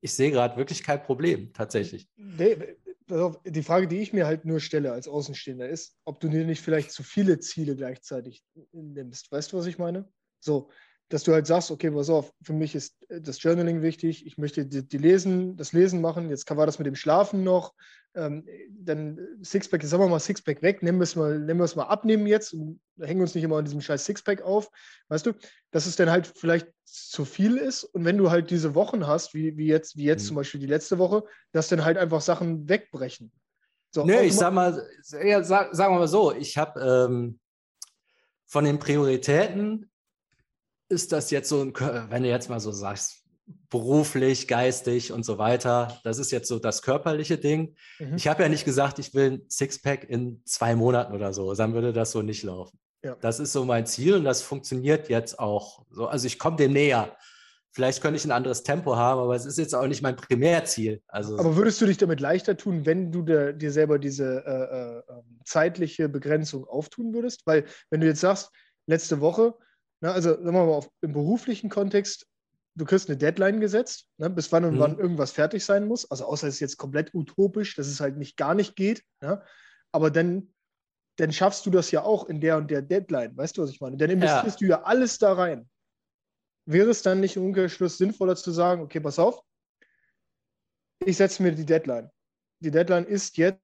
ich 0.00 0.14
sehe 0.14 0.30
gerade 0.30 0.56
wirklich 0.56 0.82
kein 0.82 1.02
Problem, 1.02 1.52
tatsächlich. 1.52 2.08
Die 2.18 3.62
Frage, 3.62 3.86
die 3.86 3.98
ich 3.98 4.12
mir 4.12 4.26
halt 4.26 4.44
nur 4.44 4.60
stelle 4.60 4.92
als 4.92 5.06
Außenstehender, 5.06 5.68
ist, 5.68 5.96
ob 6.04 6.18
du 6.20 6.28
dir 6.28 6.44
nicht 6.44 6.60
vielleicht 6.60 6.90
zu 6.90 7.02
viele 7.02 7.38
Ziele 7.38 7.76
gleichzeitig 7.76 8.42
nimmst. 8.72 9.30
Weißt 9.30 9.52
du, 9.52 9.58
was 9.58 9.66
ich 9.66 9.78
meine? 9.78 10.08
So, 10.40 10.70
dass 11.08 11.22
du 11.22 11.32
halt 11.32 11.46
sagst, 11.46 11.70
okay, 11.70 11.92
pass 11.92 12.10
auf, 12.10 12.32
für 12.42 12.52
mich 12.52 12.74
ist 12.74 12.96
das 13.08 13.40
Journaling 13.40 13.80
wichtig, 13.80 14.26
ich 14.26 14.38
möchte 14.38 14.66
die, 14.66 14.86
die 14.86 14.98
Lesen, 14.98 15.56
das 15.56 15.72
Lesen 15.72 16.00
machen, 16.00 16.30
jetzt 16.30 16.50
war 16.50 16.66
das 16.66 16.78
mit 16.80 16.86
dem 16.86 16.96
Schlafen 16.96 17.44
noch, 17.44 17.74
ähm, 18.16 18.44
dann 18.70 19.18
Sixpack, 19.42 19.82
sagen 19.84 20.02
wir 20.02 20.08
mal 20.08 20.18
Sixpack 20.18 20.62
weg, 20.62 20.82
nehmen 20.82 20.98
wir 20.98 21.04
es 21.04 21.16
mal, 21.16 21.38
nehmen 21.38 21.60
wir 21.60 21.64
es 21.64 21.76
mal 21.76 21.84
abnehmen 21.84 22.26
jetzt 22.26 22.52
und 22.54 22.80
hängen 23.00 23.20
uns 23.20 23.34
nicht 23.34 23.44
immer 23.44 23.58
an 23.58 23.64
diesem 23.64 23.80
scheiß 23.80 24.04
Sixpack 24.04 24.42
auf, 24.42 24.70
weißt 25.08 25.26
du, 25.26 25.32
dass 25.70 25.86
es 25.86 25.96
dann 25.96 26.10
halt 26.10 26.26
vielleicht 26.26 26.68
zu 26.84 27.24
viel 27.24 27.56
ist 27.56 27.84
und 27.84 28.04
wenn 28.04 28.18
du 28.18 28.30
halt 28.30 28.50
diese 28.50 28.74
Wochen 28.74 29.06
hast, 29.06 29.34
wie, 29.34 29.56
wie 29.56 29.66
jetzt, 29.66 29.96
wie 29.96 30.04
jetzt 30.04 30.24
mhm. 30.24 30.28
zum 30.28 30.36
Beispiel 30.36 30.60
die 30.60 30.66
letzte 30.66 30.98
Woche, 30.98 31.24
dass 31.52 31.68
dann 31.68 31.84
halt 31.84 31.98
einfach 31.98 32.20
Sachen 32.20 32.68
wegbrechen. 32.68 33.30
So, 33.90 34.04
Nö, 34.04 34.20
ich 34.20 34.34
sag 34.34 34.52
mal, 34.52 34.86
ja, 35.24 35.42
sag, 35.42 35.74
sagen 35.74 35.94
wir 35.94 36.00
mal 36.00 36.08
so, 36.08 36.32
ich 36.32 36.58
habe 36.58 36.80
ähm, 36.80 37.38
von 38.46 38.64
den 38.64 38.78
Prioritäten 38.78 39.90
ist 40.88 41.12
das 41.12 41.30
jetzt 41.30 41.48
so, 41.48 41.62
ein, 41.62 41.74
wenn 42.10 42.22
du 42.22 42.28
jetzt 42.28 42.48
mal 42.48 42.60
so 42.60 42.72
sagst, 42.72 43.25
beruflich, 43.70 44.48
geistig 44.48 45.12
und 45.12 45.24
so 45.24 45.38
weiter, 45.38 46.00
das 46.04 46.18
ist 46.18 46.32
jetzt 46.32 46.48
so 46.48 46.58
das 46.58 46.82
körperliche 46.82 47.38
Ding. 47.38 47.76
Mhm. 47.98 48.16
Ich 48.16 48.28
habe 48.28 48.42
ja 48.42 48.48
nicht 48.48 48.64
gesagt, 48.64 48.98
ich 48.98 49.14
will 49.14 49.32
ein 49.32 49.42
Sixpack 49.48 50.04
in 50.08 50.42
zwei 50.44 50.74
Monaten 50.74 51.14
oder 51.14 51.32
so, 51.32 51.54
dann 51.54 51.74
würde 51.74 51.92
das 51.92 52.12
so 52.12 52.22
nicht 52.22 52.42
laufen. 52.42 52.78
Ja. 53.04 53.16
Das 53.20 53.38
ist 53.38 53.52
so 53.52 53.64
mein 53.64 53.86
Ziel 53.86 54.14
und 54.14 54.24
das 54.24 54.42
funktioniert 54.42 55.08
jetzt 55.08 55.38
auch. 55.38 55.84
So, 55.90 56.06
also 56.06 56.26
ich 56.26 56.38
komme 56.38 56.56
dem 56.56 56.72
näher. 56.72 57.16
Vielleicht 57.70 58.00
könnte 58.00 58.16
ich 58.16 58.24
ein 58.24 58.32
anderes 58.32 58.62
Tempo 58.62 58.96
haben, 58.96 59.20
aber 59.20 59.36
es 59.36 59.44
ist 59.44 59.58
jetzt 59.58 59.74
auch 59.74 59.86
nicht 59.86 60.02
mein 60.02 60.16
Primärziel. 60.16 61.02
Also 61.06 61.38
aber 61.38 61.56
würdest 61.56 61.80
du 61.80 61.86
dich 61.86 61.98
damit 61.98 62.20
leichter 62.20 62.56
tun, 62.56 62.86
wenn 62.86 63.12
du 63.12 63.22
dir, 63.22 63.52
dir 63.52 63.70
selber 63.70 63.98
diese 63.98 64.44
äh, 64.46 65.10
äh, 65.10 65.18
ähm, 65.18 65.40
zeitliche 65.44 66.08
Begrenzung 66.08 66.64
auftun 66.64 67.12
würdest? 67.12 67.42
Weil 67.44 67.66
wenn 67.90 68.00
du 68.00 68.06
jetzt 68.06 68.22
sagst, 68.22 68.50
letzte 68.86 69.20
Woche 69.20 69.54
na, 70.00 70.12
also 70.12 70.30
sagen 70.30 70.44
wir 70.44 70.52
mal 70.52 70.68
auf, 70.68 70.90
im 71.00 71.12
beruflichen 71.12 71.70
Kontext, 71.70 72.26
du 72.76 72.84
kriegst 72.84 73.08
eine 73.08 73.16
Deadline 73.16 73.60
gesetzt, 73.60 74.08
ne, 74.18 74.30
bis 74.30 74.52
wann 74.52 74.64
und 74.64 74.74
mhm. 74.74 74.80
wann 74.80 74.98
irgendwas 74.98 75.32
fertig 75.32 75.64
sein 75.64 75.88
muss. 75.88 76.08
Also 76.10 76.26
außer 76.26 76.46
es 76.46 76.54
ist 76.54 76.60
jetzt 76.60 76.76
komplett 76.76 77.14
utopisch, 77.14 77.74
dass 77.74 77.86
es 77.86 78.00
halt 78.00 78.16
nicht 78.16 78.36
gar 78.36 78.54
nicht 78.54 78.76
geht. 78.76 79.02
Ja? 79.20 79.42
Aber 79.92 80.10
dann 80.10 80.54
dann 81.16 81.32
schaffst 81.32 81.64
du 81.64 81.70
das 81.70 81.90
ja 81.90 82.02
auch 82.02 82.26
in 82.26 82.40
der 82.40 82.58
und 82.58 82.70
der 82.70 82.82
Deadline. 82.82 83.36
Weißt 83.36 83.56
du, 83.56 83.62
was 83.62 83.70
ich 83.70 83.80
meine? 83.80 83.96
Dann 83.96 84.10
investierst 84.10 84.60
ja. 84.60 84.66
du 84.66 84.70
ja 84.70 84.82
alles 84.82 85.18
da 85.18 85.32
rein. 85.32 85.68
Wäre 86.66 86.90
es 86.90 87.02
dann 87.02 87.20
nicht 87.20 87.36
im 87.36 87.44
Umkehrschluss 87.44 87.96
sinnvoller 87.96 88.36
zu 88.36 88.50
sagen, 88.50 88.82
okay, 88.82 89.00
pass 89.00 89.18
auf, 89.18 89.40
ich 91.04 91.16
setze 91.16 91.42
mir 91.42 91.52
die 91.52 91.64
Deadline. 91.64 92.10
Die 92.60 92.70
Deadline 92.70 93.04
ist 93.04 93.36
jetzt, 93.38 93.60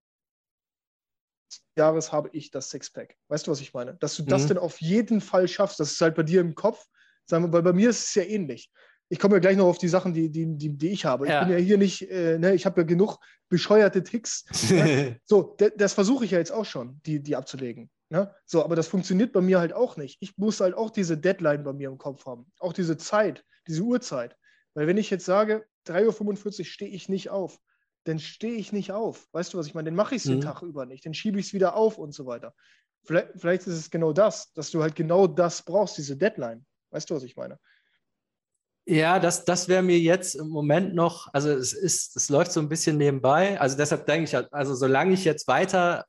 Jahres 1.76 2.12
habe 2.12 2.30
ich 2.32 2.50
das 2.50 2.70
Sixpack. 2.70 3.16
Weißt 3.28 3.46
du, 3.46 3.50
was 3.50 3.60
ich 3.60 3.74
meine? 3.74 3.96
Dass 3.96 4.16
du 4.16 4.22
mhm. 4.22 4.28
das 4.28 4.46
dann 4.46 4.58
auf 4.58 4.80
jeden 4.80 5.20
Fall 5.20 5.48
schaffst. 5.48 5.78
Das 5.78 5.92
ist 5.92 6.00
halt 6.00 6.14
bei 6.14 6.22
dir 6.22 6.40
im 6.40 6.54
Kopf. 6.54 6.86
Sagen 7.26 7.44
wir, 7.44 7.52
weil 7.52 7.62
bei 7.62 7.72
mir 7.72 7.90
ist 7.90 8.08
es 8.08 8.14
ja 8.14 8.22
ähnlich 8.22 8.70
ich 9.12 9.18
komme 9.18 9.34
ja 9.34 9.40
gleich 9.40 9.58
noch 9.58 9.66
auf 9.66 9.76
die 9.76 9.88
Sachen, 9.88 10.14
die, 10.14 10.30
die, 10.30 10.56
die, 10.56 10.70
die 10.70 10.88
ich 10.88 11.04
habe. 11.04 11.28
Ja. 11.28 11.42
Ich 11.42 11.48
bin 11.48 11.58
ja 11.58 11.62
hier 11.62 11.76
nicht, 11.76 12.10
äh, 12.10 12.38
ne, 12.38 12.54
ich 12.54 12.64
habe 12.64 12.80
ja 12.80 12.86
genug 12.86 13.18
bescheuerte 13.50 14.02
Ticks. 14.02 14.46
ne? 14.70 15.20
So, 15.26 15.54
das 15.76 15.92
versuche 15.92 16.24
ich 16.24 16.30
ja 16.30 16.38
jetzt 16.38 16.50
auch 16.50 16.64
schon, 16.64 16.98
die, 17.04 17.22
die 17.22 17.36
abzulegen. 17.36 17.90
Ne? 18.08 18.34
So, 18.46 18.64
aber 18.64 18.74
das 18.74 18.88
funktioniert 18.88 19.34
bei 19.34 19.42
mir 19.42 19.58
halt 19.58 19.74
auch 19.74 19.98
nicht. 19.98 20.16
Ich 20.20 20.38
muss 20.38 20.60
halt 20.60 20.74
auch 20.74 20.88
diese 20.88 21.18
Deadline 21.18 21.62
bei 21.62 21.74
mir 21.74 21.90
im 21.90 21.98
Kopf 21.98 22.24
haben. 22.24 22.50
Auch 22.58 22.72
diese 22.72 22.96
Zeit, 22.96 23.44
diese 23.68 23.82
Uhrzeit. 23.82 24.34
Weil 24.72 24.86
wenn 24.86 24.96
ich 24.96 25.10
jetzt 25.10 25.26
sage, 25.26 25.66
3.45 25.88 26.60
Uhr 26.60 26.64
stehe 26.64 26.90
ich 26.90 27.10
nicht 27.10 27.28
auf, 27.28 27.58
dann 28.04 28.18
stehe 28.18 28.54
ich 28.54 28.72
nicht 28.72 28.92
auf. 28.92 29.28
Weißt 29.32 29.52
du, 29.52 29.58
was 29.58 29.66
ich 29.66 29.74
meine? 29.74 29.90
Dann 29.90 29.94
mache 29.94 30.14
ich 30.14 30.22
es 30.22 30.26
mhm. 30.26 30.36
den 30.36 30.40
Tag 30.40 30.62
über 30.62 30.86
nicht. 30.86 31.04
Dann 31.04 31.12
schiebe 31.12 31.38
ich 31.38 31.48
es 31.48 31.52
wieder 31.52 31.76
auf 31.76 31.98
und 31.98 32.14
so 32.14 32.24
weiter. 32.24 32.54
Vielleicht, 33.04 33.28
vielleicht 33.36 33.66
ist 33.66 33.74
es 33.74 33.90
genau 33.90 34.14
das, 34.14 34.54
dass 34.54 34.70
du 34.70 34.80
halt 34.80 34.96
genau 34.96 35.26
das 35.26 35.66
brauchst, 35.66 35.98
diese 35.98 36.16
Deadline. 36.16 36.64
Weißt 36.92 37.10
du, 37.10 37.14
was 37.14 37.24
ich 37.24 37.36
meine? 37.36 37.58
Ja, 38.84 39.20
das, 39.20 39.44
das 39.44 39.68
wäre 39.68 39.82
mir 39.82 39.98
jetzt 39.98 40.34
im 40.34 40.48
Moment 40.48 40.94
noch, 40.94 41.28
also 41.32 41.50
es 41.50 41.72
ist, 41.72 42.16
es 42.16 42.28
läuft 42.28 42.52
so 42.52 42.60
ein 42.60 42.68
bisschen 42.68 42.96
nebenbei. 42.96 43.60
Also 43.60 43.76
deshalb 43.76 44.06
denke 44.06 44.24
ich, 44.24 44.52
also 44.52 44.74
solange 44.74 45.14
ich 45.14 45.24
jetzt 45.24 45.46
weiter 45.46 46.04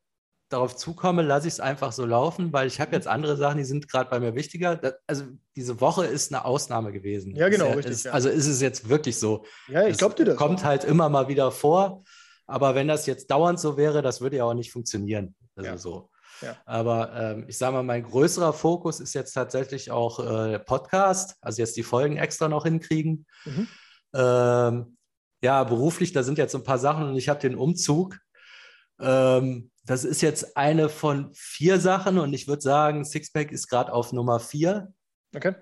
darauf 0.49 0.75
zukomme, 0.75 1.21
lasse 1.21 1.47
ich 1.47 1.55
es 1.55 1.59
einfach 1.59 1.91
so 1.91 2.05
laufen, 2.05 2.51
weil 2.53 2.67
ich 2.67 2.79
habe 2.79 2.89
mhm. 2.89 2.95
jetzt 2.95 3.07
andere 3.07 3.37
Sachen, 3.37 3.57
die 3.57 3.63
sind 3.63 3.89
gerade 3.89 4.09
bei 4.09 4.19
mir 4.19 4.35
wichtiger. 4.35 4.75
Das, 4.75 4.93
also 5.05 5.25
diese 5.55 5.81
Woche 5.81 6.05
ist 6.05 6.33
eine 6.33 6.45
Ausnahme 6.45 6.91
gewesen. 6.91 7.35
Ja, 7.35 7.49
genau, 7.49 7.69
ist, 7.69 7.77
richtig. 7.77 7.93
Ist, 7.93 8.05
ja. 8.05 8.11
Also 8.11 8.29
ist 8.29 8.47
es 8.47 8.61
jetzt 8.61 8.89
wirklich 8.89 9.19
so. 9.19 9.45
Ja, 9.67 9.87
ich 9.87 9.97
glaube 9.97 10.15
dir 10.15 10.25
das. 10.25 10.37
Kommt 10.37 10.63
halt 10.63 10.83
immer 10.83 11.09
mal 11.09 11.27
wieder 11.27 11.51
vor. 11.51 12.03
Aber 12.45 12.75
wenn 12.75 12.87
das 12.87 13.05
jetzt 13.05 13.31
dauernd 13.31 13.59
so 13.59 13.77
wäre, 13.77 14.01
das 14.01 14.21
würde 14.21 14.37
ja 14.37 14.45
auch 14.45 14.53
nicht 14.53 14.71
funktionieren. 14.71 15.35
Also 15.55 15.69
ja. 15.69 15.77
so. 15.77 16.09
Ja. 16.43 16.57
Aber 16.65 17.13
ähm, 17.13 17.45
ich 17.47 17.57
sage 17.57 17.73
mal, 17.73 17.83
mein 17.83 18.03
größerer 18.03 18.53
Fokus 18.53 18.99
ist 18.99 19.13
jetzt 19.13 19.33
tatsächlich 19.33 19.91
auch 19.91 20.19
äh, 20.19 20.59
Podcast, 20.59 21.35
also 21.41 21.61
jetzt 21.61 21.77
die 21.77 21.83
Folgen 21.83 22.17
extra 22.17 22.49
noch 22.49 22.63
hinkriegen. 22.65 23.25
Mhm. 23.45 23.67
Ähm, 24.13 24.97
ja, 25.41 25.63
beruflich, 25.63 26.11
da 26.13 26.23
sind 26.23 26.37
jetzt 26.37 26.55
ein 26.55 26.63
paar 26.63 26.79
Sachen 26.79 27.07
und 27.07 27.15
ich 27.15 27.29
habe 27.29 27.39
den 27.39 27.55
Umzug. 27.55 28.17
Ähm, 28.99 29.71
das 29.85 30.05
ist 30.05 30.21
jetzt 30.21 30.55
eine 30.55 30.87
von 30.89 31.31
vier 31.33 31.79
Sachen 31.79 32.17
und 32.17 32.33
ich 32.33 32.47
würde 32.47 32.61
sagen, 32.61 33.03
Sixpack 33.03 33.51
ist 33.51 33.67
gerade 33.67 33.91
auf 33.91 34.13
Nummer 34.13 34.39
vier. 34.39 34.93
Okay. 35.35 35.55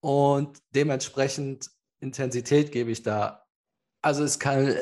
Und 0.00 0.58
dementsprechend 0.74 1.70
Intensität 2.00 2.72
gebe 2.72 2.90
ich 2.90 3.02
da. 3.02 3.44
Also 4.02 4.24
es 4.24 4.38
kann, 4.38 4.76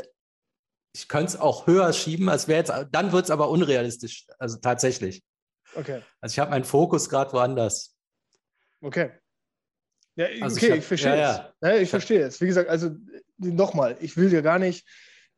ich 0.95 1.09
könnte 1.09 1.32
es 1.32 1.40
auch 1.40 1.66
höher 1.66 1.93
schieben, 1.93 2.28
als 2.28 2.49
wäre 2.49 2.59
jetzt, 2.59 2.72
dann 2.93 3.12
wird 3.12 3.24
es 3.24 3.30
aber 3.30 3.49
unrealistisch, 3.49 4.26
also 4.38 4.59
tatsächlich. 4.59 5.22
Okay. 5.74 6.03
Also 6.20 6.34
ich 6.34 6.38
habe 6.38 6.51
meinen 6.51 6.64
Fokus 6.64 7.09
gerade 7.09 7.32
woanders. 7.32 7.97
Okay. 8.80 9.12
Ja, 10.16 10.26
also 10.43 10.57
okay, 10.57 10.72
ich, 10.72 10.78
ich 10.78 10.84
verstehe 10.84 11.16
ja, 11.16 11.53
ja. 11.62 11.70
ja, 11.70 11.76
ich 11.76 11.88
verstehe 11.88 12.22
es. 12.22 12.40
Wie 12.40 12.47
gesagt, 12.47 12.68
also 12.68 12.90
nochmal, 13.38 13.97
ich 14.01 14.16
will 14.16 14.28
dir 14.28 14.43
gar 14.43 14.59
nicht, 14.59 14.86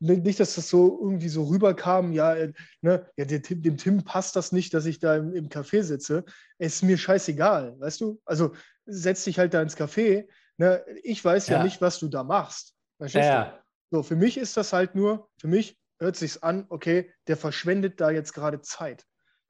nicht, 0.00 0.40
dass 0.40 0.56
das 0.56 0.68
so 0.68 0.98
irgendwie 1.00 1.28
so 1.28 1.44
rüberkam, 1.44 2.12
ja, 2.12 2.34
äh, 2.34 2.52
ne, 2.80 3.06
ja 3.16 3.24
dem, 3.24 3.62
dem 3.62 3.76
Tim 3.76 4.04
passt 4.04 4.34
das 4.34 4.50
nicht, 4.50 4.74
dass 4.74 4.86
ich 4.86 4.98
da 4.98 5.16
im, 5.16 5.32
im 5.32 5.48
Café 5.48 5.82
sitze. 5.82 6.24
Es 6.58 6.76
ist 6.76 6.82
mir 6.82 6.98
scheißegal, 6.98 7.78
weißt 7.78 8.00
du? 8.00 8.20
Also 8.24 8.54
setz 8.86 9.24
dich 9.24 9.38
halt 9.38 9.54
da 9.54 9.62
ins 9.62 9.76
Café. 9.76 10.26
Ne? 10.56 10.84
Ich 11.04 11.24
weiß 11.24 11.48
ja. 11.48 11.58
ja 11.58 11.64
nicht, 11.64 11.80
was 11.80 12.00
du 12.00 12.08
da 12.08 12.24
machst. 12.24 12.74
Verstehst 12.98 13.26
ja, 13.26 13.44
du? 13.44 13.63
So, 13.94 14.02
für 14.02 14.16
mich 14.16 14.38
ist 14.38 14.56
das 14.56 14.72
halt 14.72 14.96
nur, 14.96 15.28
für 15.38 15.46
mich 15.46 15.78
hört 16.00 16.16
sich 16.16 16.42
an, 16.42 16.66
okay, 16.68 17.12
der 17.28 17.36
verschwendet 17.36 18.00
da 18.00 18.10
jetzt 18.10 18.32
gerade 18.32 18.60
Zeit. 18.60 19.04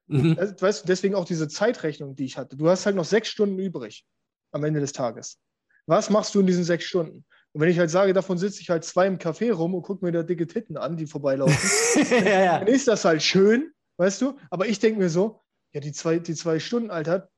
Mhm. 0.05 0.37
Weißt 0.37 0.83
du, 0.83 0.85
deswegen 0.87 1.15
auch 1.15 1.25
diese 1.25 1.47
Zeitrechnung, 1.47 2.15
die 2.15 2.25
ich 2.25 2.37
hatte. 2.37 2.55
Du 2.55 2.69
hast 2.69 2.85
halt 2.85 2.95
noch 2.95 3.05
sechs 3.05 3.29
Stunden 3.29 3.57
übrig 3.57 4.05
am 4.51 4.63
Ende 4.63 4.81
des 4.81 4.93
Tages. 4.93 5.39
Was 5.87 6.11
machst 6.11 6.35
du 6.35 6.41
in 6.41 6.45
diesen 6.45 6.63
sechs 6.63 6.83
Stunden? 6.83 7.25
Und 7.53 7.61
wenn 7.61 7.69
ich 7.69 7.79
halt 7.79 7.89
sage, 7.89 8.13
davon 8.13 8.37
sitze 8.37 8.61
ich 8.61 8.69
halt 8.69 8.83
zwei 8.83 9.07
im 9.07 9.17
Café 9.17 9.51
rum 9.51 9.73
und 9.73 9.81
gucke 9.81 10.05
mir 10.05 10.11
da 10.11 10.21
dicke 10.21 10.45
Titten 10.45 10.77
an, 10.77 10.95
die 10.95 11.07
vorbeilaufen, 11.07 11.57
ja, 12.11 12.43
ja. 12.43 12.59
dann 12.59 12.67
ist 12.67 12.87
das 12.87 13.03
halt 13.03 13.23
schön, 13.23 13.71
weißt 13.97 14.21
du? 14.21 14.37
Aber 14.51 14.67
ich 14.67 14.77
denke 14.77 14.99
mir 14.99 15.09
so, 15.09 15.41
ja, 15.73 15.81
die 15.81 15.91
zwei, 15.91 16.19
die 16.19 16.35
zwei 16.35 16.59
Stunden, 16.59 16.91
Alter, 16.91 17.31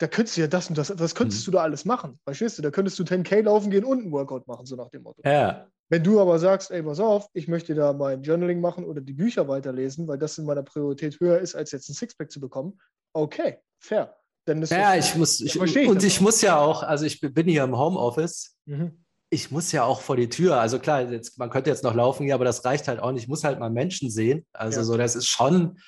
da, 0.00 0.06
könntest 0.06 0.36
du 0.36 0.40
ja 0.40 0.46
das 0.46 0.68
und 0.68 0.78
das, 0.78 0.98
was 0.98 1.14
könntest 1.14 1.42
mhm. 1.42 1.52
du 1.52 1.56
da 1.58 1.62
alles 1.62 1.84
machen? 1.84 2.18
Verstehst 2.24 2.56
du? 2.58 2.62
Da 2.62 2.70
könntest 2.70 2.98
du 2.98 3.02
10K 3.02 3.42
laufen 3.42 3.70
gehen 3.70 3.84
und 3.84 4.00
einen 4.00 4.12
Workout 4.12 4.48
machen, 4.48 4.64
so 4.64 4.74
nach 4.74 4.88
dem 4.88 5.02
Motto. 5.02 5.20
Ja. 5.24 5.66
Wenn 5.90 6.02
du 6.02 6.20
aber 6.20 6.38
sagst, 6.38 6.70
ey, 6.70 6.82
pass 6.82 7.00
auf, 7.00 7.26
ich 7.34 7.48
möchte 7.48 7.74
da 7.74 7.92
mein 7.92 8.22
Journaling 8.22 8.60
machen 8.60 8.84
oder 8.84 9.02
die 9.02 9.12
Bücher 9.12 9.46
weiterlesen, 9.46 10.08
weil 10.08 10.18
das 10.18 10.38
in 10.38 10.46
meiner 10.46 10.62
Priorität 10.62 11.20
höher 11.20 11.38
ist, 11.38 11.54
als 11.54 11.72
jetzt 11.72 11.90
ein 11.90 11.94
Sixpack 11.94 12.30
zu 12.30 12.40
bekommen, 12.40 12.80
okay, 13.12 13.58
fair. 13.78 14.16
Dann 14.46 14.62
ist 14.62 14.70
ja, 14.70 14.94
ich 14.94 15.14
muss, 15.16 15.40
ich, 15.40 15.54
ich 15.60 15.88
und 15.88 16.02
ich 16.02 16.18
auch. 16.18 16.22
muss 16.22 16.40
ja 16.40 16.58
auch, 16.58 16.82
also 16.82 17.04
ich 17.04 17.20
bin 17.20 17.46
hier 17.46 17.64
im 17.64 17.76
Homeoffice. 17.76 18.56
Mhm. 18.64 19.04
Ich 19.28 19.50
muss 19.50 19.70
ja 19.70 19.84
auch 19.84 20.00
vor 20.00 20.16
die 20.16 20.30
Tür. 20.30 20.60
Also 20.60 20.78
klar, 20.78 21.02
jetzt, 21.10 21.38
man 21.38 21.50
könnte 21.50 21.68
jetzt 21.68 21.84
noch 21.84 21.94
laufen, 21.94 22.26
ja, 22.26 22.36
aber 22.36 22.46
das 22.46 22.64
reicht 22.64 22.88
halt 22.88 23.00
auch 23.00 23.12
nicht. 23.12 23.24
Ich 23.24 23.28
muss 23.28 23.44
halt 23.44 23.60
mal 23.60 23.70
Menschen 23.70 24.10
sehen. 24.10 24.46
Also 24.52 24.78
ja. 24.78 24.84
so, 24.84 24.96
das 24.96 25.14
ist 25.14 25.26
schon, 25.26 25.78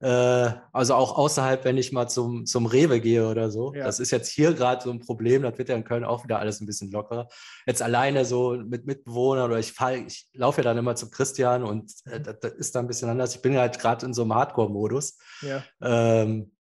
äh, 0.00 0.50
also 0.72 0.94
auch 0.94 1.18
außerhalb, 1.18 1.64
wenn 1.64 1.76
ich 1.76 1.92
mal 1.92 2.08
zum, 2.08 2.46
zum 2.46 2.66
Rewe 2.66 3.00
gehe 3.00 3.28
oder 3.28 3.50
so. 3.50 3.74
Ja. 3.74 3.84
Das 3.84 3.98
ist 3.98 4.10
jetzt 4.10 4.30
hier 4.30 4.52
gerade 4.52 4.82
so 4.82 4.90
ein 4.90 5.00
Problem. 5.00 5.42
Das 5.42 5.58
wird 5.58 5.68
ja 5.68 5.76
in 5.76 5.84
Köln 5.84 6.04
auch 6.04 6.24
wieder 6.24 6.38
alles 6.38 6.60
ein 6.60 6.66
bisschen 6.66 6.90
lockerer. 6.90 7.28
Jetzt 7.66 7.82
alleine 7.82 8.24
so 8.24 8.52
mit 8.52 8.86
Mitbewohnern 8.86 9.50
oder 9.50 9.58
ich 9.58 9.72
fahre, 9.72 9.96
ich 9.98 10.28
laufe 10.34 10.60
ja 10.60 10.64
dann 10.64 10.78
immer 10.78 10.94
zu 10.94 11.10
Christian 11.10 11.64
und 11.64 11.92
äh, 12.06 12.20
das, 12.20 12.38
das, 12.40 12.52
ist 12.52 12.74
da 12.74 12.80
ein 12.80 12.86
bisschen 12.86 13.08
anders. 13.08 13.34
Ich 13.34 13.42
bin 13.42 13.52
ja 13.52 13.60
halt 13.60 13.78
gerade 13.80 14.06
in 14.06 14.14
so 14.14 14.22
einem 14.22 14.34
Hardcore-Modus. 14.34 15.18
Ja. 15.42 15.64
Ähm, 15.82 16.52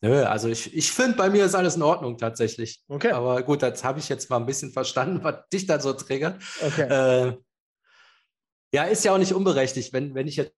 Nö, 0.00 0.22
also 0.22 0.48
ich, 0.48 0.76
ich 0.76 0.92
finde, 0.92 1.16
bei 1.16 1.28
mir 1.28 1.44
ist 1.44 1.56
alles 1.56 1.74
in 1.74 1.82
Ordnung 1.82 2.18
tatsächlich. 2.18 2.84
Okay. 2.88 3.10
Aber 3.10 3.42
gut, 3.42 3.62
das 3.62 3.82
habe 3.82 3.98
ich 3.98 4.08
jetzt 4.08 4.30
mal 4.30 4.36
ein 4.36 4.46
bisschen 4.46 4.72
verstanden, 4.72 5.20
was 5.24 5.48
dich 5.52 5.66
da 5.66 5.80
so 5.80 5.92
triggert. 5.92 6.40
Okay. 6.64 6.82
Äh, 6.82 7.36
ja, 8.72 8.84
ist 8.84 9.04
ja 9.04 9.12
auch 9.12 9.18
nicht 9.18 9.32
unberechtigt, 9.32 9.92
wenn, 9.92 10.14
wenn 10.14 10.28
ich 10.28 10.36
jetzt 10.36 10.52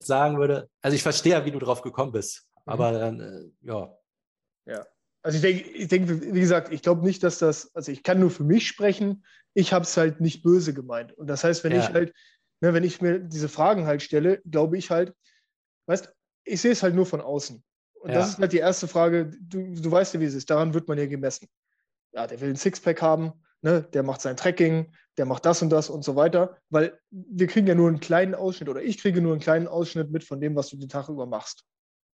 sagen 0.00 0.38
würde, 0.38 0.68
also 0.82 0.94
ich 0.94 1.02
verstehe 1.02 1.32
ja, 1.32 1.44
wie 1.44 1.50
du 1.50 1.58
drauf 1.58 1.82
gekommen 1.82 2.12
bist, 2.12 2.48
mhm. 2.66 2.72
aber 2.72 2.92
dann, 2.92 3.20
äh, 3.20 3.50
ja. 3.62 3.94
Ja, 4.66 4.86
also 5.22 5.36
ich 5.36 5.42
denke, 5.42 5.70
ich 5.70 5.88
denke, 5.88 6.34
wie 6.34 6.40
gesagt, 6.40 6.72
ich 6.72 6.82
glaube 6.82 7.04
nicht, 7.04 7.22
dass 7.22 7.38
das, 7.38 7.74
also 7.74 7.90
ich 7.90 8.02
kann 8.02 8.20
nur 8.20 8.30
für 8.30 8.44
mich 8.44 8.68
sprechen, 8.68 9.24
ich 9.54 9.72
habe 9.72 9.84
es 9.84 9.96
halt 9.96 10.20
nicht 10.20 10.42
böse 10.42 10.72
gemeint. 10.72 11.12
Und 11.12 11.26
das 11.26 11.44
heißt, 11.44 11.64
wenn 11.64 11.72
ja. 11.72 11.80
ich 11.80 11.92
halt, 11.92 12.14
ne, 12.60 12.74
wenn 12.74 12.84
ich 12.84 13.00
mir 13.00 13.18
diese 13.18 13.48
Fragen 13.48 13.86
halt 13.86 14.02
stelle, 14.02 14.40
glaube 14.48 14.78
ich 14.78 14.90
halt, 14.90 15.14
weißt, 15.86 16.12
ich 16.44 16.60
sehe 16.60 16.72
es 16.72 16.82
halt 16.82 16.94
nur 16.94 17.06
von 17.06 17.20
außen. 17.20 17.62
Und 18.00 18.10
ja. 18.10 18.18
das 18.18 18.30
ist 18.30 18.38
halt 18.38 18.52
die 18.52 18.58
erste 18.58 18.86
Frage, 18.88 19.30
du, 19.40 19.74
du 19.74 19.90
weißt 19.90 20.14
ja, 20.14 20.20
wie 20.20 20.24
es 20.24 20.34
ist, 20.34 20.48
daran 20.48 20.74
wird 20.74 20.86
man 20.86 20.98
ja 20.98 21.06
gemessen. 21.06 21.48
Ja, 22.12 22.26
der 22.26 22.40
will 22.40 22.50
ein 22.50 22.56
Sixpack 22.56 23.02
haben, 23.02 23.32
ne, 23.62 23.82
der 23.82 24.02
macht 24.02 24.20
sein 24.20 24.36
Tracking, 24.36 24.92
der 25.16 25.26
macht 25.26 25.44
das 25.44 25.62
und 25.62 25.70
das 25.70 25.90
und 25.90 26.04
so 26.04 26.16
weiter, 26.16 26.56
weil 26.70 26.98
wir 27.10 27.46
kriegen 27.46 27.66
ja 27.66 27.74
nur 27.74 27.88
einen 27.88 28.00
kleinen 28.00 28.34
Ausschnitt 28.34 28.68
oder 28.68 28.82
ich 28.82 28.98
kriege 28.98 29.20
nur 29.20 29.32
einen 29.32 29.40
kleinen 29.40 29.68
Ausschnitt 29.68 30.10
mit 30.10 30.24
von 30.24 30.40
dem, 30.40 30.54
was 30.56 30.68
du 30.68 30.76
den 30.76 30.88
Tag 30.88 31.08
über 31.08 31.26
machst. 31.26 31.64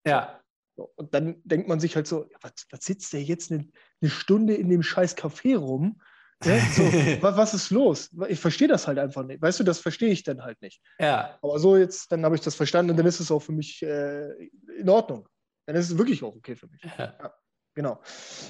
Ja. 0.07 0.41
Und 0.76 1.12
dann 1.12 1.43
denkt 1.45 1.68
man 1.68 1.80
sich 1.80 1.97
halt 1.97 2.07
so, 2.07 2.24
ja, 2.30 2.38
was, 2.41 2.53
was, 2.70 2.84
sitzt 2.84 3.12
der 3.12 3.22
jetzt 3.22 3.51
eine, 3.51 3.68
eine, 4.01 4.11
Stunde 4.11 4.55
in 4.55 4.70
dem 4.70 4.82
scheiß 4.82 5.16
Café 5.16 5.57
rum? 5.59 6.01
Ja, 6.43 6.59
so, 6.59 6.82
was, 7.22 7.36
was, 7.36 7.55
ist 7.55 7.70
los? 7.70 8.11
Ich 8.28 8.41
verstehe 8.41 8.68
das 8.68 8.86
halt 8.86 8.99
einfach 8.99 9.24
nicht. 9.24 9.43
Weißt 9.43 9.61
du, 9.61 9.64
das 9.64 9.78
verstehe 9.78 10.11
ich 10.11 10.22
dann 10.22 10.43
halt 10.43 10.61
nicht. 10.62 10.80
Ja. 10.99 11.38
Aber 11.43 11.59
so 11.59 11.76
jetzt, 11.76 12.11
dann 12.12 12.24
habe 12.24 12.34
ich 12.34 12.41
das 12.41 12.55
verstanden 12.55 12.93
und 12.93 12.97
dann 12.97 13.07
ist 13.07 13.20
es 13.20 13.30
auch 13.30 13.41
für 13.41 13.53
mich 13.53 13.82
äh, 13.82 14.30
in 14.78 14.88
Ordnung. 14.88 15.28
Dann 15.66 15.76
ist 15.76 15.91
es 15.91 15.99
wirklich 15.99 16.22
auch 16.22 16.34
okay 16.34 16.57
für 16.57 16.68
mich. 16.68 16.82
Ja. 16.82 17.14
ja 17.20 17.34
genau. 17.75 18.01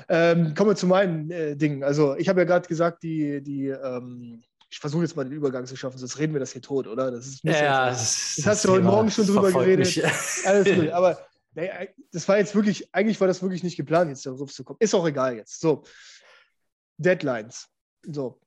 Ähm, 0.09 0.55
kommen 0.55 0.71
wir 0.71 0.77
zu 0.77 0.87
meinen 0.87 1.31
äh, 1.31 1.57
Dingen. 1.57 1.83
Also 1.83 2.17
ich 2.17 2.29
habe 2.29 2.41
ja 2.41 2.45
gerade 2.45 2.69
gesagt, 2.69 3.03
die, 3.03 3.43
die 3.43 3.69
ähm, 3.69 4.43
ich 4.71 4.79
versuche 4.79 5.03
jetzt 5.03 5.17
mal 5.17 5.25
den 5.25 5.33
Übergang 5.33 5.67
zu 5.67 5.77
schaffen, 5.77 5.99
sonst 5.99 6.19
reden 6.19 6.33
wir 6.33 6.41
das 6.41 6.53
hier 6.53 6.63
tot, 6.63 6.87
oder? 6.87 7.11
Das 7.11 7.27
ist 7.27 7.45
ja, 7.45 7.91
das, 7.91 8.35
das 8.37 8.47
hast 8.47 8.65
du 8.65 8.71
heute 8.71 8.85
Morgen 8.85 9.11
schon 9.11 9.27
drüber 9.27 9.51
geredet. 9.51 10.01
Alles 10.45 10.77
gut, 10.77 10.89
aber 10.91 11.19
nee, 11.55 11.69
das 12.13 12.29
war 12.29 12.39
jetzt 12.39 12.55
wirklich, 12.55 12.95
eigentlich 12.95 13.21
war 13.21 13.27
das 13.27 13.43
wirklich 13.43 13.65
nicht 13.65 13.77
geplant, 13.77 14.11
jetzt 14.11 14.25
darauf 14.27 14.53
zu 14.53 14.63
kommen. 14.63 14.79
Ist 14.81 14.95
auch 14.95 15.07
egal 15.07 15.37
jetzt. 15.37 15.61
So, 15.61 15.83
Deadlines. 16.99 17.69
So. 18.07 18.41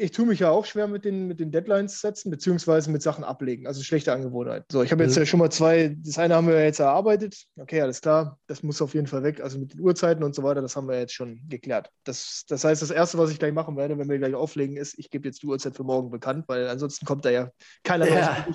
Ich 0.00 0.12
tue 0.12 0.26
mich 0.26 0.38
ja 0.38 0.50
auch 0.50 0.64
schwer 0.64 0.86
mit 0.86 1.04
den, 1.04 1.26
mit 1.26 1.40
den 1.40 1.50
Deadlines 1.50 2.00
setzen, 2.00 2.30
beziehungsweise 2.30 2.88
mit 2.90 3.02
Sachen 3.02 3.24
ablegen, 3.24 3.66
also 3.66 3.82
schlechte 3.82 4.12
Angewohnheit. 4.12 4.64
So, 4.70 4.84
ich 4.84 4.92
habe 4.92 5.02
jetzt 5.02 5.16
mhm. 5.16 5.22
ja 5.22 5.26
schon 5.26 5.40
mal 5.40 5.50
zwei, 5.50 5.96
das 5.98 6.18
eine 6.18 6.36
haben 6.36 6.46
wir 6.46 6.62
jetzt 6.62 6.78
erarbeitet. 6.78 7.46
Okay, 7.56 7.80
alles 7.80 8.00
klar, 8.00 8.38
das 8.46 8.62
muss 8.62 8.80
auf 8.80 8.94
jeden 8.94 9.08
Fall 9.08 9.24
weg. 9.24 9.40
Also 9.42 9.58
mit 9.58 9.74
den 9.74 9.80
Uhrzeiten 9.80 10.22
und 10.22 10.36
so 10.36 10.44
weiter, 10.44 10.62
das 10.62 10.76
haben 10.76 10.88
wir 10.88 10.98
jetzt 11.00 11.14
schon 11.14 11.40
geklärt. 11.48 11.90
Das, 12.04 12.44
das 12.48 12.62
heißt, 12.62 12.80
das 12.80 12.92
Erste, 12.92 13.18
was 13.18 13.32
ich 13.32 13.40
gleich 13.40 13.52
machen 13.52 13.76
werde, 13.76 13.98
wenn 13.98 14.08
wir 14.08 14.18
gleich 14.18 14.36
auflegen, 14.36 14.76
ist, 14.76 14.96
ich 14.98 15.10
gebe 15.10 15.26
jetzt 15.26 15.42
die 15.42 15.46
Uhrzeit 15.46 15.74
für 15.74 15.84
morgen 15.84 16.10
bekannt, 16.10 16.44
weil 16.46 16.68
ansonsten 16.68 17.04
kommt 17.04 17.24
da 17.24 17.30
ja 17.30 17.50
keiner 17.82 18.08
ja. 18.08 18.46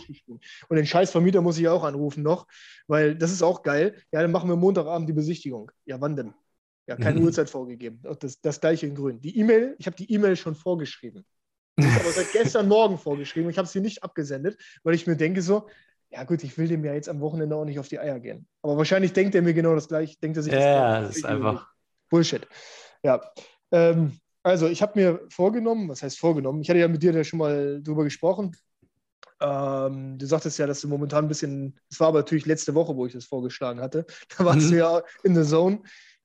Und 0.69 0.77
den 0.77 0.85
scheiß 0.85 1.11
Vermieter 1.11 1.41
muss 1.41 1.57
ich 1.57 1.67
auch 1.67 1.83
anrufen 1.83 2.23
noch, 2.23 2.47
weil 2.87 3.15
das 3.15 3.31
ist 3.31 3.43
auch 3.43 3.63
geil. 3.63 4.01
Ja, 4.13 4.21
dann 4.21 4.31
machen 4.31 4.49
wir 4.49 4.55
Montagabend 4.55 5.09
die 5.09 5.13
Besichtigung. 5.13 5.71
Ja, 5.85 5.99
wann 5.99 6.15
denn? 6.15 6.33
Ja, 6.87 6.97
keine 6.97 7.19
mhm. 7.19 7.25
Uhrzeit 7.25 7.49
vorgegeben. 7.49 8.01
Das, 8.19 8.41
das 8.41 8.59
gleiche 8.59 8.87
in 8.87 8.95
grün. 8.95 9.21
Die 9.21 9.37
E-Mail, 9.39 9.75
ich 9.79 9.85
habe 9.85 9.95
die 9.95 10.11
E-Mail 10.11 10.35
schon 10.35 10.55
vorgeschrieben. 10.55 11.25
Ich 11.77 11.85
habe 11.85 12.11
seit 12.11 12.31
gestern 12.33 12.67
Morgen 12.67 12.97
vorgeschrieben. 12.97 13.49
Ich 13.49 13.57
habe 13.57 13.67
sie 13.67 13.79
nicht 13.79 14.03
abgesendet, 14.03 14.57
weil 14.83 14.93
ich 14.93 15.07
mir 15.07 15.15
denke 15.15 15.41
so, 15.41 15.69
ja 16.11 16.23
gut, 16.25 16.43
ich 16.43 16.57
will 16.57 16.67
dem 16.67 16.83
ja 16.83 16.93
jetzt 16.93 17.09
am 17.09 17.21
Wochenende 17.21 17.55
auch 17.55 17.65
nicht 17.65 17.79
auf 17.79 17.87
die 17.87 17.99
Eier 17.99 18.19
gehen. 18.19 18.45
Aber 18.61 18.77
wahrscheinlich 18.77 19.13
denkt 19.13 19.33
er 19.33 19.41
mir 19.41 19.53
genau 19.53 19.73
das 19.73 19.87
gleiche. 19.87 20.17
Denkt 20.19 20.37
er 20.37 20.43
sich 20.43 20.53
ja, 20.53 20.99
das, 20.99 21.07
das 21.09 21.17
ist 21.17 21.25
einfach 21.25 21.67
Bullshit. 22.09 22.47
Ja. 23.01 23.21
Ähm, 23.71 24.19
also 24.43 24.67
ich 24.67 24.81
habe 24.81 24.99
mir 24.99 25.21
vorgenommen, 25.29 25.89
was 25.89 26.03
heißt 26.03 26.19
vorgenommen? 26.19 26.61
Ich 26.61 26.69
hatte 26.69 26.79
ja 26.79 26.87
mit 26.87 27.01
dir 27.01 27.13
da 27.13 27.23
schon 27.23 27.39
mal 27.39 27.81
drüber 27.81 28.03
gesprochen. 28.03 28.55
Ähm, 29.39 30.17
du 30.17 30.25
sagtest 30.25 30.59
ja, 30.59 30.67
dass 30.67 30.81
du 30.81 30.87
momentan 30.87 31.25
ein 31.25 31.27
bisschen, 31.27 31.79
das 31.89 31.99
war 31.99 32.09
aber 32.09 32.19
natürlich 32.19 32.45
letzte 32.45 32.75
Woche, 32.75 32.95
wo 32.95 33.05
ich 33.05 33.13
das 33.13 33.25
vorgeschlagen 33.25 33.81
hatte. 33.81 34.05
Da 34.37 34.45
warst 34.45 34.67
mhm. 34.67 34.71
du 34.71 34.77
ja 34.77 35.01
in 35.23 35.33
der 35.33 35.45
Zone. 35.45 35.81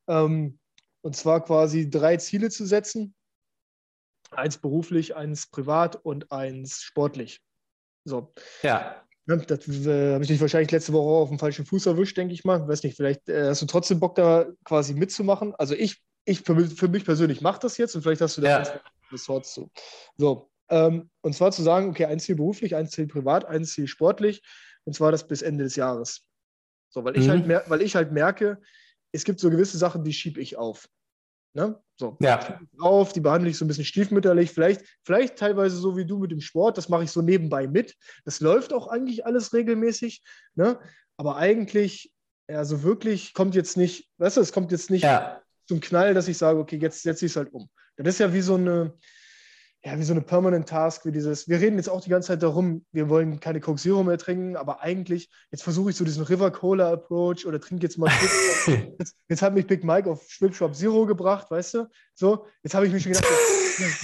Ähm, 0.09 0.59
und 1.03 1.17
zwar 1.17 1.45
quasi 1.45 1.89
drei 1.89 2.17
Ziele 2.17 2.51
zu 2.51 2.67
setzen. 2.67 3.15
Eins 4.31 4.59
beruflich, 4.59 5.17
eins 5.17 5.47
privat 5.47 5.97
und 5.97 6.31
eins 6.33 6.83
sportlich. 6.83 7.41
So. 8.05 8.33
Ja. 8.63 9.03
Das 9.27 9.69
äh, 9.69 10.15
habe 10.15 10.25
ich 10.25 10.29
dich 10.29 10.41
wahrscheinlich 10.41 10.71
letzte 10.71 10.95
Woche 10.95 11.23
auf 11.23 11.29
dem 11.29 11.39
falschen 11.39 11.67
Fuß 11.67 11.85
erwischt, 11.85 12.17
denke 12.17 12.33
ich 12.33 12.45
mal. 12.45 12.67
Weiß 12.67 12.83
nicht, 12.83 12.97
vielleicht 12.97 13.29
äh, 13.29 13.49
hast 13.49 13.61
du 13.61 13.67
trotzdem 13.67 14.01
Bock, 14.01 14.15
da 14.15 14.47
quasi 14.65 14.95
mitzumachen. 14.95 15.55
Also 15.57 15.75
ich, 15.75 16.03
ich 16.25 16.41
für, 16.41 16.55
mich, 16.55 16.75
für 16.75 16.89
mich 16.89 17.05
persönlich 17.05 17.43
mache 17.43 17.61
das 17.61 17.77
jetzt 17.77 17.95
und 17.95 18.03
vielleicht 18.03 18.23
hast 18.23 18.39
du 18.39 18.41
da 18.41 18.63
ja. 18.63 18.81
Ressorts 19.13 19.53
zu. 19.53 19.71
So. 20.17 20.51
Ähm, 20.71 21.11
und 21.21 21.35
zwar 21.35 21.53
zu 21.53 21.63
sagen, 21.63 21.91
okay, 21.91 22.07
ein 22.07 22.21
Ziel 22.21 22.37
beruflich, 22.37 22.75
ein 22.75 22.89
Ziel 22.89 23.07
privat, 23.07 23.45
ein 23.45 23.65
Ziel 23.65 23.87
sportlich. 23.87 24.43
Und 24.85 24.95
zwar 24.95 25.13
das 25.13 25.27
bis 25.27 25.43
Ende 25.43 25.65
des 25.65 25.77
Jahres. 25.77 26.23
So, 26.89 27.05
weil 27.05 27.19
ich, 27.19 27.27
mhm. 27.27 27.49
halt, 27.49 27.71
weil 27.71 27.83
ich 27.83 27.97
halt 27.97 28.13
merke, 28.13 28.61
es 29.13 29.25
gibt 29.25 29.41
so 29.41 29.51
gewisse 29.51 29.79
Sachen, 29.79 30.05
die 30.05 30.13
schiebe 30.13 30.41
ich 30.41 30.57
auf. 30.57 30.89
Ne? 31.55 31.81
So, 31.97 32.17
ja. 32.21 32.61
auf, 32.79 33.13
die 33.13 33.21
behandle 33.21 33.51
ich 33.51 33.59
so 33.59 33.65
ein 33.65 33.69
bisschen 33.69 33.85
stiefmütterlich, 33.85 34.53
vielleicht, 34.53 34.83
vielleicht 35.03 35.37
teilweise 35.37 35.77
so 35.77 35.97
wie 35.97 36.05
du 36.05 36.19
mit 36.19 36.31
dem 36.31 36.41
Sport, 36.41 36.79
das 36.79 36.89
mache 36.89 37.05
ich 37.05 37.11
so 37.11 37.23
nebenbei 37.23 37.67
mit. 37.67 37.97
Das 38.25 38.41
läuft 38.41 38.73
auch 38.73 38.87
eigentlich 38.87 39.27
alles 39.27 39.53
regelmäßig, 39.53 40.23
ne? 40.55 40.79
aber 41.17 41.37
eigentlich, 41.37 42.13
ja, 42.49 42.65
so 42.65 42.83
wirklich 42.83 43.35
kommt 43.35 43.55
jetzt 43.55 43.77
nicht, 43.77 44.09
weißt 44.19 44.37
du, 44.37 44.41
es 44.41 44.53
kommt 44.53 44.71
jetzt 44.73 44.91
nicht 44.91 45.03
ja. 45.03 45.43
zum 45.67 45.81
Knall, 45.81 46.15
dass 46.15 46.29
ich 46.29 46.39
sage, 46.39 46.61
okay, 46.61 46.79
jetzt 46.81 47.03
setze 47.03 47.27
ich 47.27 47.33
es 47.33 47.37
halt 47.37 47.53
um. 47.53 47.69
Das 47.97 48.15
ist 48.15 48.21
ja 48.21 48.33
wie 48.33 48.43
so 48.43 48.55
eine, 48.55 48.95
ja, 49.85 49.97
wie 49.97 50.03
so 50.03 50.13
eine 50.13 50.23
Permanent 50.23 50.69
Task, 50.69 51.05
wie 51.07 51.13
dieses, 51.13 51.49
wir 51.49 51.61
reden 51.61 51.77
jetzt 51.77 51.89
auch 51.89 52.01
die 52.01 52.11
ganze 52.11 52.29
Zeit 52.29 52.43
darum, 52.43 52.85
wir 52.91 53.09
wollen 53.09 53.39
keine 53.39 53.61
Coke 53.61 53.81
Zero 53.81 54.03
mehr 54.03 54.19
trinken, 54.19 54.57
aber 54.57 54.83
eigentlich, 54.83 55.31
jetzt 55.53 55.63
versuche 55.63 55.91
ich 55.91 55.97
so 55.97 56.05
diesen 56.05 56.25
River 56.25 56.51
Cola 56.51 56.93
Approach 56.93 57.47
oder 57.47 57.61
trinke 57.61 57.85
jetzt 57.85 57.97
mal 57.97 58.11
jetzt, 58.99 59.15
jetzt, 59.29 59.43
hat 59.43 59.55
mich 59.55 59.67
Big 59.67 59.85
Mike 59.85 60.11
auf 60.11 60.29
Schwip 60.29 60.55
Shop 60.55 60.75
Zero 60.75 61.07
gebracht, 61.07 61.49
weißt 61.51 61.75
du? 61.75 61.87
So, 62.15 62.47
jetzt 62.65 62.75
habe 62.75 62.87
ich 62.87 62.93
mich 62.93 63.05
schon 63.05 63.13
gedacht, 63.13 63.29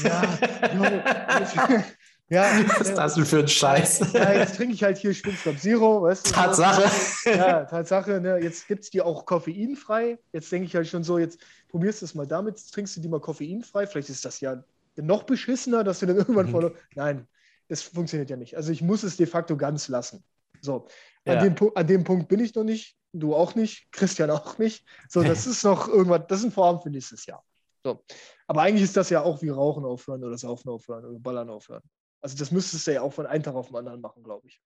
ja, 0.04 0.22
ja, 2.28 2.44
was 2.68 2.88
ist 2.88 2.94
das 2.94 3.14
denn 3.14 3.26
für 3.26 3.40
ein 3.40 3.48
Scheiß? 3.48 4.12
Ja, 4.12 4.32
jetzt 4.32 4.54
trinke 4.56 4.74
ich 4.74 4.84
halt 4.84 4.96
hier 4.96 5.12
Schwimmstopp 5.12 5.58
Zero, 5.58 6.02
weißt 6.02 6.28
du? 6.28 6.30
Tatsache. 6.30 6.88
Ja, 7.24 7.64
Tatsache, 7.64 8.20
ne? 8.20 8.38
Jetzt 8.38 8.68
gibt 8.68 8.84
es 8.84 8.90
die 8.90 9.02
auch 9.02 9.26
koffeinfrei. 9.26 10.18
Jetzt 10.32 10.52
denke 10.52 10.66
ich 10.66 10.76
halt 10.76 10.86
schon 10.86 11.02
so, 11.02 11.18
jetzt 11.18 11.40
probierst 11.68 12.02
du 12.02 12.06
es 12.06 12.14
mal 12.14 12.28
damit, 12.28 12.62
trinkst 12.72 12.96
du 12.96 13.00
die 13.00 13.08
mal 13.08 13.20
koffeinfrei. 13.20 13.88
Vielleicht 13.88 14.10
ist 14.10 14.24
das 14.24 14.38
ja 14.40 14.62
noch 14.96 15.24
beschissener, 15.24 15.84
dass 15.84 16.00
du 16.00 16.06
dann 16.06 16.16
irgendwann 16.16 16.50
mhm. 16.50 16.74
Nein, 16.94 17.28
das 17.68 17.82
funktioniert 17.82 18.30
ja 18.30 18.36
nicht. 18.36 18.56
Also 18.56 18.72
ich 18.72 18.82
muss 18.82 19.02
es 19.02 19.16
de 19.16 19.26
facto 19.26 19.56
ganz 19.56 19.88
lassen. 19.88 20.24
So, 20.60 20.86
an, 21.24 21.34
ja. 21.34 21.48
dem, 21.48 21.70
an 21.74 21.86
dem 21.86 22.04
Punkt 22.04 22.28
bin 22.28 22.40
ich 22.40 22.54
noch 22.54 22.64
nicht, 22.64 22.96
du 23.12 23.34
auch 23.34 23.54
nicht, 23.54 23.90
Christian 23.92 24.30
auch 24.30 24.58
nicht. 24.58 24.86
So, 25.08 25.22
das 25.24 25.46
ist 25.46 25.64
noch 25.64 25.88
irgendwas, 25.88 26.22
das 26.28 26.40
ist 26.40 26.46
ein 26.46 26.52
Vorhaben 26.52 26.80
für 26.80 26.90
nächstes 26.90 27.26
Jahr. 27.26 27.44
So. 27.82 28.02
Aber 28.46 28.62
eigentlich 28.62 28.84
ist 28.84 28.96
das 28.96 29.10
ja 29.10 29.22
auch 29.22 29.42
wie 29.42 29.50
Rauchen 29.50 29.84
aufhören 29.84 30.24
oder 30.24 30.38
Saufen 30.38 30.70
aufhören 30.70 31.04
oder 31.04 31.18
Ballern 31.18 31.50
aufhören. 31.50 31.82
Also 32.22 32.36
das 32.38 32.50
müsstest 32.50 32.86
du 32.86 32.94
ja 32.94 33.02
auch 33.02 33.12
von 33.12 33.26
einem 33.26 33.42
Tag 33.42 33.54
auf 33.54 33.68
den 33.68 33.76
anderen 33.76 34.00
machen, 34.00 34.22
glaube 34.22 34.46
ich. 34.48 34.62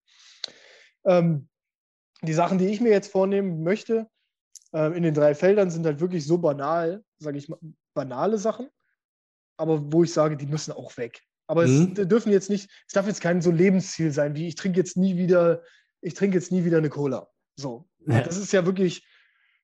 Ähm, 1.04 1.48
die 2.22 2.32
Sachen, 2.32 2.58
die 2.58 2.66
ich 2.66 2.80
mir 2.80 2.90
jetzt 2.90 3.10
vornehmen 3.10 3.62
möchte, 3.64 4.08
äh, 4.72 4.96
in 4.96 5.02
den 5.02 5.14
drei 5.14 5.34
Feldern 5.34 5.70
sind 5.70 5.84
halt 5.84 6.00
wirklich 6.00 6.24
so 6.24 6.38
banal, 6.38 7.02
sage 7.18 7.38
ich 7.38 7.48
mal, 7.48 7.58
banale 7.94 8.38
Sachen 8.38 8.68
aber 9.58 9.92
wo 9.92 10.04
ich 10.04 10.12
sage, 10.12 10.36
die 10.36 10.46
müssen 10.46 10.72
auch 10.72 10.96
weg. 10.96 11.22
Aber 11.46 11.66
mhm. 11.66 11.94
es 11.96 12.08
dürfen 12.08 12.32
jetzt 12.32 12.50
nicht, 12.50 12.70
es 12.86 12.92
darf 12.92 13.06
jetzt 13.06 13.20
kein 13.20 13.42
so 13.42 13.50
Lebensziel 13.50 14.12
sein, 14.12 14.34
wie 14.34 14.46
ich 14.46 14.54
trinke 14.54 14.78
jetzt 14.78 14.96
nie 14.96 15.16
wieder, 15.16 15.62
ich 16.00 16.14
trinke 16.14 16.36
jetzt 16.36 16.52
nie 16.52 16.64
wieder 16.64 16.78
eine 16.78 16.90
Cola. 16.90 17.28
So. 17.56 17.88
Ja. 18.06 18.22
Das 18.22 18.36
ist 18.36 18.52
ja 18.52 18.64
wirklich, 18.64 19.06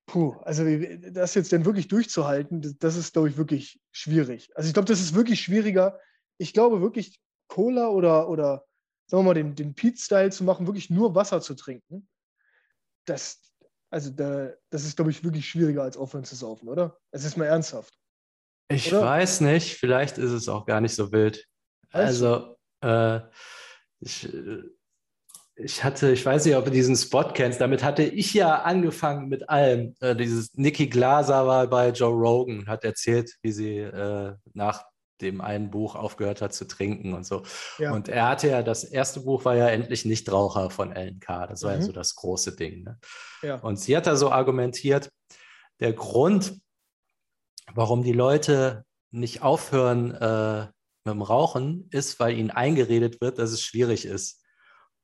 puh, 0.06 0.34
also 0.42 0.64
das 1.12 1.34
jetzt 1.34 1.52
denn 1.52 1.64
wirklich 1.64 1.88
durchzuhalten, 1.88 2.60
das, 2.60 2.76
das 2.78 2.96
ist, 2.96 3.12
glaube 3.12 3.28
ich, 3.28 3.36
wirklich 3.36 3.80
schwierig. 3.92 4.50
Also 4.54 4.66
ich 4.66 4.74
glaube, 4.74 4.88
das 4.88 5.00
ist 5.00 5.14
wirklich 5.14 5.40
schwieriger. 5.40 6.00
Ich 6.38 6.52
glaube 6.52 6.80
wirklich, 6.80 7.20
Cola 7.48 7.88
oder, 7.88 8.28
oder 8.28 8.64
sagen 9.06 9.22
wir 9.22 9.28
mal, 9.28 9.34
den, 9.34 9.54
den 9.54 9.74
Pete-Style 9.74 10.30
zu 10.30 10.44
machen, 10.44 10.66
wirklich 10.66 10.90
nur 10.90 11.14
Wasser 11.14 11.40
zu 11.40 11.54
trinken, 11.54 12.08
das, 13.04 13.40
also 13.90 14.10
da, 14.10 14.52
das 14.70 14.84
ist, 14.84 14.96
glaube 14.96 15.10
ich, 15.10 15.22
wirklich 15.22 15.48
schwieriger 15.48 15.82
als 15.82 15.96
aufhören 15.96 16.24
zu 16.24 16.34
saufen, 16.34 16.68
oder? 16.68 16.98
Es 17.10 17.24
ist 17.24 17.36
mal 17.36 17.44
ernsthaft. 17.44 17.94
Ich 18.68 18.92
Oder? 18.92 19.02
weiß 19.02 19.40
nicht, 19.42 19.74
vielleicht 19.74 20.18
ist 20.18 20.30
es 20.30 20.48
auch 20.48 20.66
gar 20.66 20.80
nicht 20.80 20.94
so 20.94 21.12
wild. 21.12 21.46
Also, 21.90 22.56
äh, 22.80 23.20
ich, 24.00 24.28
ich 25.56 25.84
hatte, 25.84 26.10
ich 26.10 26.24
weiß 26.24 26.44
nicht, 26.44 26.56
ob 26.56 26.64
du 26.64 26.70
diesen 26.70 26.96
Spot 26.96 27.30
kennst, 27.32 27.60
damit 27.60 27.84
hatte 27.84 28.02
ich 28.02 28.34
ja 28.34 28.62
angefangen 28.62 29.28
mit 29.28 29.48
allem. 29.48 29.94
Äh, 30.00 30.16
dieses 30.16 30.54
Nikki 30.54 30.88
Glaser 30.88 31.46
war 31.46 31.66
bei 31.68 31.90
Joe 31.90 32.12
Rogan, 32.12 32.66
hat 32.66 32.84
erzählt, 32.84 33.32
wie 33.42 33.52
sie 33.52 33.78
äh, 33.78 34.34
nach 34.52 34.84
dem 35.20 35.40
einen 35.40 35.70
Buch 35.70 35.94
aufgehört 35.94 36.42
hat 36.42 36.52
zu 36.52 36.66
trinken 36.66 37.14
und 37.14 37.24
so. 37.24 37.44
Ja. 37.78 37.92
Und 37.92 38.08
er 38.08 38.28
hatte 38.28 38.48
ja, 38.48 38.62
das 38.62 38.82
erste 38.82 39.20
Buch 39.20 39.44
war 39.44 39.54
ja 39.54 39.68
endlich 39.68 40.04
Nichtraucher 40.04 40.70
von 40.70 40.90
LNK. 40.90 41.46
Das 41.48 41.62
war 41.62 41.72
mhm. 41.72 41.80
ja 41.80 41.86
so 41.86 41.92
das 41.92 42.16
große 42.16 42.56
Ding. 42.56 42.82
Ne? 42.82 42.98
Ja. 43.42 43.56
Und 43.56 43.78
sie 43.78 43.96
hat 43.96 44.06
da 44.06 44.16
so 44.16 44.30
argumentiert, 44.30 45.10
der 45.80 45.92
Grund, 45.92 46.60
warum 47.72 48.02
die 48.02 48.12
Leute 48.12 48.84
nicht 49.10 49.42
aufhören 49.42 50.12
äh, 50.12 50.66
mit 51.04 51.14
dem 51.14 51.22
Rauchen, 51.22 51.88
ist, 51.90 52.18
weil 52.18 52.36
ihnen 52.36 52.50
eingeredet 52.50 53.20
wird, 53.20 53.38
dass 53.38 53.52
es 53.52 53.62
schwierig 53.62 54.06
ist. 54.06 54.42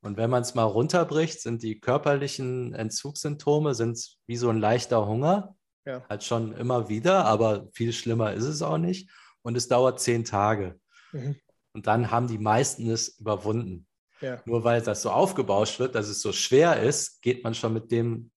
Und 0.02 0.16
wenn 0.16 0.30
man 0.30 0.42
es 0.42 0.54
mal 0.54 0.64
runterbricht, 0.64 1.40
sind 1.40 1.62
die 1.62 1.78
körperlichen 1.78 2.74
Entzugssymptome 2.74 3.74
sind 3.74 4.16
wie 4.26 4.36
so 4.36 4.48
ein 4.48 4.58
leichter 4.58 5.06
Hunger. 5.06 5.56
Ja. 5.84 6.02
Halt 6.08 6.24
schon 6.24 6.52
immer 6.56 6.88
wieder, 6.88 7.26
aber 7.26 7.68
viel 7.72 7.92
schlimmer 7.92 8.32
ist 8.32 8.44
es 8.44 8.62
auch 8.62 8.78
nicht. 8.78 9.10
Und 9.42 9.56
es 9.56 9.68
dauert 9.68 10.00
zehn 10.00 10.24
Tage. 10.24 10.78
Mhm. 11.12 11.36
Und 11.72 11.86
dann 11.86 12.10
haben 12.10 12.28
die 12.28 12.38
meisten 12.38 12.90
es 12.90 13.18
überwunden. 13.18 13.86
Ja. 14.20 14.42
Nur 14.44 14.64
weil 14.64 14.82
das 14.82 15.02
so 15.02 15.10
aufgebauscht 15.10 15.78
wird, 15.78 15.94
dass 15.94 16.08
es 16.08 16.20
so 16.20 16.32
schwer 16.32 16.82
ist, 16.82 17.22
geht 17.22 17.44
man 17.44 17.54
schon 17.54 17.72
mit 17.72 17.90
dem 17.90 18.30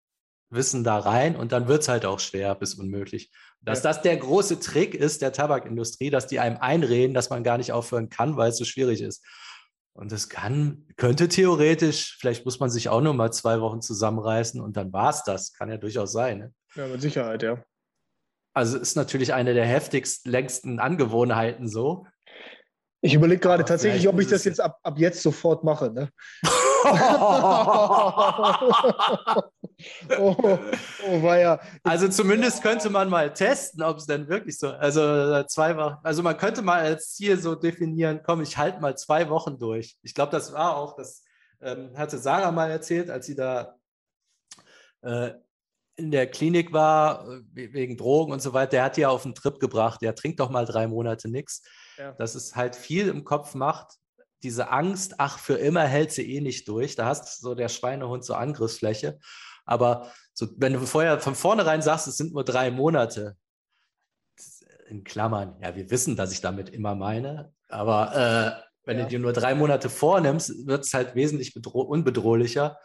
Wissen 0.50 0.84
da 0.84 0.98
rein 0.98 1.36
und 1.36 1.52
dann 1.52 1.68
wird 1.68 1.82
es 1.82 1.88
halt 1.88 2.04
auch 2.06 2.20
schwer 2.20 2.54
bis 2.54 2.74
unmöglich. 2.74 3.30
Dass 3.64 3.82
ja. 3.82 3.90
das 3.90 4.02
der 4.02 4.16
große 4.16 4.60
Trick 4.60 4.94
ist 4.94 5.22
der 5.22 5.32
Tabakindustrie, 5.32 6.10
dass 6.10 6.26
die 6.26 6.38
einem 6.38 6.58
einreden, 6.58 7.14
dass 7.14 7.30
man 7.30 7.42
gar 7.42 7.58
nicht 7.58 7.72
aufhören 7.72 8.10
kann, 8.10 8.36
weil 8.36 8.50
es 8.50 8.58
so 8.58 8.64
schwierig 8.64 9.00
ist. 9.00 9.24
Und 9.96 10.10
das 10.10 10.28
kann, 10.28 10.86
könnte 10.96 11.28
theoretisch, 11.28 12.16
vielleicht 12.20 12.44
muss 12.44 12.58
man 12.58 12.68
sich 12.68 12.88
auch 12.88 13.00
nur 13.00 13.14
mal 13.14 13.32
zwei 13.32 13.60
Wochen 13.60 13.80
zusammenreißen 13.80 14.60
und 14.60 14.76
dann 14.76 14.92
war 14.92 15.10
es 15.10 15.22
das. 15.22 15.52
Kann 15.52 15.70
ja 15.70 15.76
durchaus 15.76 16.12
sein. 16.12 16.38
Ne? 16.38 16.52
Ja, 16.74 16.88
mit 16.88 17.00
Sicherheit, 17.00 17.42
ja. 17.42 17.62
Also 18.54 18.78
ist 18.78 18.96
natürlich 18.96 19.34
eine 19.34 19.54
der 19.54 19.66
heftigsten, 19.66 20.30
längsten 20.30 20.78
Angewohnheiten 20.78 21.68
so. 21.68 22.06
Ich 23.00 23.14
überlege 23.14 23.40
gerade 23.40 23.64
tatsächlich, 23.64 24.08
ob 24.08 24.18
ich 24.20 24.28
das 24.28 24.44
jetzt 24.44 24.60
ab, 24.60 24.78
ab 24.82 24.98
jetzt 24.98 25.22
sofort 25.22 25.62
mache. 25.62 25.90
Ne? 25.90 26.10
oh, 30.18 30.58
oh, 31.08 31.22
war 31.22 31.38
ja. 31.38 31.60
Also 31.82 32.08
zumindest 32.08 32.62
könnte 32.62 32.90
man 32.90 33.08
mal 33.08 33.32
testen, 33.32 33.82
ob 33.82 33.98
es 33.98 34.06
denn 34.06 34.28
wirklich 34.28 34.58
so, 34.58 34.68
also 34.68 35.00
äh, 35.00 35.46
zwei 35.46 35.76
Wochen, 35.76 35.96
also 36.02 36.22
man 36.22 36.36
könnte 36.36 36.62
mal 36.62 36.80
als 36.80 37.14
Ziel 37.14 37.38
so 37.38 37.54
definieren, 37.54 38.20
komm, 38.24 38.42
ich 38.42 38.56
halte 38.56 38.80
mal 38.80 38.96
zwei 38.96 39.28
Wochen 39.28 39.58
durch. 39.58 39.96
Ich 40.02 40.14
glaube, 40.14 40.32
das 40.32 40.52
war 40.52 40.76
auch, 40.76 40.96
das 40.96 41.22
ähm, 41.60 41.96
hatte 41.96 42.18
Sarah 42.18 42.52
mal 42.52 42.70
erzählt, 42.70 43.10
als 43.10 43.26
sie 43.26 43.34
da 43.34 43.76
äh, 45.02 45.32
in 45.96 46.10
der 46.10 46.26
Klinik 46.26 46.72
war, 46.72 47.28
äh, 47.28 47.72
wegen 47.72 47.96
Drogen 47.96 48.32
und 48.32 48.42
so 48.42 48.52
weiter, 48.52 48.70
der 48.70 48.84
hat 48.84 48.96
die 48.96 49.02
ja 49.02 49.08
auf 49.08 49.24
einen 49.24 49.34
Trip 49.34 49.58
gebracht, 49.60 50.02
der 50.02 50.14
trinkt 50.14 50.40
doch 50.40 50.50
mal 50.50 50.66
drei 50.66 50.86
Monate 50.86 51.28
nichts. 51.30 51.62
ja. 51.98 52.12
dass 52.12 52.34
es 52.34 52.56
halt 52.56 52.76
viel 52.76 53.08
im 53.08 53.24
Kopf 53.24 53.54
macht. 53.54 53.98
Diese 54.44 54.70
Angst, 54.70 55.14
ach, 55.18 55.38
für 55.38 55.54
immer 55.54 55.84
hält 55.84 56.12
sie 56.12 56.36
eh 56.36 56.40
nicht 56.40 56.68
durch. 56.68 56.94
Da 56.94 57.06
hast 57.06 57.40
so 57.40 57.54
der 57.54 57.68
Schweinehund 57.68 58.24
so 58.24 58.34
Angriffsfläche. 58.34 59.18
Aber 59.64 60.12
so, 60.34 60.48
wenn 60.58 60.74
du 60.74 60.80
vorher 60.80 61.18
von 61.20 61.34
vornherein 61.34 61.82
sagst, 61.82 62.06
es 62.06 62.16
sind 62.16 62.32
nur 62.32 62.44
drei 62.44 62.70
Monate, 62.70 63.36
in 64.88 65.04
Klammern, 65.04 65.56
ja, 65.62 65.74
wir 65.74 65.90
wissen, 65.90 66.16
dass 66.16 66.32
ich 66.32 66.40
damit 66.40 66.68
immer 66.68 66.94
meine, 66.94 67.52
aber 67.68 68.14
äh, 68.14 68.64
wenn 68.84 68.98
ja. 68.98 69.04
du 69.04 69.10
dir 69.10 69.18
nur 69.18 69.32
drei 69.32 69.54
Monate 69.54 69.88
vornimmst, 69.88 70.66
wird 70.66 70.84
es 70.84 70.92
halt 70.92 71.14
wesentlich 71.14 71.54
unbedrohlicher. 71.56 72.78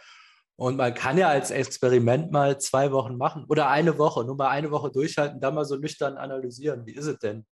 Und 0.55 0.75
man 0.75 0.93
kann 0.93 1.17
ja 1.17 1.29
als 1.29 1.51
Experiment 1.51 2.31
mal 2.31 2.59
zwei 2.59 2.91
Wochen 2.91 3.15
machen 3.15 3.45
oder 3.47 3.69
eine 3.69 3.97
Woche, 3.97 4.25
nur 4.25 4.35
mal 4.35 4.49
eine 4.49 4.71
Woche 4.71 4.91
durchhalten, 4.91 5.39
dann 5.39 5.55
mal 5.55 5.65
so 5.65 5.77
nüchtern 5.77 6.17
analysieren. 6.17 6.85
Wie 6.85 6.95
ist 6.95 7.05
es 7.05 7.17
denn? 7.19 7.45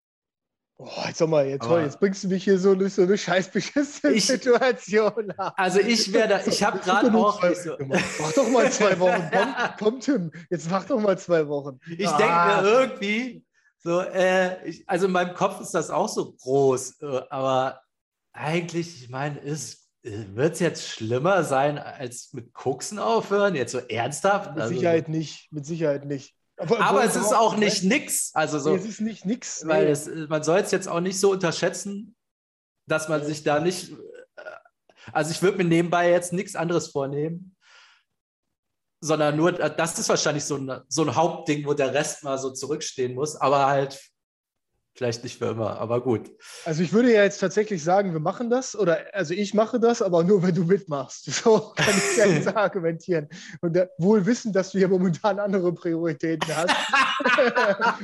Oh, 0.79 0.89
jetzt 1.07 1.19
sag 1.19 1.29
mal, 1.31 1.47
jetzt, 1.47 1.65
toll, 1.65 1.83
jetzt 1.83 1.99
bringst 1.99 2.23
du 2.25 2.29
mich 2.29 2.45
hier 2.45 2.59
so 2.59 2.75
durch 2.75 2.93
so 2.93 3.03
eine 3.03 3.17
scheiß 3.17 3.51
beschissene 3.51 4.21
Situation. 4.21 5.33
Also 5.57 5.81
ich 5.81 6.13
werde, 6.13 6.43
ich 6.47 6.63
habe 6.63 6.79
gerade 6.81 7.13
auch. 7.15 7.41
Zwei, 7.41 7.55
so. 7.55 7.77
Mach 7.81 8.33
doch 8.33 8.51
mal 8.51 8.71
zwei 8.71 8.99
Wochen. 8.99 9.31
Komm, 9.33 9.55
komm, 9.79 10.01
Tim, 10.01 10.33
jetzt 10.51 10.71
mach 10.71 10.85
doch 10.85 11.01
mal 11.01 11.19
zwei 11.19 11.49
Wochen. 11.49 11.79
Ich 11.97 12.07
ah. 12.07 12.19
denke 12.19 12.63
mir 12.63 12.71
irgendwie, 12.71 13.45
so, 13.79 14.01
äh, 14.01 14.69
ich, 14.69 14.87
also 14.87 15.07
in 15.07 15.13
meinem 15.13 15.35
Kopf 15.35 15.61
ist 15.63 15.73
das 15.73 15.91
auch 15.91 16.09
so 16.09 16.33
groß, 16.33 17.01
äh, 17.01 17.23
aber 17.31 17.81
eigentlich, 18.35 19.03
ich 19.03 19.09
meine, 19.09 19.39
ist 19.39 19.87
wird 20.07 20.55
es 20.55 20.61
jetzt 20.61 20.89
schlimmer 20.89 21.43
sein, 21.43 21.79
als 21.79 22.33
mit 22.33 22.53
Koksen 22.53 22.99
aufhören? 22.99 23.55
Jetzt 23.55 23.73
so 23.73 23.79
ernsthaft? 23.79 24.53
Mit 24.53 24.63
also, 24.63 24.75
Sicherheit 24.75 25.09
nicht, 25.09 25.53
mit 25.53 25.67
Sicherheit 25.67 26.05
nicht. 26.05 26.36
Aber, 26.59 26.81
aber 26.81 27.05
es 27.05 27.17
ist 27.17 27.35
auch 27.35 27.57
nicht 27.57 27.85
nix. 27.85 28.31
Also 28.35 28.59
so, 28.59 28.75
es 28.75 28.85
ist 28.85 29.01
nicht 29.01 29.25
nix. 29.25 29.67
Weil 29.67 29.89
es, 29.89 30.07
man 30.29 30.43
soll 30.43 30.61
es 30.61 30.71
jetzt 30.71 30.89
auch 30.89 31.01
nicht 31.01 31.21
so 31.21 31.33
unterschätzen, 31.33 32.17
dass 32.87 33.09
man 33.09 33.25
sich 33.25 33.43
da 33.43 33.61
nicht. 33.61 33.93
Äh, 33.93 34.43
also 35.13 35.31
ich 35.31 35.43
würde 35.43 35.59
mir 35.59 35.65
nebenbei 35.65 36.11
jetzt 36.11 36.33
nichts 36.33 36.57
anderes 36.57 36.89
vornehmen, 36.89 37.57
sondern 39.01 39.37
nur, 39.37 39.53
das 39.53 39.99
ist 39.99 40.09
wahrscheinlich 40.09 40.45
so 40.45 40.57
ein, 40.57 40.83
so 40.89 41.03
ein 41.03 41.15
Hauptding, 41.15 41.67
wo 41.67 41.75
der 41.75 41.93
Rest 41.93 42.25
mal 42.25 42.39
so 42.39 42.51
zurückstehen 42.51 43.15
muss, 43.15 43.37
aber 43.37 43.67
halt 43.67 44.01
Vielleicht 44.97 45.25
nicht 45.25 45.39
für 45.39 45.49
immer, 45.49 45.79
aber 45.79 46.01
gut. 46.01 46.31
Also 46.65 46.83
ich 46.83 46.91
würde 46.91 47.13
ja 47.13 47.23
jetzt 47.23 47.39
tatsächlich 47.39 47.85
sagen, 47.85 48.15
wir 48.15 48.21
machen 48.21 48.49
das 48.49 48.75
oder 48.75 49.01
also 49.13 49.35
ich 49.35 49.53
mache 49.53 49.79
das, 49.79 50.01
aber 50.01 50.25
nur 50.25 50.43
wenn 50.43 50.55
du 50.55 50.65
mitmachst. 50.65 51.27
So 51.47 51.73
kann 51.77 51.95
ich 51.95 52.17
ja 52.17 52.25
jetzt 52.25 52.49
argumentieren. 52.57 53.29
Und 53.61 53.77
da, 53.77 53.87
wohl 53.99 54.25
wissen, 54.25 54.55
dass 54.55 54.73
du 54.73 54.79
ja 54.79 54.89
momentan 54.89 55.39
andere 55.39 55.73
Prioritäten 55.75 56.49
hast. 56.57 56.75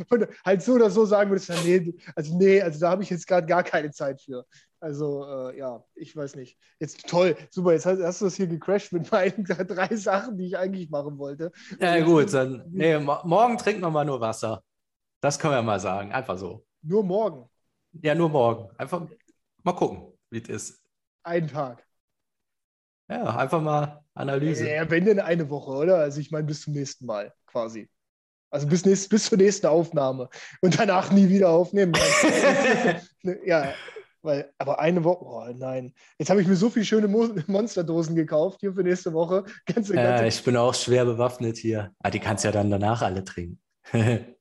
und 0.11 0.29
halt 0.45 0.63
so 0.63 0.75
oder 0.75 0.91
so 0.91 1.07
sagen 1.07 1.31
würdest, 1.31 1.51
nee, 1.65 1.95
also 2.15 2.37
nee, 2.37 2.61
also 2.61 2.79
da 2.79 2.91
habe 2.91 3.03
ich 3.03 3.11
jetzt 3.11 3.27
gerade 3.27 3.47
gar 3.47 3.63
keine 3.63 3.91
Zeit 3.91 4.21
für. 4.21 4.45
Also 4.79 5.25
äh, 5.25 5.59
ja, 5.59 5.83
ich 5.95 6.15
weiß 6.15 6.37
nicht. 6.37 6.59
Jetzt 6.79 7.09
toll, 7.09 7.37
super, 7.51 7.73
jetzt 7.73 7.87
hast, 7.87 8.03
hast 8.03 8.21
du 8.21 8.27
das 8.27 8.35
hier 8.35 8.49
gecrashed 8.49 8.93
mit 8.93 9.11
meinen 9.11 9.45
drei 9.45 9.97
Sachen, 9.97 10.37
die 10.37 10.47
ich 10.47 10.59
eigentlich 10.59 10.91
machen 10.91 11.17
wollte. 11.17 11.53
Ja 11.81 11.99
gut, 12.01 12.35
dann 12.35 12.65
nee, 12.71 12.99
morgen 12.99 13.57
trinken 13.57 13.81
wir 13.81 13.91
mal 13.91 14.05
nur 14.05 14.21
Wasser. 14.21 14.63
Das 15.23 15.39
können 15.39 15.55
wir 15.55 15.63
mal 15.63 15.81
sagen, 15.81 16.13
einfach 16.13 16.37
so. 16.37 16.67
Nur 16.83 17.05
morgen. 17.05 17.49
Ja, 17.93 18.15
nur 18.15 18.29
morgen. 18.29 18.69
Einfach 18.77 19.07
mal 19.63 19.73
gucken, 19.73 20.13
wie 20.31 20.43
es 20.43 20.49
ist. 20.49 20.83
Einen 21.23 21.49
Tag. 21.49 21.87
Ja, 23.09 23.37
einfach 23.37 23.61
mal 23.61 24.05
Analyse. 24.15 24.69
Ja, 24.69 24.89
wenn 24.91 25.05
denn 25.05 25.21
eine 25.21 25.49
Woche, 25.51 25.71
oder? 25.71 25.97
Also 25.99 26.21
ich 26.21 26.31
meine, 26.31 26.47
bis 26.47 26.63
zum 26.63 26.73
nächsten 26.73 27.07
Mal 27.07 27.33
quasi. 27.47 27.89
Also 28.51 28.67
bis, 28.67 28.85
nächst, 28.85 29.09
bis 29.09 29.27
zur 29.27 29.39
nächsten 29.39 29.67
Aufnahme. 29.67 30.29
Und 30.61 30.79
danach 30.79 31.11
nie 31.11 31.29
wieder 31.29 31.51
aufnehmen. 31.51 31.93
ja, 33.47 33.73
weil, 34.21 34.53
aber 34.59 34.79
eine 34.79 35.05
Woche, 35.05 35.25
oh 35.25 35.53
nein. 35.57 35.95
Jetzt 36.19 36.31
habe 36.31 36.43
ich 36.43 36.49
mir 36.49 36.57
so 36.57 36.71
viele 36.71 36.85
schöne 36.85 37.09
Mo 37.09 37.29
Monsterdosen 37.47 38.15
gekauft 38.15 38.61
hier 38.61 38.73
für 38.73 38.83
nächste 38.83 39.13
Woche. 39.13 39.45
Ganze, 39.67 39.95
ganze 39.95 40.23
ja, 40.23 40.25
ich 40.25 40.45
bin 40.45 40.57
auch 40.57 40.75
schwer 40.75 41.05
bewaffnet 41.05 41.57
hier. 41.57 41.95
Ah, 42.01 42.11
die 42.11 42.21
kannst 42.21 42.45
du 42.45 42.49
ja 42.49 42.53
dann 42.53 42.71
danach 42.71 43.03
alle 43.03 43.25
trinken. 43.25 43.61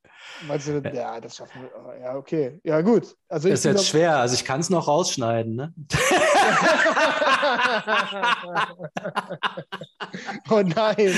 Meinst 0.48 0.68
du, 0.68 0.82
ja, 0.94 1.20
das 1.20 1.36
schaffen 1.36 1.62
wir. 1.62 1.72
Oh, 1.76 1.92
ja, 2.00 2.16
okay. 2.16 2.60
Ja, 2.64 2.82
gut. 2.82 3.16
Also 3.28 3.50
das 3.50 3.60
ist 3.60 3.66
jetzt 3.66 3.88
schwer. 3.88 4.18
Also 4.18 4.36
ich 4.36 4.46
kann 4.46 4.60
es 4.60 4.70
noch 4.70 4.88
rausschneiden, 4.88 5.56
ne? 5.56 5.74
oh 10.50 10.62
nein. 10.62 11.14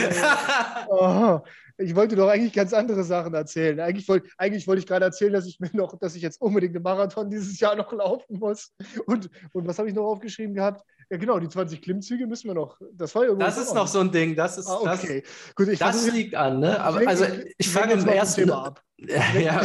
Oh, 0.89 1.39
ich 1.78 1.95
wollte 1.95 2.16
doch 2.16 2.30
eigentlich 2.30 2.53
ganz 2.53 2.74
andere 2.74 3.03
Sachen 3.03 3.34
erzählen. 3.34 3.80
Eigentlich 3.80 4.07
wollte 4.07 4.30
eigentlich 4.38 4.68
wollt 4.68 4.80
ich 4.80 4.88
gerade 4.88 5.05
erzählen, 5.05 5.34
dass 5.34 5.47
ich 5.47 5.59
mir 5.59 5.72
noch, 5.74 5.97
dass 5.97 6.16
ich 6.16 6.22
jetzt 6.22 6.41
unbedingt 6.41 6.76
einen 6.76 6.84
Marathon 6.84 7.30
dieses 7.30 7.59
Jahr 7.59 7.76
noch 7.76 7.91
laufen 7.91 8.39
muss. 8.39 8.74
Und, 9.05 9.30
und 9.53 9.68
was 9.68 9.80
habe 9.80 9.89
ich 9.89 9.95
noch 9.95 10.05
aufgeschrieben 10.05 10.55
gehabt? 10.55 10.84
Ja, 11.14 11.20
genau, 11.20 11.38
die 11.38 11.47
20 11.47 11.80
Klimmzüge 11.80 12.26
müssen 12.26 12.47
wir 12.47 12.55
noch. 12.55 12.76
Das 12.91 13.14
war 13.14 13.28
Das 13.36 13.55
ist 13.59 13.76
noch 13.76 13.86
so 13.86 13.99
ein 13.99 14.11
Ding. 14.11 14.36
Das 14.36 14.57
ist 14.57 14.66
ah, 14.66 14.80
okay. 14.82 15.22
das, 15.22 15.53
Gut, 15.53 15.68
ich 15.68 15.78
das 15.78 16.11
liegt 16.11 16.34
an, 16.34 16.59
ne? 16.59 16.82
Aber 16.82 17.03
ich 17.03 17.07
also 17.07 17.26
ich 17.55 17.70
fange 17.70 17.93
im 17.93 18.07
ersten 18.07 18.41
Thema 18.41 18.66
ab. 18.66 18.82
Ja. 18.97 19.61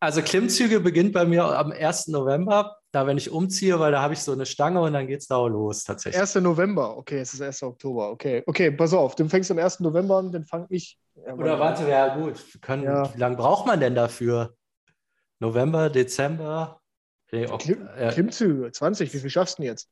also 0.00 0.22
Klimmzüge 0.22 0.80
beginnt 0.80 1.12
bei 1.12 1.24
mir 1.26 1.44
am 1.44 1.70
1. 1.70 2.08
November, 2.08 2.76
da 2.90 3.06
wenn 3.06 3.18
ich 3.18 3.30
umziehe, 3.30 3.78
weil 3.78 3.92
da 3.92 4.02
habe 4.02 4.14
ich 4.14 4.20
so 4.20 4.32
eine 4.32 4.46
Stange 4.46 4.80
und 4.80 4.94
dann 4.94 5.06
geht 5.06 5.20
es 5.20 5.28
da 5.28 5.46
los 5.46 5.84
tatsächlich. 5.84 6.20
1. 6.20 6.34
November, 6.36 6.96
okay, 6.96 7.20
es 7.20 7.34
ist 7.34 7.40
1. 7.40 7.62
Oktober, 7.62 8.10
okay. 8.10 8.42
Okay, 8.46 8.72
pass 8.72 8.92
auf, 8.94 9.14
du 9.14 9.28
fängst 9.28 9.52
am 9.52 9.58
1. 9.58 9.78
November 9.78 10.16
an, 10.16 10.32
dann 10.32 10.44
fange 10.44 10.66
ich. 10.70 10.98
Ja, 11.24 11.34
Oder 11.34 11.60
warte, 11.60 11.88
ja 11.88 12.16
gut. 12.16 12.42
Können, 12.62 12.82
ja. 12.82 13.14
Wie 13.14 13.20
lange 13.20 13.36
braucht 13.36 13.64
man 13.64 13.78
denn 13.78 13.94
dafür? 13.94 14.56
November, 15.38 15.88
Dezember? 15.88 16.80
Nee, 17.32 17.46
auch, 17.46 17.58
Klim 17.58 17.88
äh, 17.96 18.12
Klimmzüge, 18.12 18.70
20, 18.70 19.12
wie 19.12 19.18
viel 19.18 19.30
schaffst 19.30 19.58
du 19.58 19.62
denn 19.62 19.70
jetzt? 19.70 19.88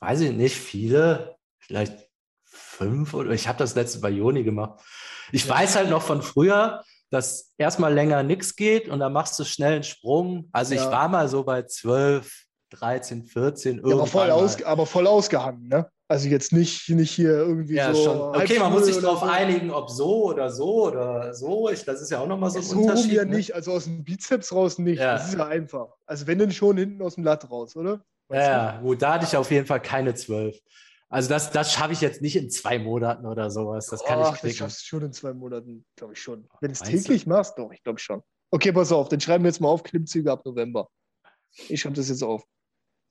Weiß 0.00 0.20
ich 0.20 0.32
nicht, 0.32 0.56
viele, 0.56 1.36
vielleicht 1.58 2.08
fünf 2.44 3.14
oder 3.14 3.30
ich 3.30 3.48
habe 3.48 3.58
das 3.58 3.74
letzte 3.74 4.00
bei 4.00 4.10
Joni 4.10 4.44
gemacht. 4.44 4.80
Ich 5.32 5.46
ja. 5.46 5.54
weiß 5.54 5.76
halt 5.76 5.90
noch 5.90 6.02
von 6.02 6.22
früher, 6.22 6.82
dass 7.10 7.54
erstmal 7.56 7.92
länger 7.92 8.22
nichts 8.22 8.56
geht 8.56 8.88
und 8.88 9.00
dann 9.00 9.12
machst 9.12 9.38
du 9.38 9.44
schnell 9.44 9.74
einen 9.74 9.84
Sprung. 9.84 10.48
Also 10.52 10.74
ja. 10.74 10.84
ich 10.84 10.90
war 10.90 11.08
mal 11.08 11.28
so 11.28 11.44
bei 11.44 11.62
12, 11.62 12.45
13, 12.78 13.24
14. 13.24 13.82
Ja, 13.84 13.94
aber, 13.94 14.06
voll 14.06 14.30
aus, 14.30 14.62
aber 14.62 14.86
voll 14.86 15.06
ausgehangen, 15.06 15.68
ne? 15.68 15.90
Also 16.08 16.28
jetzt 16.28 16.52
nicht, 16.52 16.88
nicht 16.88 17.10
hier 17.10 17.32
irgendwie 17.32 17.74
ja, 17.74 17.92
so. 17.92 18.04
Schon. 18.04 18.18
Okay, 18.36 18.58
man 18.60 18.72
muss 18.72 18.86
sich 18.86 18.96
darauf 18.98 19.20
so. 19.20 19.26
einigen, 19.26 19.72
ob 19.72 19.90
so 19.90 20.26
oder 20.26 20.50
so 20.50 20.86
oder 20.86 21.34
so. 21.34 21.68
Ich, 21.68 21.84
das 21.84 22.00
ist 22.00 22.10
ja 22.10 22.20
auch 22.20 22.28
nochmal 22.28 22.50
so 22.50 22.58
ein 22.58 22.64
so 22.64 22.78
Unterschied. 22.78 23.10
So 23.10 23.16
ja 23.16 23.24
ne? 23.24 23.34
nicht, 23.34 23.54
also 23.54 23.72
aus 23.72 23.84
dem 23.84 24.04
Bizeps 24.04 24.52
raus 24.52 24.78
nicht. 24.78 25.00
Ja. 25.00 25.14
Das 25.14 25.28
ist 25.28 25.34
ja 25.34 25.46
einfach. 25.46 25.88
Also 26.06 26.28
wenn 26.28 26.38
denn 26.38 26.52
schon 26.52 26.76
hinten 26.76 27.02
aus 27.02 27.16
dem 27.16 27.24
Latt 27.24 27.50
raus, 27.50 27.74
oder? 27.74 28.04
Weißt 28.28 28.48
ja, 28.48 28.80
gut, 28.80 29.02
da 29.02 29.14
hatte 29.14 29.26
ich 29.26 29.36
auf 29.36 29.50
jeden 29.50 29.66
Fall 29.66 29.80
keine 29.80 30.14
zwölf. 30.14 30.56
Also 31.08 31.28
das, 31.28 31.50
das 31.50 31.72
schaffe 31.72 31.92
ich 31.92 32.00
jetzt 32.00 32.22
nicht 32.22 32.36
in 32.36 32.50
zwei 32.50 32.78
Monaten 32.78 33.26
oder 33.26 33.50
sowas. 33.50 33.86
Das 33.86 34.04
kann 34.04 34.18
oh, 34.18 34.22
ich 34.22 34.40
knicken. 34.40 34.48
Das 34.48 34.56
schaffst 34.56 34.82
du 34.82 34.86
schon 34.86 35.02
in 35.02 35.12
zwei 35.12 35.32
Monaten, 35.32 35.84
glaube 35.96 36.14
ich 36.14 36.20
schon. 36.20 36.48
Wenn 36.60 36.70
du 36.70 36.72
es 36.72 36.80
täglich 36.80 37.24
du? 37.24 37.30
machst, 37.30 37.58
doch, 37.58 37.72
ich 37.72 37.82
glaube 37.82 37.98
schon. 37.98 38.22
Okay, 38.50 38.72
pass 38.72 38.92
auf, 38.92 39.08
dann 39.08 39.20
schreiben 39.20 39.44
wir 39.44 39.48
jetzt 39.48 39.60
mal 39.60 39.68
auf 39.68 39.82
Klimmzüge 39.82 40.30
ab 40.30 40.44
November. 40.44 40.88
Ich 41.68 41.80
schreibe 41.80 41.96
das 41.96 42.08
jetzt 42.08 42.22
auf. 42.22 42.44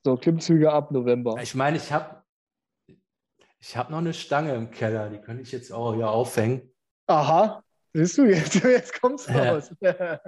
So, 0.04 0.16
Klimmzüge 0.16 0.72
ab 0.72 0.90
November. 0.92 1.40
Ich 1.42 1.54
meine, 1.54 1.76
ich 1.76 1.92
habe 1.92 2.22
ich 3.58 3.76
habe 3.76 3.90
noch 3.90 3.98
eine 3.98 4.14
Stange 4.14 4.54
im 4.54 4.70
Keller, 4.70 5.10
die 5.10 5.18
könnte 5.18 5.42
ich 5.42 5.50
jetzt 5.50 5.72
auch 5.72 5.94
hier 5.94 6.08
aufhängen. 6.08 6.72
Aha, 7.08 7.64
siehst 7.92 8.18
du, 8.18 8.24
jetzt, 8.24 8.54
jetzt 8.64 9.00
kommst 9.00 9.28
du 9.28 9.32
raus. 9.38 9.74
ja, 9.80 10.20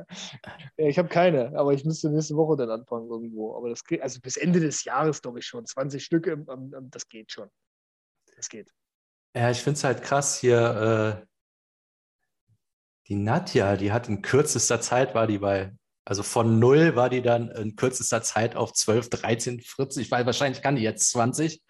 ich 0.77 0.99
habe 0.99 1.09
keine, 1.09 1.57
aber 1.57 1.73
ich 1.73 1.85
müsste 1.85 2.11
nächste 2.11 2.35
Woche 2.37 2.57
dann 2.57 2.71
anfangen 2.71 3.09
irgendwo. 3.09 3.57
Aber 3.57 3.69
das 3.69 3.85
geht, 3.85 4.03
also 4.03 4.21
bis 4.21 4.37
Ende 4.37 4.61
des 4.61 4.85
Jahres, 4.85 5.23
glaube 5.23 5.39
ich 5.39 5.47
schon. 5.47 5.66
20 5.66 6.05
Stück, 6.05 6.29
das 6.91 7.09
geht 7.09 7.31
schon. 7.31 7.49
Das 8.37 8.49
geht. 8.49 8.73
Ja, 9.37 9.51
ich 9.51 9.63
finde 9.63 9.76
es 9.76 9.84
halt 9.84 10.03
krass 10.03 10.38
hier. 10.38 11.22
Äh, 11.22 11.26
die 13.09 13.17
Nadja, 13.17 13.76
die 13.76 13.92
hat 13.92 14.09
in 14.09 14.22
kürzester 14.22 14.80
Zeit, 14.80 15.14
war 15.14 15.26
die 15.26 15.38
bei 15.38 15.75
also 16.09 16.22
von 16.22 16.59
null 16.59 16.97
war 16.97 17.11
die 17.11 17.21
dann 17.21 17.51
in 17.51 17.76
kürzester 17.76 18.22
Zeit 18.22 18.57
auf 18.57 18.72
12, 18.72 19.11
13, 19.11 19.61
40, 19.61 20.11
weil 20.11 20.25
wahrscheinlich 20.25 20.63
kann 20.63 20.76
die 20.76 20.83
jetzt 20.83 21.11
20. 21.11 21.61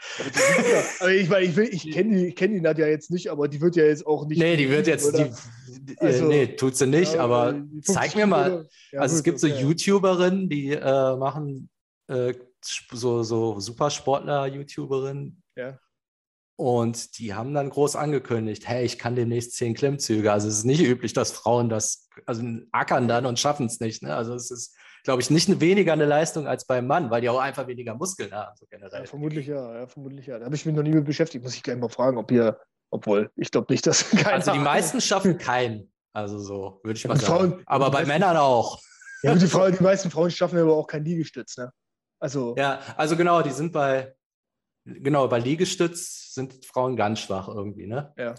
Aber 1.01 1.11
ich 1.11 1.29
meine, 1.29 1.47
ich, 1.47 1.59
ich 1.59 1.91
kenne 1.91 2.17
die, 2.17 2.33
kenn 2.33 2.53
die 2.53 2.61
Nadja 2.61 2.87
jetzt 2.87 3.11
nicht, 3.11 3.33
aber 3.33 3.49
die 3.49 3.61
wird 3.61 3.75
ja 3.75 3.83
jetzt 3.83 4.07
auch 4.07 4.29
nicht. 4.29 4.39
Nee, 4.39 4.57
die 4.57 4.71
wird 4.71 4.87
jetzt, 4.87 5.19
die, 5.19 5.23
äh, 5.23 5.97
also, 5.99 6.27
nee, 6.27 6.47
tut 6.47 6.77
sie 6.77 6.87
nicht, 6.87 7.15
ja, 7.15 7.25
aber 7.25 7.61
zeig 7.83 8.15
mir 8.15 8.29
mal. 8.29 8.69
Ja, 8.93 9.01
also 9.01 9.17
gut, 9.17 9.19
es 9.19 9.25
gibt 9.25 9.41
so 9.41 9.49
YouTuberinnen, 9.49 10.49
die 10.49 10.71
äh, 10.71 11.17
machen 11.17 11.69
äh, 12.07 12.35
so, 12.63 13.25
so 13.25 13.59
Supersportler-YouTuberinnen. 13.59 15.43
Ja. 15.57 15.81
Und 16.61 17.21
die 17.21 17.35
haben 17.35 17.55
dann 17.55 17.71
groß 17.71 17.95
angekündigt, 17.95 18.67
hey, 18.67 18.85
ich 18.85 18.99
kann 18.99 19.15
demnächst 19.15 19.53
zehn 19.53 19.75
Klimmzüge. 19.75 20.33
Also 20.33 20.49
es 20.49 20.59
ist 20.59 20.65
nicht 20.65 20.83
üblich, 20.83 21.13
dass 21.13 21.31
Frauen 21.31 21.69
das 21.69 22.09
also 22.27 22.43
ackern 22.73 23.07
dann 23.07 23.27
und 23.27 23.39
schaffen 23.39 23.67
es 23.67 23.79
nicht. 23.79 24.03
Ne? 24.03 24.13
Also 24.13 24.35
es 24.35 24.51
ist, 24.51 24.77
glaube 25.05 25.23
ich, 25.23 25.31
nicht 25.31 25.61
weniger 25.61 25.93
eine 25.93 26.05
Leistung 26.05 26.49
als 26.49 26.67
beim 26.67 26.89
Mann, 26.89 27.13
weil 27.13 27.21
die 27.21 27.29
auch 27.29 27.39
einfach 27.39 27.69
weniger 27.69 27.95
Muskeln 27.95 28.33
haben, 28.33 28.57
so 28.57 28.67
generell. 28.69 29.03
Ja, 29.03 29.07
vermutlich 29.07 29.47
ja, 29.47 29.73
ja, 29.73 29.87
vermutlich 29.87 30.27
ja. 30.27 30.41
Da 30.41 30.47
habe 30.47 30.57
ich 30.57 30.67
mich 30.67 30.75
noch 30.75 30.83
nie 30.83 30.91
mit 30.91 31.05
beschäftigt. 31.05 31.45
Muss 31.45 31.55
ich 31.55 31.63
gleich 31.63 31.79
mal 31.79 31.91
fragen, 31.91 32.19
ob 32.19 32.29
ihr, 32.33 32.59
obwohl, 32.91 33.31
ich 33.37 33.53
glaube 33.53 33.73
nicht, 33.73 33.87
dass. 33.87 34.05
Also 34.27 34.51
die 34.51 34.59
meisten 34.59 35.01
schaffen 35.01 35.39
keinen. 35.39 35.93
Also 36.13 36.41
so, 36.41 36.81
würde 36.83 36.97
ich 36.97 37.07
mal 37.07 37.17
sagen. 37.17 37.53
Frauen, 37.53 37.63
Aber 37.67 37.93
bei 37.93 38.05
Männern 38.05 38.37
auch. 38.37 38.81
Ja, 39.23 39.33
die, 39.37 39.47
Frau, 39.47 39.71
die 39.71 39.81
meisten 39.81 40.11
Frauen 40.11 40.33
schaffen 40.33 40.59
aber 40.59 40.77
auch 40.77 40.89
kein 40.89 41.05
Liegestütz, 41.05 41.57
ne? 41.57 41.71
Also. 42.19 42.57
Ja, 42.59 42.81
also 42.97 43.17
genau, 43.17 43.43
die 43.43 43.53
sind 43.53 43.73
bei, 43.73 44.13
genau, 45.01 45.29
bei 45.29 45.39
Liegestütz 45.39 46.35
sind 46.35 46.65
Frauen 46.65 46.97
ganz 46.97 47.21
schwach 47.21 47.49
irgendwie, 47.49 47.87
ne? 47.87 48.13
Ja. 48.17 48.35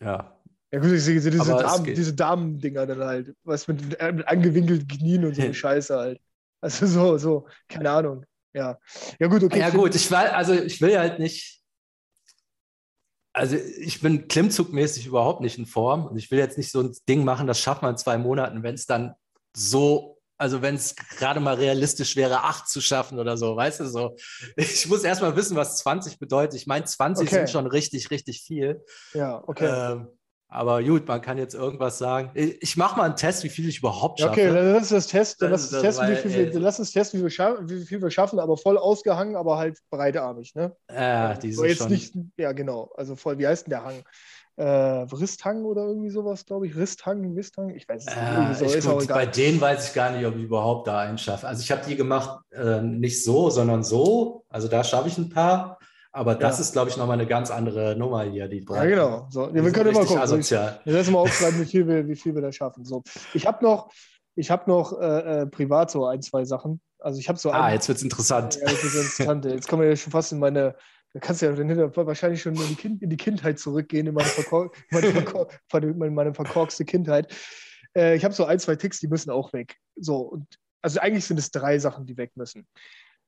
Ja. 0.00 0.38
Ja, 0.72 0.80
gut, 0.80 0.90
ich 0.90 1.04
sehe 1.04 1.20
diese, 1.20 1.54
Damen, 1.56 1.84
diese 1.84 2.14
Damen-Dinger 2.14 2.86
dann 2.86 2.98
halt, 2.98 3.36
was 3.44 3.68
mit, 3.68 4.00
äh, 4.00 4.10
mit 4.10 4.26
angewinkelten 4.26 4.88
Knien 4.88 5.24
und 5.24 5.36
so 5.36 5.42
eine 5.42 5.54
Scheiße 5.54 5.96
halt. 5.96 6.20
Also 6.60 6.86
so, 6.86 7.16
so, 7.18 7.46
keine 7.68 7.90
Ahnung. 7.90 8.24
Ja. 8.52 8.78
Ja, 9.20 9.26
gut, 9.28 9.44
okay. 9.44 9.60
Ja, 9.60 9.70
gut, 9.70 9.94
ich 9.94 10.10
will, 10.10 10.16
also 10.16 10.52
ich 10.54 10.80
will 10.80 10.98
halt 10.98 11.18
nicht. 11.18 11.62
Also 13.32 13.56
ich 13.56 14.00
bin 14.00 14.28
klimmzugmäßig 14.28 15.06
überhaupt 15.06 15.40
nicht 15.40 15.58
in 15.58 15.66
Form 15.66 16.06
und 16.06 16.16
ich 16.16 16.30
will 16.30 16.38
jetzt 16.38 16.56
nicht 16.56 16.70
so 16.70 16.80
ein 16.80 16.96
Ding 17.08 17.24
machen, 17.24 17.46
das 17.46 17.60
schafft 17.60 17.82
man 17.82 17.92
in 17.92 17.96
zwei 17.96 18.16
Monaten, 18.16 18.62
wenn 18.62 18.74
es 18.74 18.86
dann 18.86 19.14
so, 19.56 20.13
also 20.36 20.62
wenn 20.62 20.74
es 20.74 20.96
gerade 20.96 21.40
mal 21.40 21.54
realistisch 21.54 22.16
wäre, 22.16 22.42
acht 22.42 22.68
zu 22.68 22.80
schaffen 22.80 23.18
oder 23.18 23.36
so, 23.36 23.56
weißt 23.56 23.80
du 23.80 23.86
so. 23.86 24.16
Ich 24.56 24.88
muss 24.88 25.04
erstmal 25.04 25.36
wissen, 25.36 25.56
was 25.56 25.78
20 25.78 26.18
bedeutet. 26.18 26.58
Ich 26.60 26.66
meine, 26.66 26.84
20 26.84 27.26
okay. 27.26 27.36
sind 27.36 27.50
schon 27.50 27.66
richtig, 27.66 28.10
richtig 28.10 28.42
viel. 28.42 28.82
Ja, 29.12 29.42
okay. 29.46 29.92
Ähm, 29.92 30.08
aber 30.48 30.84
gut, 30.84 31.08
man 31.08 31.20
kann 31.20 31.36
jetzt 31.36 31.54
irgendwas 31.54 31.98
sagen. 31.98 32.30
Ich 32.34 32.76
mache 32.76 32.96
mal 32.96 33.06
einen 33.06 33.16
Test, 33.16 33.42
wie 33.42 33.48
viel 33.48 33.68
ich 33.68 33.78
überhaupt 33.78 34.20
schaffe. 34.20 34.32
Okay, 34.32 34.52
dann 34.52 34.72
lass 34.72 34.82
uns 34.82 34.88
das 34.90 35.06
testen. 35.08 35.50
Lass 35.50 35.72
uns 35.72 35.82
testen, 35.82 36.08
wie 36.08 36.14
viel, 36.14 36.52
wir, 36.52 36.60
lass 36.60 36.78
uns 36.78 36.92
testen, 36.92 37.20
wie, 37.20 37.24
wir 37.24 37.58
wie 37.68 37.84
viel 37.84 38.00
wir 38.00 38.10
schaffen, 38.10 38.38
aber 38.38 38.56
voll 38.56 38.78
ausgehangen, 38.78 39.34
aber 39.34 39.58
halt 39.58 39.80
breitarmig, 39.90 40.54
ne? 40.54 40.76
Ja, 40.88 41.34
die 41.34 41.52
sind 41.52 41.76
schon... 41.76 41.88
Nicht, 41.88 42.14
ja, 42.36 42.52
genau. 42.52 42.92
Also 42.96 43.16
voll, 43.16 43.38
wie 43.38 43.48
heißt 43.48 43.66
denn 43.66 43.70
der 43.70 43.84
Hang? 43.84 44.04
Äh, 44.56 44.64
Risthang 44.64 45.64
oder 45.64 45.82
irgendwie 45.82 46.10
sowas, 46.10 46.46
glaube 46.46 46.66
ich. 46.66 46.76
Risthang, 46.76 47.34
Risthang, 47.34 47.70
ich 47.70 47.88
weiß 47.88 48.06
es 48.06 48.14
nicht. 48.14 48.62
Äh, 48.62 48.68
so, 48.68 48.76
ist 48.76 48.88
gut, 48.88 49.08
bei 49.08 49.26
denen 49.26 49.60
weiß 49.60 49.88
ich 49.88 49.94
gar 49.94 50.12
nicht, 50.12 50.24
ob 50.24 50.36
ich 50.36 50.44
überhaupt 50.44 50.86
da 50.86 51.00
einen 51.00 51.18
schaffe. 51.18 51.48
Also 51.48 51.62
ich 51.62 51.72
habe 51.72 51.82
die 51.88 51.96
gemacht, 51.96 52.40
äh, 52.52 52.80
nicht 52.80 53.24
so, 53.24 53.50
sondern 53.50 53.82
so. 53.82 54.44
Also 54.48 54.68
da 54.68 54.84
schaffe 54.84 55.08
ich 55.08 55.18
ein 55.18 55.28
paar. 55.28 55.78
Aber 56.12 56.36
das 56.36 56.58
ja. 56.58 56.62
ist, 56.62 56.72
glaube 56.72 56.90
ich, 56.90 56.96
nochmal 56.96 57.18
eine 57.18 57.26
ganz 57.26 57.50
andere 57.50 57.96
Nummer 57.96 58.22
hier, 58.22 58.46
die 58.46 58.60
Breiten. 58.60 58.88
Ja, 58.88 58.94
genau. 58.94 59.26
So, 59.30 59.48
ja, 59.48 59.64
wir 59.64 59.72
können 59.72 59.90
immer 59.90 60.04
gucken. 60.04 60.22
Asozial. 60.22 60.78
Wir 60.84 60.92
müssen 60.92 61.12
mal 61.12 61.18
aufschreiben, 61.18 61.60
wie 61.60 61.64
viel 61.64 61.88
wir, 61.88 62.06
wie 62.06 62.14
viel 62.14 62.36
wir 62.36 62.42
da 62.42 62.52
schaffen. 62.52 62.84
So. 62.84 63.02
Ich 63.32 63.48
habe 63.48 63.64
noch, 63.64 63.90
ich 64.36 64.48
hab 64.48 64.68
noch 64.68 64.96
äh, 65.00 65.42
äh, 65.42 65.46
privat 65.46 65.90
so 65.90 66.06
ein, 66.06 66.22
zwei 66.22 66.44
Sachen. 66.44 66.80
Also 67.00 67.18
ich 67.18 67.28
habe 67.28 67.40
so 67.40 67.50
Ah, 67.50 67.64
ein, 67.64 67.74
jetzt 67.74 67.88
wird 67.88 67.98
es 67.98 68.04
interessant. 68.04 68.54
Ja, 68.62 68.70
jetzt 68.70 68.84
interessant. 68.84 69.44
Jetzt 69.44 69.66
kommen 69.66 69.82
wir 69.82 69.88
ja 69.88 69.96
schon 69.96 70.12
fast 70.12 70.30
in 70.30 70.38
meine, 70.38 70.76
da 71.14 71.20
kannst 71.20 71.42
du 71.42 71.46
ja 71.46 71.96
wahrscheinlich 71.96 72.42
schon 72.42 72.56
in 72.56 72.68
die, 72.68 72.74
kind, 72.74 73.00
in 73.00 73.08
die 73.08 73.16
Kindheit 73.16 73.60
zurückgehen, 73.60 74.08
in 74.08 74.14
meine, 74.14 74.28
Verkor 74.28 74.72
meine, 74.90 75.12
Verkor 75.12 75.48
meine 75.94 76.34
verkorkste 76.34 76.84
Kindheit. 76.84 77.32
Äh, 77.96 78.16
ich 78.16 78.24
habe 78.24 78.34
so 78.34 78.44
ein, 78.44 78.58
zwei 78.58 78.74
Ticks, 78.74 78.98
die 78.98 79.06
müssen 79.06 79.30
auch 79.30 79.52
weg. 79.52 79.76
So, 79.94 80.16
und 80.18 80.58
also 80.82 80.98
eigentlich 80.98 81.24
sind 81.24 81.38
es 81.38 81.52
drei 81.52 81.78
Sachen, 81.78 82.04
die 82.04 82.16
weg 82.16 82.32
müssen. 82.34 82.66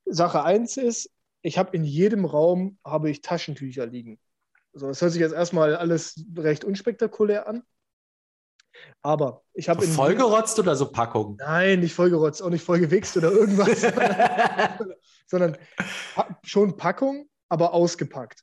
Sache 0.04 0.42
eins 0.42 0.76
ist, 0.76 1.10
ich 1.42 1.58
habe 1.58 1.76
in 1.76 1.84
jedem 1.84 2.24
Raum 2.24 2.76
habe 2.84 3.08
ich 3.08 3.22
Taschentücher 3.22 3.86
liegen. 3.86 4.18
So, 4.72 4.88
das 4.88 5.00
hört 5.00 5.12
sich 5.12 5.20
jetzt 5.20 5.32
erstmal 5.32 5.76
alles 5.76 6.26
recht 6.36 6.64
unspektakulär 6.64 7.46
an. 7.46 7.62
Aber 9.00 9.44
ich 9.54 9.68
habe. 9.68 9.86
Vollgerotzt 9.86 10.58
oder 10.58 10.74
so 10.74 10.90
Packungen? 10.90 11.36
Nein, 11.36 11.80
nicht 11.80 11.94
vollgerotzt, 11.94 12.42
auch 12.42 12.50
nicht 12.50 12.64
vollgewichst 12.64 13.16
oder 13.16 13.30
irgendwas, 13.30 13.80
sondern 15.26 15.56
schon 16.42 16.76
Packung, 16.76 17.28
aber 17.48 17.72
ausgepackt. 17.72 18.42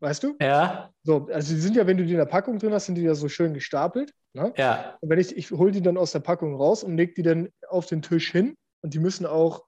Weißt 0.00 0.22
du? 0.22 0.36
Ja. 0.40 0.92
So, 1.02 1.28
also 1.32 1.54
die 1.54 1.60
sind 1.60 1.76
ja, 1.76 1.86
wenn 1.86 1.96
du 1.96 2.04
die 2.04 2.12
in 2.12 2.18
der 2.18 2.26
Packung 2.26 2.58
drin 2.58 2.72
hast, 2.72 2.86
sind 2.86 2.96
die 2.96 3.02
ja 3.02 3.14
so 3.14 3.28
schön 3.28 3.54
gestapelt. 3.54 4.12
Ne? 4.34 4.52
Ja. 4.56 4.98
Und 5.00 5.08
wenn 5.08 5.18
ich, 5.18 5.36
ich 5.36 5.50
hole 5.50 5.72
die 5.72 5.82
dann 5.82 5.96
aus 5.96 6.12
der 6.12 6.20
Packung 6.20 6.56
raus 6.56 6.84
und 6.84 6.96
lege 6.96 7.14
die 7.14 7.22
dann 7.22 7.48
auf 7.68 7.86
den 7.86 8.02
Tisch 8.02 8.30
hin 8.30 8.56
und 8.82 8.92
die 8.92 8.98
müssen 8.98 9.24
auch 9.24 9.64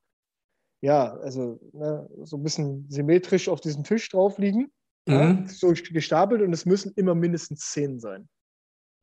ja, 0.80 1.14
also 1.16 1.58
ne, 1.72 2.08
so 2.22 2.36
ein 2.36 2.42
bisschen 2.42 2.86
symmetrisch 2.88 3.48
auf 3.48 3.60
diesem 3.60 3.84
Tisch 3.84 4.08
drauf 4.08 4.38
liegen. 4.38 4.70
Mhm. 5.06 5.14
Ja, 5.14 5.48
so 5.48 5.72
gestapelt 5.72 6.42
und 6.42 6.52
es 6.52 6.66
müssen 6.66 6.92
immer 6.96 7.14
mindestens 7.14 7.70
zehn 7.70 7.98
sein. 7.98 8.28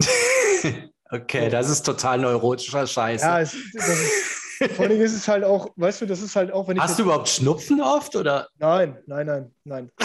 okay, 1.10 1.50
das 1.50 1.70
ist 1.70 1.84
total 1.84 2.20
neurotischer 2.20 2.86
Scheiße. 2.86 3.26
Ja, 3.26 3.42
es, 3.42 3.56
das 3.74 3.90
ist, 3.90 4.33
vor 4.70 4.86
allem 4.86 5.02
ist 5.02 5.14
es 5.14 5.28
halt 5.28 5.44
auch, 5.44 5.70
weißt 5.76 6.02
du, 6.02 6.06
das 6.06 6.22
ist 6.22 6.36
halt 6.36 6.52
auch, 6.52 6.68
wenn 6.68 6.78
ich. 6.78 6.84
Hast 6.84 7.00
du 7.00 7.04
überhaupt 7.04 7.30
Schnupfen 7.30 7.82
oft 7.82 8.16
oder? 8.16 8.48
Nein, 8.58 8.98
nein, 9.08 9.26
nein, 9.26 9.52
nein. 9.64 9.92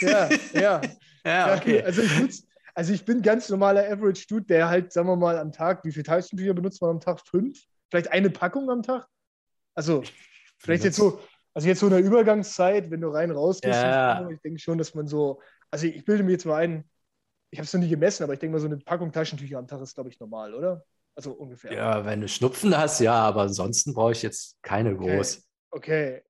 ja, 0.00 0.28
ja. 0.54 0.80
Ja, 1.24 1.54
okay. 1.54 1.82
Also 1.86 2.02
ich 2.02 2.44
also 2.74 2.92
ich 2.92 3.04
bin 3.04 3.22
ganz 3.22 3.48
normaler 3.48 3.90
Average-Dude, 3.90 4.46
der 4.46 4.68
halt, 4.68 4.92
sagen 4.92 5.08
wir 5.08 5.16
mal, 5.16 5.38
am 5.38 5.52
Tag, 5.52 5.84
wie 5.84 5.92
viele 5.92 6.04
Taschentücher 6.04 6.54
benutzt 6.54 6.80
man 6.80 6.92
am 6.92 7.00
Tag? 7.00 7.20
Fünf? 7.26 7.58
Vielleicht 7.90 8.10
eine 8.12 8.30
Packung 8.30 8.70
am 8.70 8.82
Tag? 8.82 9.06
Also 9.74 10.02
vielleicht 10.58 10.84
jetzt 10.84 10.96
so, 10.96 11.20
also 11.52 11.68
jetzt 11.68 11.80
so 11.80 11.86
in 11.86 11.92
der 11.92 12.02
Übergangszeit, 12.02 12.90
wenn 12.90 13.00
du 13.00 13.08
rein 13.08 13.30
rausgehst, 13.30 13.82
ja. 13.82 14.28
ich 14.30 14.40
denke 14.40 14.60
schon, 14.60 14.78
dass 14.78 14.94
man 14.94 15.08
so, 15.08 15.40
also 15.70 15.86
ich 15.86 16.04
bilde 16.04 16.22
mir 16.22 16.32
jetzt 16.32 16.46
mal 16.46 16.56
ein, 16.56 16.84
ich 17.50 17.58
habe 17.58 17.66
es 17.66 17.72
noch 17.72 17.80
nie 17.80 17.88
gemessen, 17.88 18.22
aber 18.22 18.34
ich 18.34 18.38
denke 18.38 18.52
mal, 18.52 18.60
so 18.60 18.66
eine 18.66 18.78
Packung 18.78 19.12
Taschentücher 19.12 19.58
am 19.58 19.66
Tag 19.66 19.80
ist, 19.80 19.94
glaube 19.94 20.10
ich, 20.10 20.20
normal, 20.20 20.54
oder? 20.54 20.84
Also 21.16 21.32
ungefähr. 21.32 21.72
Ja, 21.72 22.04
wenn 22.04 22.20
du 22.20 22.28
Schnupfen 22.28 22.76
hast, 22.76 23.00
ja, 23.00 23.14
aber 23.14 23.42
ansonsten 23.42 23.92
brauche 23.92 24.12
ich 24.12 24.22
jetzt 24.22 24.56
keine 24.62 24.96
groß. 24.96 25.42
Okay. 25.70 26.22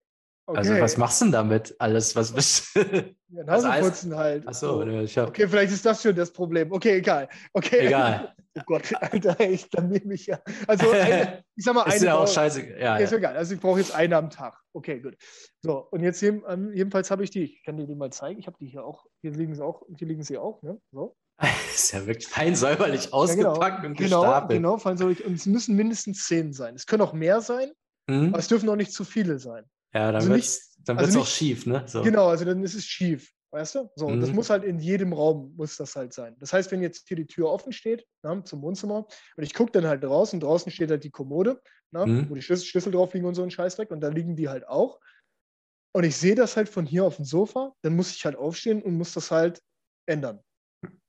okay. 0.47 0.59
Also 0.59 0.81
was 0.81 0.97
machst 0.97 1.21
du 1.21 1.27
denn 1.27 1.33
damit? 1.33 1.77
Alles, 1.79 2.17
was 2.17 2.33
bist 2.33 2.75
du? 2.75 3.15
Ja, 3.29 3.45
Nasenputzen 3.45 4.17
halt. 4.17 4.49
Achso, 4.49 4.83
ich 4.83 5.17
hab... 5.19 5.29
Okay, 5.29 5.47
vielleicht 5.47 5.73
ist 5.73 5.85
das 5.85 6.03
schon 6.03 6.17
das 6.17 6.33
Problem. 6.33 6.73
Okay, 6.73 6.97
egal. 6.97 7.29
Okay. 7.53 7.87
Egal. 7.87 8.35
Oh 8.59 8.63
Gott, 8.67 8.93
Alter, 9.01 9.39
ich 9.39 9.71
blamier 9.71 10.05
mich 10.05 10.27
ja. 10.27 10.41
Also, 10.67 10.91
eine, 10.91 11.45
ich 11.57 11.65
sag 11.65 11.73
mal, 11.73 11.85
eine. 11.85 11.95
Ist 11.95 12.03
ja 12.03 12.17
auch 12.17 12.27
scheiße. 12.27 12.79
Ja, 12.81 12.97
ist 12.97 13.13
ja. 13.13 13.19
egal. 13.19 13.37
Also, 13.37 13.55
ich 13.55 13.61
brauche 13.61 13.79
jetzt 13.79 13.95
eine 13.95 14.17
am 14.17 14.29
Tag. 14.29 14.61
Okay, 14.73 14.99
gut. 14.99 15.17
So, 15.63 15.87
und 15.93 16.03
jetzt 16.03 16.21
ähm, 16.21 16.73
jedenfalls 16.75 17.13
habe 17.13 17.23
ich 17.23 17.31
die. 17.31 17.45
Ich 17.45 17.63
kann 17.63 17.77
dir 17.77 17.87
die 17.87 17.95
mal 17.95 18.11
zeigen. 18.11 18.41
Ich 18.41 18.49
habe 18.49 18.57
die 18.59 18.67
hier 18.67 18.85
auch. 18.85 19.07
Hier 19.23 19.33
liegen 19.33 19.55
sie 19.55 19.65
auch. 19.65 19.83
Hier 19.97 20.09
liegen 20.09 20.23
sie 20.23 20.39
auch. 20.39 20.63
Ne? 20.63 20.81
So. 20.93 21.17
ist 21.75 21.93
ja 21.93 22.07
wirklich 22.07 22.29
fein 22.29 22.55
säuberlich 22.55 23.13
ausgepackt 23.13 23.61
ja, 23.61 23.69
genau. 23.77 23.89
und 23.89 23.97
genau, 23.97 24.21
gestapelt. 24.21 24.59
Genau, 24.59 24.79
fein 24.79 24.97
säuberlich. 24.97 25.25
Und 25.25 25.35
es 25.35 25.47
müssen 25.47 25.77
mindestens 25.77 26.27
zehn 26.27 26.53
sein. 26.53 26.75
Es 26.75 26.87
können 26.87 27.03
auch 27.03 27.13
mehr 27.13 27.41
sein, 27.41 27.71
mhm. 28.09 28.29
aber 28.29 28.39
es 28.39 28.49
dürfen 28.49 28.69
auch 28.69 28.77
nicht 28.77 28.93
zu 28.93 29.05
viele 29.05 29.39
sein. 29.39 29.65
Ja, 29.95 30.13
dann 30.13 30.17
also 30.17 30.31
wird 30.31 30.41
es 30.41 30.77
also 30.87 31.21
auch 31.21 31.27
schief, 31.27 31.67
ne? 31.67 31.83
So. 31.87 32.03
Genau, 32.03 32.29
also 32.29 32.45
dann 32.45 32.63
ist 32.63 32.75
es 32.75 32.85
schief. 32.85 33.33
Weißt 33.53 33.75
du? 33.75 33.91
So, 33.97 34.09
mhm. 34.09 34.21
das 34.21 34.31
muss 34.31 34.49
halt 34.49 34.63
in 34.63 34.79
jedem 34.79 35.13
Raum 35.13 35.55
muss 35.57 35.77
das 35.77 35.97
halt 35.97 36.13
sein. 36.13 36.37
Das 36.39 36.53
heißt, 36.53 36.71
wenn 36.71 36.83
jetzt 36.83 37.09
hier 37.09 37.17
die 37.17 37.27
Tür 37.27 37.51
offen 37.51 37.73
steht, 37.73 38.07
na, 38.23 38.37
ne, 38.37 38.45
zum 38.45 38.63
Wohnzimmer, 38.63 39.07
und 39.37 39.43
ich 39.43 39.55
gucke 39.55 39.73
dann 39.73 39.89
halt 39.89 40.05
draußen, 40.05 40.39
draußen 40.39 40.71
steht 40.71 40.91
halt 40.91 41.03
die 41.03 41.11
Kommode, 41.11 41.61
na, 41.91 42.07
ne, 42.07 42.13
mhm. 42.13 42.31
wo 42.31 42.35
die 42.37 42.43
Schlüssel, 42.43 42.67
Schlüssel 42.67 42.93
drauf 42.93 43.13
liegen 43.13 43.27
und 43.27 43.35
so 43.35 43.43
ein 43.43 43.51
Scheißdreck, 43.51 43.91
und 43.91 44.01
da 44.03 44.09
liegen 44.09 44.37
die 44.37 44.49
halt 44.49 44.69
auch. 44.69 45.01
Und 45.93 46.05
ich 46.05 46.17
sehe 46.17 46.35
das 46.35 46.57
halt 46.57 46.69
von 46.69 46.87
hier 46.87 47.05
auf 47.05 47.17
dem 47.17 47.25
Sofa, 47.25 47.75
dann 47.83 47.97
muss 47.97 48.13
ich 48.13 48.25
halt 48.25 48.37
aufstehen 48.37 48.83
und 48.83 48.97
muss 48.97 49.13
das 49.13 49.31
halt 49.31 49.61
ändern. 50.07 50.41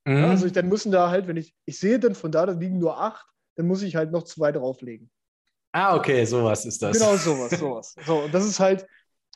Mhm. 0.06 0.18
Ja, 0.18 0.30
also 0.30 0.48
ich, 0.48 0.54
dann 0.54 0.70
müssen 0.70 0.92
da 0.92 1.10
halt, 1.10 1.28
wenn 1.28 1.38
ich, 1.38 1.54
ich 1.66 1.80
sehe 1.80 2.00
dann 2.00 2.16
von 2.16 2.32
da, 2.32 2.46
da 2.46 2.54
liegen 2.54 2.80
nur 2.80 3.00
acht, 3.00 3.28
dann 3.56 3.68
muss 3.68 3.84
ich 3.84 3.96
halt 3.96 4.12
noch 4.12 4.24
zwei 4.24 4.52
drauflegen. 4.52 5.12
Ah, 5.74 5.96
okay, 5.96 6.26
sowas 6.26 6.66
ist 6.66 6.82
das. 6.82 6.98
Genau, 6.98 7.16
sowas, 7.18 7.52
sowas. 7.52 7.96
So, 8.06 8.24
und 8.24 8.34
das 8.34 8.46
ist 8.46 8.60
halt, 8.60 8.88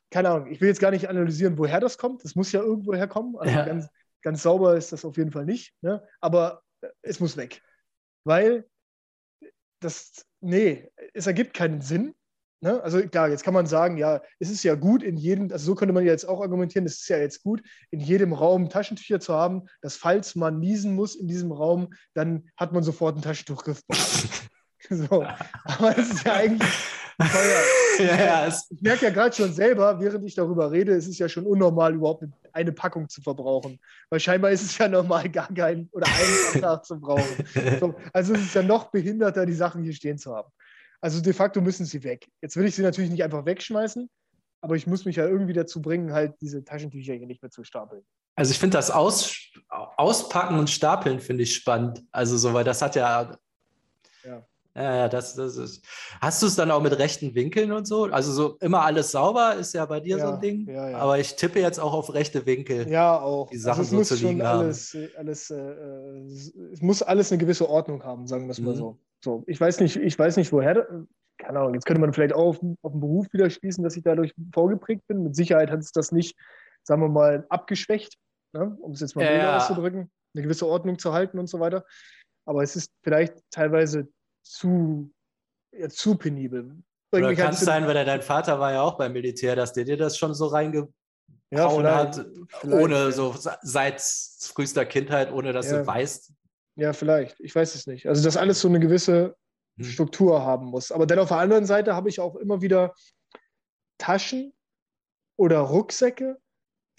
keine 0.10 0.30
Ahnung, 0.30 0.52
ich 0.52 0.62
will 0.62 0.70
jetzt 0.70 0.82
gar 0.82 0.92
nicht 0.92 1.10
analysieren, 1.10 1.58
woher 1.58 1.80
das 1.80 1.98
kommt. 1.98 2.24
Das 2.24 2.36
muss 2.36 2.52
ja 2.52 2.62
irgendwo 2.62 2.94
herkommen. 2.94 3.38
Also 3.38 3.54
ja. 3.54 3.66
ganz, 3.66 3.88
ganz 4.22 4.44
sauber 4.44 4.76
ist 4.76 4.92
das 4.92 5.06
auf 5.06 5.18
jeden 5.18 5.32
Fall 5.32 5.46
nicht. 5.46 5.74
Ne? 5.82 6.06
Aber 6.22 6.64
äh, 6.82 6.88
es 7.02 7.20
muss 7.20 7.38
weg. 7.38 7.62
Weil 8.24 8.68
das, 9.80 10.26
nee, 10.42 10.90
es 11.14 11.28
ergibt 11.28 11.54
keinen 11.54 11.82
Sinn. 11.82 12.16
Ne? 12.62 12.82
Also 12.82 13.02
klar, 13.08 13.30
jetzt 13.30 13.44
kann 13.44 13.54
man 13.54 13.68
sagen, 13.68 13.98
ja, 13.98 14.22
es 14.40 14.50
ist 14.50 14.64
ja 14.64 14.76
gut 14.76 15.04
in 15.04 15.18
jedem, 15.18 15.52
also 15.52 15.66
so 15.66 15.76
könnte 15.76 15.94
man 15.94 16.06
jetzt 16.06 16.28
auch 16.28 16.42
argumentieren, 16.42 16.86
es 16.86 17.00
ist 17.02 17.10
ja 17.10 17.18
jetzt 17.18 17.44
gut, 17.44 17.62
in 17.92 18.00
jedem 18.00 18.34
Raum 18.34 18.70
Taschentücher 18.70 19.20
zu 19.20 19.34
haben, 19.34 19.64
dass 19.82 19.98
falls 19.98 20.36
man 20.36 20.60
niesen 20.60 20.96
muss 20.96 21.16
in 21.16 21.28
diesem 21.28 21.52
Raum, 21.52 21.94
dann 22.14 22.50
hat 22.58 22.72
man 22.74 22.84
sofort 22.84 23.16
einen 23.16 23.24
Taschentuchgriff. 23.24 23.82
so. 24.90 25.26
Aber 25.66 25.98
es 25.98 26.12
ist 26.12 26.26
ja 26.26 26.34
eigentlich 26.34 26.72
ja, 28.00 28.48
ich 28.48 28.82
merke 28.82 29.06
ja 29.06 29.12
gerade 29.12 29.34
schon 29.34 29.54
selber, 29.54 30.00
während 30.02 30.26
ich 30.26 30.36
darüber 30.36 30.70
rede, 30.72 30.94
es 30.94 31.08
ist 31.08 31.18
ja 31.18 31.30
schon 31.30 31.46
unnormal, 31.46 31.94
überhaupt 31.94 32.26
eine 32.52 32.72
Packung 32.74 33.08
zu 33.08 33.22
verbrauchen. 33.22 33.80
Weil 34.10 34.20
scheinbar 34.20 34.52
ist 34.52 34.64
es 34.64 34.78
ja 34.78 34.90
normal, 34.90 35.30
gar 35.30 35.54
keinen 35.54 35.88
oder 35.94 36.08
einen 36.08 36.56
am 36.56 36.62
Tag 36.62 36.86
zu 36.86 37.00
brauchen. 37.00 37.46
So, 37.80 37.96
also 38.12 38.34
es 38.34 38.42
ist 38.42 38.56
ja 38.56 38.64
noch 38.64 38.92
behinderter, 38.92 39.46
die 39.46 39.54
Sachen 39.54 39.84
hier 39.84 39.94
stehen 39.94 40.18
zu 40.18 40.36
haben. 40.36 40.52
Also 41.06 41.22
de 41.22 41.34
facto 41.34 41.62
müssen 41.62 41.86
sie 41.86 42.04
weg. 42.04 42.28
Jetzt 42.42 42.58
will 42.58 42.66
ich 42.66 42.74
sie 42.74 42.82
natürlich 42.82 43.12
nicht 43.12 43.24
einfach 43.24 43.46
wegschmeißen, 43.46 44.10
aber 44.62 44.76
ich 44.76 44.88
muss 44.88 45.06
mich 45.06 45.18
ja 45.18 45.28
irgendwie 45.28 45.54
dazu 45.54 45.80
bringen, 45.80 46.12
halt 46.12 46.34
diese 46.42 46.64
Taschentücher 46.64 47.14
hier 47.14 47.28
nicht 47.28 47.44
mehr 47.44 47.52
zu 47.52 47.64
stapeln. 47.64 48.04
Also 48.36 48.50
ich 48.50 48.58
finde 48.58 48.78
das 48.78 48.90
Aus, 48.90 49.38
Auspacken 49.70 50.58
und 50.58 50.68
Stapeln 50.68 51.20
finde 51.20 51.44
ich 51.44 51.54
spannend. 51.54 52.04
Also 52.12 52.38
so, 52.38 52.56
weil 52.56 52.64
das 52.64 52.82
hat 52.82 52.96
ja, 52.96 53.38
ja 54.24 54.48
Ja, 54.76 55.08
das, 55.08 55.36
das 55.36 55.58
ist. 55.58 55.86
Hast 56.22 56.42
du 56.42 56.48
es 56.48 56.56
dann 56.56 56.72
auch 56.72 56.82
mit 56.82 56.98
rechten 56.98 57.36
Winkeln 57.36 57.72
und 57.72 57.86
so? 57.86 58.06
Also 58.06 58.32
so 58.32 58.58
immer 58.62 58.82
alles 58.82 59.12
sauber 59.12 59.54
ist 59.54 59.76
ja 59.76 59.86
bei 59.86 60.00
dir 60.00 60.18
ja, 60.18 60.26
so 60.26 60.34
ein 60.34 60.42
Ding. 60.42 60.68
Ja, 60.68 60.90
ja. 60.90 60.98
Aber 60.98 61.20
ich 61.20 61.36
tippe 61.36 61.60
jetzt 61.60 61.80
auch 61.80 61.94
auf 61.94 62.12
rechte 62.16 62.48
Winkel. 62.48 62.90
Ja, 62.90 63.22
auch. 63.22 63.52
Die 63.52 63.60
Sachen 63.60 63.82
also 63.82 63.92
so 63.92 63.98
muss 63.98 64.20
schon 64.20 64.42
alles, 64.42 64.98
alles 65.16 65.52
äh, 65.52 65.56
es 66.74 66.82
muss 66.82 67.04
alles 67.04 67.32
eine 67.32 67.38
gewisse 67.38 67.70
Ordnung 67.70 68.04
haben, 68.04 68.26
sagen 68.26 68.48
wir 68.48 68.54
es 68.54 68.60
mal 68.60 68.74
mhm. 68.74 68.80
so. 68.80 69.00
So, 69.26 69.44
ich 69.48 69.60
weiß 69.60 69.80
nicht, 69.80 69.96
ich 69.96 70.20
weiß 70.20 70.38
nicht, 70.38 70.54
woher. 70.54 70.88
Keine 71.40 71.60
Ahnung, 71.60 71.74
jetzt 71.74 71.88
könnte 71.88 72.00
man 72.00 72.14
vielleicht 72.14 72.36
auch 72.36 72.46
auf, 72.46 72.60
auf 72.84 72.92
den 72.92 73.02
Beruf 73.02 73.34
wieder 73.34 73.50
schließen, 73.50 73.84
dass 73.84 73.98
ich 73.98 74.04
dadurch 74.04 74.36
vorgeprägt 74.54 75.08
bin. 75.08 75.24
Mit 75.24 75.36
Sicherheit 75.36 75.72
hat 75.72 75.80
es 75.80 75.92
das 75.92 76.12
nicht, 76.12 76.38
sagen 76.84 77.02
wir 77.02 77.10
mal, 77.10 77.44
abgeschwächt, 77.50 78.18
ne? 78.54 78.78
um 78.80 78.92
es 78.92 79.00
jetzt 79.00 79.16
mal 79.16 79.26
ja. 79.26 79.58
auszudrücken, 79.58 80.12
eine 80.36 80.44
gewisse 80.44 80.68
Ordnung 80.68 81.00
zu 81.00 81.12
halten 81.12 81.40
und 81.40 81.48
so 81.48 81.60
weiter. 81.60 81.84
Aber 82.48 82.62
es 82.62 82.76
ist 82.76 82.92
vielleicht 83.04 83.34
teilweise 83.50 84.08
zu, 84.44 85.12
ja, 85.74 85.90
zu 85.90 86.16
penibel. 86.16 86.84
Oder 87.12 87.34
kann 87.34 87.54
es 87.54 87.62
sein, 87.62 87.88
weil 87.88 88.06
dein 88.06 88.22
Vater 88.22 88.60
war 88.60 88.74
ja 88.74 88.82
auch 88.84 88.96
beim 88.96 89.14
Militär, 89.14 89.56
dass 89.56 89.74
der 89.74 89.86
dir 89.86 89.98
das 89.98 90.20
schon 90.20 90.36
so 90.36 90.46
reingehauen 90.46 90.94
ja, 91.52 91.96
hat, 91.98 92.24
ohne 92.64 93.12
so 93.12 93.34
seit 93.64 94.02
frühester 94.02 94.86
Kindheit, 94.86 95.32
ohne 95.32 95.52
dass 95.52 95.72
ja. 95.72 95.80
du 95.80 95.88
weißt. 95.88 96.32
Ja, 96.76 96.94
vielleicht. 96.94 97.40
Ich 97.40 97.56
weiß 97.56 97.76
es 97.76 97.88
nicht. 97.88 98.08
Also, 98.08 98.24
dass 98.24 98.38
alles 98.38 98.60
so 98.60 98.68
eine 98.68 98.80
gewisse 98.80 99.36
hm. 99.78 99.86
Struktur 99.86 100.42
haben 100.42 100.68
muss. 100.68 100.92
Aber 100.92 101.06
dann 101.06 101.20
auf 101.20 101.30
der 101.30 101.38
anderen 101.38 101.66
Seite 101.66 101.96
habe 101.96 102.10
ich 102.10 102.20
auch 102.20 102.36
immer 102.36 102.62
wieder 102.62 102.94
Taschen 103.98 104.54
oder 105.38 105.60
Rucksäcke, 105.60 106.38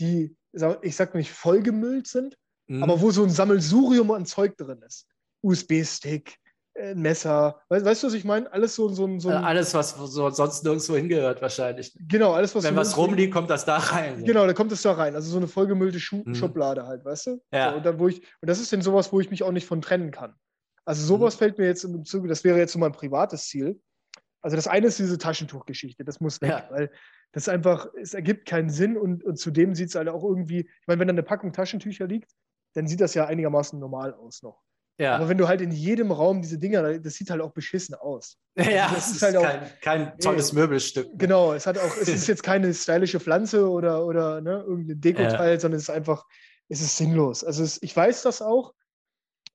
die, 0.01 0.37
ich 0.83 0.97
sag 0.97 1.15
nicht 1.15 1.33
vollgemüllt 1.33 2.07
sind, 2.07 2.37
hm. 2.69 2.83
aber 2.83 3.01
wo 3.01 3.11
so 3.11 3.23
ein 3.23 3.31
Sammelsurium 3.31 4.11
an 4.11 4.27
Zeug 4.27 4.57
drin 4.57 4.83
ist. 4.83 5.07
USB-Stick, 5.43 6.39
äh, 6.77 6.95
Messer. 6.95 7.61
Weißt, 7.69 7.85
weißt, 7.85 8.03
du, 8.03 8.07
was 8.09 8.15
ich 8.15 8.25
meine? 8.25 8.53
Alles 8.53 8.75
so, 8.75 8.89
so, 8.89 9.19
so 9.19 9.29
ein, 9.29 9.45
Alles, 9.45 9.75
was 9.75 9.91
so 9.91 10.31
sonst 10.31 10.65
nirgendwo 10.65 10.97
hingehört, 10.97 11.43
wahrscheinlich. 11.43 11.97
Genau, 12.09 12.33
alles, 12.33 12.55
was. 12.55 12.65
Wenn 12.65 12.77
was 12.77 12.97
rumliegt, 12.97 13.33
kommt 13.33 13.51
das 13.51 13.65
da 13.65 13.79
rein. 13.79 14.25
Genau, 14.25 14.47
da 14.47 14.53
kommt 14.53 14.73
es 14.73 14.83
da 14.83 14.93
rein. 14.93 15.15
Also 15.15 15.31
so 15.31 15.39
eine 15.39 15.49
vollgemüllte 15.49 16.01
Schu 16.01 16.23
mhm. 16.25 16.35
Schublade 16.35 16.87
halt, 16.87 17.05
weißt 17.05 17.27
du? 17.27 17.43
Ja. 17.53 17.71
So, 17.71 17.77
und, 17.77 17.87
dann, 17.87 17.99
wo 17.99 18.09
ich, 18.09 18.21
und 18.41 18.49
das 18.49 18.61
ist 18.61 18.73
denn 18.73 18.83
sowas, 18.83 19.13
wo 19.13 19.21
ich 19.21 19.31
mich 19.31 19.43
auch 19.43 19.53
nicht 19.53 19.67
von 19.67 19.81
trennen 19.81 20.11
kann. 20.11 20.35
Also 20.85 21.05
sowas 21.05 21.35
mhm. 21.35 21.39
fällt 21.39 21.59
mir 21.59 21.67
jetzt 21.67 21.85
im 21.85 22.05
Zuge, 22.05 22.29
das 22.29 22.45
wäre 22.45 22.59
jetzt 22.59 22.73
so 22.73 22.79
mein 22.79 22.93
privates 22.93 23.49
Ziel. 23.49 23.81
Also 24.41 24.57
das 24.57 24.69
eine 24.69 24.87
ist 24.87 24.99
diese 24.99 25.19
Taschentuchgeschichte, 25.19 26.05
das 26.05 26.21
muss 26.21 26.41
weg, 26.41 26.51
ja. 26.51 26.69
weil 26.71 26.91
das 27.33 27.49
einfach, 27.49 27.89
es 28.01 28.15
ergibt 28.15 28.47
keinen 28.47 28.71
Sinn 28.71 28.97
und, 28.97 29.25
und 29.25 29.39
zudem 29.39 29.75
sieht 29.75 29.89
es 29.89 29.95
halt 29.97 30.09
auch 30.09 30.23
irgendwie, 30.23 30.61
ich 30.61 30.87
meine, 30.87 31.01
wenn 31.01 31.09
da 31.09 31.13
eine 31.13 31.23
Packung 31.25 31.53
Taschentücher 31.53 32.07
liegt, 32.07 32.31
dann 32.75 32.87
sieht 32.87 33.01
das 33.01 33.15
ja 33.15 33.27
einigermaßen 33.27 33.79
normal 33.81 34.15
aus 34.15 34.43
noch. 34.43 34.63
Ja. 34.99 35.17
Aber 35.17 35.29
wenn 35.29 35.37
du 35.37 35.47
halt 35.47 35.61
in 35.61 35.73
jedem 35.73 36.11
Raum 36.11 36.41
diese 36.41 36.59
Dinger, 36.59 36.99
das 36.99 37.15
sieht 37.15 37.31
halt 37.31 37.43
auch 37.43 37.53
beschissen 37.53 37.95
aus. 37.95 38.39
Ja, 38.59 38.91
das 38.95 39.09
ist, 39.09 39.17
ist 39.17 39.23
halt 39.23 39.35
kein, 39.35 39.61
auch, 39.61 39.81
kein 39.83 40.19
tolles 40.19 40.53
nee, 40.53 40.61
Möbelstück. 40.61 41.09
Genau, 41.19 41.53
es 41.53 41.67
hat 41.67 41.77
auch, 41.79 41.97
es 42.01 42.09
ist 42.09 42.27
jetzt 42.27 42.43
keine 42.43 42.73
stylische 42.73 43.21
Pflanze 43.21 43.69
oder, 43.69 44.07
oder 44.07 44.41
ne, 44.41 44.65
irgendein 44.67 45.01
Dekoteil, 45.01 45.55
ja. 45.55 45.61
sondern 45.61 45.77
es 45.77 45.85
ist 45.85 45.91
einfach, 45.91 46.25
es 46.71 46.81
ist 46.81 46.97
sinnlos. 46.97 47.45
Also 47.45 47.63
es, 47.63 47.83
ich 47.83 47.95
weiß 47.95 48.23
das 48.23 48.41
auch, 48.41 48.73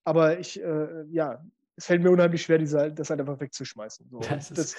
aber 0.03 0.39
ich, 0.39 0.61
äh, 0.61 1.03
ja, 1.09 1.43
es 1.76 1.88
fällt 1.88 2.03
mir 2.03 2.11
unheimlich 2.11 2.43
schwer, 2.43 2.59
diese, 2.59 2.91
das 2.91 3.09
halt 3.09 3.19
einfach 3.19 3.39
wegzuschmeißen. 3.39 4.07
So. 4.11 4.19
Das, 4.19 4.51
ist 4.51 4.57
das, 4.57 4.76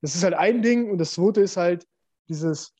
das 0.00 0.14
ist 0.14 0.24
halt 0.24 0.34
ein 0.34 0.62
Ding 0.62 0.90
und 0.90 0.96
das 0.96 1.12
zweite 1.12 1.42
ist 1.42 1.58
halt 1.58 1.86
dieses, 2.28 2.74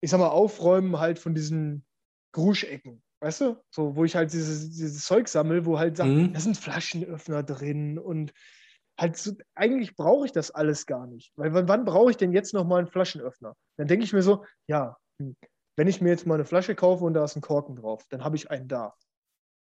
ich 0.00 0.10
sag 0.10 0.18
mal, 0.18 0.28
Aufräumen 0.28 0.98
halt 0.98 1.20
von 1.20 1.34
diesen 1.34 1.84
Gruschecken. 2.32 3.02
Weißt 3.22 3.40
du? 3.40 3.56
So, 3.70 3.94
wo 3.94 4.04
ich 4.04 4.16
halt 4.16 4.32
dieses, 4.32 4.70
dieses 4.70 5.04
Zeug 5.04 5.28
sammle, 5.28 5.64
wo 5.64 5.78
halt 5.78 5.96
sagt, 5.96 6.10
mhm. 6.10 6.32
da 6.32 6.40
sind 6.40 6.56
Flaschenöffner 6.56 7.44
drin 7.44 7.96
und 7.96 8.32
halt 8.98 9.16
so, 9.16 9.32
eigentlich 9.54 9.94
brauche 9.94 10.26
ich 10.26 10.32
das 10.32 10.50
alles 10.50 10.86
gar 10.86 11.06
nicht. 11.06 11.32
Weil 11.36 11.54
wann, 11.54 11.68
wann 11.68 11.84
brauche 11.84 12.10
ich 12.10 12.16
denn 12.16 12.32
jetzt 12.32 12.52
nochmal 12.52 12.80
einen 12.80 12.88
Flaschenöffner? 12.88 13.54
Dann 13.76 13.86
denke 13.86 14.04
ich 14.04 14.12
mir 14.12 14.22
so, 14.22 14.44
ja, 14.66 14.96
hm, 15.20 15.36
wenn 15.76 15.86
ich 15.86 16.00
mir 16.00 16.08
jetzt 16.10 16.26
mal 16.26 16.34
eine 16.34 16.44
Flasche 16.44 16.74
kaufe 16.74 17.04
und 17.04 17.14
da 17.14 17.24
ist 17.24 17.36
ein 17.36 17.42
Korken 17.42 17.76
drauf, 17.76 18.04
dann 18.10 18.24
habe 18.24 18.34
ich 18.34 18.50
einen 18.50 18.66
da. 18.66 18.92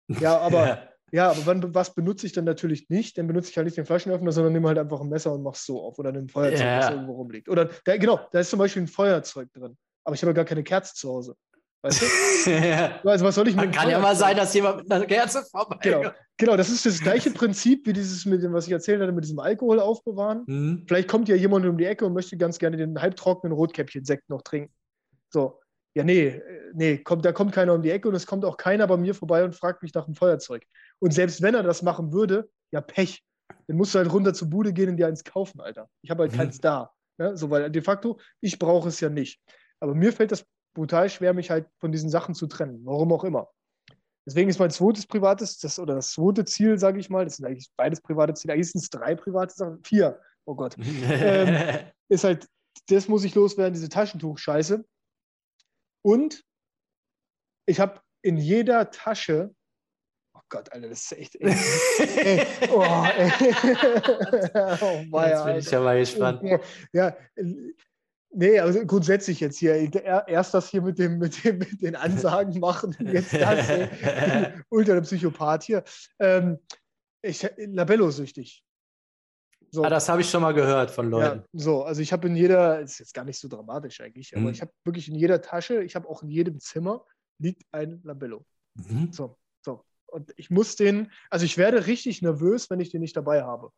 Ja, 0.08 0.38
aber, 0.40 0.66
ja. 0.66 0.88
ja, 1.12 1.30
aber 1.30 1.44
wann, 1.44 1.74
was 1.74 1.94
benutze 1.94 2.24
ich 2.24 2.32
dann 2.32 2.46
natürlich 2.46 2.88
nicht? 2.88 3.18
Dann 3.18 3.26
benutze 3.26 3.50
ich 3.50 3.58
halt 3.58 3.66
nicht 3.66 3.76
den 3.76 3.84
Flaschenöffner, 3.84 4.32
sondern 4.32 4.54
nehme 4.54 4.68
halt 4.68 4.78
einfach 4.78 5.02
ein 5.02 5.10
Messer 5.10 5.30
und 5.30 5.42
mache 5.42 5.56
es 5.56 5.66
so 5.66 5.82
auf 5.82 5.98
oder 5.98 6.10
ein 6.10 6.30
Feuerzeug, 6.30 6.60
ja. 6.60 6.80
das 6.80 6.90
irgendwo 6.90 7.12
rumliegt. 7.12 7.50
Oder, 7.50 7.68
da, 7.84 7.98
genau, 7.98 8.18
da 8.32 8.40
ist 8.40 8.48
zum 8.48 8.60
Beispiel 8.60 8.80
ein 8.80 8.88
Feuerzeug 8.88 9.52
drin. 9.52 9.76
Aber 10.04 10.14
ich 10.14 10.22
habe 10.22 10.32
gar 10.32 10.46
keine 10.46 10.64
Kerze 10.64 10.94
zu 10.94 11.10
Hause. 11.10 11.36
Weißt 11.82 12.02
du? 12.02 12.50
ja. 12.50 13.00
Also 13.04 13.24
was 13.24 13.34
soll 13.34 13.48
ich 13.48 13.56
mit 13.56 13.72
Kann 13.72 13.90
ja 13.90 13.98
mal 13.98 14.14
sein, 14.14 14.36
dass 14.36 14.54
jemand 14.54 14.78
mit 14.78 14.92
einer 14.92 15.04
Kerze 15.04 15.44
vorbei. 15.44 15.78
Genau. 15.82 16.10
genau, 16.36 16.56
das 16.56 16.70
ist 16.70 16.86
das 16.86 17.00
gleiche 17.00 17.30
Prinzip 17.30 17.86
wie 17.86 17.92
dieses 17.92 18.24
mit 18.24 18.42
dem, 18.42 18.52
was 18.52 18.66
ich 18.66 18.72
erzählt 18.72 19.00
hatte, 19.00 19.12
mit 19.12 19.24
diesem 19.24 19.40
Alkohol 19.40 19.80
aufbewahren. 19.80 20.44
Mhm. 20.46 20.84
Vielleicht 20.86 21.08
kommt 21.08 21.28
ja 21.28 21.34
jemand 21.34 21.66
um 21.66 21.76
die 21.76 21.84
Ecke 21.84 22.06
und 22.06 22.12
möchte 22.12 22.36
ganz 22.36 22.58
gerne 22.58 22.76
den 22.76 23.00
halbtrockenen 23.00 23.52
Rotkäppchen-Sekt 23.52 24.30
noch 24.30 24.42
trinken. 24.42 24.72
So. 25.30 25.60
Ja, 25.94 26.04
nee, 26.04 26.40
nee, 26.72 26.98
kommt, 26.98 27.24
da 27.24 27.32
kommt 27.32 27.52
keiner 27.52 27.74
um 27.74 27.82
die 27.82 27.90
Ecke 27.90 28.08
und 28.08 28.14
es 28.14 28.26
kommt 28.26 28.46
auch 28.46 28.56
keiner 28.56 28.86
bei 28.86 28.96
mir 28.96 29.14
vorbei 29.14 29.44
und 29.44 29.54
fragt 29.54 29.82
mich 29.82 29.92
nach 29.92 30.06
einem 30.06 30.14
Feuerzeug. 30.14 30.64
Und 31.00 31.12
selbst 31.12 31.42
wenn 31.42 31.54
er 31.54 31.62
das 31.62 31.82
machen 31.82 32.12
würde, 32.12 32.48
ja, 32.70 32.80
Pech. 32.80 33.22
Dann 33.66 33.76
musst 33.76 33.94
du 33.94 33.98
halt 33.98 34.10
runter 34.10 34.32
zur 34.32 34.48
Bude 34.48 34.72
gehen 34.72 34.88
und 34.88 34.96
dir 34.96 35.06
eins 35.06 35.24
kaufen, 35.24 35.60
Alter. 35.60 35.88
Ich 36.00 36.10
habe 36.10 36.22
halt 36.22 36.32
mhm. 36.32 36.36
keins 36.36 36.60
da. 36.60 36.92
Ne? 37.18 37.36
So, 37.36 37.50
weil 37.50 37.70
de 37.70 37.82
facto, 37.82 38.18
ich 38.40 38.58
brauche 38.58 38.88
es 38.88 39.00
ja 39.00 39.10
nicht. 39.10 39.40
Aber 39.80 39.94
mir 39.94 40.12
fällt 40.12 40.32
das 40.32 40.46
brutal 40.74 41.08
schwer, 41.08 41.34
mich 41.34 41.50
halt 41.50 41.66
von 41.78 41.92
diesen 41.92 42.10
Sachen 42.10 42.34
zu 42.34 42.46
trennen, 42.46 42.80
warum 42.84 43.12
auch 43.12 43.24
immer. 43.24 43.48
Deswegen 44.24 44.48
ist 44.48 44.58
mein 44.58 44.70
zweites 44.70 45.06
privates, 45.06 45.58
das, 45.58 45.78
oder 45.78 45.96
das 45.96 46.12
zweite 46.12 46.44
Ziel, 46.44 46.78
sage 46.78 47.00
ich 47.00 47.10
mal, 47.10 47.24
das 47.24 47.36
sind 47.36 47.46
eigentlich 47.46 47.70
beides 47.76 48.00
private 48.00 48.34
Ziele, 48.34 48.54
eigentlich 48.54 48.70
sind 48.70 48.80
es 48.80 48.90
drei 48.90 49.14
private 49.14 49.54
Sachen, 49.54 49.82
vier, 49.82 50.20
oh 50.44 50.54
Gott, 50.54 50.76
ähm, 50.78 51.80
ist 52.08 52.24
halt, 52.24 52.46
das 52.88 53.08
muss 53.08 53.24
ich 53.24 53.34
loswerden, 53.34 53.74
diese 53.74 53.88
Taschentuch-Scheiße. 53.88 54.84
Und 56.04 56.44
ich 57.66 57.80
habe 57.80 58.00
in 58.22 58.36
jeder 58.36 58.90
Tasche, 58.90 59.54
oh 60.34 60.40
Gott, 60.48 60.72
Alter, 60.72 60.88
das 60.88 61.02
ist 61.02 61.12
echt, 61.18 61.36
ey, 61.36 62.46
oh, 62.70 62.82
ey. 62.82 63.32
oh, 65.10 65.20
Jetzt 65.20 65.44
bin 65.44 65.56
ich 65.56 65.70
ja 65.70 65.80
mal 65.80 65.98
gespannt. 65.98 66.42
Ja, 66.92 67.16
Nee, 68.34 68.58
also 68.60 68.86
grundsätzlich 68.86 69.40
jetzt 69.40 69.58
hier, 69.58 69.74
erst 70.26 70.54
das 70.54 70.70
hier 70.70 70.80
mit, 70.80 70.98
dem, 70.98 71.18
mit, 71.18 71.44
dem, 71.44 71.58
mit 71.58 71.82
den 71.82 71.96
Ansagen 71.96 72.58
machen, 72.60 72.96
jetzt 73.00 73.32
das, 73.34 73.68
ultra 74.70 74.94
der 74.94 75.02
Psychopath 75.02 75.64
hier. 75.64 75.84
Ähm, 76.18 76.58
ich, 77.20 77.46
Labello-süchtig. 77.56 78.64
So. 79.70 79.84
Ah, 79.84 79.90
das 79.90 80.08
habe 80.08 80.20
ich 80.20 80.28
schon 80.28 80.42
mal 80.42 80.52
gehört 80.52 80.90
von 80.90 81.08
Leuten. 81.08 81.38
Ja, 81.38 81.44
so, 81.52 81.82
also 81.82 82.02
ich 82.02 82.12
habe 82.12 82.26
in 82.28 82.36
jeder, 82.36 82.80
ist 82.80 82.98
jetzt 82.98 83.14
gar 83.14 83.24
nicht 83.24 83.38
so 83.38 83.48
dramatisch 83.48 84.00
eigentlich, 84.00 84.34
aber 84.36 84.46
mhm. 84.46 84.50
ich 84.50 84.60
habe 84.60 84.72
wirklich 84.84 85.08
in 85.08 85.14
jeder 85.14 85.40
Tasche, 85.40 85.82
ich 85.82 85.94
habe 85.94 86.08
auch 86.08 86.22
in 86.22 86.30
jedem 86.30 86.60
Zimmer 86.60 87.04
liegt 87.38 87.64
ein 87.72 88.00
Labello. 88.04 88.44
Mhm. 88.74 89.12
So, 89.12 89.38
so. 89.64 89.84
Und 90.06 90.32
ich 90.36 90.50
muss 90.50 90.76
den, 90.76 91.10
also 91.30 91.44
ich 91.44 91.56
werde 91.56 91.86
richtig 91.86 92.20
nervös, 92.20 92.68
wenn 92.68 92.80
ich 92.80 92.90
den 92.90 93.00
nicht 93.00 93.16
dabei 93.16 93.42
habe. 93.42 93.72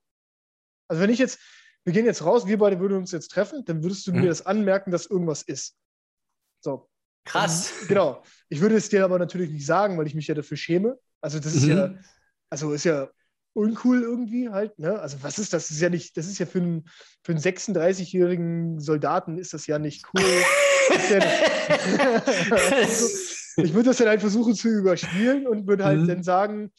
Also 0.88 1.00
wenn 1.00 1.10
ich 1.10 1.18
jetzt, 1.18 1.40
wir 1.84 1.92
gehen 1.92 2.06
jetzt 2.06 2.24
raus, 2.24 2.46
wir 2.46 2.58
beide 2.58 2.80
würden 2.80 2.98
uns 2.98 3.12
jetzt 3.12 3.30
treffen, 3.30 3.64
dann 3.64 3.82
würdest 3.82 4.06
du 4.06 4.12
mhm. 4.12 4.22
mir 4.22 4.28
das 4.28 4.46
anmerken, 4.46 4.90
dass 4.90 5.06
irgendwas 5.06 5.42
ist. 5.42 5.76
So. 6.60 6.88
Krass. 7.24 7.72
Und, 7.82 7.88
genau. 7.88 8.22
Ich 8.48 8.60
würde 8.60 8.76
es 8.76 8.88
dir 8.88 9.04
aber 9.04 9.18
natürlich 9.18 9.50
nicht 9.50 9.66
sagen, 9.66 9.96
weil 9.98 10.06
ich 10.06 10.14
mich 10.14 10.26
ja 10.26 10.34
dafür 10.34 10.56
schäme. 10.56 10.98
Also 11.20 11.38
das 11.38 11.54
ist 11.54 11.64
mhm. 11.64 11.76
ja, 11.76 11.94
also 12.50 12.72
ist 12.72 12.84
ja 12.84 13.08
uncool 13.54 14.02
irgendwie 14.02 14.50
halt, 14.50 14.78
ne? 14.78 14.98
Also 14.98 15.22
was 15.22 15.38
ist 15.38 15.52
das? 15.52 15.68
Das 15.68 15.76
ist 15.76 15.80
ja 15.80 15.88
nicht, 15.88 16.16
das 16.16 16.26
ist 16.26 16.38
ja 16.38 16.46
für 16.46 16.58
einen, 16.58 16.88
für 17.22 17.32
einen 17.32 17.40
36-jährigen 17.40 18.80
Soldaten 18.80 19.38
ist 19.38 19.54
das 19.54 19.66
ja 19.66 19.78
nicht 19.78 20.04
cool. 20.12 20.22
ja 21.10 21.18
ich 23.56 23.72
würde 23.72 23.90
das 23.90 23.98
dann 23.98 24.08
halt 24.08 24.20
versuchen 24.20 24.54
zu 24.54 24.68
überspielen 24.68 25.46
und 25.46 25.66
würde 25.66 25.84
halt 25.84 26.00
mhm. 26.00 26.08
dann 26.08 26.22
sagen, 26.22 26.72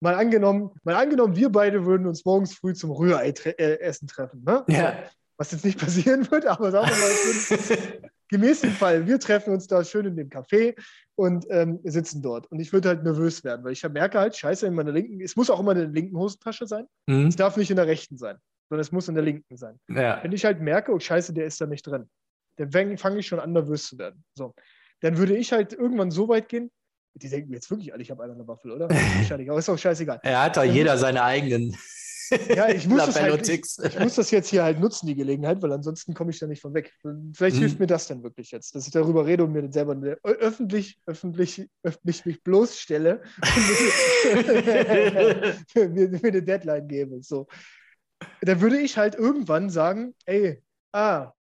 mal 0.00 0.14
angenommen, 0.14 0.70
mal 0.82 0.96
angenommen, 0.96 1.36
wir 1.36 1.50
beide 1.50 1.84
würden 1.84 2.06
uns 2.06 2.24
morgens 2.24 2.54
früh 2.54 2.74
zum 2.74 2.90
Rührei-Essen 2.90 4.08
äh, 4.08 4.12
treffen. 4.12 4.42
Ne? 4.44 4.64
Ja. 4.68 5.04
Was 5.36 5.52
jetzt 5.52 5.64
nicht 5.64 5.78
passieren 5.78 6.30
wird, 6.30 6.46
aber 6.46 6.70
sagen 6.70 6.88
wir 6.90 7.78
mal, 7.78 8.10
gemäß 8.28 8.60
dem 8.60 8.72
Fall, 8.72 9.06
wir 9.06 9.18
treffen 9.18 9.52
uns 9.52 9.66
da 9.66 9.84
schön 9.84 10.06
in 10.06 10.16
dem 10.16 10.28
Café 10.28 10.74
und 11.16 11.46
ähm, 11.50 11.80
sitzen 11.84 12.22
dort. 12.22 12.50
Und 12.50 12.60
ich 12.60 12.72
würde 12.72 12.88
halt 12.88 13.04
nervös 13.04 13.42
werden, 13.44 13.64
weil 13.64 13.72
ich 13.72 13.82
merke 13.88 14.18
halt, 14.18 14.36
scheiße, 14.36 14.66
in 14.66 14.74
meiner 14.74 14.92
linken, 14.92 15.20
es 15.20 15.36
muss 15.36 15.50
auch 15.50 15.60
immer 15.60 15.72
in 15.72 15.78
der 15.78 15.88
linken 15.88 16.16
Hosentasche 16.16 16.66
sein. 16.66 16.86
Mhm. 17.06 17.26
Es 17.26 17.36
darf 17.36 17.56
nicht 17.56 17.70
in 17.70 17.76
der 17.76 17.86
rechten 17.86 18.16
sein, 18.16 18.36
sondern 18.68 18.82
es 18.82 18.92
muss 18.92 19.08
in 19.08 19.14
der 19.14 19.24
linken 19.24 19.56
sein. 19.56 19.78
Ja. 19.88 20.22
Wenn 20.22 20.32
ich 20.32 20.44
halt 20.44 20.60
merke, 20.60 20.92
oh 20.92 20.98
scheiße, 20.98 21.32
der 21.32 21.46
ist 21.46 21.60
da 21.60 21.66
nicht 21.66 21.86
drin, 21.86 22.08
dann 22.56 22.98
fange 22.98 23.18
ich 23.18 23.26
schon 23.26 23.40
an, 23.40 23.52
nervös 23.52 23.86
zu 23.86 23.98
werden. 23.98 24.22
So. 24.34 24.54
Dann 25.00 25.16
würde 25.16 25.36
ich 25.36 25.52
halt 25.52 25.72
irgendwann 25.72 26.10
so 26.10 26.28
weit 26.28 26.48
gehen, 26.48 26.70
die 27.14 27.28
denken 27.28 27.50
mir 27.50 27.56
jetzt 27.56 27.70
wirklich 27.70 27.92
alle, 27.92 28.02
ich 28.02 28.10
habe 28.10 28.22
eine 28.22 28.46
Waffel, 28.46 28.72
oder? 28.72 28.88
Wahrscheinlich, 29.16 29.50
aber 29.50 29.58
ist 29.58 29.68
auch 29.68 29.78
scheißegal. 29.78 30.20
Er 30.22 30.42
hat 30.42 30.56
doch 30.56 30.64
jeder 30.64 30.96
seine 30.96 31.22
eigenen. 31.22 31.76
Ja, 32.54 32.68
ich 32.68 32.86
muss, 32.86 32.98
das 33.06 33.20
halt, 33.20 33.48
ich, 33.48 33.60
ich, 33.82 33.98
muss 33.98 34.14
das 34.14 34.30
jetzt 34.30 34.48
hier 34.48 34.62
halt 34.62 34.78
nutzen, 34.80 35.06
die 35.06 35.14
Gelegenheit, 35.14 35.60
weil 35.62 35.72
ansonsten 35.72 36.14
komme 36.14 36.30
ich 36.30 36.38
da 36.38 36.46
nicht 36.46 36.62
von 36.62 36.74
weg. 36.74 36.92
Vielleicht 37.34 37.56
hm. 37.56 37.62
hilft 37.62 37.80
mir 37.80 37.86
das 37.86 38.06
dann 38.06 38.22
wirklich 38.22 38.50
jetzt, 38.50 38.74
dass 38.74 38.86
ich 38.86 38.92
darüber 38.92 39.26
rede 39.26 39.44
und 39.44 39.52
mir 39.52 39.62
dann 39.62 39.72
selber 39.72 39.96
öffentlich, 40.22 41.00
öffentlich, 41.06 41.68
öffentlich 41.82 42.24
mich 42.24 42.42
bloßstelle 42.42 43.22
und 45.74 45.94
mir, 45.94 46.08
mir 46.20 46.28
eine 46.28 46.42
Deadline 46.42 46.86
gebe. 46.86 47.22
So. 47.22 47.46
dann 48.42 48.60
würde 48.60 48.78
ich 48.78 48.96
halt 48.96 49.14
irgendwann 49.14 49.70
sagen, 49.70 50.14
ey, 50.26 50.62
ah, 50.92 51.32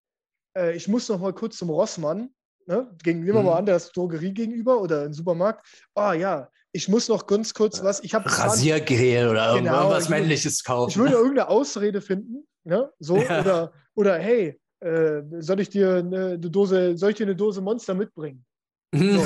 äh, 0.58 0.76
ich 0.76 0.88
muss 0.88 1.10
noch 1.10 1.20
mal 1.20 1.34
kurz 1.34 1.58
zum 1.58 1.70
Rossmann, 1.70 2.30
ne? 2.70 2.90
Gegen, 3.04 3.20
nehmen 3.20 3.34
wir 3.34 3.42
mhm. 3.42 3.48
mal 3.48 3.58
an, 3.58 3.66
der 3.66 3.76
ist 3.76 3.96
Drogerie 3.98 4.34
gegenüber 4.34 4.80
oder 4.80 5.04
im 5.04 5.14
Supermarkt. 5.14 5.66
Ah 5.96 6.14
ja, 6.14 6.50
ich 6.72 6.88
muss 6.88 7.10
noch 7.10 7.28
ganz 7.28 7.54
kurz 7.54 7.84
was. 7.84 8.02
Ich 8.02 8.14
habe 8.14 8.30
Rasiergel 8.32 9.28
oder 9.28 9.56
genau, 9.56 9.80
irgendwas 9.80 10.08
Männliches 10.08 10.64
kaufen. 10.64 10.92
Ich 10.92 10.98
würde 10.98 11.16
irgendeine 11.16 11.50
Ausrede 11.50 12.00
finden, 12.00 12.48
ne? 12.64 12.90
So 13.00 13.18
ja. 13.18 13.42
oder 13.42 13.74
oder 13.96 14.18
hey, 14.20 14.60
äh, 14.80 15.22
soll 15.40 15.60
ich 15.60 15.70
dir 15.70 15.96
eine 15.96 16.40
Dose, 16.40 16.98
soll 16.98 17.10
ich 17.10 17.18
dir 17.18 17.26
eine 17.26 17.36
Dose 17.36 17.60
Monster 17.60 17.94
mitbringen? 17.94 18.46
So. 18.96 19.26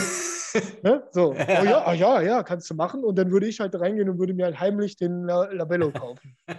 Ne? 0.82 1.04
so. 1.12 1.34
Oh, 1.64 1.64
ja, 1.64 1.86
ah, 1.86 1.94
ja, 1.94 2.22
ja, 2.22 2.44
kannst 2.44 2.70
du 2.70 2.74
machen. 2.74 3.04
Und 3.04 3.16
dann 3.18 3.32
würde 3.32 3.48
ich 3.48 3.60
halt 3.60 3.80
reingehen 3.80 4.10
und 4.10 4.20
würde 4.20 4.34
mir 4.34 4.46
halt 4.46 4.60
heimlich 4.60 4.96
den 4.96 5.26
Labello 5.26 5.92
kaufen. 5.92 6.36
oh, 6.48 6.56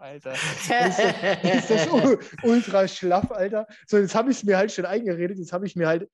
Alter. 0.00 0.32
Ist 0.32 0.70
das, 0.70 0.98
ist 0.98 1.70
das 1.70 1.88
ultra 2.42 2.88
schlaff, 2.88 3.30
Alter. 3.30 3.66
So, 3.86 3.98
jetzt 3.98 4.14
habe 4.14 4.30
ich 4.30 4.38
es 4.38 4.44
mir 4.44 4.56
halt 4.56 4.72
schon 4.72 4.86
eingeredet. 4.86 5.38
Jetzt 5.38 5.52
habe 5.52 5.66
ich 5.66 5.76
mir 5.76 5.88
halt 5.88 6.08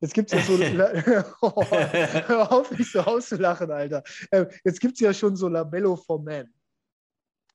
Jetzt 0.00 0.14
gibt 0.14 0.32
es 0.32 0.38
ja 0.38 0.42
so. 0.42 0.54
oh, 1.42 1.64
hör 1.70 2.50
auf, 2.50 2.70
nicht 2.70 2.90
so 2.90 3.00
auszulachen, 3.00 3.70
Alter. 3.70 4.02
Äh, 4.30 4.46
jetzt 4.64 4.80
gibt 4.80 4.94
es 4.94 5.00
ja 5.00 5.12
schon 5.12 5.36
so 5.36 5.48
Labello 5.48 5.96
for 5.96 6.22
Men. 6.22 6.52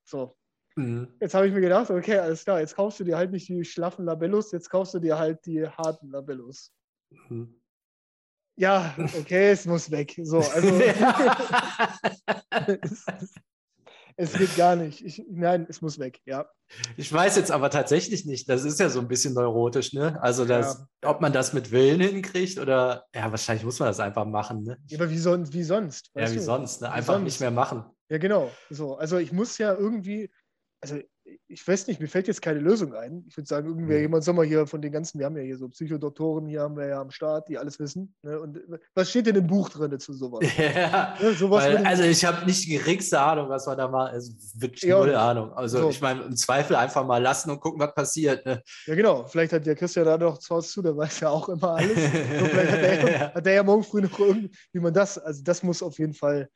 So. 0.06 0.36
Mhm. 0.76 1.08
Jetzt 1.20 1.34
habe 1.34 1.48
ich 1.48 1.54
mir 1.54 1.62
gedacht, 1.62 1.90
okay, 1.90 2.18
alles 2.18 2.44
klar, 2.44 2.60
jetzt 2.60 2.76
kaufst 2.76 3.00
du 3.00 3.04
dir 3.04 3.18
halt 3.18 3.32
nicht 3.32 3.48
die 3.48 3.64
schlaffen 3.64 4.06
Labellos, 4.06 4.52
jetzt 4.52 4.70
kaufst 4.70 4.94
du 4.94 5.00
dir 5.00 5.18
halt 5.18 5.46
die 5.46 5.68
harten 5.68 6.10
Labellos. 6.10 6.72
Mhm. 7.30 7.60
Ja, 8.56 8.96
okay, 9.20 9.52
es 9.52 9.66
muss 9.66 9.90
weg. 9.90 10.20
So, 10.24 10.38
also. 10.38 10.68
es, 12.82 13.06
es, 14.16 14.34
geht 14.34 14.56
gar 14.56 14.76
nicht. 14.76 15.04
Ich, 15.04 15.24
nein, 15.28 15.66
es 15.68 15.82
muss 15.82 15.98
weg, 15.98 16.20
ja. 16.26 16.46
Ich 16.96 17.12
weiß 17.12 17.36
jetzt 17.36 17.52
aber 17.52 17.72
tatsächlich 17.72 18.26
nicht, 18.26 18.48
das 18.48 18.64
ist 18.64 18.80
ja 18.80 18.90
so 18.90 19.00
ein 19.00 19.08
bisschen 19.08 19.34
neurotisch, 19.34 19.94
ne? 19.94 20.22
Also, 20.22 20.46
das, 20.46 20.86
ja. 21.04 21.10
ob 21.10 21.22
man 21.22 21.34
das 21.34 21.54
mit 21.54 21.72
Willen 21.72 22.00
hinkriegt 22.00 22.60
oder, 22.60 23.06
ja, 23.16 23.32
wahrscheinlich 23.32 23.66
muss 23.66 23.80
man 23.80 23.88
das 23.88 24.00
einfach 24.00 24.26
machen, 24.26 24.64
ne? 24.64 24.78
Ja, 24.88 25.00
aber 25.00 25.10
wie, 25.10 25.18
son 25.18 25.52
wie 25.52 25.64
sonst? 25.64 26.12
Ja, 26.14 26.30
wie 26.30 26.36
du? 26.36 26.42
sonst, 26.42 26.82
ne? 26.82 26.92
Einfach 26.92 27.16
sonst. 27.16 27.26
nicht 27.26 27.40
mehr 27.40 27.52
machen. 27.52 27.86
Ja, 28.10 28.20
genau. 28.20 28.52
So, 28.70 28.98
also 28.98 29.18
ich 29.18 29.32
muss 29.32 29.58
ja 29.58 29.74
irgendwie, 29.74 30.30
also 30.84 31.00
ich 31.48 31.66
weiß 31.66 31.88
nicht, 31.88 32.02
mir 32.02 32.10
fällt 32.10 32.28
jetzt 32.28 32.42
keine 32.42 32.60
Lösung 32.60 32.94
ein. 32.94 33.24
Ich 33.28 33.38
würde 33.38 33.48
sagen, 33.48 33.68
irgendwer, 33.68 33.96
mhm. 33.96 34.02
jemand 34.02 34.24
soll 34.26 34.34
mal 34.34 34.46
hier 34.46 34.68
von 34.68 34.82
den 34.82 34.92
ganzen, 34.92 35.18
wir 35.18 35.26
haben 35.26 35.38
ja 35.38 35.44
hier 35.44 35.58
so 35.58 35.70
Psychodoktoren, 35.70 36.46
hier 36.46 36.60
haben 36.60 36.76
wir 36.76 36.88
ja 36.88 37.00
am 37.00 37.10
Start, 37.10 37.48
die 37.48 37.58
alles 37.58 37.80
wissen. 37.80 38.14
Ne? 38.22 38.38
Und 38.38 38.60
was 38.94 39.10
steht 39.10 39.28
denn 39.28 39.38
im 39.38 39.48
Buch 39.48 39.70
drin 39.70 39.98
zu 40.00 40.14
sowas? 40.14 40.44
Ja, 40.58 41.16
ne? 41.22 41.34
sowas 41.34 41.64
weil, 41.64 41.78
also 41.86 42.04
ich 42.04 42.26
habe 42.26 42.46
nicht 42.46 42.66
die 42.66 42.78
geringste 42.78 43.20
Ahnung, 43.20 43.48
was 43.48 43.66
wir 43.66 43.76
da 43.78 43.88
mal, 43.88 44.10
also 44.10 44.34
wirklich 44.56 44.84
ja, 44.84 44.98
null 44.98 45.16
Ahnung. 45.16 45.54
Also 45.54 45.84
so. 45.84 45.90
ich 45.90 46.02
meine, 46.02 46.24
im 46.24 46.36
Zweifel 46.36 46.76
einfach 46.76 47.06
mal 47.06 47.22
lassen 47.22 47.50
und 47.52 47.62
gucken, 47.62 47.80
was 47.80 47.94
passiert. 47.94 48.46
Ne? 48.46 48.62
Ja, 48.86 48.96
genau. 48.96 49.26
Vielleicht 49.26 49.54
hat 49.54 49.66
der 49.66 49.76
Christian 49.76 50.06
da 50.06 50.18
noch 50.18 50.40
zu 50.40 50.56
Hause 50.56 50.70
zu, 50.70 50.82
der 50.82 50.98
weiß 50.98 51.22
ja 51.22 51.30
auch 51.30 51.48
immer 51.48 51.76
alles. 51.76 51.96
so, 51.96 52.46
vielleicht 52.46 52.72
hat 52.72 52.82
der, 52.82 53.34
hat 53.36 53.46
der 53.46 53.54
ja 53.54 53.64
morgen 53.64 53.84
früh 53.84 54.02
noch 54.02 54.20
irgendwie, 54.20 54.52
wie 54.74 54.80
man 54.80 54.94
das, 54.94 55.18
also 55.18 55.42
das 55.44 55.64
muss 55.64 55.82
auf 55.82 55.98
jeden 55.98 56.14
Fall, 56.14 56.50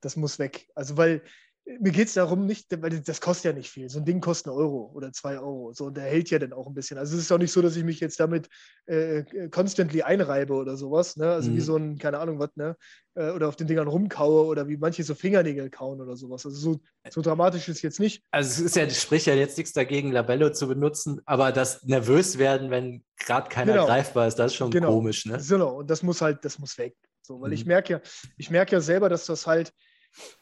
das 0.00 0.16
muss 0.16 0.38
weg. 0.38 0.68
Also 0.74 0.96
weil 0.96 1.22
mir 1.64 1.92
geht 1.92 2.08
es 2.08 2.14
darum 2.14 2.46
nicht, 2.46 2.66
weil 2.82 3.00
das 3.00 3.20
kostet 3.20 3.44
ja 3.44 3.52
nicht 3.52 3.70
viel. 3.70 3.88
So 3.88 4.00
ein 4.00 4.04
Ding 4.04 4.20
kostet 4.20 4.48
einen 4.48 4.56
Euro 4.56 4.90
oder 4.94 5.12
zwei 5.12 5.38
Euro. 5.38 5.72
So, 5.72 5.86
und 5.86 5.96
der 5.96 6.04
hält 6.04 6.30
ja 6.30 6.38
dann 6.38 6.52
auch 6.52 6.66
ein 6.66 6.74
bisschen. 6.74 6.98
Also 6.98 7.16
es 7.16 7.22
ist 7.22 7.32
auch 7.32 7.38
nicht 7.38 7.52
so, 7.52 7.62
dass 7.62 7.76
ich 7.76 7.84
mich 7.84 8.00
jetzt 8.00 8.18
damit 8.18 8.48
äh, 8.86 9.22
constantly 9.48 10.02
einreibe 10.02 10.54
oder 10.54 10.76
sowas. 10.76 11.16
Ne? 11.16 11.30
Also 11.30 11.50
mhm. 11.50 11.56
wie 11.56 11.60
so 11.60 11.76
ein, 11.76 11.98
keine 11.98 12.18
Ahnung 12.18 12.40
was, 12.40 12.50
ne? 12.56 12.76
Äh, 13.14 13.30
oder 13.30 13.48
auf 13.48 13.54
den 13.54 13.68
Dingern 13.68 13.86
rumkaue 13.86 14.46
oder 14.46 14.66
wie 14.66 14.76
manche 14.76 15.04
so 15.04 15.14
Fingernägel 15.14 15.70
kauen 15.70 16.00
oder 16.00 16.16
sowas. 16.16 16.44
Also 16.44 16.58
so, 16.58 16.80
so 17.08 17.20
dramatisch 17.22 17.68
ist 17.68 17.76
es 17.76 17.82
jetzt 17.82 18.00
nicht. 18.00 18.24
Also 18.32 18.50
es 18.50 18.58
ist 18.58 18.76
ja, 18.76 18.88
spricht 18.90 19.26
ja 19.26 19.34
jetzt 19.34 19.56
nichts 19.56 19.72
dagegen, 19.72 20.10
Labello 20.10 20.50
zu 20.50 20.66
benutzen, 20.66 21.20
aber 21.26 21.52
das 21.52 21.84
nervös 21.84 22.38
werden, 22.38 22.70
wenn 22.70 23.04
gerade 23.18 23.48
keiner 23.48 23.74
genau. 23.74 23.86
greifbar 23.86 24.26
ist, 24.26 24.36
das 24.36 24.52
ist 24.52 24.56
schon 24.56 24.70
genau. 24.72 24.88
komisch, 24.88 25.26
ne? 25.26 25.40
Genau, 25.48 25.78
und 25.78 25.90
das 25.90 26.02
muss 26.02 26.20
halt, 26.20 26.44
das 26.44 26.58
muss 26.58 26.76
weg. 26.76 26.96
So, 27.22 27.40
weil 27.40 27.48
mhm. 27.48 27.54
ich 27.54 27.66
merke 27.66 27.92
ja, 27.92 28.00
ich 28.36 28.50
merke 28.50 28.72
ja 28.72 28.80
selber, 28.80 29.08
dass 29.08 29.26
das 29.26 29.46
halt 29.46 29.72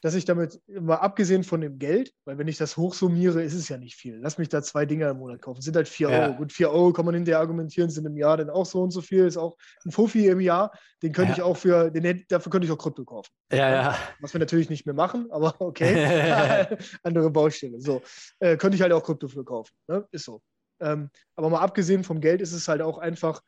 dass 0.00 0.14
ich 0.14 0.24
damit, 0.24 0.60
mal 0.68 0.96
abgesehen 0.96 1.44
von 1.44 1.60
dem 1.60 1.78
Geld, 1.78 2.12
weil 2.24 2.38
wenn 2.38 2.48
ich 2.48 2.58
das 2.58 2.76
hochsummiere, 2.76 3.42
ist 3.42 3.54
es 3.54 3.68
ja 3.68 3.76
nicht 3.78 3.94
viel. 3.94 4.18
Lass 4.18 4.38
mich 4.38 4.48
da 4.48 4.62
zwei 4.62 4.86
Dinger 4.86 5.10
im 5.10 5.18
Monat 5.18 5.42
kaufen. 5.42 5.60
Sind 5.62 5.76
halt 5.76 5.88
vier 5.88 6.10
ja. 6.10 6.26
Euro. 6.26 6.34
Gut, 6.34 6.52
vier 6.52 6.70
Euro 6.70 6.92
kann 6.92 7.04
man 7.04 7.14
hinterher 7.14 7.40
argumentieren, 7.40 7.90
sind 7.90 8.06
im 8.06 8.16
Jahr 8.16 8.36
dann 8.36 8.50
auch 8.50 8.66
so 8.66 8.82
und 8.82 8.90
so 8.90 9.00
viel. 9.00 9.26
Ist 9.26 9.36
auch 9.36 9.56
ein 9.84 9.92
Fuffi 9.92 10.26
im 10.26 10.40
Jahr. 10.40 10.72
Den 11.02 11.12
könnte 11.12 11.32
ja. 11.32 11.38
ich 11.38 11.42
auch 11.42 11.56
für, 11.56 11.90
den, 11.90 12.24
dafür 12.28 12.50
könnte 12.50 12.66
ich 12.66 12.72
auch 12.72 12.78
Krypto 12.78 13.04
kaufen. 13.04 13.30
Ja, 13.52 13.70
ja. 13.70 13.98
Was 14.20 14.34
wir 14.34 14.40
natürlich 14.40 14.70
nicht 14.70 14.86
mehr 14.86 14.94
machen, 14.94 15.30
aber 15.30 15.54
okay. 15.60 16.66
Andere 17.02 17.30
Baustelle. 17.30 17.80
So. 17.80 18.02
Äh, 18.38 18.56
könnte 18.56 18.76
ich 18.76 18.82
halt 18.82 18.92
auch 18.92 19.04
Krypto 19.04 19.28
für 19.28 19.44
kaufen. 19.44 19.72
Ne? 19.88 20.06
Ist 20.10 20.24
so. 20.24 20.40
Ähm, 20.80 21.10
aber 21.36 21.50
mal 21.50 21.60
abgesehen 21.60 22.04
vom 22.04 22.20
Geld 22.20 22.40
ist 22.40 22.52
es 22.52 22.66
halt 22.68 22.80
auch 22.80 22.98
einfach, 22.98 23.42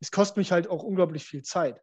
es 0.00 0.10
kostet 0.10 0.38
mich 0.38 0.52
halt 0.52 0.68
auch 0.68 0.82
unglaublich 0.82 1.24
viel 1.24 1.42
Zeit. 1.42 1.80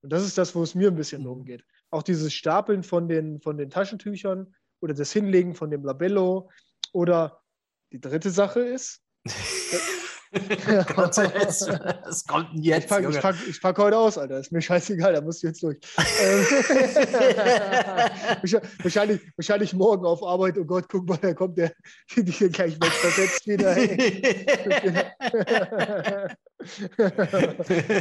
Und 0.00 0.12
das 0.12 0.24
ist 0.24 0.38
das, 0.38 0.54
wo 0.54 0.62
es 0.62 0.74
mir 0.74 0.88
ein 0.88 0.96
bisschen 0.96 1.24
darum 1.24 1.44
geht 1.44 1.64
auch 1.90 2.02
dieses 2.02 2.32
Stapeln 2.32 2.82
von 2.82 3.08
den, 3.08 3.40
von 3.40 3.56
den 3.56 3.70
Taschentüchern 3.70 4.54
oder 4.80 4.94
das 4.94 5.12
Hinlegen 5.12 5.54
von 5.54 5.70
dem 5.70 5.84
Labello. 5.84 6.50
Oder 6.92 7.42
die 7.92 8.00
dritte 8.00 8.30
Sache 8.30 8.60
ist. 8.60 9.02
Was 10.32 10.86
kommt 10.94 11.16
denn 11.16 11.30
jetzt? 11.34 12.84
Ich 12.84 12.88
packe 12.88 13.08
ich 13.10 13.20
pack, 13.20 13.36
ich 13.48 13.60
pack 13.60 13.78
heute 13.78 13.96
aus, 13.96 14.18
Alter. 14.18 14.38
Ist 14.38 14.52
mir 14.52 14.60
scheißegal, 14.60 15.14
da 15.14 15.20
musst 15.20 15.42
du 15.42 15.46
jetzt 15.48 15.62
durch. 15.62 15.78
Ähm, 16.20 16.44
wahrscheinlich, 18.82 19.20
wahrscheinlich 19.36 19.72
morgen 19.74 20.04
auf 20.04 20.22
Arbeit. 20.22 20.58
Oh 20.58 20.64
Gott, 20.64 20.86
guck 20.88 21.08
mal, 21.08 21.16
da 21.16 21.32
kommt 21.32 21.56
der, 21.58 21.72
die 22.16 22.32
gleich 22.50 22.78
weg 22.80 22.92
versetzt 22.92 23.46
wieder. 23.46 23.76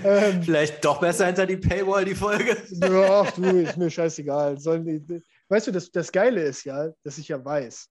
ähm, 0.03 0.43
Vielleicht 0.43 0.83
doch 0.83 0.99
besser 0.99 1.27
hinter 1.27 1.45
die 1.45 1.57
Paywall, 1.57 2.05
die 2.05 2.15
Folge. 2.15 2.57
ja, 2.71 3.23
du, 3.35 3.61
ist 3.61 3.77
mir 3.77 3.89
scheißegal. 3.89 4.59
Sollen 4.59 4.85
die, 4.85 5.23
weißt 5.49 5.67
du, 5.67 5.71
das, 5.71 5.91
das 5.91 6.11
Geile 6.11 6.41
ist 6.41 6.65
ja, 6.65 6.89
dass 7.03 7.17
ich 7.17 7.29
ja 7.29 7.43
weiß, 7.43 7.89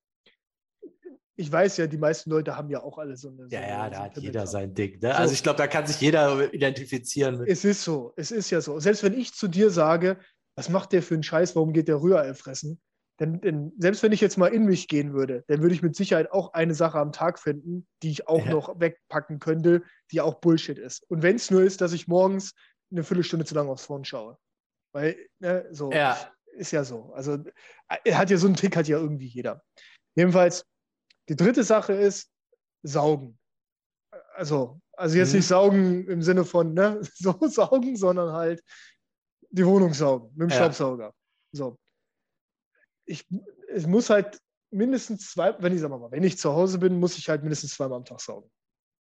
ich 1.36 1.52
weiß 1.52 1.76
ja, 1.76 1.86
die 1.86 1.98
meisten 1.98 2.30
Leute 2.30 2.56
haben 2.56 2.70
ja 2.70 2.82
auch 2.82 2.98
alle 2.98 3.16
so 3.16 3.28
eine. 3.28 3.46
Ja, 3.50 3.60
so 3.60 3.68
ja, 3.68 3.90
da 3.90 4.04
hat 4.04 4.16
jeder 4.16 4.46
sein 4.46 4.74
Ding. 4.74 4.98
Ne? 5.00 5.14
Also 5.14 5.34
ich 5.34 5.42
glaube, 5.42 5.58
da 5.58 5.66
kann 5.66 5.86
sich 5.86 6.00
jeder 6.00 6.52
identifizieren. 6.52 7.38
Mit. 7.38 7.48
Es 7.48 7.64
ist 7.64 7.84
so, 7.84 8.12
es 8.16 8.30
ist 8.30 8.50
ja 8.50 8.60
so. 8.60 8.80
Selbst 8.80 9.02
wenn 9.02 9.12
ich 9.12 9.34
zu 9.34 9.46
dir 9.46 9.70
sage, 9.70 10.18
was 10.56 10.70
macht 10.70 10.92
der 10.92 11.02
für 11.02 11.14
einen 11.14 11.22
Scheiß, 11.22 11.54
warum 11.54 11.72
geht 11.72 11.88
der 11.88 12.00
Rührei 12.00 12.32
fressen? 12.34 12.80
Denn, 13.20 13.40
denn, 13.40 13.72
selbst 13.78 14.02
wenn 14.02 14.12
ich 14.12 14.20
jetzt 14.20 14.36
mal 14.36 14.48
in 14.48 14.64
mich 14.64 14.88
gehen 14.88 15.14
würde, 15.14 15.44
dann 15.48 15.62
würde 15.62 15.74
ich 15.74 15.82
mit 15.82 15.96
Sicherheit 15.96 16.30
auch 16.32 16.52
eine 16.52 16.74
Sache 16.74 16.98
am 16.98 17.12
Tag 17.12 17.38
finden, 17.38 17.86
die 18.02 18.10
ich 18.10 18.28
auch 18.28 18.44
ja. 18.44 18.50
noch 18.50 18.78
wegpacken 18.78 19.38
könnte, 19.38 19.82
die 20.12 20.20
auch 20.20 20.34
Bullshit 20.34 20.78
ist. 20.78 21.02
Und 21.08 21.22
wenn 21.22 21.36
es 21.36 21.50
nur 21.50 21.62
ist, 21.62 21.80
dass 21.80 21.92
ich 21.92 22.08
morgens 22.08 22.54
eine 22.90 23.04
Viertelstunde 23.04 23.46
zu 23.46 23.54
lange 23.54 23.70
aufs 23.70 23.86
Phone 23.86 24.04
schaue. 24.04 24.38
Weil, 24.92 25.16
ne, 25.38 25.66
so, 25.70 25.90
ja. 25.92 26.16
ist 26.52 26.72
ja 26.72 26.84
so. 26.84 27.12
Also, 27.14 27.38
er 28.04 28.18
hat 28.18 28.30
ja 28.30 28.36
so 28.36 28.46
einen 28.46 28.56
Tick, 28.56 28.76
hat 28.76 28.88
ja 28.88 28.98
irgendwie 28.98 29.26
jeder. 29.26 29.62
Jedenfalls, 30.14 30.66
die 31.28 31.36
dritte 31.36 31.64
Sache 31.64 31.92
ist 31.92 32.30
saugen. 32.82 33.38
Also, 34.34 34.80
also 34.92 35.16
jetzt 35.16 35.30
mhm. 35.30 35.36
nicht 35.36 35.46
saugen 35.46 36.08
im 36.08 36.22
Sinne 36.22 36.44
von 36.44 36.74
ne, 36.74 37.00
so 37.14 37.34
saugen, 37.48 37.96
sondern 37.96 38.32
halt 38.32 38.62
die 39.50 39.66
Wohnung 39.66 39.94
saugen 39.94 40.30
mit 40.34 40.42
dem 40.42 40.50
ja. 40.50 40.56
Staubsauger. 40.56 41.14
So. 41.52 41.78
Ich, 43.06 43.26
ich 43.74 43.86
muss 43.86 44.10
halt 44.10 44.40
mindestens 44.70 45.30
zwei, 45.30 45.54
wenn 45.60 45.72
ich 45.72 45.80
sag 45.80 45.90
mal, 45.90 46.10
wenn 46.10 46.24
ich 46.24 46.38
zu 46.38 46.52
Hause 46.52 46.78
bin, 46.78 46.98
muss 46.98 47.16
ich 47.16 47.28
halt 47.28 47.42
mindestens 47.42 47.74
zweimal 47.74 47.98
am 47.98 48.04
Tag 48.04 48.20
saugen. 48.20 48.50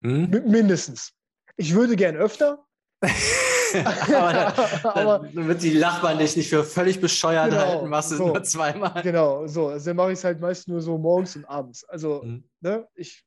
Mhm. 0.00 0.30
Mindestens. 0.46 1.12
Ich 1.56 1.74
würde 1.74 1.96
gern 1.96 2.16
öfter. 2.16 2.64
aber, 3.84 4.32
dann, 4.32 4.52
aber 4.84 5.28
dann 5.32 5.48
wird 5.48 5.62
die 5.62 5.78
Nachbarn 5.78 6.18
dich 6.18 6.36
nicht 6.36 6.48
für 6.48 6.64
völlig 6.64 7.00
bescheuert 7.00 7.50
genau, 7.50 7.62
halten, 7.62 7.88
machst 7.88 8.12
du 8.12 8.16
so, 8.16 8.26
nur 8.28 8.42
zweimal. 8.42 9.02
Genau, 9.02 9.46
so. 9.46 9.68
Also 9.68 9.90
dann 9.90 9.96
mache 9.96 10.12
ich 10.12 10.18
es 10.18 10.24
halt 10.24 10.40
meist 10.40 10.68
nur 10.68 10.80
so 10.80 10.98
morgens 10.98 11.36
und 11.36 11.44
abends. 11.44 11.84
Also, 11.84 12.22
mhm. 12.22 12.44
ne, 12.60 12.86
ich, 12.94 13.24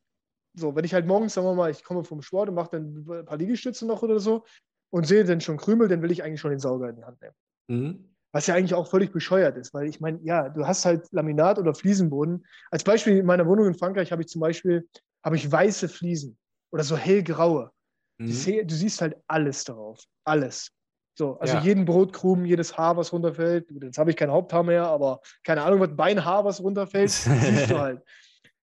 so, 0.55 0.75
wenn 0.75 0.85
ich 0.85 0.93
halt 0.93 1.05
morgens, 1.05 1.33
sagen 1.33 1.47
wir 1.47 1.53
mal, 1.53 1.71
ich 1.71 1.83
komme 1.83 2.03
vom 2.03 2.21
Sport 2.21 2.49
und 2.49 2.55
mache 2.55 2.69
dann 2.71 3.05
ein 3.07 3.25
paar 3.25 3.37
Liegestütze 3.37 3.85
noch 3.85 4.01
oder 4.01 4.19
so 4.19 4.43
und 4.91 5.05
sehe 5.05 5.23
dann 5.23 5.41
schon 5.41 5.57
Krümel, 5.57 5.87
dann 5.87 6.01
will 6.01 6.11
ich 6.11 6.23
eigentlich 6.23 6.41
schon 6.41 6.51
den 6.51 6.59
Sauger 6.59 6.89
in 6.89 6.95
die 6.95 7.03
Hand 7.03 7.21
nehmen. 7.21 7.35
Mhm. 7.67 8.15
Was 8.31 8.47
ja 8.47 8.55
eigentlich 8.55 8.75
auch 8.75 8.87
völlig 8.87 9.11
bescheuert 9.11 9.57
ist, 9.57 9.73
weil 9.73 9.87
ich 9.87 9.99
meine, 9.99 10.19
ja, 10.21 10.49
du 10.49 10.67
hast 10.67 10.85
halt 10.85 11.07
Laminat 11.11 11.57
oder 11.57 11.73
Fliesenboden. 11.73 12.45
Als 12.69 12.83
Beispiel 12.83 13.17
in 13.17 13.25
meiner 13.25 13.47
Wohnung 13.47 13.65
in 13.65 13.73
Frankreich 13.73 14.11
habe 14.11 14.21
ich 14.21 14.27
zum 14.27 14.41
Beispiel 14.41 14.87
habe 15.23 15.35
ich 15.35 15.51
weiße 15.51 15.89
Fliesen 15.89 16.37
oder 16.71 16.83
so 16.83 16.95
hellgraue. 16.95 17.71
Mhm. 18.19 18.67
Du, 18.67 18.75
siehst 18.75 19.01
halt 19.01 19.15
alles 19.27 19.63
darauf. 19.63 20.03
Alles. 20.25 20.71
So, 21.17 21.37
also 21.39 21.55
ja. 21.55 21.61
jeden 21.61 21.85
Brotkrumen, 21.85 22.45
jedes 22.45 22.77
Haar, 22.77 22.95
was 22.95 23.11
runterfällt. 23.11 23.69
Jetzt 23.81 23.97
habe 23.97 24.09
ich 24.11 24.15
kein 24.15 24.31
Haupthaar 24.31 24.63
mehr, 24.63 24.85
aber 24.85 25.19
keine 25.43 25.63
Ahnung, 25.63 25.79
was 25.79 25.95
Beinhaar, 25.95 26.45
was 26.45 26.61
runterfällt, 26.61 27.09
siehst 27.09 27.71
du 27.71 27.79
halt. 27.79 28.01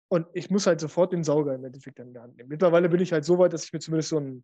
Und 0.09 0.27
ich 0.33 0.49
muss 0.49 0.67
halt 0.67 0.81
sofort 0.81 1.13
den 1.13 1.23
Sauger 1.23 1.55
im 1.55 1.63
Endeffekt 1.63 1.99
in 1.99 2.13
die 2.13 2.19
Hand 2.19 2.35
nehmen. 2.35 2.49
Mittlerweile 2.49 2.89
bin 2.89 2.99
ich 2.99 3.13
halt 3.13 3.23
so 3.23 3.39
weit, 3.39 3.53
dass 3.53 3.63
ich 3.63 3.71
mir 3.71 3.79
zumindest 3.79 4.09
so 4.09 4.19
ein, 4.19 4.43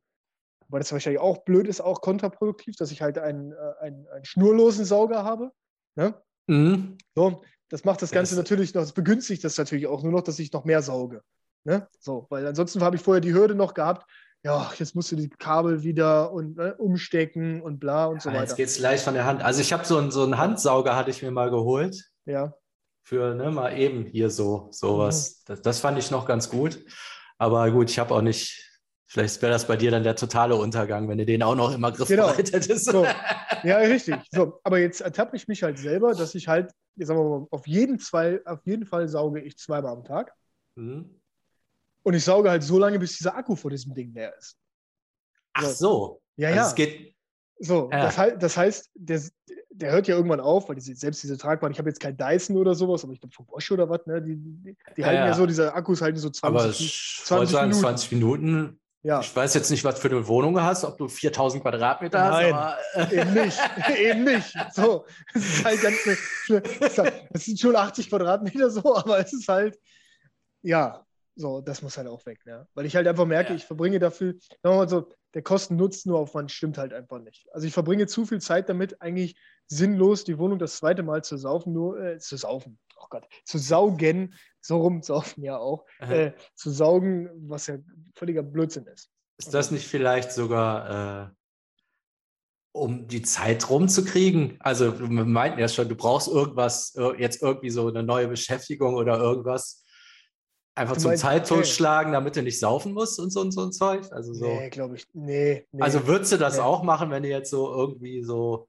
weil 0.70 0.80
das 0.80 0.92
wahrscheinlich 0.94 1.20
auch 1.20 1.44
blöd 1.44 1.68
ist, 1.68 1.82
auch 1.82 2.00
kontraproduktiv, 2.00 2.78
dass 2.78 2.92
ich 2.92 3.02
halt 3.02 3.18
einen, 3.18 3.52
äh, 3.52 3.56
einen, 3.82 4.08
einen 4.08 4.24
schnurlosen 4.24 4.86
Sauger 4.86 5.26
habe. 5.26 5.52
Ne? 5.96 6.14
Mhm. 6.48 6.98
So, 7.16 7.44
Das 7.68 7.84
macht 7.84 8.02
das 8.02 8.12
Ganze 8.12 8.36
das 8.36 8.44
natürlich 8.44 8.74
noch, 8.74 8.84
das 8.84 8.94
begünstigt 8.94 9.44
das 9.44 9.58
natürlich 9.58 9.88
auch 9.88 10.04
nur 10.04 10.14
noch, 10.14 10.22
dass 10.22 10.40
ich 10.40 10.54
noch 10.54 10.64
mehr 10.64 10.82
sauge. 10.82 11.22
Ne? 11.66 11.86
So, 12.00 12.28
weil 12.30 12.48
ansonsten 12.48 12.82
habe 12.82 12.96
ich 12.96 13.02
vorher 13.02 13.20
die 13.20 13.34
Hürde 13.34 13.56
noch 13.56 13.74
gehabt, 13.74 14.10
ja, 14.44 14.72
jetzt 14.78 14.96
musst 14.96 15.12
du 15.12 15.16
die 15.16 15.30
Kabel 15.30 15.84
wieder 15.84 16.32
und 16.32 16.58
ne, 16.58 16.76
umstecken 16.76 17.62
und 17.62 17.80
bla 17.80 18.06
und 18.06 18.18
ja, 18.18 18.22
so 18.22 18.30
weiter. 18.30 18.42
Jetzt 18.42 18.56
geht 18.56 18.68
es 18.68 18.80
leicht 18.80 19.04
von 19.04 19.14
der 19.14 19.26
Hand. 19.26 19.44
Also 19.44 19.62
ich 19.62 19.74
habe 19.74 19.86
so 19.86 19.98
einen, 19.98 20.12
so 20.12 20.24
einen 20.24 20.38
Handsauger, 20.38 20.96
hatte 20.96 21.10
ich 21.10 21.22
mir 21.22 21.32
mal 21.32 21.50
geholt. 21.50 22.10
Ja. 22.26 22.54
Für 23.04 23.36
ne, 23.36 23.52
mal 23.52 23.78
eben 23.78 24.06
hier 24.06 24.30
so 24.30 24.68
sowas. 24.72 25.42
Mhm. 25.42 25.44
Das, 25.48 25.62
das 25.62 25.80
fand 25.80 25.98
ich 25.98 26.12
noch 26.12 26.26
ganz 26.26 26.50
gut. 26.50 26.80
Aber 27.38 27.70
gut, 27.72 27.90
ich 27.90 28.00
habe 28.00 28.14
auch 28.14 28.22
nicht, 28.22 28.82
vielleicht 29.06 29.42
wäre 29.42 29.52
das 29.52 29.68
bei 29.68 29.78
dir 29.78 29.92
dann 29.92 30.04
der 30.04 30.16
totale 30.16 30.56
Untergang, 30.56 31.08
wenn 31.08 31.18
du 31.18 31.26
den 31.26 31.44
auch 31.44 31.56
noch 31.56 31.74
immer 31.74 31.92
griffbereit 31.92 32.38
genau. 32.38 32.54
hättest. 32.54 32.86
So. 32.86 33.06
Ja, 33.64 33.78
richtig. 33.78 34.16
So, 34.32 34.60
aber 34.64 34.78
jetzt 34.78 35.02
ertappe 35.02 35.36
ich 35.36 35.48
mich 35.48 35.64
halt 35.64 35.80
selber, 35.80 36.14
dass 36.14 36.36
ich 36.36 36.48
halt, 36.48 36.72
sagen 36.96 37.20
wir 37.20 37.40
mal, 37.40 37.48
auf 37.50 37.66
jeden 37.66 37.98
Fall, 37.98 38.42
auf 38.46 38.60
jeden 38.66 38.86
Fall 38.86 39.08
sauge 39.08 39.42
ich 39.42 39.58
zweimal 39.58 39.94
am 39.94 40.04
Tag. 40.04 40.32
Mhm. 40.76 41.20
Und 42.08 42.14
ich 42.14 42.24
sauge 42.24 42.50
halt 42.50 42.64
so 42.64 42.80
lange, 42.80 42.98
bis 43.00 43.18
dieser 43.18 43.36
Akku 43.36 43.54
vor 43.58 43.70
diesem 43.70 43.94
Ding 43.94 44.14
leer 44.14 44.34
ist. 44.38 44.56
Ach 45.52 45.66
so. 45.66 46.22
Ja, 46.38 46.48
also 46.48 46.58
ja. 46.58 46.68
Es 46.68 46.76
geht. 46.76 47.16
So, 47.60 47.90
ja. 47.92 48.04
das, 48.04 48.40
das, 48.40 48.56
heißt, 48.56 48.92
der, 48.94 49.22
der 49.72 49.92
hört 49.92 50.08
ja 50.08 50.16
irgendwann 50.16 50.40
auf, 50.40 50.70
weil 50.70 50.76
diese, 50.76 50.96
selbst 50.96 51.22
diese 51.22 51.38
Tragbahn, 51.38 51.74
ich 51.74 51.80
habe 51.80 51.90
jetzt 51.90 52.00
kein 52.00 52.16
Dyson 52.16 52.56
oder 52.56 52.76
sowas, 52.76 53.04
aber 53.04 53.12
ich 53.12 53.20
glaube 53.20 53.36
von 53.36 53.46
Bosch 53.46 53.70
oder 53.74 53.90
was, 53.90 54.06
ne? 54.06 54.22
Die, 54.22 54.38
die, 54.38 54.78
die 54.96 55.04
halten 55.04 55.18
ja, 55.18 55.28
ja, 55.28 55.34
so, 55.34 55.46
diese 55.46 55.74
Akkus 55.74 56.02
halten 56.02 56.18
so 56.18 56.30
20, 56.30 56.44
aber 56.46 56.72
20 56.72 57.28
sagen, 57.28 57.68
Minuten. 57.72 57.82
20 57.82 58.12
Minuten. 58.14 58.80
Ja. 59.04 59.20
Ich 59.20 59.36
weiß 59.36 59.54
jetzt 59.56 59.70
nicht, 59.70 59.84
was 59.84 60.00
für 60.00 60.08
eine 60.08 60.26
Wohnung 60.30 60.54
du 60.54 60.62
hast, 60.62 60.86
ob 60.86 60.98
du 60.98 61.10
4000 61.10 61.62
Quadratmeter 61.62 62.30
Nein, 62.30 62.56
hast. 62.56 62.78
Aber, 62.96 63.12
eben 63.12 63.34
nicht. 63.34 63.60
eben 64.00 64.24
nicht. 64.24 64.58
So, 64.74 65.06
es 65.34 65.44
ist 65.44 65.66
halt 65.66 65.82
ganz 65.82 65.98
eine, 66.08 66.64
es 67.34 67.44
sind 67.44 67.60
schon 67.60 67.76
80 67.76 68.08
Quadratmeter 68.08 68.70
so, 68.70 68.96
aber 68.96 69.20
es 69.20 69.34
ist 69.34 69.50
halt, 69.50 69.78
ja, 70.62 71.06
so, 71.38 71.62
das 71.62 71.82
muss 71.84 71.98
halt 71.98 72.08
auch 72.08 72.26
weg, 72.26 72.46
ne? 72.46 72.68
Weil 72.74 72.86
ich 72.86 72.96
halt 72.96 73.08
einfach 73.08 73.26
merke, 73.26 73.52
ja. 73.52 73.56
ich 73.56 73.66
verbringe 73.66 74.00
dafür, 74.00 74.34
mal 74.64 74.90
so, 74.90 75.12
der 75.34 75.44
Kosten-Nutzen-Aufwand 75.44 76.52
stimmt 76.52 76.78
halt 76.78 76.94
einfach 76.94 77.20
nicht. 77.20 77.48
Also 77.54 77.68
ich 77.68 77.74
verbringe 77.74 78.08
zu 78.08 78.26
viel 78.26 78.42
Zeit 78.42 78.70
damit, 78.70 79.02
eigentlich 79.02 79.38
sinnlos 79.68 80.24
die 80.24 80.40
Wohnung 80.40 80.58
das 80.58 80.78
zweite 80.78 81.04
Mal 81.04 81.24
zu 81.24 81.38
saufen, 81.38 81.74
nur 81.74 82.00
äh, 82.02 82.18
zu 82.18 82.38
saufen, 82.38 82.80
oh 82.98 83.06
Gott, 83.10 83.28
zu 83.46 83.60
saugen, 83.60 84.34
so 84.62 84.82
rum 84.82 85.02
saufen 85.04 85.44
ja 85.44 85.58
auch, 85.58 85.86
äh, 86.00 86.32
zu 86.56 86.72
saugen, 86.72 87.30
was 87.48 87.68
ja 87.68 87.78
völliger 88.16 88.44
Blödsinn 88.44 88.88
ist. 88.88 89.12
Ist 89.38 89.54
das 89.54 89.70
nicht 89.70 89.88
vielleicht 89.88 90.32
sogar, 90.32 91.28
äh, 91.28 91.30
um 92.72 93.08
die 93.08 93.22
Zeit 93.22 93.70
rumzukriegen? 93.70 94.58
Also 94.60 95.00
wir 95.00 95.10
meinten 95.10 95.60
ja 95.60 95.68
schon, 95.68 95.88
du 95.88 95.96
brauchst 95.96 96.28
irgendwas, 96.28 96.96
jetzt 97.18 97.44
irgendwie 97.44 97.70
so 97.70 97.88
eine 97.88 98.02
neue 98.02 98.28
Beschäftigung 98.28 98.96
oder 98.96 99.20
irgendwas 99.20 99.84
Einfach 100.78 100.94
du 100.94 101.02
zum 101.02 101.10
meinst, 101.10 101.24
Zeit 101.24 101.48
totschlagen, 101.48 102.14
damit 102.14 102.36
du 102.36 102.44
nicht 102.44 102.60
saufen 102.60 102.94
musst 102.94 103.20
und 103.20 103.32
so 103.32 103.42
und 103.42 103.52
so 103.52 103.64
ein 103.64 103.72
Zeug. 103.72 104.04
Also 104.12 104.34
so. 104.36 104.46
Nee, 104.46 104.70
glaube 104.70 104.96
ich. 104.96 105.08
Nee, 105.12 105.66
nee, 105.72 105.82
Also 105.82 106.06
würdest 106.06 106.32
du 106.32 106.38
das 106.38 106.58
nee. 106.58 106.62
auch 106.62 106.84
machen, 106.84 107.10
wenn 107.10 107.24
du 107.24 107.30
jetzt 107.30 107.50
so 107.50 107.74
irgendwie 107.74 108.24
so 108.24 108.68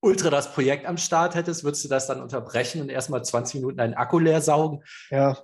ultra 0.00 0.30
das 0.30 0.52
Projekt 0.52 0.84
am 0.84 0.96
Start 0.96 1.36
hättest, 1.36 1.62
würdest 1.62 1.84
du 1.84 1.88
das 1.88 2.08
dann 2.08 2.20
unterbrechen 2.20 2.80
und 2.80 2.88
erstmal 2.88 3.24
20 3.24 3.60
Minuten 3.60 3.76
deinen 3.76 3.94
Akku 3.94 4.18
leer 4.18 4.40
saugen? 4.40 4.82
Ja. 5.10 5.38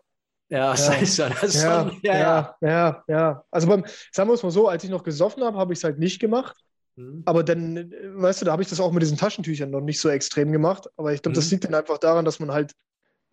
Ja, 0.49 0.75
ja. 0.75 1.07
schon. 1.07 1.31
Ja, 1.31 1.49
schon. 1.49 2.01
Ja, 2.03 2.19
ja, 2.19 2.57
ja, 2.61 3.05
ja. 3.07 3.45
Also 3.53 3.69
beim, 3.69 3.85
sagen 4.11 4.29
wir 4.29 4.35
es 4.35 4.43
mal 4.43 4.51
so, 4.51 4.67
als 4.67 4.83
ich 4.83 4.91
noch 4.91 5.05
gesoffen 5.05 5.45
habe, 5.45 5.57
habe 5.59 5.73
ich 5.73 5.79
es 5.79 5.85
halt 5.85 6.01
nicht 6.01 6.19
gemacht. 6.19 6.57
Mhm. 6.97 7.23
Aber 7.25 7.45
dann, 7.45 7.93
weißt 8.17 8.41
du, 8.41 8.47
da 8.47 8.53
habe 8.53 8.63
ich 8.63 8.69
das 8.69 8.81
auch 8.81 8.91
mit 8.91 9.03
diesen 9.03 9.17
Taschentüchern 9.17 9.71
noch 9.71 9.81
nicht 9.81 10.01
so 10.01 10.09
extrem 10.09 10.51
gemacht. 10.51 10.89
Aber 10.97 11.13
ich 11.13 11.23
glaube, 11.23 11.35
mhm. 11.35 11.41
das 11.41 11.51
liegt 11.53 11.63
dann 11.63 11.75
einfach 11.75 11.99
daran, 11.99 12.25
dass 12.25 12.41
man 12.41 12.51
halt 12.51 12.73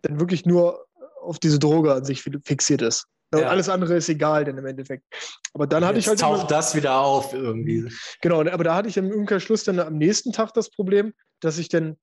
dann 0.02 0.20
wirklich 0.20 0.46
nur 0.46 0.86
auf 1.28 1.38
diese 1.38 1.58
Droge 1.58 1.92
an 1.92 2.04
sich 2.04 2.22
fixiert 2.44 2.82
ist. 2.82 3.06
Ja. 3.34 3.48
alles 3.48 3.68
andere 3.68 3.94
ist 3.94 4.08
egal, 4.08 4.44
denn 4.44 4.56
im 4.56 4.64
Endeffekt. 4.64 5.04
Aber 5.52 5.66
dann 5.66 5.84
hatte 5.84 5.98
ich 5.98 6.08
halt. 6.08 6.18
taucht 6.18 6.40
immer, 6.40 6.48
das 6.48 6.74
wieder 6.74 6.98
auf 6.98 7.34
irgendwie. 7.34 7.92
Genau, 8.22 8.40
aber 8.40 8.64
da 8.64 8.74
hatte 8.74 8.88
ich 8.88 8.96
im 8.96 9.10
Umkehrschluss 9.10 9.64
dann 9.64 9.78
am 9.80 9.98
nächsten 9.98 10.32
Tag 10.32 10.54
das 10.54 10.70
Problem, 10.70 11.12
dass 11.40 11.58
ich 11.58 11.68
dann 11.68 11.98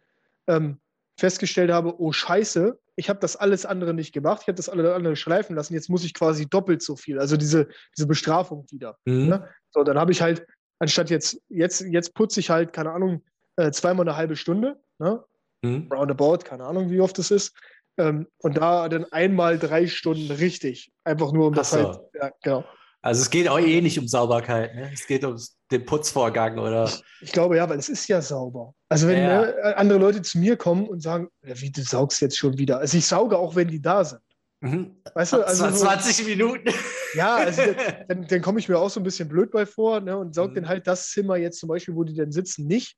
ähm, 0.48 0.80
festgestellt 1.18 1.72
habe: 1.72 2.00
Oh, 2.00 2.12
Scheiße, 2.12 2.80
ich 2.96 3.10
habe 3.10 3.20
das 3.20 3.36
alles 3.36 3.66
andere 3.66 3.96
nicht 3.96 4.14
gemacht, 4.14 4.42
ich 4.44 4.48
habe 4.48 4.56
das 4.56 4.70
alle 4.70 4.94
andere 4.94 5.16
schleifen 5.16 5.56
lassen, 5.56 5.74
jetzt 5.74 5.90
muss 5.90 6.04
ich 6.04 6.14
quasi 6.14 6.48
doppelt 6.48 6.84
so 6.84 6.96
viel. 6.96 7.20
Also 7.20 7.38
diese, 7.38 7.68
diese 7.98 8.08
Bestrafung 8.08 8.66
wieder. 8.70 8.98
Mhm. 9.06 9.28
Ne? 9.28 9.50
So, 9.72 9.84
dann 9.84 9.98
habe 9.98 10.12
ich 10.12 10.22
halt, 10.22 10.46
anstatt 10.80 11.10
jetzt, 11.10 11.42
jetzt, 11.50 11.82
jetzt 11.82 12.14
putze 12.14 12.40
ich 12.40 12.52
halt, 12.52 12.72
keine 12.72 12.92
Ahnung, 12.92 13.24
äh, 13.56 13.72
zweimal 13.72 14.08
eine 14.08 14.16
halbe 14.16 14.36
Stunde, 14.36 14.80
ne? 15.00 15.24
Mhm. 15.62 15.90
Roundabout, 15.92 16.40
keine 16.40 16.66
Ahnung, 16.66 16.90
wie 16.90 17.02
oft 17.02 17.18
das 17.18 17.32
ist. 17.32 17.56
Ähm, 17.98 18.28
und 18.40 18.58
da 18.58 18.90
dann 18.90 19.06
einmal 19.12 19.58
drei 19.58 19.88
Stunden 19.88 20.32
richtig. 20.32 20.92
Einfach 21.04 21.32
nur 21.32 21.48
um 21.48 21.54
das 21.54 21.72
so. 21.72 21.78
halt. 21.78 22.00
Ja, 22.14 22.32
genau. 22.44 22.66
Also 23.02 23.22
es 23.22 23.30
geht 23.30 23.48
auch 23.48 23.60
eh 23.60 23.82
nicht 23.82 24.00
um 24.00 24.08
Sauberkeit, 24.08 24.74
ne? 24.74 24.90
Es 24.92 25.06
geht 25.06 25.24
um 25.24 25.38
den 25.72 25.86
Putzvorgang, 25.86 26.58
oder? 26.58 26.90
Ich, 27.22 27.32
glaube 27.32 27.56
ja, 27.56 27.70
weil 27.70 27.78
es 27.78 27.88
ist 27.88 28.08
ja 28.08 28.20
sauber. 28.20 28.74
Also 28.90 29.08
wenn 29.08 29.22
ja. 29.22 29.42
ne, 29.42 29.78
andere 29.78 30.00
Leute 30.00 30.24
zu 30.24 30.40
mir 30.40 30.58
kommen 30.58 30.88
und 30.88 31.02
sagen, 31.02 31.30
wie 31.44 31.72
du 31.72 31.82
saugst 31.84 32.20
jetzt 32.22 32.36
schon 32.36 32.58
wieder. 32.58 32.80
Also 32.80 32.98
ich 32.98 33.06
sauge 33.06 33.38
auch, 33.38 33.56
wenn 33.56 33.68
die 33.68 33.80
da 33.80 34.04
sind. 34.04 34.22
Mhm. 34.62 34.96
Weißt 35.14 35.34
du, 35.34 35.46
also 35.46 35.70
20 35.70 36.18
so, 36.18 36.24
Minuten. 36.24 36.70
Ja, 37.14 37.36
also 37.36 37.62
dann, 38.08 38.26
dann 38.28 38.42
komme 38.42 38.60
ich 38.60 38.68
mir 38.68 38.80
auch 38.80 38.90
so 38.90 39.00
ein 39.00 39.04
bisschen 39.04 39.30
blöd 39.30 39.52
bei 39.52 39.68
vor 39.68 40.00
ne, 40.02 40.18
und 40.18 40.34
saug 40.34 40.52
mhm. 40.52 40.56
dann 40.56 40.68
halt 40.68 40.88
das 40.88 41.12
Zimmer 41.12 41.38
jetzt 41.38 41.60
zum 41.60 41.70
Beispiel, 41.70 41.96
wo 41.96 42.04
die 42.04 42.16
dann 42.16 42.32
sitzen, 42.32 42.66
nicht. 42.66 42.98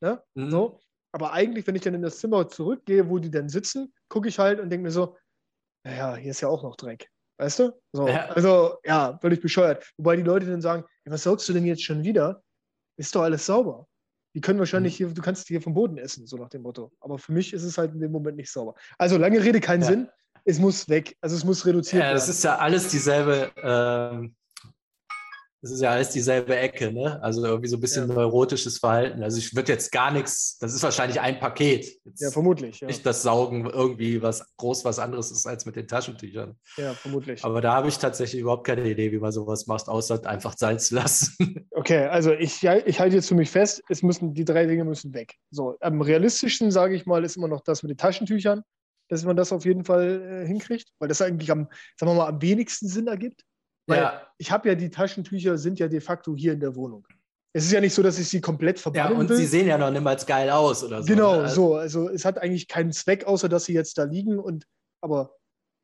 Ne? 0.00 0.20
Mhm. 0.34 0.50
So. 0.50 0.80
Aber 1.12 1.32
eigentlich, 1.32 1.64
wenn 1.68 1.76
ich 1.76 1.82
dann 1.82 1.94
in 1.94 2.02
das 2.02 2.18
Zimmer 2.18 2.48
zurückgehe, 2.48 3.08
wo 3.08 3.20
die 3.20 3.30
dann 3.30 3.48
sitzen, 3.48 3.92
gucke 4.14 4.28
ich 4.28 4.38
halt 4.38 4.60
und 4.60 4.70
denke 4.70 4.84
mir 4.84 4.92
so, 4.92 5.16
naja, 5.84 6.14
hier 6.14 6.30
ist 6.30 6.40
ja 6.40 6.48
auch 6.48 6.62
noch 6.62 6.76
Dreck. 6.76 7.10
Weißt 7.36 7.58
du? 7.58 7.72
So, 7.92 8.06
ja. 8.06 8.28
Also, 8.28 8.76
ja, 8.84 9.18
völlig 9.20 9.40
bescheuert. 9.40 9.90
Wobei 9.98 10.14
die 10.14 10.22
Leute 10.22 10.46
dann 10.46 10.60
sagen, 10.60 10.84
ja, 11.04 11.12
was 11.12 11.24
saugst 11.24 11.48
du 11.48 11.52
denn 11.52 11.66
jetzt 11.66 11.82
schon 11.82 12.04
wieder? 12.04 12.42
Ist 12.96 13.14
doch 13.16 13.22
alles 13.22 13.44
sauber. 13.44 13.88
Die 14.36 14.40
können 14.40 14.60
wahrscheinlich 14.60 14.94
mhm. 14.94 15.06
hier, 15.06 15.14
du 15.14 15.20
kannst 15.20 15.48
hier 15.48 15.60
vom 15.60 15.74
Boden 15.74 15.98
essen, 15.98 16.28
so 16.28 16.36
nach 16.36 16.48
dem 16.48 16.62
Motto. 16.62 16.92
Aber 17.00 17.18
für 17.18 17.32
mich 17.32 17.52
ist 17.52 17.64
es 17.64 17.76
halt 17.76 17.92
in 17.92 18.00
dem 18.00 18.12
Moment 18.12 18.36
nicht 18.36 18.52
sauber. 18.52 18.76
Also 18.98 19.18
lange 19.18 19.42
Rede, 19.42 19.60
keinen 19.60 19.82
ja. 19.82 19.88
Sinn. 19.88 20.08
Es 20.44 20.60
muss 20.60 20.88
weg. 20.88 21.16
Also 21.20 21.34
es 21.34 21.44
muss 21.44 21.66
reduziert 21.66 22.02
ja, 22.02 22.08
werden. 22.08 22.16
Das 22.16 22.28
ist 22.28 22.44
ja 22.44 22.56
alles 22.56 22.88
dieselbe, 22.88 23.50
ähm, 23.56 24.36
das 25.64 25.72
ist 25.72 25.80
ja 25.80 25.92
alles 25.92 26.10
dieselbe 26.10 26.54
Ecke, 26.58 26.92
ne? 26.92 27.18
Also 27.22 27.42
irgendwie 27.42 27.68
so 27.68 27.78
ein 27.78 27.80
bisschen 27.80 28.06
ja. 28.06 28.14
neurotisches 28.14 28.76
Verhalten. 28.76 29.22
Also 29.22 29.38
ich 29.38 29.56
würde 29.56 29.72
jetzt 29.72 29.90
gar 29.90 30.10
nichts, 30.10 30.58
das 30.58 30.74
ist 30.74 30.82
wahrscheinlich 30.82 31.22
ein 31.22 31.40
Paket. 31.40 31.86
Jetzt 32.04 32.20
ja, 32.20 32.30
vermutlich. 32.30 32.80
Ja. 32.80 32.86
Nicht 32.86 33.06
das 33.06 33.22
Saugen 33.22 33.64
irgendwie 33.64 34.20
was 34.20 34.44
groß 34.58 34.84
was 34.84 34.98
anderes 34.98 35.30
ist 35.30 35.46
als 35.46 35.64
mit 35.64 35.76
den 35.76 35.88
Taschentüchern. 35.88 36.54
Ja, 36.76 36.92
vermutlich. 36.92 37.42
Aber 37.46 37.62
da 37.62 37.72
habe 37.72 37.88
ich 37.88 37.96
tatsächlich 37.96 38.42
überhaupt 38.42 38.66
keine 38.66 38.86
Idee, 38.86 39.10
wie 39.10 39.18
man 39.18 39.32
sowas 39.32 39.66
macht, 39.66 39.88
außer 39.88 40.26
einfach 40.26 40.54
sein 40.54 40.78
zu 40.78 40.96
lassen. 40.96 41.34
Okay, 41.76 42.06
also 42.06 42.32
ich, 42.32 42.62
ich 42.62 43.00
halte 43.00 43.16
jetzt 43.16 43.28
für 43.28 43.34
mich 43.34 43.50
fest, 43.50 43.82
es 43.88 44.02
müssen, 44.02 44.32
die 44.32 44.44
drei 44.44 44.64
Dinge 44.66 44.84
müssen 44.84 45.12
weg. 45.12 45.34
So, 45.50 45.76
am 45.80 46.00
realistischsten, 46.00 46.70
sage 46.70 46.94
ich 46.94 47.04
mal, 47.04 47.24
ist 47.24 47.36
immer 47.36 47.48
noch 47.48 47.62
das 47.62 47.82
mit 47.82 47.90
den 47.90 47.96
Taschentüchern, 47.96 48.62
dass 49.08 49.24
man 49.24 49.36
das 49.36 49.52
auf 49.52 49.64
jeden 49.64 49.84
Fall 49.84 50.44
äh, 50.44 50.46
hinkriegt, 50.46 50.92
weil 50.98 51.08
das 51.08 51.20
eigentlich 51.20 51.50
am, 51.50 51.68
sagen 51.96 52.12
wir 52.12 52.14
mal, 52.14 52.28
am 52.28 52.40
wenigsten 52.40 52.86
Sinn 52.86 53.08
ergibt. 53.08 53.44
Weil 53.86 53.98
ja. 53.98 54.22
ich 54.38 54.50
habe 54.50 54.68
ja 54.68 54.74
die 54.74 54.90
Taschentücher 54.90 55.58
sind 55.58 55.78
ja 55.78 55.88
de 55.88 56.00
facto 56.00 56.34
hier 56.36 56.52
in 56.52 56.60
der 56.60 56.74
Wohnung. 56.74 57.06
Es 57.56 57.64
ist 57.64 57.72
ja 57.72 57.80
nicht 57.80 57.94
so, 57.94 58.02
dass 58.02 58.18
ich 58.18 58.28
sie 58.28 58.40
komplett 58.40 58.80
verbannen 58.80 59.12
Ja, 59.12 59.18
und 59.18 59.28
will. 59.28 59.36
sie 59.36 59.46
sehen 59.46 59.68
ja 59.68 59.78
noch 59.78 59.90
niemals 59.90 60.26
geil 60.26 60.50
aus 60.50 60.82
oder 60.82 61.02
so. 61.02 61.06
Genau, 61.06 61.42
ne? 61.42 61.48
so. 61.48 61.76
Also 61.76 62.08
es 62.08 62.24
hat 62.24 62.38
eigentlich 62.38 62.66
keinen 62.66 62.92
Zweck, 62.92 63.24
außer 63.26 63.48
dass 63.48 63.66
sie 63.66 63.74
jetzt 63.74 63.96
da 63.96 64.04
liegen. 64.04 64.40
Und 64.40 64.66
aber 65.00 65.36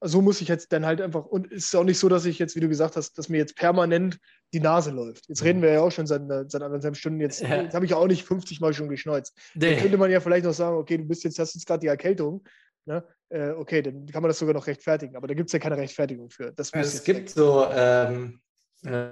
so 0.03 0.21
muss 0.21 0.41
ich 0.41 0.49
jetzt 0.49 0.73
dann 0.73 0.85
halt 0.85 1.01
einfach. 1.01 1.27
Und 1.27 1.53
es 1.53 1.67
ist 1.67 1.77
auch 1.77 1.85
nicht 1.85 1.99
so, 1.99 2.09
dass 2.09 2.25
ich 2.25 2.41
jetzt, 2.41 2.57
wie 2.57 2.61
du 2.61 2.69
gesagt 2.69 2.97
hast, 2.97 3.17
dass 3.19 3.29
mir 3.29 3.37
jetzt 3.37 3.55
permanent 3.55 4.19
die 4.53 4.59
Nase 4.59 4.91
läuft. 4.91 5.29
Jetzt 5.29 5.45
reden 5.45 5.63
wir 5.63 5.71
ja 5.71 5.81
auch 5.83 5.93
schon 5.93 6.09
seit, 6.09 6.23
seit 6.51 6.63
anderthalb 6.63 6.97
Stunden. 6.97 7.21
Jetzt, 7.21 7.41
ja. 7.43 7.63
jetzt 7.63 7.75
habe 7.75 7.85
ich 7.85 7.93
ja 7.93 7.99
auch 7.99 8.09
nicht 8.09 8.25
50 8.25 8.61
Mal 8.61 8.75
schon 8.75 8.89
geschneuzt. 8.89 9.39
Nee. 9.55 9.71
Dann 9.71 9.81
könnte 9.81 9.99
man 9.99 10.11
ja 10.11 10.21
vielleicht 10.21 10.47
noch 10.47 10.55
sagen, 10.55 10.77
okay, 10.77 10.99
du 10.99 11.05
bist 11.05 11.23
jetzt, 11.23 11.39
hast 11.39 11.55
jetzt 11.55 11.67
gerade 11.67 11.81
die 11.81 11.87
Erkältung. 11.87 12.43
Ne? 12.85 13.05
Äh, 13.31 13.51
okay, 13.51 13.81
dann 13.81 14.07
kann 14.07 14.23
man 14.23 14.29
das 14.29 14.41
sogar 14.41 14.55
noch 14.55 14.67
rechtfertigen, 14.67 15.17
aber 15.17 15.29
da 15.29 15.35
gibt 15.35 15.49
es 15.49 15.53
ja 15.53 15.61
keine 15.61 15.77
Rechtfertigung 15.77 16.31
für. 16.31 16.53
Das 16.53 16.73
also 16.73 16.97
es 16.97 17.05
gibt 17.05 17.31
so 17.31 17.65
ähm, 17.73 18.41
äh, 18.83 19.11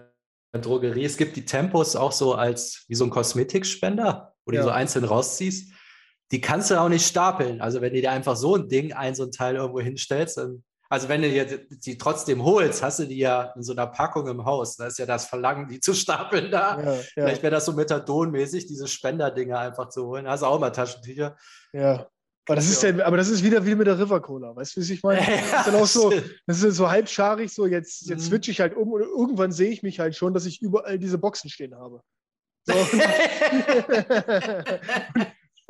Drogerie, 0.52 1.04
es 1.04 1.16
gibt 1.16 1.36
die 1.36 1.44
Tempos 1.44 1.94
auch 1.94 2.10
so 2.10 2.34
als 2.34 2.84
wie 2.88 2.96
so 2.96 3.04
ein 3.04 3.10
Kosmetikspender, 3.10 4.34
wo 4.44 4.52
ja. 4.52 4.58
du 4.58 4.64
so 4.64 4.70
einzeln 4.70 5.04
rausziehst. 5.04 5.72
Die 6.32 6.40
kannst 6.40 6.70
du 6.70 6.80
auch 6.80 6.88
nicht 6.88 7.06
stapeln. 7.06 7.60
Also 7.60 7.80
wenn 7.80 7.94
du 7.94 8.00
dir 8.00 8.10
einfach 8.10 8.34
so 8.34 8.56
ein 8.56 8.68
Ding, 8.68 8.92
ein 8.92 9.14
so 9.14 9.22
ein 9.22 9.30
Teil 9.30 9.54
irgendwo 9.54 9.80
hinstellst, 9.80 10.36
dann, 10.38 10.64
also 10.90 11.08
wenn 11.08 11.22
du 11.22 11.30
dir 11.30 11.46
die 11.68 11.96
trotzdem 11.96 12.42
holst, 12.42 12.82
hast 12.82 12.98
du 12.98 13.04
die 13.06 13.18
ja 13.18 13.52
in 13.54 13.62
so 13.62 13.72
einer 13.72 13.86
Packung 13.86 14.26
im 14.26 14.44
Haus. 14.44 14.76
Da 14.76 14.88
ist 14.88 14.98
ja 14.98 15.06
das 15.06 15.26
Verlangen, 15.26 15.68
die 15.68 15.78
zu 15.78 15.94
stapeln 15.94 16.50
da. 16.50 16.80
Ja, 16.80 16.92
ja. 16.94 17.02
Vielleicht 17.12 17.42
wäre 17.44 17.52
das 17.52 17.66
so 17.66 17.72
Methadonmäßig, 17.72 18.66
diese 18.66 18.88
Spenderdinger 18.88 19.60
einfach 19.60 19.88
zu 19.90 20.06
holen. 20.06 20.26
Hast 20.26 20.42
du 20.42 20.46
auch 20.46 20.58
mal 20.58 20.70
Taschentücher. 20.70 21.36
Ja. 21.72 22.08
Aber 22.48 22.56
das, 22.56 22.68
ist 22.70 22.82
ja, 22.82 23.04
aber 23.04 23.18
das 23.18 23.28
ist 23.28 23.44
wieder 23.44 23.66
wie 23.66 23.74
mit 23.74 23.86
der 23.86 23.98
River 23.98 24.20
Cola, 24.20 24.56
weißt 24.56 24.74
du, 24.76 24.80
wie 24.80 24.92
ich 24.92 25.02
meine? 25.02 25.20
Das 25.26 25.58
ist 25.58 25.66
dann 25.66 25.74
auch 25.74 25.86
so, 25.86 26.10
das 26.46 26.62
ist 26.62 26.76
so 26.76 26.90
halbscharig, 26.90 27.52
so 27.52 27.66
jetzt, 27.66 28.08
jetzt 28.08 28.22
mhm. 28.22 28.26
switche 28.26 28.50
ich 28.50 28.60
halt 28.60 28.74
um 28.74 28.90
und 28.90 29.02
irgendwann 29.02 29.52
sehe 29.52 29.70
ich 29.70 29.82
mich 29.82 30.00
halt 30.00 30.16
schon, 30.16 30.32
dass 30.32 30.46
ich 30.46 30.62
überall 30.62 30.98
diese 30.98 31.18
Boxen 31.18 31.50
stehen 31.50 31.74
habe. 31.74 32.00
So. 32.64 32.74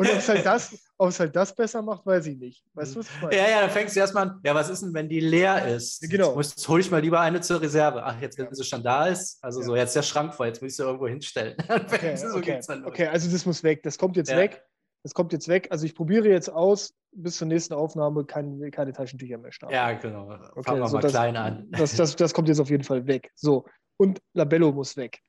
Und 0.00 0.08
ob 0.08 0.18
es 0.18 0.28
halt, 0.28 0.46
das, 0.46 0.78
halt 1.00 1.34
das 1.34 1.52
besser 1.52 1.82
macht, 1.82 2.06
weiß 2.06 2.26
ich 2.26 2.38
nicht. 2.38 2.64
Weißt 2.74 2.94
du, 2.94 3.00
was 3.00 3.08
ich 3.08 3.20
meine? 3.20 3.36
Ja, 3.36 3.48
ja, 3.48 3.60
dann 3.62 3.70
fängst 3.70 3.96
du 3.96 4.00
erstmal 4.00 4.28
an, 4.28 4.40
ja, 4.44 4.54
was 4.54 4.70
ist 4.70 4.80
denn, 4.80 4.94
wenn 4.94 5.08
die 5.08 5.18
leer 5.18 5.66
ist? 5.66 6.08
Genau. 6.08 6.36
Jetzt, 6.36 6.50
jetzt 6.56 6.68
hole 6.68 6.80
ich 6.80 6.88
mal 6.88 7.00
lieber 7.00 7.18
eine 7.18 7.40
zur 7.40 7.60
Reserve. 7.60 8.04
Ach, 8.04 8.20
jetzt, 8.20 8.38
wenn 8.38 8.54
sie 8.54 8.62
schon 8.62 8.84
da 8.84 9.08
ist, 9.08 9.42
also 9.42 9.58
ja. 9.58 9.66
so, 9.66 9.74
jetzt 9.74 9.88
ist 9.88 9.96
der 9.96 10.02
Schrank 10.02 10.34
voll, 10.34 10.46
jetzt 10.46 10.62
muss 10.62 10.70
ich 10.70 10.76
sie 10.76 10.84
irgendwo 10.84 11.08
hinstellen. 11.08 11.56
Okay, 11.68 12.14
so 12.14 12.28
okay. 12.28 12.60
okay, 12.84 13.06
also 13.08 13.28
das 13.28 13.44
muss 13.44 13.64
weg. 13.64 13.82
Das 13.82 13.98
kommt 13.98 14.16
jetzt 14.16 14.30
ja. 14.30 14.36
weg. 14.36 14.62
Das 15.02 15.14
kommt 15.14 15.32
jetzt 15.32 15.48
weg. 15.48 15.68
Also 15.70 15.86
ich 15.86 15.94
probiere 15.94 16.28
jetzt 16.28 16.50
aus, 16.50 16.94
bis 17.12 17.36
zur 17.36 17.46
nächsten 17.46 17.74
Aufnahme 17.74 18.24
kein, 18.24 18.70
keine 18.70 18.92
Taschentücher 18.92 19.38
mehr 19.38 19.52
starten. 19.52 19.74
Ja, 19.74 19.92
genau. 19.92 20.30
Okay, 20.30 20.62
Fangen 20.62 20.80
wir 20.80 20.88
so 20.88 20.96
mal 20.96 21.02
das, 21.02 21.12
klein 21.12 21.36
an. 21.36 21.70
Das, 21.70 21.96
das, 21.96 22.16
das 22.16 22.34
kommt 22.34 22.48
jetzt 22.48 22.60
auf 22.60 22.70
jeden 22.70 22.84
Fall 22.84 23.06
weg. 23.06 23.30
So. 23.34 23.64
Und 23.96 24.20
Labello 24.34 24.72
muss 24.72 24.96
weg. 24.96 25.20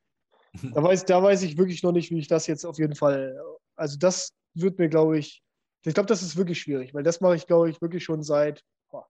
Da 0.74 0.82
weiß, 0.82 1.06
da 1.06 1.22
weiß 1.22 1.44
ich 1.44 1.60
wirklich 1.60 1.84
noch 1.84 1.92
nicht, 1.92 2.10
wie 2.10 2.18
ich 2.18 2.28
das 2.28 2.48
jetzt 2.48 2.66
auf 2.66 2.80
jeden 2.80 2.96
Fall. 2.96 3.40
Also, 3.76 4.00
das 4.00 4.34
wird 4.56 4.80
mir, 4.80 4.90
glaube 4.90 5.20
ich, 5.20 5.44
ich 5.86 5.94
glaube, 5.94 6.08
das 6.08 6.24
ist 6.24 6.36
wirklich 6.36 6.60
schwierig, 6.60 6.94
weil 6.94 7.04
das 7.04 7.22
mache 7.22 7.36
ich, 7.36 7.46
glaube 7.46 7.70
ich, 7.70 7.82
wirklich 7.82 8.04
schon 8.04 8.24
seit 8.24 8.64
oh, 8.90 9.04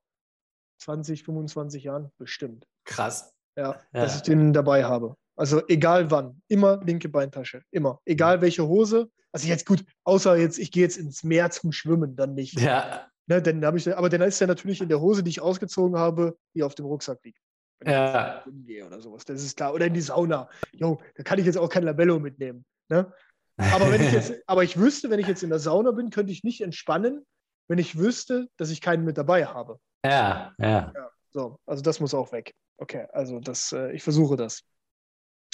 20, 0.80 1.24
25 1.24 1.84
Jahren 1.84 2.12
bestimmt. 2.18 2.68
Krass. 2.84 3.34
Ja, 3.56 3.72
ja, 3.72 4.02
dass 4.02 4.18
ich 4.18 4.22
den 4.22 4.54
dabei 4.54 4.84
habe. 4.84 5.16
Also 5.40 5.66
egal 5.70 6.12
wann, 6.12 6.42
immer 6.50 6.84
linke 6.84 7.08
Beintasche, 7.08 7.64
immer. 7.72 8.02
Egal 8.04 8.42
welche 8.42 8.68
Hose. 8.68 9.10
Also 9.32 9.48
jetzt 9.48 9.66
gut, 9.66 9.86
außer 10.04 10.36
jetzt, 10.36 10.60
ich 10.60 10.70
gehe 10.70 10.84
jetzt 10.84 10.98
ins 10.98 11.24
Meer 11.24 11.50
zum 11.50 11.72
Schwimmen, 11.72 12.18
dann 12.18 12.34
nicht. 12.34 12.60
Ja. 12.60 13.08
Ne, 13.28 13.42
dann 13.42 13.64
habe 13.64 13.78
ich, 13.78 13.96
aber 13.96 14.10
dann 14.10 14.22
ist 14.22 14.42
er 14.42 14.48
natürlich 14.48 14.82
in 14.82 14.90
der 14.90 15.00
Hose, 15.00 15.24
die 15.24 15.30
ich 15.30 15.40
ausgezogen 15.40 15.98
habe, 15.98 16.38
die 16.54 16.64
auf 16.64 16.76
dem 16.76 16.88
Rucksack 16.88 17.20
liegt. 17.24 17.40
Wenn 17.80 17.94
ja. 17.94 18.44
ich 18.46 18.66
gehe 18.66 18.86
oder 18.86 19.00
sowas, 19.00 19.24
das 19.24 19.42
ist 19.42 19.56
klar. 19.56 19.74
Oder 19.74 19.86
in 19.86 19.94
die 19.94 20.02
Sauna. 20.02 20.50
Jo, 20.74 21.00
da 21.16 21.24
kann 21.24 21.40
ich 21.40 21.46
jetzt 21.46 21.58
auch 21.58 21.70
kein 21.70 21.84
Labello 21.84 22.20
mitnehmen. 22.20 22.66
Ne? 22.90 23.10
Aber, 23.56 23.92
wenn 23.92 24.02
ich 24.02 24.12
jetzt, 24.12 24.34
aber 24.46 24.66
ich 24.66 24.78
wüsste, 24.78 25.10
wenn 25.10 25.20
ich 25.20 25.28
jetzt 25.28 25.44
in 25.44 25.50
der 25.52 25.60
Sauna 25.60 25.92
bin, 25.92 26.10
könnte 26.10 26.34
ich 26.34 26.44
nicht 26.44 26.60
entspannen, 26.60 27.26
wenn 27.70 27.80
ich 27.80 27.98
wüsste, 27.98 28.50
dass 28.58 28.72
ich 28.72 28.82
keinen 28.82 29.06
mit 29.06 29.18
dabei 29.18 29.46
habe. 29.46 29.80
Ja, 30.04 30.54
ja. 30.60 30.92
ja 30.94 31.12
so, 31.30 31.60
also 31.66 31.82
das 31.82 32.02
muss 32.02 32.14
auch 32.14 32.34
weg. 32.34 32.54
Okay, 32.78 33.08
also 33.14 33.40
das, 33.40 33.72
äh, 33.72 33.94
ich 33.94 34.04
versuche 34.04 34.36
das. 34.36 34.64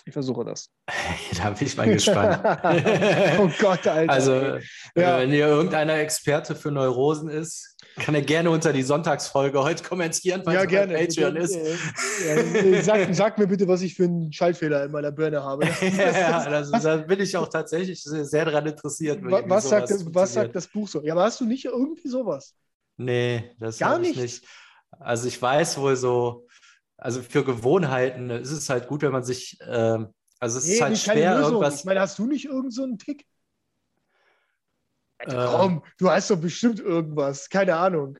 Ich 0.07 0.13
versuche 0.13 0.45
das. 0.45 0.69
da 1.37 1.49
bin 1.49 1.67
ich 1.67 1.75
mal 1.75 1.89
gespannt. 1.89 2.39
oh 3.39 3.49
Gott, 3.59 3.87
Alter. 3.87 4.13
Also, 4.13 4.33
ja. 4.95 5.17
wenn 5.17 5.31
hier 5.31 5.47
irgendeiner 5.47 5.95
Experte 5.95 6.55
für 6.55 6.69
Neurosen 6.69 7.27
ist, 7.27 7.75
kann 7.97 8.13
er 8.13 8.21
gerne 8.21 8.51
unter 8.51 8.71
die 8.71 8.83
Sonntagsfolge 8.83 9.63
heute 9.63 9.83
kommentieren, 9.83 10.43
weil 10.45 10.55
ja, 10.55 10.61
es 10.61 10.67
gerne. 10.67 10.93
Patreon 10.93 11.35
ist. 11.37 11.55
Ja, 11.55 12.81
sag, 12.83 13.15
sag, 13.15 13.39
mir 13.39 13.47
bitte, 13.47 13.67
was 13.67 13.81
ich 13.81 13.95
für 13.95 14.03
einen 14.03 14.31
Schaltfehler 14.31 14.85
in 14.85 14.91
meiner 14.91 15.11
Birne 15.11 15.41
habe. 15.41 15.65
ja, 15.65 16.49
das, 16.49 16.69
da 16.69 16.97
bin 16.97 17.19
ich 17.21 17.35
auch 17.35 17.47
tatsächlich 17.47 18.03
sehr 18.03 18.45
daran 18.45 18.67
interessiert. 18.67 19.19
Was, 19.23 19.69
sagt, 19.69 19.91
was 20.13 20.33
sagt 20.33 20.55
das 20.55 20.67
Buch 20.67 20.87
so? 20.87 21.01
Ja, 21.01 21.13
aber 21.13 21.23
hast 21.23 21.41
du 21.41 21.45
nicht 21.45 21.65
irgendwie 21.65 22.09
sowas? 22.09 22.53
Nee, 22.97 23.55
das 23.59 23.79
gar 23.79 23.97
nicht. 23.97 24.19
nicht. 24.19 24.45
Also 24.99 25.27
ich 25.27 25.41
weiß 25.41 25.77
wohl 25.79 25.95
so, 25.95 26.44
also 26.97 27.21
für 27.21 27.43
Gewohnheiten 27.43 28.29
ist 28.29 28.51
es 28.51 28.69
halt 28.69 28.87
gut, 28.87 29.01
wenn 29.01 29.11
man 29.11 29.23
sich, 29.23 29.57
ähm, 29.61 30.13
also 30.39 30.57
es 30.57 30.65
nee, 30.65 30.73
ist 30.73 30.81
halt 30.81 30.97
schwer 30.97 31.39
irgendwas. 31.39 31.79
Ich 31.79 31.85
meine, 31.85 31.99
hast 31.99 32.19
du 32.19 32.25
nicht 32.25 32.45
irgend 32.45 32.73
so 32.73 32.83
einen 32.83 32.97
Tick? 32.97 33.25
Also, 35.17 35.57
komm, 35.57 35.83
du 35.97 36.09
hast 36.09 36.29
doch 36.29 36.39
bestimmt 36.39 36.79
irgendwas, 36.79 37.49
keine 37.49 37.75
Ahnung. 37.77 38.17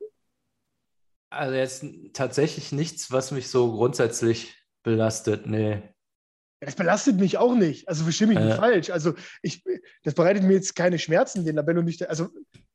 Also 1.30 1.56
jetzt 1.56 1.86
tatsächlich 2.14 2.72
nichts, 2.72 3.12
was 3.12 3.32
mich 3.32 3.50
so 3.50 3.74
grundsätzlich 3.74 4.56
belastet, 4.84 5.46
nee. 5.48 5.82
Das 6.62 6.76
belastet 6.76 7.18
mich 7.18 7.38
auch 7.38 7.54
nicht. 7.54 7.88
Also 7.88 8.04
verstehe 8.04 8.28
mich 8.28 8.38
äh. 8.38 8.46
nicht 8.46 8.56
falsch. 8.56 8.90
Also 8.90 9.14
ich, 9.42 9.64
das 10.04 10.14
bereitet 10.14 10.44
mir 10.44 10.54
jetzt 10.54 10.76
keine 10.76 10.98
Schmerzen, 10.98 11.46
den 11.46 11.58
Labello 11.58 11.82
nicht. 11.82 12.08
Also 12.08 12.30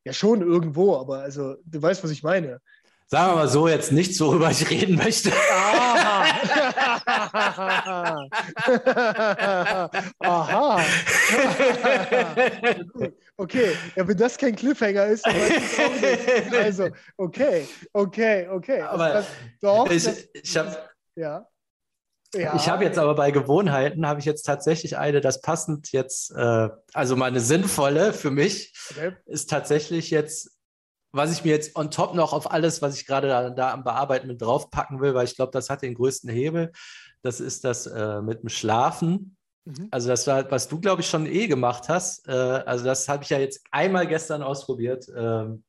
ja 0.05 0.13
schon 0.13 0.41
irgendwo, 0.41 0.95
aber 0.95 1.19
also 1.19 1.55
du 1.65 1.81
weißt, 1.81 2.03
was 2.03 2.11
ich 2.11 2.23
meine. 2.23 2.61
Sagen 3.07 3.31
wir 3.31 3.35
mal 3.35 3.47
so, 3.49 3.67
jetzt 3.67 3.91
nichts, 3.91 4.19
worüber 4.21 4.51
ich 4.51 4.69
reden 4.69 4.95
möchte. 4.95 5.31
Aha. 5.31 5.90
Aha. 10.19 10.81
okay, 13.37 13.75
ja, 13.95 14.07
wenn 14.07 14.17
das 14.17 14.37
kein 14.37 14.55
Cliffhanger 14.55 15.05
ist. 15.07 15.25
Also, 16.51 16.89
okay, 17.17 17.67
okay, 17.93 18.47
okay. 18.47 18.81
Aber 18.81 19.09
das, 19.09 19.25
doch, 19.61 19.89
ich, 19.89 20.03
das, 20.03 20.27
ich 20.33 20.57
habe 20.57 20.77
ja. 21.15 21.47
Ja. 22.33 22.55
Ich 22.55 22.69
habe 22.69 22.85
jetzt 22.85 22.97
aber 22.97 23.13
bei 23.15 23.31
Gewohnheiten, 23.31 24.07
habe 24.07 24.21
ich 24.21 24.25
jetzt 24.25 24.43
tatsächlich 24.43 24.97
eine, 24.97 25.19
das 25.19 25.41
passend 25.41 25.91
jetzt, 25.91 26.31
äh, 26.31 26.69
also 26.93 27.17
meine 27.17 27.41
sinnvolle 27.41 28.13
für 28.13 28.31
mich, 28.31 28.73
okay. 28.91 29.17
ist 29.25 29.49
tatsächlich 29.49 30.11
jetzt 30.11 30.49
was 31.11 31.31
ich 31.31 31.43
mir 31.43 31.51
jetzt 31.51 31.75
on 31.75 31.91
top 31.91 32.15
noch 32.15 32.33
auf 32.33 32.51
alles, 32.51 32.81
was 32.81 32.95
ich 32.95 33.05
gerade 33.05 33.27
da, 33.27 33.49
da 33.49 33.73
am 33.73 33.83
Bearbeiten 33.83 34.27
mit 34.27 34.41
draufpacken 34.41 35.01
will, 35.01 35.13
weil 35.13 35.25
ich 35.25 35.35
glaube, 35.35 35.51
das 35.51 35.69
hat 35.69 35.81
den 35.81 35.93
größten 35.93 36.29
Hebel, 36.29 36.71
das 37.21 37.39
ist 37.39 37.63
das 37.63 37.87
äh, 37.87 38.21
mit 38.21 38.41
dem 38.41 38.49
Schlafen. 38.49 39.35
Mhm. 39.65 39.87
Also 39.91 40.07
das 40.07 40.25
war, 40.27 40.49
was 40.49 40.67
du, 40.67 40.79
glaube 40.79 41.01
ich, 41.01 41.09
schon 41.09 41.25
eh 41.25 41.47
gemacht 41.47 41.89
hast. 41.89 42.27
Äh, 42.27 42.31
also 42.31 42.85
das 42.85 43.07
habe 43.09 43.23
ich 43.23 43.29
ja 43.29 43.39
jetzt 43.39 43.63
einmal 43.71 44.07
gestern 44.07 44.41
ausprobiert. 44.41 45.07
Ähm, 45.15 45.63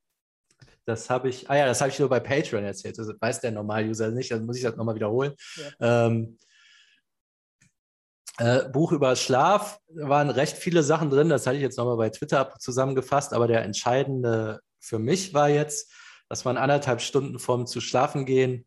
das 0.84 1.10
habe 1.10 1.28
ich, 1.28 1.48
ah 1.48 1.56
ja, 1.56 1.66
das 1.66 1.80
habe 1.80 1.90
ich 1.90 1.98
nur 1.98 2.08
bei 2.08 2.20
Patreon 2.20 2.64
erzählt. 2.64 2.98
Das 2.98 3.08
weiß 3.20 3.40
der 3.40 3.52
Normal-User 3.52 4.10
nicht, 4.10 4.32
also 4.32 4.44
muss 4.44 4.56
ich 4.56 4.62
das 4.62 4.76
nochmal 4.76 4.94
wiederholen. 4.94 5.34
Ja. 5.78 6.06
Ähm, 6.06 6.38
äh, 8.38 8.68
Buch 8.70 8.92
über 8.92 9.14
Schlaf, 9.14 9.78
da 9.88 10.08
waren 10.08 10.30
recht 10.30 10.56
viele 10.56 10.82
Sachen 10.82 11.10
drin, 11.10 11.28
das 11.28 11.46
hatte 11.46 11.56
ich 11.56 11.62
jetzt 11.62 11.76
nochmal 11.76 11.98
bei 11.98 12.10
Twitter 12.10 12.54
zusammengefasst, 12.58 13.34
aber 13.34 13.46
der 13.46 13.62
entscheidende 13.62 14.60
für 14.82 14.98
mich 14.98 15.32
war 15.32 15.48
jetzt, 15.48 15.92
dass 16.28 16.44
man 16.44 16.56
anderthalb 16.56 17.00
Stunden 17.00 17.38
vorm 17.38 17.66
zu 17.66 17.80
schlafen 17.80 18.26
gehen 18.26 18.66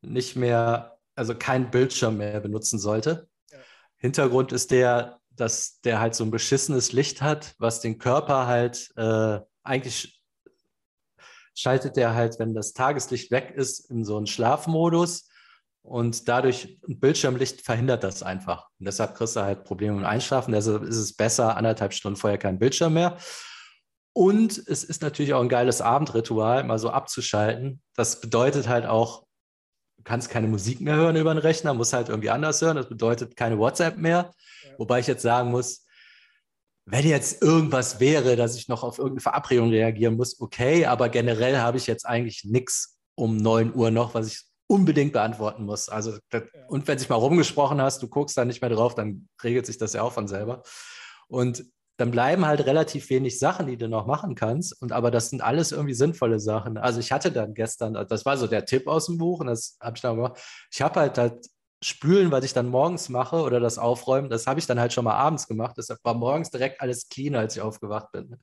nicht 0.00 0.36
mehr, 0.36 0.98
also 1.16 1.34
kein 1.34 1.70
Bildschirm 1.70 2.18
mehr 2.18 2.40
benutzen 2.40 2.78
sollte. 2.78 3.28
Ja. 3.50 3.58
Hintergrund 3.96 4.52
ist 4.52 4.70
der, 4.70 5.20
dass 5.30 5.80
der 5.80 6.00
halt 6.00 6.14
so 6.14 6.24
ein 6.24 6.30
beschissenes 6.30 6.92
Licht 6.92 7.22
hat, 7.22 7.54
was 7.58 7.80
den 7.80 7.98
Körper 7.98 8.46
halt 8.46 8.92
äh, 8.96 9.40
eigentlich 9.62 10.22
schaltet 11.54 11.96
der 11.96 12.14
halt, 12.14 12.38
wenn 12.38 12.54
das 12.54 12.72
Tageslicht 12.72 13.32
weg 13.32 13.52
ist, 13.56 13.90
in 13.90 14.04
so 14.04 14.16
einen 14.16 14.28
Schlafmodus. 14.28 15.28
Und 15.82 16.28
dadurch 16.28 16.78
Bildschirmlicht 16.86 17.62
verhindert 17.62 18.04
das 18.04 18.22
einfach. 18.22 18.68
Und 18.78 18.86
deshalb 18.86 19.14
kriegst 19.14 19.36
du 19.36 19.40
halt 19.40 19.64
Probleme 19.64 19.96
mit 19.96 20.04
Einschlafen. 20.04 20.52
Deshalb 20.52 20.82
ist 20.82 20.98
es 20.98 21.14
besser, 21.14 21.56
anderthalb 21.56 21.94
Stunden 21.94 22.16
vorher 22.16 22.38
kein 22.38 22.58
Bildschirm 22.58 22.94
mehr. 22.94 23.16
Und 24.18 24.58
es 24.66 24.82
ist 24.82 25.00
natürlich 25.00 25.32
auch 25.32 25.40
ein 25.40 25.48
geiles 25.48 25.80
Abendritual, 25.80 26.64
mal 26.64 26.80
so 26.80 26.90
abzuschalten. 26.90 27.80
Das 27.94 28.20
bedeutet 28.20 28.66
halt 28.66 28.84
auch, 28.84 29.28
du 29.96 30.02
kannst 30.02 30.28
keine 30.28 30.48
Musik 30.48 30.80
mehr 30.80 30.96
hören 30.96 31.14
über 31.14 31.32
den 31.32 31.38
Rechner, 31.38 31.72
musst 31.72 31.92
halt 31.92 32.08
irgendwie 32.08 32.30
anders 32.30 32.60
hören. 32.60 32.74
Das 32.74 32.88
bedeutet 32.88 33.36
keine 33.36 33.58
WhatsApp 33.58 33.96
mehr. 33.96 34.32
Ja. 34.64 34.70
Wobei 34.76 34.98
ich 34.98 35.06
jetzt 35.06 35.22
sagen 35.22 35.52
muss, 35.52 35.86
wenn 36.84 37.06
jetzt 37.06 37.42
irgendwas 37.42 38.00
wäre, 38.00 38.34
dass 38.34 38.56
ich 38.56 38.66
noch 38.66 38.82
auf 38.82 38.98
irgendeine 38.98 39.20
Verabredung 39.20 39.68
reagieren 39.70 40.16
muss, 40.16 40.40
okay, 40.40 40.84
aber 40.86 41.10
generell 41.10 41.58
habe 41.58 41.78
ich 41.78 41.86
jetzt 41.86 42.04
eigentlich 42.04 42.42
nichts 42.42 42.98
um 43.14 43.36
9 43.36 43.72
Uhr 43.72 43.92
noch, 43.92 44.14
was 44.14 44.26
ich 44.26 44.42
unbedingt 44.66 45.12
beantworten 45.12 45.64
muss. 45.64 45.88
Also, 45.88 46.18
das, 46.30 46.42
ja. 46.42 46.66
und 46.66 46.88
wenn 46.88 46.98
sich 46.98 47.08
mal 47.08 47.14
rumgesprochen 47.14 47.80
hast, 47.80 48.02
du 48.02 48.08
guckst 48.08 48.36
da 48.36 48.44
nicht 48.44 48.62
mehr 48.62 48.70
drauf, 48.70 48.96
dann 48.96 49.28
regelt 49.44 49.66
sich 49.66 49.78
das 49.78 49.92
ja 49.92 50.02
auch 50.02 50.12
von 50.12 50.26
selber. 50.26 50.64
Und 51.28 51.64
dann 51.98 52.12
bleiben 52.12 52.46
halt 52.46 52.64
relativ 52.64 53.10
wenig 53.10 53.40
Sachen, 53.40 53.66
die 53.66 53.76
du 53.76 53.88
noch 53.88 54.06
machen 54.06 54.36
kannst. 54.36 54.80
Und 54.80 54.92
aber 54.92 55.10
das 55.10 55.30
sind 55.30 55.42
alles 55.42 55.72
irgendwie 55.72 55.94
sinnvolle 55.94 56.38
Sachen. 56.38 56.78
Also 56.78 57.00
ich 57.00 57.10
hatte 57.10 57.32
dann 57.32 57.54
gestern, 57.54 57.94
das 58.08 58.24
war 58.24 58.36
so 58.36 58.46
der 58.46 58.64
Tipp 58.64 58.86
aus 58.86 59.06
dem 59.06 59.18
Buch, 59.18 59.40
und 59.40 59.48
das 59.48 59.76
habe 59.80 59.96
ich 59.96 60.02
dann 60.02 60.14
gemacht. 60.14 60.40
Ich 60.70 60.80
habe 60.80 61.00
halt 61.00 61.18
halt 61.18 61.46
Spülen, 61.82 62.30
was 62.30 62.44
ich 62.44 62.52
dann 62.52 62.68
morgens 62.68 63.08
mache 63.08 63.42
oder 63.42 63.60
das 63.60 63.78
Aufräumen, 63.78 64.30
das 64.30 64.46
habe 64.46 64.58
ich 64.58 64.66
dann 64.66 64.80
halt 64.80 64.92
schon 64.92 65.04
mal 65.04 65.14
abends 65.14 65.48
gemacht. 65.48 65.74
Deshalb 65.76 65.98
war 66.04 66.14
morgens 66.14 66.50
direkt 66.50 66.80
alles 66.80 67.08
clean, 67.08 67.34
als 67.34 67.56
ich 67.56 67.62
aufgewacht 67.62 68.12
bin. 68.12 68.36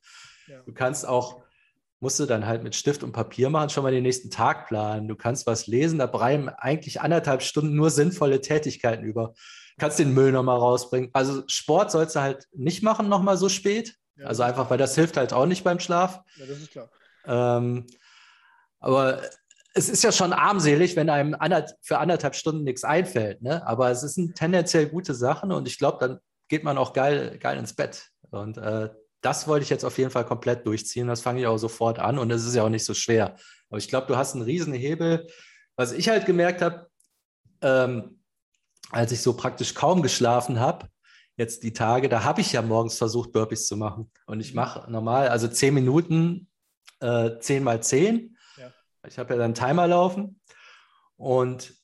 Ja. 0.46 0.60
Du 0.62 0.72
kannst 0.72 1.08
auch, 1.08 1.42
musst 2.00 2.20
du 2.20 2.26
dann 2.26 2.46
halt 2.46 2.62
mit 2.62 2.74
Stift 2.74 3.02
und 3.02 3.12
Papier 3.12 3.48
machen, 3.48 3.70
schon 3.70 3.82
mal 3.82 3.92
den 3.92 4.02
nächsten 4.02 4.30
Tag 4.30 4.68
planen. 4.68 5.08
Du 5.08 5.16
kannst 5.16 5.46
was 5.46 5.66
lesen, 5.66 5.98
da 5.98 6.06
bleiben 6.06 6.50
eigentlich 6.50 7.00
anderthalb 7.00 7.42
Stunden 7.42 7.74
nur 7.74 7.88
sinnvolle 7.88 8.42
Tätigkeiten 8.42 9.04
über 9.04 9.32
kannst 9.78 9.98
den 9.98 10.14
Müll 10.14 10.32
nochmal 10.32 10.58
rausbringen. 10.58 11.10
Also 11.12 11.42
Sport 11.48 11.90
sollst 11.90 12.16
du 12.16 12.20
halt 12.20 12.46
nicht 12.52 12.82
machen 12.82 13.08
nochmal 13.08 13.36
so 13.36 13.48
spät. 13.48 13.94
Ja, 14.16 14.26
also 14.26 14.42
einfach, 14.42 14.70
weil 14.70 14.78
das 14.78 14.94
hilft 14.94 15.16
halt 15.16 15.32
auch 15.32 15.46
nicht 15.46 15.64
beim 15.64 15.80
Schlaf. 15.80 16.22
Ja, 16.36 16.46
das 16.46 16.58
ist 16.58 16.70
klar. 16.70 16.90
Ähm, 17.26 17.86
aber 18.80 19.20
es 19.74 19.90
ist 19.90 20.02
ja 20.02 20.12
schon 20.12 20.32
armselig, 20.32 20.96
wenn 20.96 21.10
einem 21.10 21.36
für 21.82 21.98
anderthalb 21.98 22.34
Stunden 22.34 22.64
nichts 22.64 22.84
einfällt. 22.84 23.42
Ne? 23.42 23.66
Aber 23.66 23.90
es 23.90 24.00
sind 24.00 24.34
tendenziell 24.34 24.86
gute 24.86 25.14
Sachen 25.14 25.52
und 25.52 25.68
ich 25.68 25.78
glaube, 25.78 25.98
dann 26.00 26.18
geht 26.48 26.64
man 26.64 26.78
auch 26.78 26.92
geil, 26.94 27.38
geil 27.38 27.58
ins 27.58 27.74
Bett. 27.74 28.08
Und 28.30 28.56
äh, 28.56 28.88
das 29.20 29.48
wollte 29.48 29.64
ich 29.64 29.70
jetzt 29.70 29.84
auf 29.84 29.98
jeden 29.98 30.10
Fall 30.10 30.24
komplett 30.24 30.66
durchziehen. 30.66 31.08
Das 31.08 31.20
fange 31.20 31.40
ich 31.40 31.46
auch 31.46 31.58
sofort 31.58 31.98
an 31.98 32.18
und 32.18 32.30
es 32.30 32.46
ist 32.46 32.54
ja 32.54 32.62
auch 32.62 32.70
nicht 32.70 32.84
so 32.84 32.94
schwer. 32.94 33.36
Aber 33.68 33.78
ich 33.78 33.88
glaube, 33.88 34.06
du 34.06 34.16
hast 34.16 34.34
einen 34.34 34.44
riesen 34.44 34.72
Hebel. 34.72 35.26
Was 35.76 35.92
ich 35.92 36.08
halt 36.08 36.24
gemerkt 36.24 36.62
habe, 36.62 36.88
ähm, 37.60 38.15
als 38.90 39.12
ich 39.12 39.20
so 39.20 39.34
praktisch 39.34 39.74
kaum 39.74 40.02
geschlafen 40.02 40.60
habe, 40.60 40.88
jetzt 41.36 41.62
die 41.62 41.72
Tage, 41.72 42.08
da 42.08 42.24
habe 42.24 42.40
ich 42.40 42.52
ja 42.52 42.62
morgens 42.62 42.98
versucht, 42.98 43.32
Burpees 43.32 43.66
zu 43.66 43.76
machen. 43.76 44.10
Und 44.26 44.40
ich 44.40 44.50
mhm. 44.50 44.56
mache 44.56 44.90
normal, 44.90 45.28
also 45.28 45.48
zehn 45.48 45.74
Minuten, 45.74 46.48
äh, 47.00 47.38
10 47.38 47.62
mal 47.62 47.82
10. 47.82 48.36
Ja. 48.56 48.72
Ich 49.06 49.18
habe 49.18 49.34
ja 49.34 49.38
dann 49.38 49.54
Timer 49.54 49.86
laufen. 49.86 50.40
Und 51.16 51.74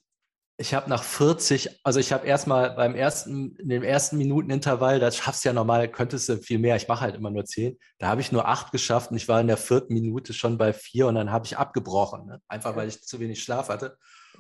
ich 0.58 0.74
habe 0.74 0.88
nach 0.88 1.02
40, 1.02 1.80
also 1.82 1.98
ich 1.98 2.12
habe 2.12 2.26
erstmal 2.26 2.70
beim 2.72 2.94
ersten, 2.94 3.56
in 3.56 3.68
dem 3.68 3.82
ersten 3.82 4.16
Minutenintervall, 4.16 5.00
das 5.00 5.16
schaffst 5.16 5.44
du 5.44 5.48
ja 5.48 5.52
normal, 5.52 5.88
könntest 5.88 6.28
du 6.28 6.36
viel 6.36 6.58
mehr. 6.58 6.76
Ich 6.76 6.88
mache 6.88 7.00
halt 7.00 7.16
immer 7.16 7.30
nur 7.30 7.44
10. 7.44 7.78
Da 7.98 8.08
habe 8.08 8.20
ich 8.20 8.32
nur 8.32 8.46
8 8.46 8.70
geschafft 8.70 9.10
und 9.10 9.16
ich 9.16 9.28
war 9.28 9.40
in 9.40 9.48
der 9.48 9.56
vierten 9.56 9.94
Minute 9.94 10.32
schon 10.32 10.58
bei 10.58 10.72
4 10.72 11.08
und 11.08 11.16
dann 11.16 11.32
habe 11.32 11.46
ich 11.46 11.58
abgebrochen. 11.58 12.26
Ne? 12.26 12.40
Einfach 12.48 12.76
weil 12.76 12.88
ich 12.88 13.02
zu 13.02 13.18
wenig 13.18 13.42
Schlaf 13.42 13.70
hatte. 13.70 13.98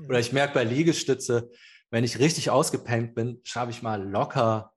Oder 0.08 0.20
ich 0.20 0.32
merke 0.32 0.54
bei 0.54 0.64
Liegestütze, 0.64 1.50
wenn 1.92 2.04
ich 2.04 2.18
richtig 2.18 2.48
ausgepennt 2.48 3.14
bin, 3.14 3.40
schaffe 3.44 3.70
ich 3.70 3.82
mal 3.82 4.02
locker 4.02 4.72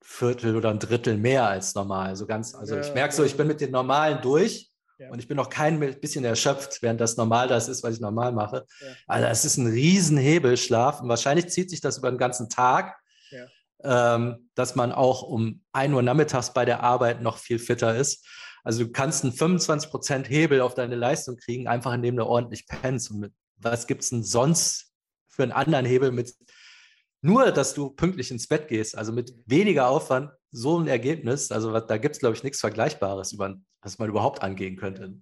Viertel 0.00 0.56
oder 0.56 0.70
ein 0.70 0.78
Drittel 0.78 1.16
mehr 1.16 1.48
als 1.48 1.74
normal. 1.74 2.14
So 2.14 2.26
ganz, 2.26 2.54
also 2.54 2.76
ja, 2.76 2.80
ich 2.80 2.94
merke 2.94 3.12
so, 3.12 3.24
ich 3.24 3.36
bin 3.36 3.48
mit 3.48 3.60
den 3.60 3.72
normalen 3.72 4.22
durch 4.22 4.70
ja. 4.96 5.10
und 5.10 5.18
ich 5.18 5.26
bin 5.26 5.36
noch 5.36 5.50
kein 5.50 5.80
bisschen 6.00 6.24
erschöpft, 6.24 6.80
während 6.80 7.00
das 7.00 7.16
normal 7.16 7.48
das 7.48 7.68
ist, 7.68 7.82
was 7.82 7.96
ich 7.96 8.00
normal 8.00 8.30
mache. 8.30 8.66
Ja. 8.80 8.86
Also 9.08 9.26
es 9.26 9.44
ist 9.44 9.56
ein 9.56 9.66
Riesenhebel, 9.66 10.56
Schlaf. 10.56 11.00
Und 11.00 11.08
wahrscheinlich 11.08 11.48
zieht 11.48 11.70
sich 11.70 11.80
das 11.80 11.98
über 11.98 12.08
den 12.08 12.18
ganzen 12.18 12.48
Tag, 12.48 12.96
ähm, 13.82 14.48
dass 14.54 14.76
man 14.76 14.92
auch 14.92 15.22
um 15.22 15.62
1 15.72 15.92
Uhr 15.92 16.02
nachmittags 16.02 16.54
bei 16.54 16.64
der 16.64 16.84
Arbeit 16.84 17.20
noch 17.20 17.38
viel 17.38 17.58
fitter 17.58 17.96
ist. 17.96 18.24
Also 18.62 18.84
du 18.84 18.92
kannst 18.92 19.24
einen 19.24 19.32
25% 19.32 20.28
Hebel 20.28 20.60
auf 20.60 20.74
deine 20.74 20.94
Leistung 20.94 21.36
kriegen, 21.36 21.66
einfach 21.66 21.92
indem 21.92 22.16
du 22.16 22.24
ordentlich 22.24 22.68
pennst. 22.68 23.10
Und 23.10 23.18
mit, 23.18 23.32
was 23.56 23.88
gibt 23.88 24.04
es 24.04 24.10
denn 24.10 24.22
sonst 24.22 24.92
für 25.28 25.42
einen 25.42 25.52
anderen 25.52 25.84
Hebel 25.84 26.12
mit 26.12 26.32
nur, 27.22 27.50
dass 27.52 27.74
du 27.74 27.90
pünktlich 27.90 28.30
ins 28.30 28.48
Bett 28.48 28.68
gehst, 28.68 28.96
also 28.96 29.12
mit 29.12 29.34
weniger 29.46 29.88
Aufwand, 29.88 30.30
so 30.50 30.78
ein 30.78 30.88
Ergebnis, 30.88 31.52
also 31.52 31.78
da 31.78 31.98
gibt 31.98 32.16
es, 32.16 32.20
glaube 32.20 32.34
ich, 32.34 32.42
nichts 32.42 32.60
Vergleichbares, 32.60 33.32
über, 33.32 33.56
was 33.82 33.98
man 33.98 34.08
überhaupt 34.08 34.42
angehen 34.42 34.76
könnte. 34.76 35.14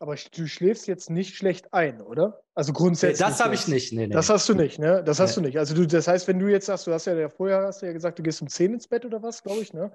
Aber 0.00 0.14
du 0.14 0.46
schläfst 0.46 0.86
jetzt 0.86 1.10
nicht 1.10 1.34
schlecht 1.34 1.74
ein, 1.74 2.00
oder? 2.00 2.40
Also 2.54 2.72
grundsätzlich. 2.72 3.18
Nee, 3.18 3.32
das 3.32 3.40
habe 3.40 3.54
ich 3.54 3.66
nicht. 3.66 3.92
Nee, 3.92 4.06
nee. 4.06 4.14
Das 4.14 4.30
hast 4.30 4.48
du 4.48 4.54
nicht, 4.54 4.78
ne? 4.78 5.02
Das 5.02 5.18
hast 5.18 5.36
du 5.36 5.40
nicht. 5.40 5.58
Also 5.58 5.74
du, 5.74 5.86
das 5.86 6.06
heißt, 6.06 6.28
wenn 6.28 6.38
du 6.38 6.46
jetzt 6.46 6.66
sagst, 6.66 6.86
du 6.86 6.92
hast 6.92 7.06
ja 7.06 7.28
vorher 7.28 7.64
hast 7.64 7.82
du 7.82 7.86
ja 7.86 7.92
gesagt, 7.92 8.18
du 8.18 8.22
gehst 8.22 8.40
um 8.40 8.48
10 8.48 8.74
ins 8.74 8.86
Bett 8.86 9.04
oder 9.04 9.20
was, 9.22 9.42
glaube 9.42 9.60
ich, 9.60 9.72
ne? 9.72 9.90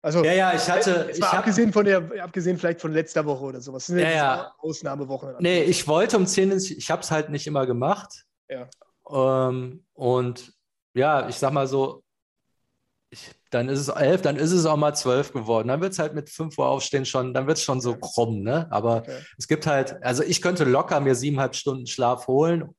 Also, 0.00 0.24
ja, 0.24 0.32
ja, 0.32 0.54
ich 0.54 0.70
hatte. 0.70 1.10
Ich 1.12 1.22
abgesehen 1.22 1.72
von 1.72 1.84
der, 1.84 2.22
abgesehen 2.22 2.56
vielleicht 2.56 2.80
von 2.80 2.92
letzter 2.92 3.26
Woche 3.26 3.44
oder 3.44 3.60
sowas. 3.60 3.86
Das 3.86 3.96
ja, 3.96 4.10
ja. 4.10 4.54
Ausnahmewochen. 4.58 5.34
Nee, 5.40 5.64
ich 5.64 5.86
wollte 5.86 6.16
um 6.16 6.26
10 6.26 6.52
ins, 6.52 6.70
ich 6.70 6.90
habe 6.90 7.02
es 7.02 7.10
halt 7.10 7.28
nicht 7.28 7.46
immer 7.46 7.66
gemacht. 7.66 8.24
Ja. 8.48 8.68
Ähm, 9.10 9.84
und 9.92 10.55
ja, 10.96 11.28
ich 11.28 11.36
sag 11.36 11.52
mal 11.52 11.66
so, 11.66 12.02
ich, 13.10 13.30
dann 13.50 13.68
ist 13.68 13.80
es 13.80 13.88
elf, 13.88 14.22
dann 14.22 14.36
ist 14.36 14.52
es 14.52 14.66
auch 14.66 14.76
mal 14.76 14.94
zwölf 14.94 15.32
geworden. 15.32 15.68
Dann 15.68 15.80
wird 15.80 15.92
es 15.92 15.98
halt 15.98 16.14
mit 16.14 16.30
fünf 16.30 16.58
Uhr 16.58 16.66
aufstehen 16.66 17.04
schon, 17.04 17.34
dann 17.34 17.46
wird 17.46 17.58
es 17.58 17.64
schon 17.64 17.80
so 17.80 17.96
krumm, 17.96 18.42
ne? 18.42 18.66
Aber 18.70 18.98
okay. 18.98 19.18
es 19.38 19.46
gibt 19.46 19.66
halt, 19.66 20.02
also 20.02 20.22
ich 20.22 20.40
könnte 20.40 20.64
locker 20.64 21.00
mir 21.00 21.14
siebeneinhalb 21.14 21.54
Stunden 21.54 21.86
Schlaf 21.86 22.26
holen, 22.26 22.74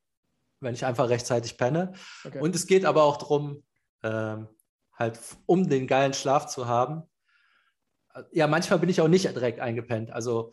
wenn 0.60 0.74
ich 0.74 0.84
einfach 0.84 1.10
rechtzeitig 1.10 1.58
penne. 1.58 1.94
Okay. 2.26 2.40
Und 2.40 2.56
es 2.56 2.66
geht 2.66 2.86
aber 2.86 3.04
auch 3.04 3.18
darum, 3.18 3.64
ähm, 4.04 4.48
halt, 4.94 5.20
um 5.46 5.70
den 5.70 5.86
geilen 5.86 6.14
Schlaf 6.14 6.48
zu 6.48 6.68
haben. 6.68 7.04
Ja, 8.32 8.48
manchmal 8.48 8.80
bin 8.80 8.90
ich 8.90 9.00
auch 9.00 9.08
nicht 9.08 9.26
direkt 9.26 9.60
eingepennt. 9.60 10.12
Also 10.12 10.52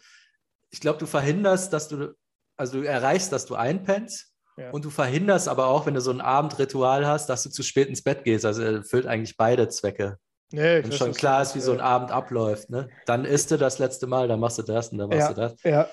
ich 0.68 0.80
glaube, 0.80 0.98
du 0.98 1.06
verhinderst, 1.06 1.72
dass 1.72 1.88
du, 1.88 2.14
also 2.56 2.80
du 2.80 2.86
erreichst, 2.86 3.32
dass 3.32 3.46
du 3.46 3.54
einpennst 3.54 4.33
ja. 4.56 4.70
Und 4.70 4.84
du 4.84 4.90
verhinderst 4.90 5.48
aber 5.48 5.66
auch, 5.66 5.86
wenn 5.86 5.94
du 5.94 6.00
so 6.00 6.10
ein 6.10 6.20
Abendritual 6.20 7.06
hast, 7.06 7.28
dass 7.28 7.42
du 7.42 7.50
zu 7.50 7.62
spät 7.62 7.88
ins 7.88 8.02
Bett 8.02 8.24
gehst. 8.24 8.44
Also 8.44 8.62
erfüllt 8.62 9.06
eigentlich 9.06 9.36
beide 9.36 9.68
Zwecke. 9.68 10.18
Nee, 10.52 10.84
wenn 10.84 10.92
schon 10.92 11.12
klar 11.12 11.42
ist, 11.42 11.56
wie 11.56 11.60
so 11.60 11.72
ein 11.72 11.80
Abend 11.80 12.12
abläuft. 12.12 12.70
Ne? 12.70 12.88
Dann 13.06 13.24
isst 13.24 13.50
du 13.50 13.56
das 13.56 13.80
letzte 13.80 14.06
Mal, 14.06 14.28
dann 14.28 14.38
machst 14.38 14.58
du 14.58 14.62
das 14.62 14.90
und 14.90 14.98
dann 14.98 15.08
machst 15.08 15.20
ja, 15.20 15.28
du 15.28 15.34
das. 15.34 15.62
Ja. 15.64 15.88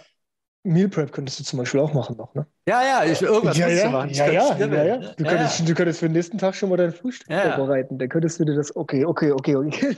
Meal 0.64 0.90
Prep 0.90 1.12
könntest 1.12 1.40
du 1.40 1.44
zum 1.44 1.58
Beispiel 1.58 1.80
auch 1.80 1.92
machen 1.94 2.18
noch, 2.18 2.36
ne? 2.36 2.46
Ja, 2.68 2.84
ja, 2.84 3.04
ich, 3.12 3.20
irgendwas 3.20 3.58
ja, 3.58 3.68
ja, 3.68 3.86
du 3.86 3.90
machen. 3.90 4.12
Ja, 4.12 4.28
ja, 4.28 4.56
ja, 4.56 4.84
ja. 4.84 4.98
Du, 4.98 5.24
könntest, 5.24 5.68
du 5.68 5.74
könntest 5.74 6.00
für 6.00 6.06
den 6.06 6.14
nächsten 6.14 6.38
Tag 6.38 6.54
schon 6.54 6.70
mal 6.70 6.78
dein 6.78 6.94
Frühstück 6.94 7.34
vorbereiten. 7.34 7.98
Dann 7.98 8.10
könntest 8.10 8.40
du 8.40 8.46
dir 8.46 8.54
das, 8.54 8.76
okay, 8.76 9.04
okay, 9.04 9.32
okay, 9.32 9.56
okay. 9.56 9.98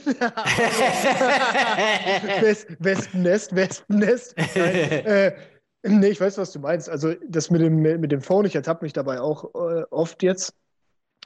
Wespennest, 2.78 3.54
Wespennest. 3.54 4.34
Nein, 4.54 4.74
äh, 5.04 5.32
Nee, 5.86 6.08
ich 6.08 6.20
weiß, 6.20 6.38
was 6.38 6.50
du 6.50 6.60
meinst. 6.60 6.88
Also 6.88 7.14
das 7.28 7.50
mit 7.50 7.60
dem, 7.60 7.76
mit 7.76 8.10
dem 8.10 8.22
Phone, 8.22 8.46
ich 8.46 8.54
ertappe 8.54 8.84
mich 8.84 8.94
dabei 8.94 9.20
auch 9.20 9.54
äh, 9.54 9.84
oft 9.90 10.22
jetzt. 10.22 10.54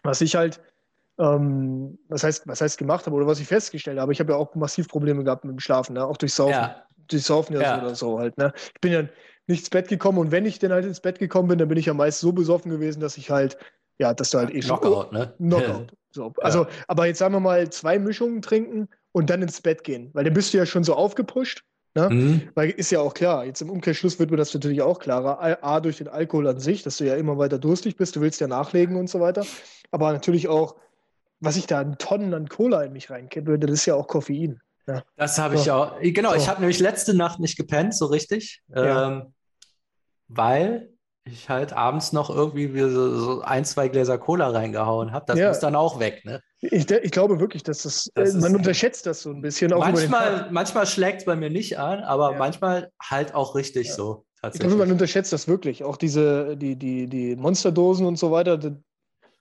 Was 0.03 0.21
ich 0.21 0.35
halt, 0.35 0.61
ähm, 1.19 1.99
was, 2.09 2.25
heißt, 2.25 2.47
was 2.49 2.61
heißt 2.61 2.77
gemacht 2.77 3.07
habe 3.07 3.15
oder 3.15 3.27
was 3.27 3.39
ich 3.39 3.47
festgestellt 3.47 4.01
habe, 4.01 4.13
ich 4.13 4.19
habe 4.19 4.33
ja 4.33 4.39
auch 4.39 4.55
massiv 4.57 4.89
Probleme 4.89 5.23
gehabt 5.23 5.45
mit 5.45 5.53
dem 5.53 5.61
Schlafen, 5.61 5.95
ne? 5.95 6.05
auch 6.05 6.17
durch 6.17 6.35
Saufen. 6.35 6.53
Ja. 6.53 6.83
Durch 7.07 7.23
Saufen 7.23 7.55
ja, 7.55 7.63
ja. 7.63 7.79
oder 7.79 7.95
so 7.95 8.19
halt. 8.19 8.37
Ne? 8.37 8.53
Ich 8.75 8.81
bin 8.81 8.93
ja 8.93 9.03
nicht 9.47 9.61
ins 9.61 9.71
Bett 9.71 9.89
gekommen 9.89 10.19
und 10.19 10.33
wenn 10.33 10.45
ich 10.45 10.59
dann 10.59 10.73
halt 10.73 10.85
ins 10.85 11.01
Bett 11.01 11.19
gekommen 11.21 11.49
bin, 11.49 11.59
dann 11.59 11.69
bin 11.69 11.79
ich 11.79 11.87
ja 11.87 11.95
meist 11.95 12.21
so 12.21 12.33
besoffen 12.33 12.71
gewesen, 12.71 13.01
dass 13.01 13.17
ich 13.17 13.31
halt, 13.31 13.57
ja, 13.99 14.13
dass 14.13 14.31
du 14.31 14.39
halt 14.39 14.51
eh 14.51 14.61
schon. 14.61 14.79
Knockout, 14.81 15.13
ne? 15.13 15.35
Knockout. 15.39 15.93
So. 16.11 16.33
Also, 16.39 16.67
aber 16.89 17.07
jetzt 17.07 17.19
sagen 17.19 17.35
wir 17.35 17.41
mal 17.41 17.71
zwei 17.71 17.99
Mischungen 17.99 18.43
trinken 18.43 18.89
und 19.13 19.31
dann 19.31 19.41
ins 19.41 19.61
Bett 19.61 19.85
gehen, 19.85 20.11
weil 20.15 20.25
dann 20.25 20.35
bist 20.35 20.53
du 20.53 20.59
ja 20.59 20.67
schon 20.67 20.85
so 20.85 20.95
aufgepusht 20.95 21.65
Ne? 21.95 22.09
Mhm. 22.11 22.49
Weil 22.55 22.71
ist 22.71 22.91
ja 22.91 23.01
auch 23.01 23.15
klar, 23.15 23.45
jetzt 23.45 23.61
im 23.61 23.71
Umkehrschluss 23.71 24.19
wird 24.19 24.31
mir 24.31 24.37
das 24.37 24.55
natürlich 24.55 24.83
auch 24.83 24.99
klarer. 24.99 25.65
A, 25.65 25.81
durch 25.81 25.99
den 25.99 26.09
Alkohol 26.09 26.47
an 26.49 26.61
sich, 26.61 26.83
dass 26.83 26.99
du 26.99 27.05
ja 27.05 27.17
immer 27.17 27.39
weiter 27.39 27.59
durstig 27.59 27.97
bist, 27.97 28.17
du 28.17 28.21
willst 28.21 28.41
ja 28.41 28.47
nachlegen 28.47 28.97
und 28.97 29.09
so 29.09 29.21
weiter. 29.21 29.45
Aber 29.91 30.13
natürlich 30.13 30.49
auch, 30.49 30.77
was 31.41 31.57
ich 31.57 31.67
da 31.67 31.81
an 31.81 31.99
Tonnen 31.99 32.35
an 32.35 32.49
Cola 32.49 32.83
in 32.83 32.93
mich 32.93 33.11
reinkippe, 33.11 33.59
das 33.59 33.71
ist 33.71 33.87
ja 33.87 33.95
auch 33.95 34.07
Koffein. 34.07 34.61
Ja. 34.87 35.03
Das 35.17 35.39
habe 35.39 35.57
so. 35.57 35.63
ich 35.63 35.71
auch. 35.71 36.01
Genau, 36.01 36.31
so. 36.31 36.37
ich 36.37 36.49
habe 36.49 36.61
nämlich 36.61 36.79
letzte 36.79 37.15
Nacht 37.15 37.41
nicht 37.41 37.57
gepennt, 37.57 37.95
so 37.95 38.07
richtig. 38.07 38.63
Ja. 38.69 39.09
Ähm, 39.09 39.35
weil 40.29 40.91
ich 41.33 41.49
halt 41.49 41.73
abends 41.73 42.13
noch 42.13 42.31
irgendwie 42.31 42.69
so, 42.91 43.19
so 43.19 43.41
ein, 43.43 43.65
zwei 43.65 43.89
Gläser 43.89 44.19
Cola 44.19 44.49
reingehauen 44.51 45.13
habe. 45.13 45.25
Das 45.27 45.39
ja. 45.39 45.49
muss 45.49 45.61
dann 45.61 45.77
auch 45.77 46.01
weg, 46.01 46.25
ne? 46.25 46.41
Ich, 46.61 46.91
ich 46.91 47.11
glaube 47.13 47.39
wirklich, 47.39 47.63
dass 47.63 47.83
das, 47.83 48.11
das 48.15 48.35
äh, 48.35 48.39
man 48.39 48.57
unterschätzt 48.57 49.07
das 49.07 49.23
so 49.23 49.31
ein 49.31 49.41
bisschen. 49.41 49.71
manchmal 49.71 50.49
manchmal 50.51 50.87
schlägt 50.87 51.21
es 51.21 51.25
bei 51.25 51.37
mir 51.37 51.51
nicht 51.51 51.79
an, 51.79 52.01
aber 52.01 52.33
ja. 52.33 52.39
manchmal 52.39 52.91
halt 53.01 53.35
auch 53.35 53.55
richtig 53.55 53.89
ja. 53.89 53.95
so. 53.95 54.25
Ich 54.53 54.61
glaube, 54.61 54.77
man 54.77 54.91
unterschätzt 54.93 55.33
das 55.33 55.49
wirklich. 55.49 55.83
Auch 55.83 55.97
diese, 55.97 56.57
die, 56.57 56.77
die, 56.77 57.09
die 57.09 57.35
Monsterdosen 57.35 58.07
und 58.07 58.19
so 58.19 58.31
weiter, 58.31 58.57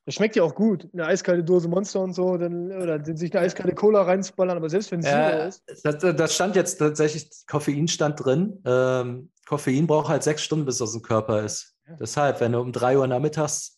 das, 0.07 0.15
schmeckt 0.15 0.35
ja 0.35 0.43
auch 0.43 0.55
gut. 0.55 0.87
Eine 0.93 1.05
eiskalte 1.05 1.43
Dose 1.43 1.67
Monster 1.67 2.01
und 2.01 2.13
so, 2.13 2.37
dann, 2.37 2.71
oder 2.71 3.03
sich 3.05 3.31
eine 3.35 3.45
eiskalte 3.45 3.75
Cola 3.75 4.01
reinzuballern, 4.01 4.57
aber 4.57 4.69
selbst 4.69 4.91
wenn 4.91 5.01
es 5.01 5.05
äh, 5.05 5.47
ist. 5.49 5.63
Das, 5.83 5.97
das, 5.99 6.33
stand 6.33 6.55
jetzt 6.55 6.77
tatsächlich, 6.77 7.29
Koffein 7.45 7.87
stand 7.87 8.25
drin. 8.25 8.59
Ähm, 8.65 9.29
Koffein 9.45 9.85
braucht 9.85 10.09
halt 10.09 10.23
sechs 10.23 10.41
Stunden, 10.41 10.65
bis 10.65 10.75
es 10.75 10.81
aus 10.81 10.93
dem 10.93 11.03
Körper 11.03 11.43
ist. 11.43 11.75
Deshalb, 11.99 12.41
wenn 12.41 12.51
du 12.51 12.59
um 12.59 12.71
3 12.71 12.97
Uhr 12.97 13.07
nachmittags 13.07 13.76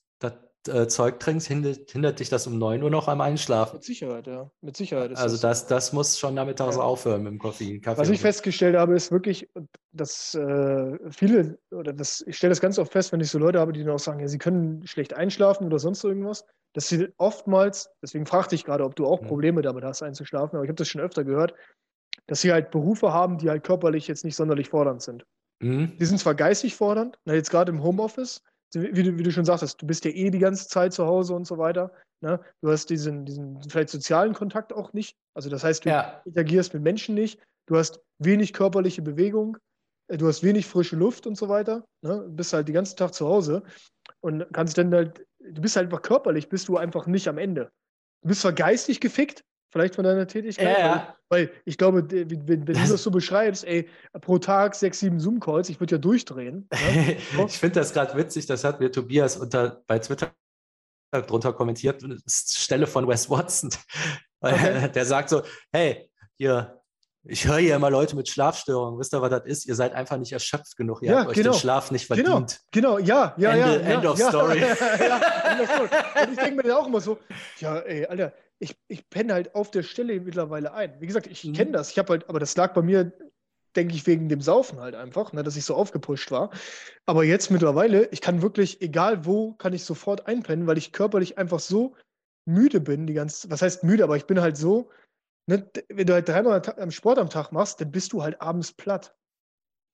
äh, 0.68 0.88
Zeug 0.88 1.20
trinkst, 1.20 1.48
hindert, 1.48 1.90
hindert, 1.92 2.20
dich 2.20 2.30
das 2.30 2.46
um 2.48 2.58
9 2.58 2.84
Uhr 2.84 2.90
noch 2.90 3.08
am 3.08 3.22
Einschlafen. 3.22 3.78
Mit 3.78 3.84
Sicherheit, 3.84 4.28
ja. 4.28 4.52
Mit 4.62 4.76
Sicherheit. 4.76 5.16
also 5.16 5.38
das, 5.38 5.68
das 5.68 5.94
muss 5.94 6.20
schon 6.20 6.34
nachmittags 6.34 6.76
ja. 6.76 6.82
aufhören 6.82 7.24
mit 7.24 7.34
dem 7.34 7.40
Koffein. 7.40 7.82
Kaffee 7.82 8.02
Was 8.02 8.10
ich 8.10 8.20
festgestellt 8.20 8.76
habe, 8.76 8.96
ist 8.96 9.12
wirklich, 9.12 9.50
dass 9.92 10.36
äh, 10.36 10.98
viele, 11.12 11.58
oder 11.72 11.94
das, 11.94 12.24
ich 12.28 12.38
stelle 12.38 12.52
das 12.52 12.62
ganz 12.62 12.78
oft 12.78 12.92
fest, 12.92 13.12
wenn 13.12 13.22
ich 13.22 13.30
so 13.30 13.40
Leute 13.40 13.60
habe, 13.60 13.72
die 13.72 13.84
dann 13.84 13.94
auch 13.94 14.00
sagen, 14.00 14.20
ja, 14.20 14.28
sie 14.28 14.38
können 14.38 14.86
schlecht 14.86 15.14
einschlafen 15.14 15.66
oder 15.66 15.80
sonst 15.80 16.04
irgendwas, 16.04 16.46
dass 16.74 16.90
sie 16.90 17.08
oftmals, 17.18 17.90
deswegen 18.02 18.26
fragte 18.26 18.56
ich 18.56 18.66
gerade, 18.66 18.84
ob 18.84 18.96
du 18.96 19.06
auch 19.06 19.22
hm. 19.22 19.28
Probleme 19.28 19.62
damit 19.62 19.84
hast, 19.84 20.04
einzuschlafen, 20.04 20.56
aber 20.56 20.66
ich 20.66 20.70
habe 20.70 20.78
das 20.78 20.90
schon 20.90 21.02
öfter 21.02 21.24
gehört, 21.24 21.54
dass 22.28 22.42
sie 22.42 22.52
halt 22.52 22.70
Berufe 22.72 23.14
haben, 23.14 23.38
die 23.38 23.50
halt 23.50 23.64
körperlich 23.64 24.08
jetzt 24.08 24.24
nicht 24.24 24.36
sonderlich 24.36 24.70
fordernd 24.70 25.02
sind. 25.02 25.26
Mhm. 25.62 25.98
Die 25.98 26.06
sind 26.06 26.20
zwar 26.20 26.36
geistig 26.36 26.76
fordernd, 26.76 27.18
na, 27.26 27.34
jetzt 27.34 27.50
gerade 27.50 27.72
im 27.72 27.84
Homeoffice, 27.84 28.44
wie 28.74 29.04
du, 29.04 29.18
wie 29.18 29.24
du 29.24 29.32
schon 29.32 29.46
sagtest, 29.46 29.82
du 29.82 29.88
bist 29.88 30.06
ja 30.06 30.12
eh 30.12 30.30
die 30.30 30.40
ganze 30.40 30.68
Zeit 30.68 30.94
zu 30.94 31.06
Hause 31.06 31.34
und 31.34 31.46
so 31.46 31.58
weiter. 31.58 31.92
Ne? 32.22 32.40
Du 32.62 32.72
hast 32.72 32.90
diesen, 32.90 33.26
diesen 33.26 33.62
vielleicht 33.64 33.90
sozialen 33.90 34.34
Kontakt 34.34 34.74
auch 34.74 34.94
nicht. 34.94 35.16
Also 35.34 35.50
das 35.50 35.64
heißt, 35.64 35.86
du 35.86 35.90
ja. 35.90 36.22
interagierst 36.26 36.74
mit 36.74 36.84
Menschen 36.84 37.16
nicht. 37.16 37.40
Du 37.68 37.78
hast 37.78 38.00
wenig 38.20 38.54
körperliche 38.54 39.02
Bewegung. 39.02 39.58
Äh, 40.08 40.18
du 40.18 40.28
hast 40.28 40.44
wenig 40.44 40.68
frische 40.68 40.96
Luft 40.96 41.28
und 41.28 41.36
so 41.36 41.50
weiter. 41.50 41.86
Ne? 42.02 42.24
Du 42.28 42.36
bist 42.36 42.54
halt 42.54 42.68
den 42.68 42.76
ganzen 42.76 42.98
Tag 42.98 43.14
zu 43.14 43.28
Hause 43.28 43.64
und 44.22 44.46
kannst 44.54 44.78
dann 44.78 44.94
halt, 44.94 45.26
du 45.40 45.62
bist 45.62 45.76
halt 45.76 45.86
einfach 45.86 46.02
körperlich, 46.02 46.50
bist 46.50 46.68
du 46.68 46.78
einfach 46.78 47.08
nicht 47.08 47.28
am 47.28 47.38
Ende. 47.38 47.72
Du 48.22 48.30
bist 48.30 48.42
zwar 48.42 48.54
geistig 48.54 49.00
gefickt, 49.00 49.44
vielleicht 49.70 49.96
von 49.96 50.04
deiner 50.04 50.28
Tätigkeit. 50.28 50.78
Ja, 50.78 50.80
ja. 50.80 51.16
Weil, 51.30 51.52
ich 51.66 51.78
glaube, 51.78 52.10
wenn, 52.10 52.48
wenn 52.48 52.66
du 52.66 52.74
das 52.74 53.04
so 53.04 53.12
beschreibst, 53.12 53.64
ey, 53.66 53.88
pro 54.22 54.40
Tag 54.40 54.76
sechs, 54.76 55.00
sieben 55.00 55.20
Zoom-Calls, 55.20 55.70
ich 55.70 55.80
würde 55.80 55.96
ja 55.96 56.00
durchdrehen. 56.00 56.68
Ne? 56.72 57.18
ich 57.48 57.58
finde 57.58 57.80
das 57.80 57.94
gerade 57.94 58.18
witzig, 58.18 58.46
das 58.48 58.64
hat 58.64 58.80
mir 58.80 58.92
Tobias 58.92 59.38
unter, 59.38 59.84
bei 59.88 60.00
Twitter 60.00 60.32
drunter 61.12 61.54
kommentiert, 61.54 62.04
Stelle 62.28 62.88
von 62.88 63.08
Wes 63.08 63.30
Watson. 63.30 63.70
Okay. 64.42 64.90
Der 64.96 65.04
sagt 65.04 65.28
so, 65.28 65.42
hey, 65.74 66.10
hier, 66.38 66.82
ich 67.24 67.46
höre 67.46 67.58
hier 67.58 67.76
immer 67.76 67.90
Leute 67.90 68.16
mit 68.16 68.30
Schlafstörungen. 68.30 68.98
Wisst 68.98 69.14
ihr, 69.14 69.22
was 69.22 69.30
das 69.30 69.46
ist? 69.46 69.66
Ihr 69.66 69.76
seid 69.76 69.94
einfach 69.94 70.18
nicht 70.18 70.32
erschöpft 70.32 70.78
genug. 70.78 71.02
Ihr 71.02 71.12
ja, 71.12 71.20
habt 71.20 71.34
genau. 71.34 71.50
euch 71.50 71.56
den 71.58 71.60
Schlaf 71.60 71.92
nicht 71.92 72.08
genau, 72.08 72.24
verdient. 72.24 72.62
Genau, 72.72 72.96
genau. 72.96 73.06
ja, 73.06 73.36
ja, 73.38 73.52
Ende, 73.52 73.84
ja. 73.84 73.96
End 73.96 74.04
ja, 74.06 74.12
of 74.12 74.20
ja, 74.20 74.30
story. 74.30 74.60
ja, 74.60 75.52
End 75.52 75.62
of 75.62 75.70
story. 75.70 75.90
Und 76.24 76.32
ich 76.32 76.40
denke 76.40 76.56
mir 76.56 76.64
dann 76.64 76.72
auch 76.72 76.88
immer 76.88 77.02
so, 77.02 77.20
ja, 77.60 77.80
ey, 77.80 78.06
Alter, 78.06 78.34
ich, 78.60 78.78
ich 78.88 79.10
penne 79.10 79.34
halt 79.34 79.56
auf 79.56 79.72
der 79.72 79.84
Stelle 79.84 80.20
mittlerweile 80.20 80.74
ein. 80.74 81.00
Wie 81.00 81.08
gesagt, 81.08 81.28
ich 81.28 81.44
mhm. 81.44 81.54
kenne 81.54 81.72
das. 81.72 81.92
Ich 81.92 81.98
habe 81.98 82.12
halt, 82.12 82.30
aber 82.30 82.40
das 82.40 82.56
lag 82.56 82.74
bei 82.74 82.82
mir, 82.82 83.12
denke 83.76 83.96
ich, 83.96 84.06
wegen 84.06 84.30
dem 84.30 84.42
Saufen 84.42 84.80
halt 84.80 84.96
einfach, 84.96 85.32
ne, 85.32 85.44
dass 85.44 85.56
ich 85.56 85.66
so 85.66 85.76
aufgepusht 85.76 86.32
war. 86.32 86.52
Aber 87.06 87.24
jetzt 87.24 87.52
mittlerweile, 87.52 88.08
ich 88.12 88.22
kann 88.22 88.42
wirklich, 88.42 88.82
egal 88.82 89.26
wo, 89.26 89.54
kann 89.54 89.74
ich 89.74 89.86
sofort 89.86 90.28
einpennen, 90.28 90.68
weil 90.68 90.78
ich 90.78 90.92
körperlich 90.92 91.38
einfach 91.38 91.60
so 91.60 91.96
müde 92.46 92.82
bin, 92.82 93.08
die 93.08 93.14
ganze, 93.14 93.50
was 93.50 93.62
heißt 93.62 93.84
müde, 93.84 94.04
aber 94.04 94.18
ich 94.18 94.26
bin 94.26 94.42
halt 94.42 94.58
so, 94.58 94.90
ne, 95.48 95.70
wenn 95.88 96.08
du 96.08 96.14
halt 96.14 96.28
dreimal 96.28 96.62
am 96.78 96.92
Sport 96.92 97.20
am 97.20 97.30
Tag 97.30 97.52
machst, 97.52 97.80
dann 97.80 97.92
bist 97.92 98.12
du 98.12 98.24
halt 98.24 98.42
abends 98.42 98.74
platt. 98.74 99.16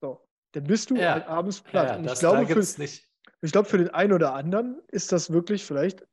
So. 0.00 0.26
Dann 0.52 0.64
bist 0.64 0.90
du 0.90 0.96
ja. 0.96 1.12
halt 1.12 1.28
abends 1.28 1.60
platt. 1.60 1.88
Ja, 1.88 1.96
Und 1.96 2.06
ich 2.06 2.18
glaube, 2.18 2.46
für, 2.46 2.80
nicht. 2.80 3.08
ich 3.42 3.52
glaube, 3.52 3.68
für 3.68 3.78
den 3.78 3.90
einen 3.90 4.12
oder 4.12 4.34
anderen 4.34 4.80
ist 4.88 5.12
das 5.12 5.30
wirklich 5.30 5.64
vielleicht, 5.64 6.04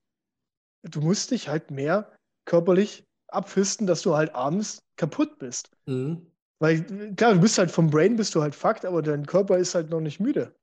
du 0.84 1.02
musst 1.02 1.32
dich 1.32 1.48
halt 1.48 1.72
mehr 1.72 2.14
körperlich 2.46 3.06
abfisten, 3.28 3.88
dass 3.88 4.02
du 4.02 4.16
halt 4.16 4.36
abends 4.36 4.84
kaputt 4.96 5.40
bist. 5.40 5.72
Mhm. 5.86 6.28
Weil, 6.60 6.84
klar, 7.16 7.34
du 7.34 7.42
bist 7.42 7.58
halt 7.58 7.72
vom 7.72 7.90
Brain 7.90 8.16
bist 8.16 8.36
du 8.36 8.42
halt 8.42 8.56
Fakt, 8.56 8.86
aber 8.86 9.02
dein 9.02 9.26
Körper 9.26 9.58
ist 9.58 9.76
halt 9.76 9.90
noch 9.90 10.00
nicht 10.00 10.20
müde. 10.20 10.56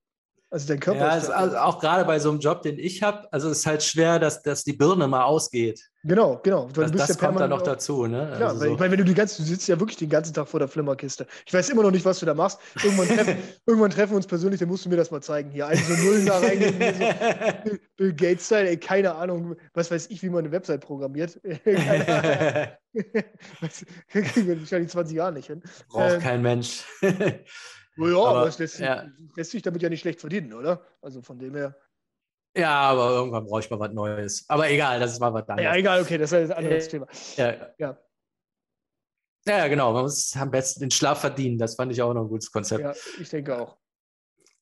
Also 0.53 0.67
dein 0.67 0.81
Körper 0.81 1.01
ja, 1.01 1.17
ist 1.17 1.31
also 1.31 1.57
auch 1.59 1.79
gerade 1.79 2.05
bei 2.05 2.19
so 2.19 2.29
einem 2.29 2.41
Job, 2.41 2.63
den 2.63 2.77
ich 2.77 3.05
habe, 3.05 3.33
also 3.33 3.49
es 3.51 3.59
ist 3.59 3.67
halt 3.67 3.85
schwer, 3.85 4.19
dass, 4.19 4.43
dass 4.43 4.65
die 4.65 4.73
Birne 4.73 5.07
mal 5.07 5.23
ausgeht. 5.23 5.81
Genau, 6.03 6.41
genau. 6.43 6.69
das, 6.73 6.91
das 6.91 7.09
ja 7.11 7.15
kommt 7.15 7.39
da 7.39 7.47
noch 7.47 7.63
dazu, 7.63 8.07
ne? 8.07 8.33
Klar, 8.35 8.49
also 8.49 8.65
so. 8.65 8.73
ich 8.73 8.79
meine, 8.79 8.91
wenn 8.91 8.99
du 8.99 9.05
die 9.05 9.15
ganze, 9.15 9.43
du 9.43 9.49
sitzt 9.49 9.69
ja 9.69 9.79
wirklich 9.79 9.99
den 9.99 10.09
ganzen 10.09 10.35
Tag 10.35 10.49
vor 10.49 10.59
der 10.59 10.69
Flimmerkiste. 10.69 11.29
Ich 11.47 11.55
weiß 11.55 11.69
immer 11.69 11.85
noch 11.85 11.93
nicht, 11.93 12.05
was 12.05 12.19
du 12.19 12.27
da 12.27 12.35
machst. 12.35 12.59
Irgendwann 12.83 13.07
treffen, 13.07 13.37
irgendwann 13.67 13.91
treffen 13.91 14.13
wir 14.13 14.17
uns 14.17 14.27
persönlich, 14.27 14.59
dann 14.59 14.69
musst 14.69 14.85
du 14.85 14.89
mir 14.89 14.97
das 14.97 15.13
mal 15.13 15.23
zeigen 15.23 15.51
hier. 15.51 15.69
Also 15.69 15.95
so 15.95 16.03
Nullen 16.03 16.27
da 16.27 16.39
reingehen, 16.39 16.75
so 17.65 17.71
Bill 17.97 18.13
Gates 18.13 18.47
Style, 18.47 18.69
ey, 18.69 18.77
keine 18.77 19.15
Ahnung, 19.15 19.55
was 19.75 19.89
weiß 19.93 20.09
ich, 20.11 20.21
wie 20.23 20.31
man 20.31 20.41
eine 20.41 20.51
Website 20.51 20.81
programmiert. 20.81 21.39
keine 21.65 22.09
Ahnung. 22.09 23.03
kriegen 24.09 24.49
wir 24.49 24.59
wahrscheinlich 24.59 24.91
20 24.91 25.17
Jahre 25.17 25.33
nicht 25.33 25.47
hin. 25.47 25.63
Braucht 25.89 26.15
ähm, 26.15 26.21
kein 26.21 26.43
Mensch. 26.43 26.83
Ja, 27.97 28.05
aber, 28.05 28.29
aber 28.29 28.47
es 28.47 28.59
lässt, 28.59 28.79
ja. 28.79 29.07
lässt, 29.37 29.51
sich 29.51 29.63
damit 29.63 29.83
ja 29.83 29.89
nicht 29.89 30.01
schlecht 30.01 30.21
verdienen, 30.21 30.53
oder? 30.53 30.87
Also 31.03 31.23
von 31.23 31.39
dem 31.39 31.55
her. 31.55 31.77
Ja, 32.57 32.81
aber 32.81 33.11
irgendwann 33.11 33.47
brauche 33.47 33.61
ich 33.61 33.71
mal 33.71 33.79
was 33.79 33.93
Neues. 33.93 34.45
Aber 34.49 34.69
egal, 34.71 34.99
das 34.99 35.13
ist 35.13 35.21
mal 35.21 35.33
was 35.33 35.49
anderes. 35.49 35.65
Ja, 35.65 35.77
egal, 35.77 36.03
okay, 36.03 36.19
das 36.19 36.33
ist 36.33 36.51
ein 36.51 36.57
anderes 36.57 36.87
äh, 36.87 36.91
Thema. 36.91 37.07
Ja. 37.37 37.75
ja. 37.79 37.99
Ja, 39.47 39.69
genau. 39.69 39.93
Man 39.93 40.03
muss 40.03 40.37
am 40.37 40.51
besten 40.51 40.81
den 40.81 40.91
Schlaf 40.91 41.21
verdienen. 41.21 41.59
Das 41.59 41.77
fand 41.77 41.93
ich 41.93 42.03
auch 42.03 42.13
noch 42.13 42.23
ein 42.23 42.29
gutes 42.29 42.53
Konzept. 42.53 42.83
Ja, 42.83 42.95
ich 43.21 43.29
denke 43.29 43.59
auch. 43.59 43.79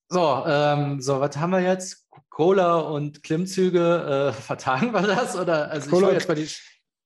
So, 0.09 0.45
ähm, 0.47 1.01
so 1.01 1.21
was 1.21 1.37
haben 1.37 1.51
wir 1.51 1.61
jetzt? 1.61 2.09
Cola 2.31 2.79
und 2.79 3.23
Klimmzüge, 3.23 4.31
äh, 4.31 4.33
vertagen 4.41 4.93
wir 4.93 5.03
das? 5.03 5.37
Oder 5.37 5.71
also 5.71 5.91
Cola, 5.91 6.09
ich 6.09 6.15
jetzt 6.15 6.29
mal 6.29 6.35
die. 6.35 6.49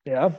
Ja. 0.05 0.39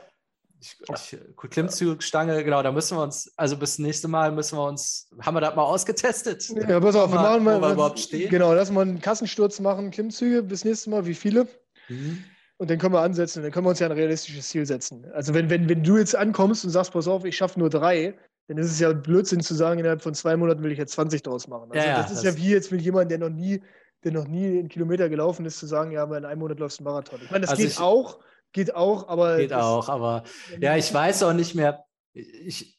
Ich, 0.64 0.78
ich, 1.12 1.18
Klimmzugstange, 1.50 2.42
genau, 2.42 2.62
da 2.62 2.72
müssen 2.72 2.96
wir 2.96 3.02
uns, 3.02 3.30
also 3.36 3.58
bis 3.58 3.78
nächste 3.78 4.08
Mal 4.08 4.32
müssen 4.32 4.56
wir 4.56 4.66
uns, 4.66 5.10
haben 5.20 5.34
wir 5.34 5.42
das 5.42 5.54
mal 5.54 5.62
ausgetestet? 5.62 6.48
Ja, 6.48 6.80
pass 6.80 6.96
auf, 6.96 7.12
wir 7.12 7.16
machen 7.16 7.44
mal, 7.44 7.60
wir 7.60 7.72
überhaupt 7.72 7.98
stehen. 7.98 8.30
Genau, 8.30 8.54
lass 8.54 8.70
mal 8.70 8.80
einen 8.80 8.98
Kassensturz 8.98 9.60
machen, 9.60 9.90
Klimmzüge, 9.90 10.42
bis 10.42 10.64
nächste 10.64 10.88
Mal, 10.88 11.04
wie 11.04 11.12
viele? 11.12 11.46
Mhm. 11.88 12.24
Und 12.56 12.70
dann 12.70 12.78
können 12.78 12.94
wir 12.94 13.02
ansetzen, 13.02 13.42
dann 13.42 13.52
können 13.52 13.66
wir 13.66 13.70
uns 13.70 13.80
ja 13.80 13.88
ein 13.88 13.92
realistisches 13.92 14.48
Ziel 14.48 14.64
setzen. 14.64 15.04
Also 15.12 15.34
wenn, 15.34 15.50
wenn, 15.50 15.68
wenn 15.68 15.82
du 15.82 15.98
jetzt 15.98 16.16
ankommst 16.16 16.64
und 16.64 16.70
sagst, 16.70 16.92
pass 16.92 17.08
auf, 17.08 17.26
ich 17.26 17.36
schaffe 17.36 17.58
nur 17.58 17.68
drei, 17.68 18.16
dann 18.48 18.56
ist 18.56 18.70
es 18.70 18.80
ja 18.80 18.90
Blödsinn 18.94 19.40
zu 19.40 19.54
sagen, 19.54 19.80
innerhalb 19.80 20.00
von 20.00 20.14
zwei 20.14 20.34
Monaten 20.34 20.62
will 20.62 20.72
ich 20.72 20.78
jetzt 20.78 20.92
20 20.92 21.22
draus 21.22 21.46
machen. 21.46 21.72
Also 21.72 21.86
ja, 21.86 21.96
das 21.96 22.10
ist 22.10 22.24
das 22.24 22.24
ja 22.24 22.36
wie 22.36 22.50
jetzt 22.50 22.72
mit 22.72 22.80
jemandem, 22.80 23.20
der 23.20 23.28
noch 23.28 23.34
nie, 23.34 23.62
der 24.02 24.12
noch 24.12 24.26
nie 24.26 24.46
einen 24.46 24.68
Kilometer 24.68 25.10
gelaufen 25.10 25.44
ist, 25.44 25.58
zu 25.58 25.66
sagen, 25.66 25.90
ja, 25.90 26.02
aber 26.02 26.16
in 26.16 26.24
einem 26.24 26.40
Monat 26.40 26.58
läufst 26.58 26.80
du 26.80 26.84
einen 26.84 26.92
Marathon. 26.94 27.20
Ich 27.22 27.30
meine, 27.30 27.42
das 27.42 27.50
also 27.50 27.62
geht 27.62 27.72
ich, 27.72 27.80
auch, 27.80 28.18
Geht 28.54 28.74
auch, 28.74 29.08
aber. 29.08 29.36
Geht 29.36 29.52
auch, 29.52 29.88
aber 29.88 30.22
ja, 30.60 30.76
ich 30.76 30.94
weiß 30.94 31.24
auch 31.24 31.32
nicht 31.32 31.56
mehr. 31.56 31.84
Ich, 32.12 32.78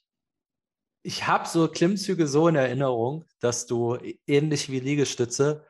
ich 1.03 1.27
habe 1.27 1.47
so 1.47 1.67
Klimmzüge 1.67 2.27
so 2.27 2.47
in 2.47 2.55
Erinnerung, 2.55 3.25
dass 3.41 3.67
du 3.67 3.97
ähnlich 4.25 4.71
wie 4.71 4.79
Liegestütze, 4.79 5.65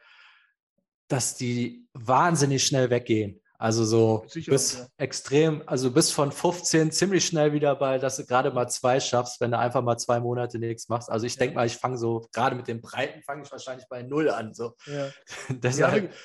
dass 1.07 1.35
die 1.35 1.87
wahnsinnig 1.93 2.63
schnell 2.65 2.91
weggehen. 2.91 3.41
Also 3.57 3.83
so 3.83 4.25
Sicher, 4.27 4.51
bis 4.51 4.77
ja. 4.77 4.87
extrem, 4.97 5.63
also 5.65 5.89
bis 5.89 6.11
von 6.11 6.31
15 6.31 6.91
ziemlich 6.91 7.25
schnell 7.25 7.53
wieder 7.53 7.75
bei, 7.75 7.97
dass 7.97 8.17
du 8.17 8.25
gerade 8.25 8.51
mal 8.51 8.67
zwei 8.67 8.99
schaffst, 8.99 9.41
wenn 9.41 9.51
du 9.51 9.57
einfach 9.57 9.81
mal 9.81 9.97
zwei 9.97 10.19
Monate 10.19 10.59
nichts 10.59 10.87
machst. 10.87 11.09
Also 11.09 11.25
ich 11.25 11.33
ja. 11.33 11.39
denke 11.39 11.55
mal, 11.55 11.65
ich 11.65 11.77
fange 11.77 11.97
so, 11.97 12.27
gerade 12.31 12.55
mit 12.55 12.67
den 12.67 12.81
Breiten 12.81 13.23
fange 13.23 13.43
ich 13.43 13.51
wahrscheinlich 13.51 13.87
bei 13.89 14.03
null 14.03 14.29
an. 14.29 14.53
So. 14.53 14.75
Ja. 14.85 15.09
Deshalb, 15.49 16.11
ja, 16.11 16.17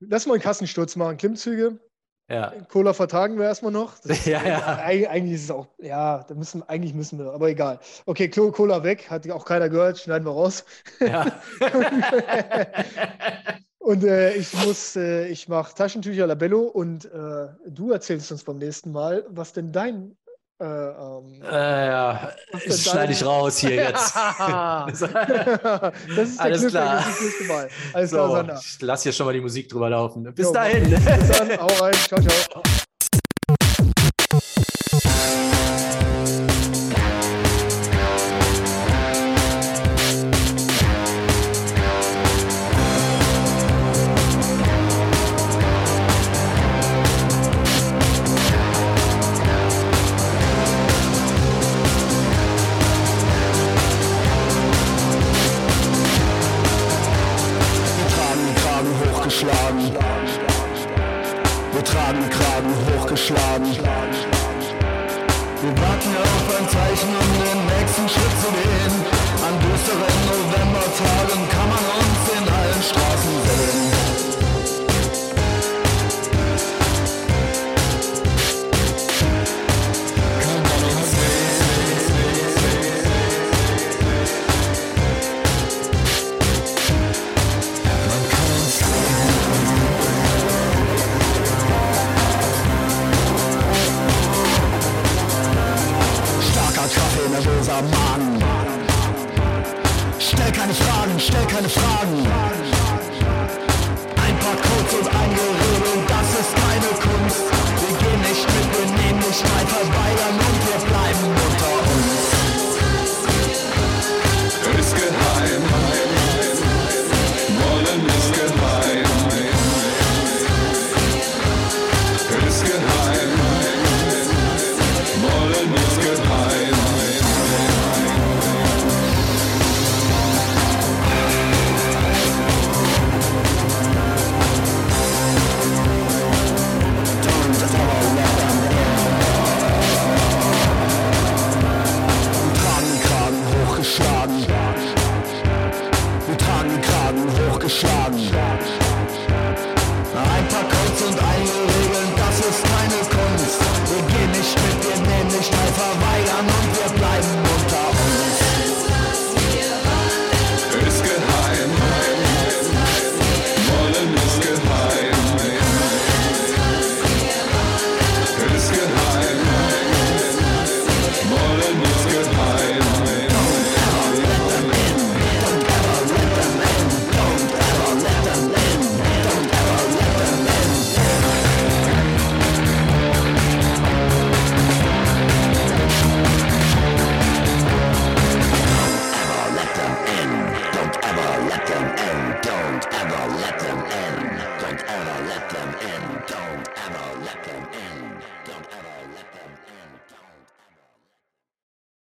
lass 0.00 0.26
mal 0.26 0.34
einen 0.34 0.42
Kassensturz 0.42 0.96
machen. 0.96 1.18
Klimmzüge, 1.18 1.80
ja. 2.28 2.52
Cola 2.68 2.92
vertagen 2.92 3.38
wir 3.38 3.44
erstmal 3.44 3.72
noch. 3.72 3.98
Das, 4.00 4.24
ja, 4.26 4.42
ja. 4.44 4.76
Eigentlich 4.78 5.34
ist 5.34 5.44
es 5.44 5.50
auch, 5.50 5.66
ja, 5.78 6.24
da 6.24 6.34
müssen, 6.34 6.62
eigentlich 6.68 6.94
müssen 6.94 7.18
wir, 7.18 7.32
aber 7.32 7.48
egal. 7.48 7.78
Okay, 8.04 8.28
Cola 8.28 8.82
weg, 8.82 9.08
hat 9.10 9.28
auch 9.30 9.44
keiner 9.44 9.68
gehört, 9.68 9.98
schneiden 9.98 10.26
wir 10.26 10.32
raus. 10.32 10.64
Ja. 11.00 11.26
und 13.78 14.04
äh, 14.04 14.34
ich 14.34 14.52
muss, 14.54 14.96
äh, 14.96 15.28
ich 15.28 15.48
mache 15.48 15.74
Taschentücher 15.74 16.26
Labello 16.26 16.62
und 16.62 17.04
äh, 17.04 17.48
du 17.68 17.92
erzählst 17.92 18.32
uns 18.32 18.44
beim 18.44 18.58
nächsten 18.58 18.90
Mal, 18.90 19.24
was 19.28 19.52
denn 19.52 19.72
dein 19.72 20.16
äh, 20.58 20.64
ähm, 20.64 21.42
äh, 21.42 21.86
ja, 21.88 22.32
das 22.66 22.84
schneide 22.84 23.12
ich 23.12 23.24
raus 23.24 23.58
hier 23.58 23.74
jetzt. 23.74 24.14
das 24.86 25.02
ist 25.02 26.40
Alles 26.40 26.60
Glück, 26.60 26.70
klar. 26.70 27.04
Alles 27.92 28.10
so, 28.10 28.16
klar, 28.16 28.30
Sander. 28.30 28.60
Ich 28.64 28.80
lasse 28.80 29.02
hier 29.04 29.12
schon 29.12 29.26
mal 29.26 29.32
die 29.32 29.40
Musik 29.40 29.68
drüber 29.68 29.90
laufen. 29.90 30.24
Bis 30.34 30.46
jo, 30.46 30.52
dahin. 30.52 30.88
Bis 30.88 31.04
dann, 31.04 31.50
hau 31.60 31.66
rein. 31.66 31.94
Ciao, 31.94 32.20
ciao. 32.20 32.62